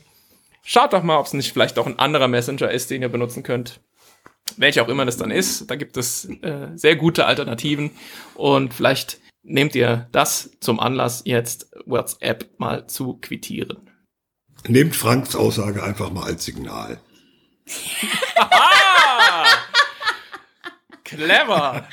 Schaut 0.62 0.92
doch 0.92 1.02
mal, 1.02 1.18
ob 1.18 1.26
es 1.26 1.32
nicht 1.32 1.52
vielleicht 1.52 1.78
auch 1.78 1.86
ein 1.86 1.98
anderer 1.98 2.28
Messenger 2.28 2.70
ist, 2.70 2.90
den 2.90 3.02
ihr 3.02 3.08
benutzen 3.08 3.42
könnt 3.42 3.80
welcher 4.56 4.82
auch 4.82 4.88
immer 4.88 5.04
das 5.04 5.16
dann 5.16 5.30
ist. 5.30 5.70
Da 5.70 5.76
gibt 5.76 5.96
es 5.96 6.26
äh, 6.42 6.68
sehr 6.74 6.96
gute 6.96 7.26
Alternativen 7.26 7.90
und 8.34 8.74
vielleicht 8.74 9.20
nehmt 9.42 9.74
ihr 9.74 10.08
das 10.12 10.50
zum 10.60 10.80
Anlass, 10.80 11.22
jetzt 11.24 11.70
WhatsApp 11.86 12.58
mal 12.58 12.86
zu 12.86 13.18
quittieren. 13.20 13.90
Nehmt 14.66 14.96
Franks 14.96 15.36
Aussage 15.36 15.82
einfach 15.82 16.10
mal 16.10 16.24
als 16.24 16.44
Signal. 16.44 16.98
Clever. 21.04 21.86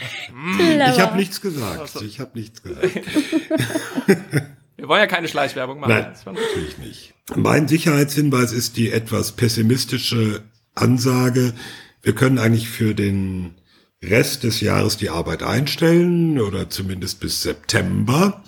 Clever. 0.58 0.94
Ich 0.94 1.00
habe 1.00 1.18
nichts 1.18 1.42
gesagt. 1.42 2.02
Ich 2.02 2.20
habe 2.20 2.32
nichts 2.34 2.64
gesagt. 2.64 2.90
Wir 4.78 4.88
wollen 4.88 5.02
ja 5.02 5.08
keine 5.08 5.28
Schleichwerbung 5.28 5.80
machen. 5.80 5.92
Nein, 5.92 6.16
natürlich 6.26 6.78
nicht. 6.80 7.14
Mein 7.36 7.68
Sicherheitshinweis 7.68 8.52
ist 8.52 8.78
die 8.78 8.90
etwas 8.92 9.34
pessimistische 9.34 10.42
Ansage, 10.74 11.54
wir 12.02 12.14
können 12.14 12.40
eigentlich 12.40 12.70
für 12.70 12.94
den 12.94 13.56
Rest 14.04 14.44
des 14.44 14.62
Jahres 14.62 14.98
die 14.98 15.10
Arbeit 15.10 15.44
einstellen 15.44 16.40
oder 16.40 16.70
zumindest 16.70 17.20
bis 17.20 17.44
September, 17.44 18.44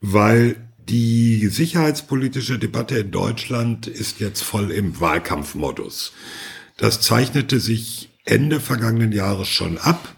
weil 0.00 0.56
die 0.88 1.46
sicherheitspolitische 1.46 2.58
Debatte 2.58 2.98
in 2.98 3.10
Deutschland 3.10 3.86
ist 3.86 4.20
jetzt 4.20 4.42
voll 4.42 4.70
im 4.70 5.00
Wahlkampfmodus. 5.00 6.12
Das 6.76 7.00
zeichnete 7.00 7.60
sich 7.60 8.10
Ende 8.24 8.60
vergangenen 8.60 9.12
Jahres 9.12 9.48
schon 9.48 9.78
ab 9.78 10.14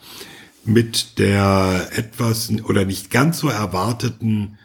mit 0.65 1.19
der 1.19 1.91
etwas 1.93 2.51
oder 2.65 2.85
nicht 2.85 3.11
ganz 3.11 3.39
so 3.39 3.49
erwarteten 3.49 4.59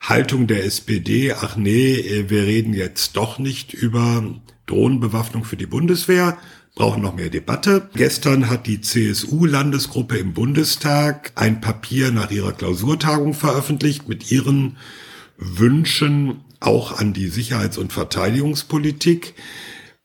Haltung 0.00 0.46
der 0.46 0.64
SPD, 0.64 1.32
ach 1.32 1.56
nee, 1.56 2.24
wir 2.28 2.42
reden 2.42 2.74
jetzt 2.74 3.16
doch 3.16 3.38
nicht 3.38 3.72
über 3.72 4.22
Drohnenbewaffnung 4.66 5.44
für 5.44 5.56
die 5.56 5.66
Bundeswehr, 5.66 6.36
brauchen 6.74 7.02
noch 7.02 7.14
mehr 7.14 7.30
Debatte. 7.30 7.88
Gestern 7.94 8.50
hat 8.50 8.66
die 8.66 8.80
CSU-Landesgruppe 8.80 10.18
im 10.18 10.34
Bundestag 10.34 11.32
ein 11.36 11.60
Papier 11.60 12.10
nach 12.10 12.30
ihrer 12.30 12.52
Klausurtagung 12.52 13.34
veröffentlicht 13.34 14.08
mit 14.08 14.32
ihren 14.32 14.76
Wünschen 15.36 16.40
auch 16.60 16.98
an 16.98 17.12
die 17.12 17.28
Sicherheits- 17.28 17.78
und 17.78 17.92
Verteidigungspolitik. 17.92 19.34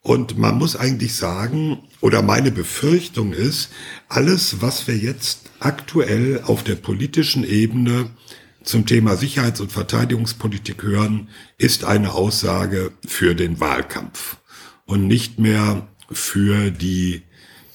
Und 0.01 0.38
man 0.38 0.57
muss 0.57 0.76
eigentlich 0.76 1.15
sagen, 1.15 1.80
oder 2.01 2.22
meine 2.22 2.51
Befürchtung 2.51 3.34
ist, 3.34 3.70
alles, 4.07 4.61
was 4.61 4.88
wir 4.88 4.95
jetzt 4.95 5.49
aktuell 5.59 6.41
auf 6.45 6.63
der 6.63 6.76
politischen 6.76 7.43
Ebene 7.43 8.11
zum 8.63 8.86
Thema 8.86 9.17
Sicherheits- 9.17 9.61
und 9.61 9.72
Verteidigungspolitik 9.72 10.84
hören, 10.84 11.30
ist 11.57 11.84
eine 11.84 12.13
Aussage 12.13 12.91
für 13.05 13.36
den 13.36 13.59
Wahlkampf 13.59 14.38
und 14.86 15.07
nicht 15.07 15.39
mehr 15.39 15.88
für 16.11 16.72
die 16.72 17.23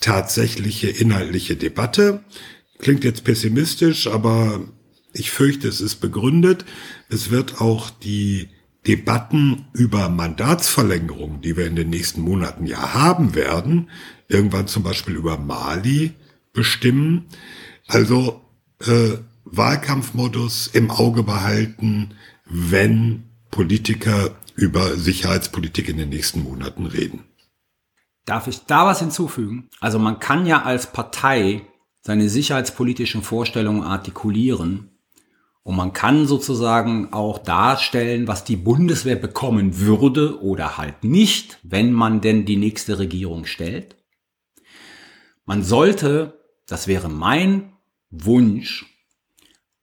tatsächliche 0.01 0.89
inhaltliche 0.89 1.56
Debatte. 1.56 2.23
Klingt 2.78 3.05
jetzt 3.05 3.24
pessimistisch, 3.24 4.06
aber 4.06 4.61
ich 5.12 5.31
fürchte, 5.31 5.69
es 5.69 5.81
ist 5.81 5.97
begründet. 5.97 6.65
Es 7.09 7.31
wird 7.31 7.61
auch 7.61 7.90
die 7.90 8.48
Debatten 8.86 9.66
über 9.73 10.09
Mandatsverlängerung, 10.09 11.40
die 11.40 11.56
wir 11.56 11.66
in 11.66 11.77
den 11.77 11.89
nächsten 11.89 12.20
Monaten 12.20 12.66
ja 12.66 12.93
haben 12.93 13.35
werden, 13.35 13.89
irgendwann 14.28 14.66
zum 14.66 14.82
Beispiel 14.82 15.15
über 15.15 15.39
Mali 15.39 16.12
bestimmen. 16.52 17.27
Also 17.86 18.43
äh, 18.81 19.19
Wahlkampfmodus 19.44 20.69
im 20.73 20.90
Auge 20.90 21.23
behalten, 21.23 22.15
wenn 22.44 23.24
Politiker 23.51 24.36
über 24.55 24.97
Sicherheitspolitik 24.97 25.89
in 25.89 25.97
den 25.97 26.09
nächsten 26.11 26.43
Monaten 26.43 26.86
reden. 26.86 27.24
Darf 28.24 28.46
ich 28.46 28.64
da 28.66 28.86
was 28.86 29.01
hinzufügen? 29.01 29.68
Also 29.80 29.98
man 29.98 30.18
kann 30.18 30.46
ja 30.46 30.62
als 30.62 30.92
Partei 30.92 31.62
seine 32.01 32.28
sicherheitspolitischen 32.28 33.22
Vorstellungen 33.22 33.82
artikulieren 33.82 34.90
Und 35.62 35.76
man 35.76 35.94
kann 35.94 36.26
sozusagen 36.26 37.12
auch 37.14 37.38
darstellen, 37.38 38.28
was 38.28 38.44
die 38.44 38.56
Bundeswehr 38.56 39.16
bekommen 39.16 39.78
würde 39.78 40.42
oder 40.42 40.76
halt 40.76 41.05
nicht, 41.05 41.59
wenn 41.62 41.92
man 41.92 42.20
denn 42.20 42.44
die 42.44 42.56
nächste 42.56 42.98
Regierung 42.98 43.46
stellt. 43.46 43.96
Man 45.46 45.62
sollte, 45.62 46.38
das 46.66 46.86
wäre 46.86 47.09
mein 47.09 47.72
Wunsch, 48.10 48.86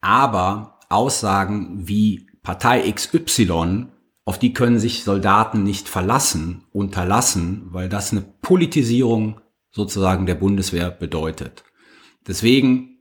aber 0.01 0.79
Aussagen 0.89 1.87
wie 1.87 2.27
Partei 2.43 2.91
XY, 2.91 3.87
auf 4.25 4.39
die 4.39 4.53
können 4.53 4.79
sich 4.79 5.03
Soldaten 5.03 5.63
nicht 5.63 5.89
verlassen, 5.89 6.63
unterlassen, 6.71 7.67
weil 7.71 7.89
das 7.89 8.11
eine 8.11 8.21
Politisierung 8.21 9.41
sozusagen 9.71 10.25
der 10.25 10.35
Bundeswehr 10.35 10.91
bedeutet. 10.91 11.63
Deswegen 12.27 12.91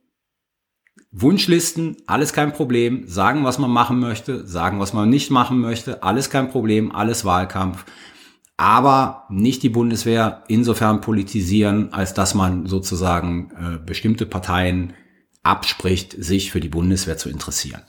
Wunschlisten, 1.11 1.97
alles 2.07 2.31
kein 2.31 2.53
Problem, 2.53 3.05
sagen, 3.05 3.43
was 3.43 3.59
man 3.59 3.69
machen 3.69 3.99
möchte, 3.99 4.47
sagen, 4.47 4.79
was 4.79 4.93
man 4.93 5.09
nicht 5.09 5.29
machen 5.29 5.59
möchte, 5.59 6.03
alles 6.03 6.29
kein 6.29 6.49
Problem, 6.49 6.95
alles 6.95 7.25
Wahlkampf, 7.25 7.85
aber 8.55 9.25
nicht 9.29 9.61
die 9.63 9.69
Bundeswehr 9.69 10.43
insofern 10.47 11.01
politisieren, 11.01 11.91
als 11.91 12.13
dass 12.13 12.33
man 12.33 12.65
sozusagen 12.65 13.51
äh, 13.51 13.77
bestimmte 13.85 14.25
Parteien 14.25 14.93
abspricht, 15.43 16.15
sich 16.17 16.51
für 16.51 16.61
die 16.61 16.69
Bundeswehr 16.69 17.17
zu 17.17 17.29
interessieren. 17.29 17.81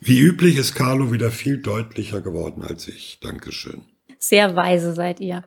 Wie 0.00 0.20
üblich 0.20 0.56
ist 0.56 0.74
Carlo 0.74 1.12
wieder 1.12 1.30
viel 1.30 1.58
deutlicher 1.58 2.20
geworden 2.20 2.62
als 2.62 2.88
ich. 2.88 3.18
Dankeschön. 3.20 3.82
Sehr 4.20 4.56
weise 4.56 4.94
seid 4.94 5.20
ihr. 5.20 5.44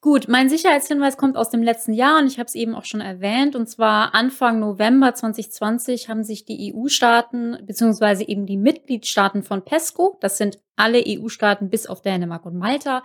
Gut, 0.00 0.28
mein 0.28 0.48
Sicherheitshinweis 0.48 1.16
kommt 1.16 1.36
aus 1.36 1.50
dem 1.50 1.62
letzten 1.62 1.92
Jahr 1.92 2.20
und 2.20 2.28
ich 2.28 2.38
habe 2.38 2.46
es 2.46 2.54
eben 2.54 2.76
auch 2.76 2.84
schon 2.84 3.00
erwähnt. 3.00 3.56
Und 3.56 3.68
zwar 3.68 4.14
Anfang 4.14 4.60
November 4.60 5.12
2020 5.12 6.08
haben 6.08 6.22
sich 6.22 6.44
die 6.44 6.72
EU-Staaten 6.72 7.58
beziehungsweise 7.66 8.26
eben 8.28 8.46
die 8.46 8.56
Mitgliedstaaten 8.56 9.42
von 9.42 9.64
PESCO, 9.64 10.18
das 10.20 10.38
sind 10.38 10.60
alle 10.76 11.02
EU-Staaten 11.04 11.68
bis 11.68 11.86
auf 11.86 12.00
Dänemark 12.02 12.46
und 12.46 12.56
Malta, 12.56 13.02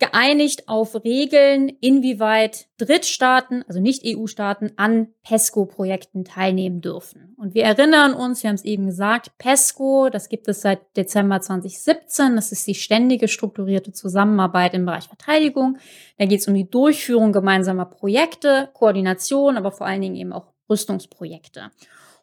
geeinigt 0.00 0.68
auf 0.68 1.04
Regeln, 1.04 1.68
inwieweit 1.68 2.66
Drittstaaten, 2.78 3.62
also 3.68 3.80
nicht 3.80 4.02
EU-Staaten, 4.04 4.72
an 4.76 5.08
PESCO-Projekten 5.22 6.24
teilnehmen 6.24 6.80
dürfen. 6.80 7.34
Und 7.38 7.54
wir 7.54 7.64
erinnern 7.64 8.14
uns, 8.14 8.42
wir 8.42 8.48
haben 8.48 8.56
es 8.56 8.64
eben 8.64 8.86
gesagt, 8.86 9.36
PESCO, 9.38 10.08
das 10.10 10.28
gibt 10.28 10.48
es 10.48 10.62
seit 10.62 10.96
Dezember 10.96 11.40
2017, 11.40 12.34
das 12.34 12.50
ist 12.50 12.66
die 12.66 12.74
ständige 12.74 13.28
strukturierte 13.28 13.92
Zusammenarbeit 13.92 14.74
im 14.74 14.86
Bereich 14.86 15.04
Verteidigung. 15.04 15.78
Da 16.18 16.24
geht 16.24 16.40
es 16.40 16.48
um 16.48 16.54
die 16.54 16.68
Durchführung 16.68 17.32
gemeinsamer 17.32 17.84
Projekte, 17.84 18.70
Koordination, 18.72 19.56
aber 19.56 19.70
vor 19.70 19.86
allen 19.86 20.00
Dingen 20.00 20.16
eben 20.16 20.32
auch 20.32 20.46
Rüstungsprojekte. 20.68 21.70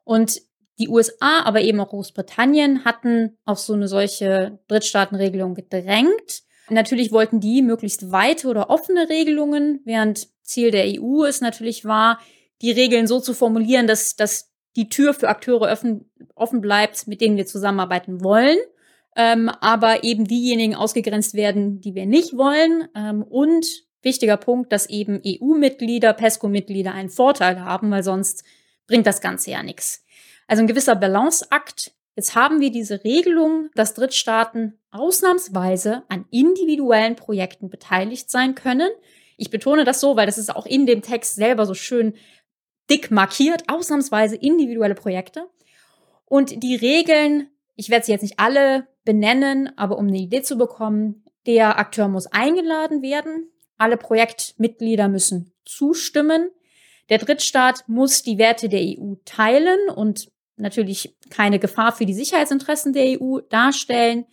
Und 0.04 0.42
die 0.80 0.90
USA, 0.90 1.44
aber 1.44 1.62
eben 1.62 1.80
auch 1.80 1.90
Großbritannien 1.90 2.86
hatten 2.86 3.38
auf 3.46 3.60
so 3.60 3.74
eine 3.74 3.88
solche 3.88 4.60
Drittstaatenregelung 4.68 5.56
gedrängt. 5.56 6.44
Natürlich 6.70 7.12
wollten 7.12 7.40
die 7.40 7.62
möglichst 7.62 8.12
weite 8.12 8.48
oder 8.48 8.70
offene 8.70 9.10
Regelungen, 9.10 9.82
während 9.86 10.28
Ziel 10.44 10.72
der 10.72 10.86
EU 10.86 11.24
es 11.24 11.42
natürlich 11.42 11.86
war, 11.86 12.20
die 12.62 12.72
Regeln 12.72 13.08
so 13.08 13.20
zu 13.20 13.34
formulieren, 13.34 13.88
dass, 13.88 14.16
dass 14.16 14.52
die 14.76 14.90
Tür 14.90 15.14
für 15.14 15.30
Akteure 15.30 15.72
offen, 15.72 16.10
offen 16.36 16.62
bleibt, 16.62 17.08
mit 17.08 17.22
denen 17.22 17.38
wir 17.38 17.46
zusammenarbeiten 17.46 18.24
wollen, 18.24 18.58
ähm, 19.16 19.50
aber 19.62 20.04
eben 20.04 20.26
diejenigen 20.26 20.76
ausgegrenzt 20.76 21.34
werden, 21.34 21.82
die 21.82 21.96
wir 21.96 22.06
nicht 22.06 22.38
wollen. 22.38 22.88
Ähm, 22.96 23.24
und 23.24 23.66
wichtiger 24.02 24.38
Punkt, 24.38 24.72
dass 24.72 24.88
eben 24.88 25.22
EU-Mitglieder, 25.26 26.14
PESCO-Mitglieder 26.14 26.94
einen 26.94 27.10
Vorteil 27.10 27.62
haben, 27.62 27.92
weil 27.92 28.04
sonst 28.04 28.44
bringt 28.88 29.08
das 29.08 29.22
Ganze 29.22 29.52
ja 29.52 29.64
nichts. 29.64 30.04
Also 30.48 30.62
ein 30.64 30.68
gewisser 30.68 30.96
Balanceakt 30.96 31.92
Jetzt 32.18 32.34
haben 32.34 32.62
wir 32.62 32.72
diese 32.72 33.04
Regelung, 33.04 33.70
dass 33.76 33.94
Drittstaaten 33.94 34.80
ausnahmsweise 34.90 36.02
an 36.10 36.26
individuellen 36.32 37.16
Projekten 37.16 37.70
beteiligt 37.70 38.32
sein 38.32 38.56
können. 38.56 38.90
Ich 39.38 39.52
betone 39.52 39.84
das 39.84 40.00
so, 40.00 40.16
weil 40.16 40.26
das 40.26 40.40
ist 40.40 40.54
auch 40.54 40.66
in 40.66 40.88
dem 40.88 41.04
Text 41.04 41.36
selber 41.36 41.68
so 41.68 41.76
schön 41.76 42.16
dick 42.90 43.12
markiert, 43.12 43.66
ausnahmsweise 43.70 44.36
individuelle 44.36 44.96
Projekte. 44.96 45.48
Und 46.26 46.64
die 46.64 46.76
Regeln, 46.76 47.52
ich 47.76 47.90
werde 47.90 48.08
sie 48.08 48.14
jetzt 48.14 48.24
nicht 48.24 48.40
alle 48.40 48.88
benennen, 49.06 49.72
aber 49.78 50.00
um 50.00 50.08
eine 50.08 50.18
Idee 50.18 50.42
zu 50.42 50.58
bekommen, 50.58 51.24
der 51.46 51.78
Akteur 51.78 52.08
muss 52.08 52.26
eingeladen 52.26 53.04
werden, 53.04 53.52
alle 53.78 53.96
Projektmitglieder 53.96 55.08
müssen 55.08 55.54
zustimmen, 55.66 56.50
der 57.10 57.20
Drittstaat 57.20 57.84
muss 57.88 58.24
die 58.24 58.40
Werte 58.40 58.70
der 58.70 58.82
EU 58.82 59.14
teilen 59.24 59.78
und 59.96 60.32
natürlich 60.58 61.16
keine 61.30 61.60
Gefahr 61.60 61.92
für 61.92 62.06
die 62.06 62.14
Sicherheitsinteressen 62.14 62.94
der 62.94 63.22
EU 63.22 63.40
darstellen. 63.50 64.26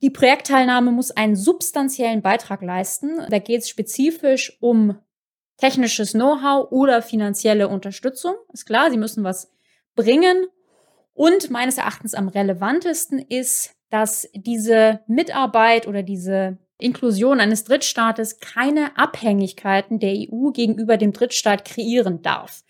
Die 0.00 0.10
Projektteilnahme 0.10 0.92
muss 0.92 1.10
einen 1.10 1.36
substanziellen 1.36 2.22
Beitrag 2.22 2.62
leisten. 2.62 3.20
Da 3.28 3.38
geht 3.38 3.62
es 3.62 3.68
spezifisch 3.68 4.56
um 4.60 4.98
technisches 5.56 6.12
Know-how 6.12 6.70
oder 6.70 7.02
finanzielle 7.02 7.68
Unterstützung. 7.68 8.34
Ist 8.52 8.66
klar, 8.66 8.90
sie 8.90 8.96
müssen 8.96 9.24
was 9.24 9.52
bringen. 9.96 10.46
Und 11.14 11.50
meines 11.50 11.78
Erachtens 11.78 12.14
am 12.14 12.28
relevantesten 12.28 13.18
ist, 13.18 13.74
dass 13.90 14.28
diese 14.34 15.00
Mitarbeit 15.08 15.88
oder 15.88 16.04
diese 16.04 16.58
Inklusion 16.78 17.40
eines 17.40 17.64
Drittstaates 17.64 18.38
keine 18.38 18.96
Abhängigkeiten 18.96 19.98
der 19.98 20.12
EU 20.12 20.50
gegenüber 20.52 20.96
dem 20.96 21.12
Drittstaat 21.12 21.64
kreieren 21.64 22.22
darf. 22.22 22.62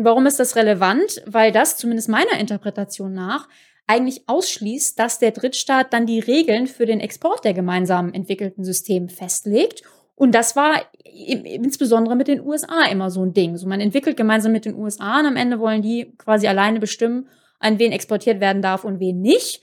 Und 0.00 0.06
warum 0.06 0.24
ist 0.24 0.40
das 0.40 0.56
relevant? 0.56 1.20
Weil 1.26 1.52
das, 1.52 1.76
zumindest 1.76 2.08
meiner 2.08 2.40
Interpretation 2.40 3.12
nach, 3.12 3.50
eigentlich 3.86 4.22
ausschließt, 4.28 4.98
dass 4.98 5.18
der 5.18 5.30
Drittstaat 5.30 5.92
dann 5.92 6.06
die 6.06 6.20
Regeln 6.20 6.68
für 6.68 6.86
den 6.86 7.00
Export 7.00 7.44
der 7.44 7.52
gemeinsam 7.52 8.10
entwickelten 8.14 8.64
Systeme 8.64 9.10
festlegt. 9.10 9.82
Und 10.14 10.34
das 10.34 10.56
war 10.56 10.80
insbesondere 11.04 12.16
mit 12.16 12.28
den 12.28 12.40
USA 12.40 12.86
immer 12.90 13.10
so 13.10 13.22
ein 13.22 13.34
Ding. 13.34 13.58
So 13.58 13.68
man 13.68 13.82
entwickelt 13.82 14.16
gemeinsam 14.16 14.52
mit 14.52 14.64
den 14.64 14.74
USA 14.74 15.20
und 15.20 15.26
am 15.26 15.36
Ende 15.36 15.60
wollen 15.60 15.82
die 15.82 16.14
quasi 16.16 16.48
alleine 16.48 16.80
bestimmen, 16.80 17.28
an 17.58 17.78
wen 17.78 17.92
exportiert 17.92 18.40
werden 18.40 18.62
darf 18.62 18.84
und 18.84 19.00
wen 19.00 19.20
nicht. 19.20 19.60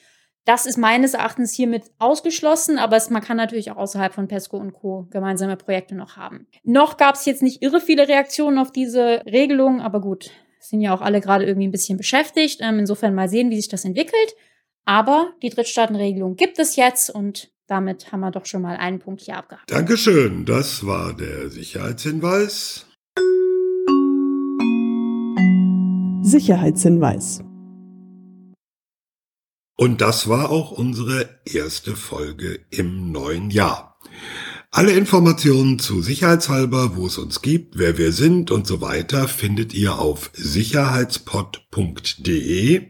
Das 0.48 0.66
ist 0.66 0.78
meines 0.78 1.14
Erachtens 1.14 1.54
hiermit 1.54 1.92
ausgeschlossen, 2.00 2.78
aber 2.78 2.96
es, 2.96 3.10
man 3.10 3.22
kann 3.22 3.36
natürlich 3.36 3.70
auch 3.70 3.76
außerhalb 3.76 4.14
von 4.14 4.30
PESCO 4.30 4.56
und 4.56 4.72
Co. 4.72 5.06
gemeinsame 5.12 5.58
Projekte 5.58 5.94
noch 5.94 6.16
haben. 6.16 6.48
Noch 6.64 6.96
gab 6.96 7.16
es 7.16 7.26
jetzt 7.26 7.44
nicht 7.44 7.62
irre 7.62 7.82
viele 7.82 8.08
Reaktionen 8.08 8.58
auf 8.58 8.72
diese 8.72 9.24
Regelung, 9.26 9.82
aber 9.82 10.00
gut, 10.00 10.32
sind 10.62 10.80
ja 10.80 10.96
auch 10.96 11.02
alle 11.02 11.20
gerade 11.20 11.46
irgendwie 11.46 11.68
ein 11.68 11.72
bisschen 11.72 11.98
beschäftigt. 11.98 12.62
Ähm, 12.62 12.80
insofern 12.80 13.14
mal 13.14 13.28
sehen, 13.28 13.50
wie 13.50 13.58
sich 13.58 13.68
das 13.68 13.84
entwickelt. 13.84 14.36
Aber 14.86 15.34
die 15.44 15.50
Drittstaatenregelung 15.50 16.38
gibt 16.38 16.60
es 16.60 16.78
jetzt 16.78 17.10
und 17.10 17.52
damit 17.68 18.14
haben 18.14 18.22
wir 18.22 18.32
doch 18.32 18.46
schon 18.46 18.62
mal 18.62 18.78
einen 18.78 19.00
Punkt 19.00 19.20
hier 19.24 19.36
abgehakt. 19.36 19.70
Dankeschön, 19.70 20.46
das 20.46 20.88
war 20.88 21.14
der 21.14 21.50
Sicherheitshinweis. 21.50 22.86
Sicherheitshinweis. 26.22 27.44
Und 29.78 30.02
das 30.02 30.28
war 30.28 30.50
auch 30.50 30.72
unsere 30.72 31.30
erste 31.46 31.96
Folge 31.96 32.60
im 32.72 33.12
neuen 33.12 33.52
Jahr. 33.52 34.00
Alle 34.72 34.92
Informationen 34.92 35.78
zu 35.78 36.02
Sicherheitshalber, 36.02 36.98
wo 36.98 37.06
es 37.06 37.20
uns 37.20 37.44
gibt, 37.44 37.78
wer 37.78 38.00
wir 38.00 38.12
sind 38.12 38.50
und 38.52 38.66
so 38.66 38.82
weiter, 38.82 39.28
findet 39.28 39.76
ihr 39.76 40.00
auf 40.00 40.32
sicherheitspod.de. 40.34 42.88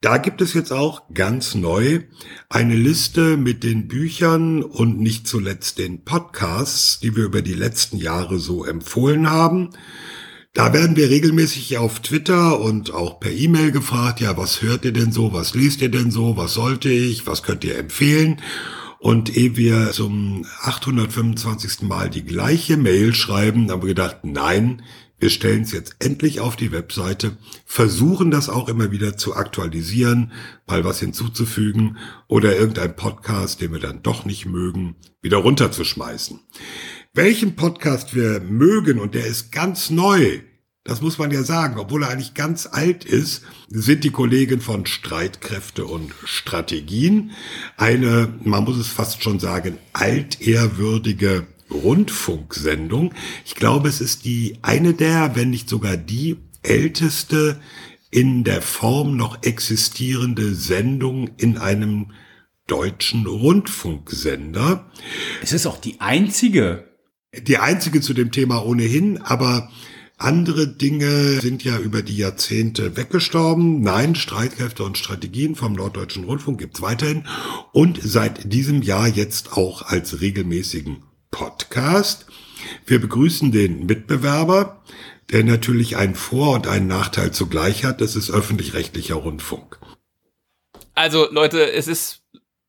Da 0.00 0.18
gibt 0.18 0.40
es 0.40 0.54
jetzt 0.54 0.72
auch 0.72 1.02
ganz 1.12 1.56
neu 1.56 2.02
eine 2.48 2.76
Liste 2.76 3.36
mit 3.36 3.64
den 3.64 3.88
Büchern 3.88 4.62
und 4.62 5.00
nicht 5.00 5.26
zuletzt 5.26 5.78
den 5.78 6.04
Podcasts, 6.04 7.00
die 7.00 7.16
wir 7.16 7.24
über 7.24 7.42
die 7.42 7.54
letzten 7.54 7.96
Jahre 7.98 8.38
so 8.38 8.64
empfohlen 8.64 9.28
haben. 9.28 9.70
Da 10.54 10.74
werden 10.74 10.96
wir 10.96 11.08
regelmäßig 11.08 11.78
auf 11.78 12.00
Twitter 12.00 12.60
und 12.60 12.92
auch 12.92 13.20
per 13.20 13.32
E-Mail 13.32 13.72
gefragt, 13.72 14.20
ja, 14.20 14.36
was 14.36 14.60
hört 14.60 14.84
ihr 14.84 14.92
denn 14.92 15.10
so, 15.10 15.32
was 15.32 15.54
liest 15.54 15.80
ihr 15.80 15.88
denn 15.88 16.10
so, 16.10 16.36
was 16.36 16.52
sollte 16.52 16.90
ich, 16.90 17.26
was 17.26 17.42
könnt 17.42 17.64
ihr 17.64 17.78
empfehlen? 17.78 18.42
Und 18.98 19.34
ehe 19.34 19.56
wir 19.56 19.92
zum 19.92 20.44
825. 20.60 21.82
Mal 21.82 22.10
die 22.10 22.24
gleiche 22.24 22.76
Mail 22.76 23.14
schreiben, 23.14 23.70
haben 23.70 23.80
wir 23.80 23.88
gedacht, 23.88 24.18
nein, 24.24 24.82
wir 25.18 25.30
stellen 25.30 25.62
es 25.62 25.72
jetzt 25.72 25.96
endlich 26.00 26.40
auf 26.40 26.56
die 26.56 26.70
Webseite, 26.70 27.38
versuchen 27.64 28.30
das 28.30 28.50
auch 28.50 28.68
immer 28.68 28.90
wieder 28.90 29.16
zu 29.16 29.34
aktualisieren, 29.34 30.32
mal 30.66 30.84
was 30.84 31.00
hinzuzufügen 31.00 31.96
oder 32.28 32.54
irgendein 32.54 32.94
Podcast, 32.94 33.62
den 33.62 33.72
wir 33.72 33.80
dann 33.80 34.02
doch 34.02 34.26
nicht 34.26 34.44
mögen, 34.44 34.96
wieder 35.22 35.38
runterzuschmeißen. 35.38 36.40
Welchen 37.14 37.56
Podcast 37.56 38.14
wir 38.14 38.40
mögen, 38.40 38.98
und 38.98 39.14
der 39.14 39.26
ist 39.26 39.52
ganz 39.52 39.90
neu, 39.90 40.40
das 40.82 41.02
muss 41.02 41.18
man 41.18 41.30
ja 41.30 41.42
sagen, 41.42 41.78
obwohl 41.78 42.04
er 42.04 42.08
eigentlich 42.08 42.32
ganz 42.32 42.66
alt 42.66 43.04
ist, 43.04 43.42
sind 43.68 44.02
die 44.04 44.10
Kollegen 44.10 44.62
von 44.62 44.86
Streitkräfte 44.86 45.84
und 45.84 46.14
Strategien. 46.24 47.32
Eine, 47.76 48.32
man 48.42 48.64
muss 48.64 48.78
es 48.78 48.88
fast 48.88 49.22
schon 49.22 49.40
sagen, 49.40 49.76
altehrwürdige 49.92 51.46
Rundfunksendung. 51.70 53.12
Ich 53.44 53.56
glaube, 53.56 53.90
es 53.90 54.00
ist 54.00 54.24
die 54.24 54.56
eine 54.62 54.94
der, 54.94 55.36
wenn 55.36 55.50
nicht 55.50 55.68
sogar 55.68 55.98
die 55.98 56.38
älteste 56.62 57.60
in 58.10 58.42
der 58.42 58.62
Form 58.62 59.18
noch 59.18 59.42
existierende 59.42 60.54
Sendung 60.54 61.28
in 61.36 61.58
einem 61.58 62.12
deutschen 62.68 63.26
Rundfunksender. 63.26 64.90
Es 65.42 65.52
ist 65.52 65.66
auch 65.66 65.76
die 65.76 66.00
einzige. 66.00 66.90
Die 67.34 67.58
einzige 67.58 68.00
zu 68.00 68.12
dem 68.12 68.30
Thema 68.30 68.64
ohnehin, 68.64 69.20
aber 69.22 69.70
andere 70.18 70.68
Dinge 70.68 71.40
sind 71.40 71.64
ja 71.64 71.78
über 71.78 72.02
die 72.02 72.16
Jahrzehnte 72.16 72.96
weggestorben. 72.96 73.80
Nein, 73.80 74.14
Streitkräfte 74.14 74.84
und 74.84 74.98
Strategien 74.98 75.56
vom 75.56 75.72
Norddeutschen 75.72 76.24
Rundfunk 76.24 76.58
gibt's 76.58 76.82
weiterhin 76.82 77.26
und 77.72 77.98
seit 78.02 78.52
diesem 78.52 78.82
Jahr 78.82 79.08
jetzt 79.08 79.56
auch 79.56 79.82
als 79.82 80.20
regelmäßigen 80.20 81.02
Podcast. 81.30 82.26
Wir 82.86 83.00
begrüßen 83.00 83.50
den 83.50 83.86
Mitbewerber, 83.86 84.82
der 85.32 85.42
natürlich 85.42 85.96
einen 85.96 86.14
Vor- 86.14 86.54
und 86.54 86.66
einen 86.66 86.86
Nachteil 86.86 87.32
zugleich 87.32 87.84
hat. 87.84 88.00
Das 88.00 88.14
ist 88.14 88.30
öffentlich-rechtlicher 88.30 89.14
Rundfunk. 89.14 89.80
Also 90.94 91.28
Leute, 91.32 91.72
es 91.72 91.88
ist, 91.88 92.22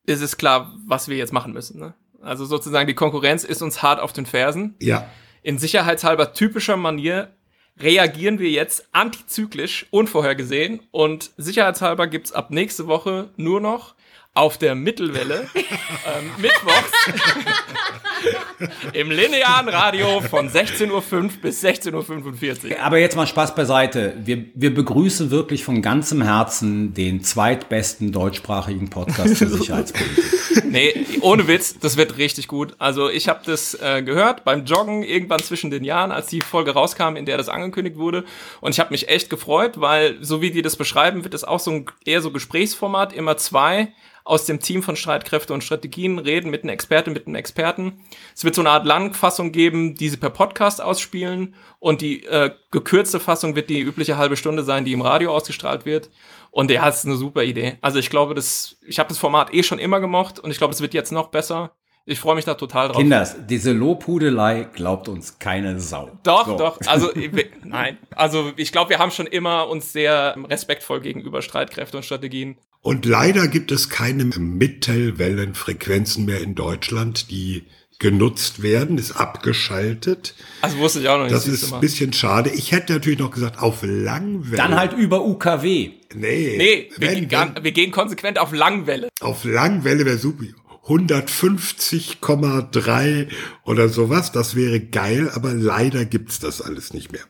es 0.06 0.22
ist 0.22 0.38
klar, 0.38 0.74
was 0.86 1.08
wir 1.08 1.16
jetzt 1.16 1.32
machen 1.34 1.52
müssen. 1.52 1.78
Ne? 1.78 1.94
Also 2.24 2.44
sozusagen 2.44 2.86
die 2.86 2.94
Konkurrenz 2.94 3.44
ist 3.44 3.62
uns 3.62 3.82
hart 3.82 4.00
auf 4.00 4.12
den 4.12 4.26
Fersen. 4.26 4.74
Ja. 4.80 5.08
In 5.42 5.58
sicherheitshalber 5.58 6.32
typischer 6.32 6.76
Manier 6.76 7.30
reagieren 7.78 8.38
wir 8.38 8.50
jetzt 8.50 8.88
antizyklisch, 8.92 9.86
unvorhergesehen 9.90 10.80
und 10.90 11.32
sicherheitshalber 11.36 12.06
gibt's 12.06 12.32
ab 12.32 12.50
nächste 12.50 12.86
Woche 12.86 13.30
nur 13.36 13.60
noch 13.60 13.94
auf 14.32 14.58
der 14.58 14.74
Mittelwelle 14.74 15.48
ähm, 15.54 16.30
mittwochs 16.38 16.92
im 18.92 19.10
linearen 19.10 19.68
Radio 19.68 20.20
von 20.20 20.48
16.05 20.48 20.90
Uhr 20.90 21.30
bis 21.42 21.64
16.45 21.64 22.70
Uhr. 22.70 22.80
Aber 22.80 22.98
jetzt 22.98 23.16
mal 23.16 23.26
Spaß 23.26 23.54
beiseite. 23.54 24.14
Wir, 24.24 24.44
wir 24.54 24.74
begrüßen 24.74 25.30
wirklich 25.30 25.64
von 25.64 25.82
ganzem 25.82 26.22
Herzen 26.22 26.94
den 26.94 27.22
zweitbesten 27.22 28.12
deutschsprachigen 28.12 28.90
Podcast 28.90 29.36
zur 29.36 29.48
Sicherheitspolitik. 29.58 30.24
Nee, 30.64 31.06
ohne 31.20 31.46
Witz, 31.46 31.78
das 31.78 31.96
wird 31.96 32.18
richtig 32.18 32.48
gut. 32.48 32.74
Also 32.78 33.08
ich 33.08 33.28
habe 33.28 33.40
das 33.44 33.74
äh, 33.74 34.02
gehört 34.02 34.44
beim 34.44 34.64
Joggen 34.64 35.02
irgendwann 35.02 35.40
zwischen 35.40 35.70
den 35.70 35.84
Jahren, 35.84 36.10
als 36.10 36.26
die 36.26 36.40
Folge 36.40 36.72
rauskam, 36.72 37.16
in 37.16 37.26
der 37.26 37.36
das 37.36 37.48
angekündigt 37.48 37.96
wurde. 37.96 38.24
Und 38.60 38.72
ich 38.72 38.80
habe 38.80 38.90
mich 38.90 39.08
echt 39.08 39.30
gefreut, 39.30 39.80
weil 39.80 40.16
so 40.20 40.40
wie 40.42 40.50
die 40.50 40.62
das 40.62 40.76
beschreiben, 40.76 41.24
wird 41.24 41.34
es 41.34 41.44
auch 41.44 41.60
so 41.60 41.70
ein 41.70 41.86
eher 42.04 42.20
so 42.20 42.30
Gesprächsformat, 42.30 43.12
immer 43.12 43.36
zwei 43.36 43.92
aus 44.26 44.46
dem 44.46 44.58
Team 44.60 44.82
von 44.82 44.96
Streitkräfte 44.96 45.52
und 45.52 45.62
Strategien 45.62 46.18
reden 46.18 46.50
mit 46.50 46.62
einem 46.62 46.70
Experten, 46.72 47.12
mit 47.12 47.26
einem 47.26 47.34
Experten. 47.36 48.00
Es 48.34 48.42
wird 48.42 48.54
so 48.54 48.62
eine 48.62 48.70
Art 48.70 48.86
Langfassung 48.86 49.52
geben, 49.52 49.94
die 49.94 50.08
sie 50.08 50.16
per 50.16 50.30
Podcast 50.30 50.80
ausspielen 50.80 51.54
und 51.78 52.00
die 52.00 52.24
äh, 52.24 52.50
gekürzte 52.70 53.20
Fassung 53.20 53.54
wird 53.54 53.68
die 53.68 53.80
übliche 53.80 54.16
halbe 54.16 54.36
Stunde 54.38 54.62
sein, 54.62 54.86
die 54.86 54.92
im 54.94 55.02
Radio 55.02 55.30
ausgestrahlt 55.34 55.84
wird. 55.84 56.08
Und 56.50 56.70
der 56.70 56.82
hat 56.82 56.96
eine 57.04 57.16
super 57.16 57.42
Idee. 57.42 57.76
Also 57.82 57.98
ich 57.98 58.08
glaube, 58.08 58.34
das, 58.34 58.78
ich 58.86 58.98
habe 58.98 59.08
das 59.10 59.18
Format 59.18 59.52
eh 59.52 59.62
schon 59.62 59.78
immer 59.78 60.00
gemocht 60.00 60.38
und 60.40 60.50
ich 60.50 60.56
glaube, 60.58 60.72
es 60.72 60.80
wird 60.80 60.94
jetzt 60.94 61.12
noch 61.12 61.28
besser. 61.28 61.72
Ich 62.06 62.20
freue 62.20 62.34
mich 62.36 62.44
da 62.44 62.54
total 62.54 62.88
drauf. 62.88 62.98
Kinders, 62.98 63.34
diese 63.46 63.72
Lobhudelei 63.72 64.68
glaubt 64.74 65.08
uns 65.08 65.38
keine 65.38 65.80
Sau. 65.80 66.10
Doch, 66.22 66.46
So. 66.46 66.56
doch. 66.56 66.78
Also 66.86 67.14
ich- 67.16 67.30
nein. 67.64 67.98
Also 68.14 68.52
ich 68.56 68.72
glaube, 68.72 68.90
wir 68.90 68.98
haben 68.98 69.10
schon 69.10 69.26
immer 69.26 69.68
uns 69.68 69.92
sehr 69.92 70.36
respektvoll 70.48 71.00
gegenüber 71.00 71.42
Streitkräfte 71.42 71.96
und 71.96 72.02
Strategien. 72.04 72.56
Und 72.84 73.06
leider 73.06 73.48
gibt 73.48 73.72
es 73.72 73.88
keine 73.88 74.24
Mittelwellenfrequenzen 74.26 76.26
mehr 76.26 76.40
in 76.42 76.54
Deutschland, 76.54 77.30
die 77.30 77.64
genutzt 77.98 78.60
werden, 78.62 78.98
ist 78.98 79.12
abgeschaltet. 79.12 80.34
Also 80.60 80.76
wusste 80.78 81.00
ich 81.00 81.08
auch 81.08 81.16
noch 81.16 81.24
nicht. 81.24 81.34
Das 81.34 81.48
ist 81.48 81.72
ein 81.72 81.80
bisschen 81.80 82.12
schade. 82.12 82.50
Ich 82.50 82.72
hätte 82.72 82.92
natürlich 82.92 83.18
noch 83.18 83.30
gesagt, 83.30 83.58
auf 83.60 83.78
Langwelle. 83.82 84.56
Dann 84.58 84.74
halt 84.76 84.92
über 84.92 85.24
UKW. 85.24 85.92
Nee, 86.14 86.54
Nee, 86.58 86.90
wir, 86.98 87.08
wenn, 87.08 87.14
gehen, 87.20 87.28
gar- 87.28 87.54
wir 87.64 87.72
gehen 87.72 87.90
konsequent 87.90 88.38
auf 88.38 88.52
Langwelle. 88.52 89.08
auf 89.20 89.44
Langwelle 89.44 90.04
wäre 90.04 90.18
super. 90.18 90.44
150,3 90.86 93.28
oder 93.64 93.88
sowas, 93.88 94.32
das 94.32 94.54
wäre 94.54 94.80
geil, 94.80 95.30
aber 95.34 95.54
leider 95.54 96.04
gibt's 96.04 96.40
das 96.40 96.60
alles 96.60 96.92
nicht 96.92 97.10
mehr. 97.12 97.22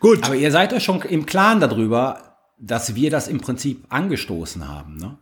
Gut, 0.00 0.24
Aber 0.24 0.34
ihr 0.34 0.50
seid 0.50 0.72
euch 0.72 0.82
schon 0.84 1.02
im 1.02 1.26
Klaren 1.26 1.60
darüber, 1.60 2.31
dass 2.62 2.94
wir 2.94 3.10
das 3.10 3.26
im 3.28 3.40
Prinzip 3.40 3.84
angestoßen 3.88 4.68
haben. 4.68 4.96
Ne? 4.96 5.18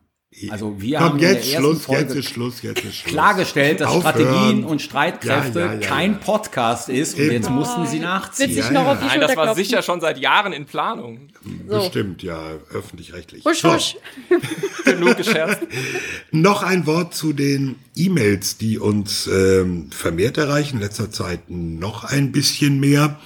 Also 0.50 0.80
wir 0.80 0.98
komm, 0.98 1.06
haben 1.08 1.14
in 1.16 1.22
der 1.22 1.32
jetzt 1.32 1.52
Schluss, 1.52 1.84
Folge 1.86 2.02
jetzt 2.02 2.14
ist 2.14 2.28
Schluss, 2.28 2.62
jetzt 2.62 2.84
ist 2.84 2.94
Schluss. 2.94 3.12
klargestellt, 3.12 3.80
dass 3.80 3.88
Aufhören. 3.88 4.14
Strategien 4.14 4.64
und 4.64 4.80
Streitkräfte 4.80 5.58
Ja, 5.58 5.66
ja, 5.66 5.72
ja, 5.74 5.80
kein. 5.80 6.20
Podcast 6.20 6.88
ist 6.88 7.14
und 7.16 7.22
Eben. 7.24 7.32
jetzt 7.32 7.50
mussten 7.50 7.84
sie 7.88 7.98
nachziehen. 7.98 8.48
sich 8.52 8.64
Ja, 8.64 8.70
noch 8.70 8.84
ja. 8.84 8.92
auf 8.92 9.00
die 9.00 9.06
Nein, 9.06 9.20
das 9.22 9.34
war 9.36 9.54
sicher 9.56 9.82
schon 9.82 10.00
seit 10.00 10.18
Jahren 10.18 10.52
in 10.52 10.66
Planung. 10.66 11.30
So. 11.68 11.78
Bestimmt, 11.78 12.22
ja, 12.22 12.38
öffentlich-rechtlich. 12.72 13.44
Husch, 13.44 13.58
So. 13.62 13.74
husch. 13.74 13.96
Genug 14.84 15.16
gescherzt. 15.16 15.62
Noch 16.30 16.62
ein 16.62 16.86
Wort 16.86 17.12
zu 17.14 17.32
den 17.32 17.74
E-Mails, 17.96 18.56
die 18.56 18.78
uns 18.78 19.26
ähm, 19.26 19.90
vermehrt 19.90 20.38
erreichen, 20.38 20.76
in 20.76 20.82
letzter 20.82 21.10
Zeit 21.10 21.40
noch 21.50 22.04
ein 22.04 22.30
bisschen 22.30 22.78
mehr. 22.78 23.18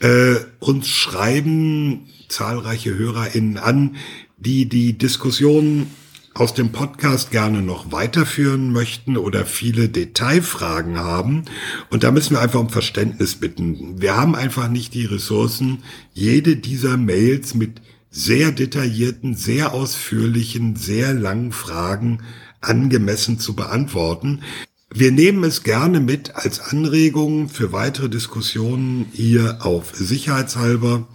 Äh, 0.00 0.36
uns 0.60 0.88
schreiben 0.88 2.08
zahlreiche 2.28 2.96
HörerInnen 2.96 3.58
an, 3.58 3.96
die 4.38 4.68
die 4.68 4.96
Diskussion 4.96 5.86
aus 6.34 6.54
dem 6.54 6.70
Podcast 6.70 7.32
gerne 7.32 7.62
noch 7.62 7.90
weiterführen 7.90 8.72
möchten 8.72 9.16
oder 9.16 9.44
viele 9.44 9.88
Detailfragen 9.88 10.98
haben. 10.98 11.44
Und 11.90 12.04
da 12.04 12.12
müssen 12.12 12.34
wir 12.34 12.40
einfach 12.40 12.60
um 12.60 12.70
Verständnis 12.70 13.36
bitten. 13.36 14.00
Wir 14.00 14.16
haben 14.16 14.36
einfach 14.36 14.68
nicht 14.68 14.94
die 14.94 15.04
Ressourcen, 15.04 15.82
jede 16.14 16.56
dieser 16.56 16.96
Mails 16.96 17.54
mit 17.54 17.80
sehr 18.10 18.52
detaillierten, 18.52 19.34
sehr 19.34 19.74
ausführlichen, 19.74 20.76
sehr 20.76 21.12
langen 21.12 21.52
Fragen 21.52 22.20
angemessen 22.60 23.38
zu 23.38 23.54
beantworten. 23.54 24.42
Wir 24.94 25.12
nehmen 25.12 25.44
es 25.44 25.64
gerne 25.64 26.00
mit 26.00 26.34
als 26.36 26.60
Anregung 26.60 27.48
für 27.48 27.72
weitere 27.72 28.08
Diskussionen 28.08 29.06
hier 29.12 29.58
auf 29.60 29.94
Sicherheitshalber 29.94 31.06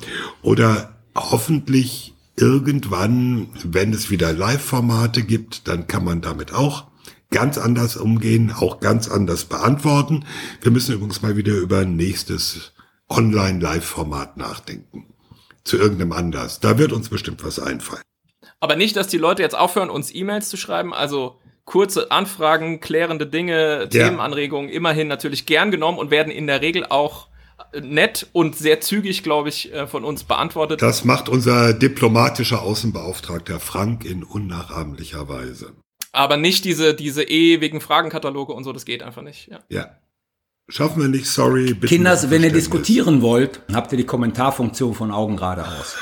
oder 0.44 0.93
hoffentlich 1.16 2.14
irgendwann, 2.36 3.50
wenn 3.64 3.94
es 3.94 4.10
wieder 4.10 4.34
Live-Formate 4.34 5.24
gibt, 5.24 5.68
dann 5.68 5.88
kann 5.88 6.04
man 6.04 6.22
damit 6.22 6.54
auch 6.54 6.86
ganz 7.30 7.58
anders 7.58 7.98
umgehen, 7.98 8.52
auch 8.56 8.80
ganz 8.80 9.10
anders 9.10 9.46
beantworten. 9.46 10.26
Wir 10.62 10.72
müssen 10.72 10.94
übrigens 10.96 11.22
mal 11.22 11.36
wieder 11.36 11.54
über 11.54 11.80
ein 11.80 11.96
nächstes 11.96 12.74
Online-Live-Format 13.10 14.38
nachdenken. 14.38 15.08
Zu 15.64 15.78
irgendeinem 15.78 16.12
Anlass. 16.12 16.60
Da 16.60 16.78
wird 16.78 16.92
uns 16.92 17.10
bestimmt 17.10 17.44
was 17.44 17.58
einfallen. 17.58 18.02
Aber 18.60 18.76
nicht, 18.76 18.96
dass 18.96 19.08
die 19.08 19.18
Leute 19.18 19.42
jetzt 19.42 19.58
aufhören, 19.58 19.90
uns 19.90 20.14
E-Mails 20.14 20.50
zu 20.50 20.58
schreiben. 20.58 20.94
Also 20.94 21.40
kurze 21.66 22.12
Anfragen, 22.12 22.82
klärende 22.82 23.26
Dinge, 23.28 23.82
Ja. 23.84 23.88
Themenanregungen, 23.88 24.70
immerhin 24.70 25.08
natürlich 25.08 25.46
gern 25.46 25.72
genommen 25.72 25.98
und 25.98 26.12
werden 26.12 26.32
in 26.32 26.48
der 26.48 26.62
Regel 26.62 26.86
auch 26.86 27.28
nett 27.82 28.28
und 28.34 28.56
sehr 28.58 28.82
zügig, 28.82 29.24
glaube 29.24 29.50
ich, 29.50 29.74
äh, 29.74 29.88
von 29.88 30.04
uns 30.04 30.24
beantwortet. 30.24 30.82
Das 30.82 31.06
macht 31.06 31.30
unser 31.30 31.74
diplomatischer 31.74 32.62
Außenbeauftragter 32.62 33.60
Frank 33.60 34.06
in 34.06 34.24
unnachahmlicher 34.24 35.28
Weise. 35.30 35.74
Aber 36.12 36.38
nicht 36.38 36.66
diese, 36.66 36.94
diese 36.94 37.24
ewigen 37.24 37.82
Fragenkataloge 37.82 38.54
und 38.54 38.64
so, 38.64 38.72
das 38.74 38.86
geht 38.86 39.02
einfach 39.02 39.24
nicht. 39.24 39.48
Ja. 39.50 39.60
Ja. 39.70 39.98
Schaffen 40.70 41.02
wir 41.02 41.10
nicht, 41.10 41.26
sorry. 41.26 41.74
bitten 41.74 41.88
Kinders, 41.88 42.30
wenn 42.30 42.44
ihr 42.44 42.52
diskutieren 42.52 43.22
wollt, 43.22 43.62
habt 43.74 43.92
ihr 43.92 43.98
die 43.98 44.06
Kommentarfunktion 44.06 44.94
von 44.94 45.12
Augen 45.12 45.36
geradeaus. 45.36 45.98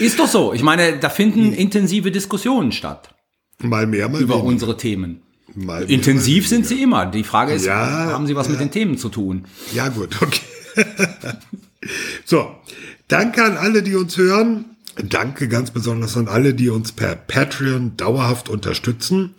Ist 0.00 0.18
doch 0.18 0.26
so. 0.26 0.52
Ich 0.52 0.62
meine, 0.62 0.98
da 0.98 1.08
finden 1.10 1.52
intensive 1.52 2.10
Diskussionen 2.10 2.72
statt 2.72 3.14
Mal 3.60 3.86
mehr, 3.86 4.08
mal 4.08 4.20
über 4.20 4.34
weniger. 4.34 4.48
unsere 4.48 4.76
Themen. 4.76 5.22
Mal 5.54 5.90
Intensiv 5.90 6.46
sind 6.48 6.66
sie 6.66 6.82
immer. 6.82 7.06
Die 7.06 7.24
Frage 7.24 7.52
ist, 7.54 7.64
Ja, 7.64 8.10
haben 8.12 8.26
sie 8.26 8.36
was 8.36 8.46
ja. 8.46 8.52
mit 8.52 8.60
den 8.60 8.70
Themen 8.70 8.98
zu 8.98 9.08
tun? 9.08 9.46
Ja, 9.72 9.88
gut, 9.88 10.20
okay. 10.20 10.40
so, 12.24 12.54
danke 13.08 13.44
an 13.44 13.56
alle, 13.56 13.82
die 13.82 13.96
uns 13.96 14.16
hören. 14.16 14.64
Danke 15.02 15.48
ganz 15.48 15.70
besonders 15.70 16.16
an 16.16 16.28
alle, 16.28 16.54
die 16.54 16.70
uns 16.70 16.92
per 16.92 17.14
Patreon 17.14 17.96
dauerhaft 17.96 18.48
unterstützen. 18.48 19.34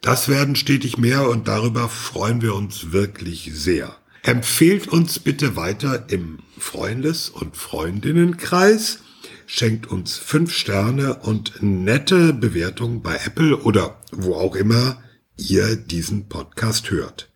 Das 0.00 0.28
werden 0.28 0.56
stetig 0.56 0.98
mehr 0.98 1.28
und 1.28 1.48
darüber 1.48 1.88
freuen 1.88 2.42
wir 2.42 2.54
uns 2.54 2.92
wirklich 2.92 3.50
sehr. 3.54 3.94
Empfehlt 4.22 4.88
uns 4.88 5.18
bitte 5.18 5.54
weiter 5.56 6.06
im 6.08 6.38
Freundes- 6.58 7.28
und 7.28 7.56
Freundinnenkreis. 7.56 9.00
Schenkt 9.46 9.86
uns 9.86 10.16
fünf 10.16 10.54
Sterne 10.54 11.16
und 11.16 11.54
nette 11.60 12.32
Bewertungen 12.32 13.02
bei 13.02 13.16
Apple 13.16 13.58
oder 13.58 13.98
wo 14.12 14.34
auch 14.34 14.56
immer 14.56 14.96
ihr 15.36 15.76
diesen 15.76 16.28
Podcast 16.28 16.90
hört. 16.90 17.30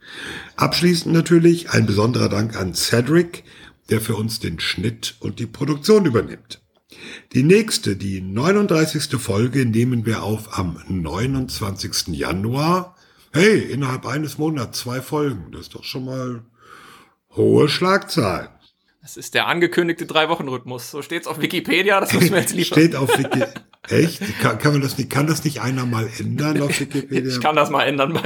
Abschließend 0.57 1.13
natürlich 1.13 1.71
ein 1.71 1.87
besonderer 1.87 2.29
Dank 2.29 2.57
an 2.57 2.75
Cedric, 2.75 3.45
der 3.91 4.01
für 4.01 4.17
uns 4.17 4.41
den 4.41 4.61
Schnitt 4.61 5.17
und 5.21 5.39
die 5.39 5.47
Produktion 5.47 6.07
übernimmt. 6.07 6.61
Die 7.33 7.43
nächste, 7.43 7.97
die 7.97 8.21
39. 8.21 9.21
Folge 9.21 9.67
nehmen 9.67 10.07
wir 10.07 10.23
auf 10.23 10.59
am 10.59 10.83
29. 10.89 12.09
Januar. 12.09 12.97
Hey, 13.33 13.59
innerhalb 13.61 14.07
eines 14.07 14.39
Monats 14.39 14.81
zwei 14.81 15.03
Folgen. 15.03 15.53
Das 15.53 15.63
ist 15.63 15.75
doch 15.75 15.85
schon 15.85 16.07
mal 16.07 16.43
hohe 17.35 17.69
Schlagzahl. 17.69 18.51
Das 19.03 19.17
ist 19.17 19.35
der 19.35 19.47
angekündigte 19.47 20.07
Drei-Wochen-Rhythmus. 20.07 20.91
So 20.91 21.03
steht's 21.03 21.29
auf 21.29 21.41
Wikipedia, 21.41 22.01
das 22.01 22.13
müssen 22.13 22.33
wir 22.33 22.41
jetzt 22.41 22.53
liefern. 22.55 22.79
Steht 22.79 22.97
auf 22.97 23.09
Wikipedia. 23.17 23.53
Echt? 23.89 24.21
Kann, 24.41 24.59
kann 24.59 24.73
man 24.73 24.83
das 24.83 24.99
nicht, 24.99 25.11
kann 25.11 25.27
das 25.27 25.45
nicht 25.45 25.61
einer 25.61 25.87
mal 25.87 26.09
ändern 26.19 26.61
auf 26.63 26.81
Wikipedia? 26.81 27.31
Ich 27.31 27.41
kann 27.41 27.57
das 27.57 27.71
mal 27.71 27.85
ändern. 27.85 28.19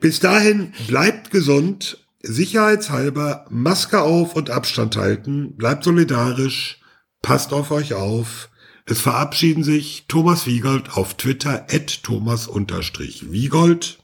Bis 0.00 0.20
dahin, 0.20 0.72
bleibt 0.86 1.30
gesund, 1.30 1.98
sicherheitshalber, 2.22 3.46
Maske 3.50 4.00
auf 4.00 4.34
und 4.36 4.50
Abstand 4.50 4.96
halten, 4.96 5.56
bleibt 5.56 5.84
solidarisch, 5.84 6.80
passt 7.22 7.52
auf 7.52 7.70
euch 7.70 7.94
auf. 7.94 8.50
Es 8.84 9.00
verabschieden 9.00 9.64
sich 9.64 10.04
Thomas 10.06 10.46
Wiegold 10.46 10.96
auf 10.96 11.14
Twitter 11.14 11.66
at 11.70 12.02
Thomas-Wiegold. 12.04 13.98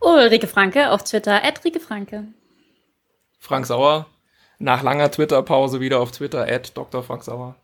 Ulrike 0.00 0.48
Franke 0.48 0.90
auf 0.90 1.04
Twitter 1.04 1.44
at 1.44 1.64
Rike 1.64 1.80
Franke. 1.80 2.24
Frank 3.38 3.66
Sauer 3.66 4.06
nach 4.58 4.82
langer 4.82 5.10
Twitter-Pause 5.10 5.80
wieder 5.80 6.00
auf 6.00 6.10
Twitter 6.12 6.46
at 6.48 6.76
Dr. 6.76 7.02
Frank 7.02 7.22
Sauer. 7.22 7.56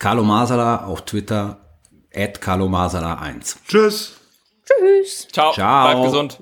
Carlo 0.00 0.24
Masala 0.24 0.86
auf 0.86 1.02
Twitter 1.02 1.58
at 2.14 2.40
Carlo 2.40 2.68
Masala 2.68 3.18
1. 3.18 3.58
Tschüss. 3.68 4.14
Tschüss. 4.64 5.28
Ciao. 5.30 5.52
Ciao. 5.52 5.90
Bleibt 5.90 6.04
gesund. 6.06 6.40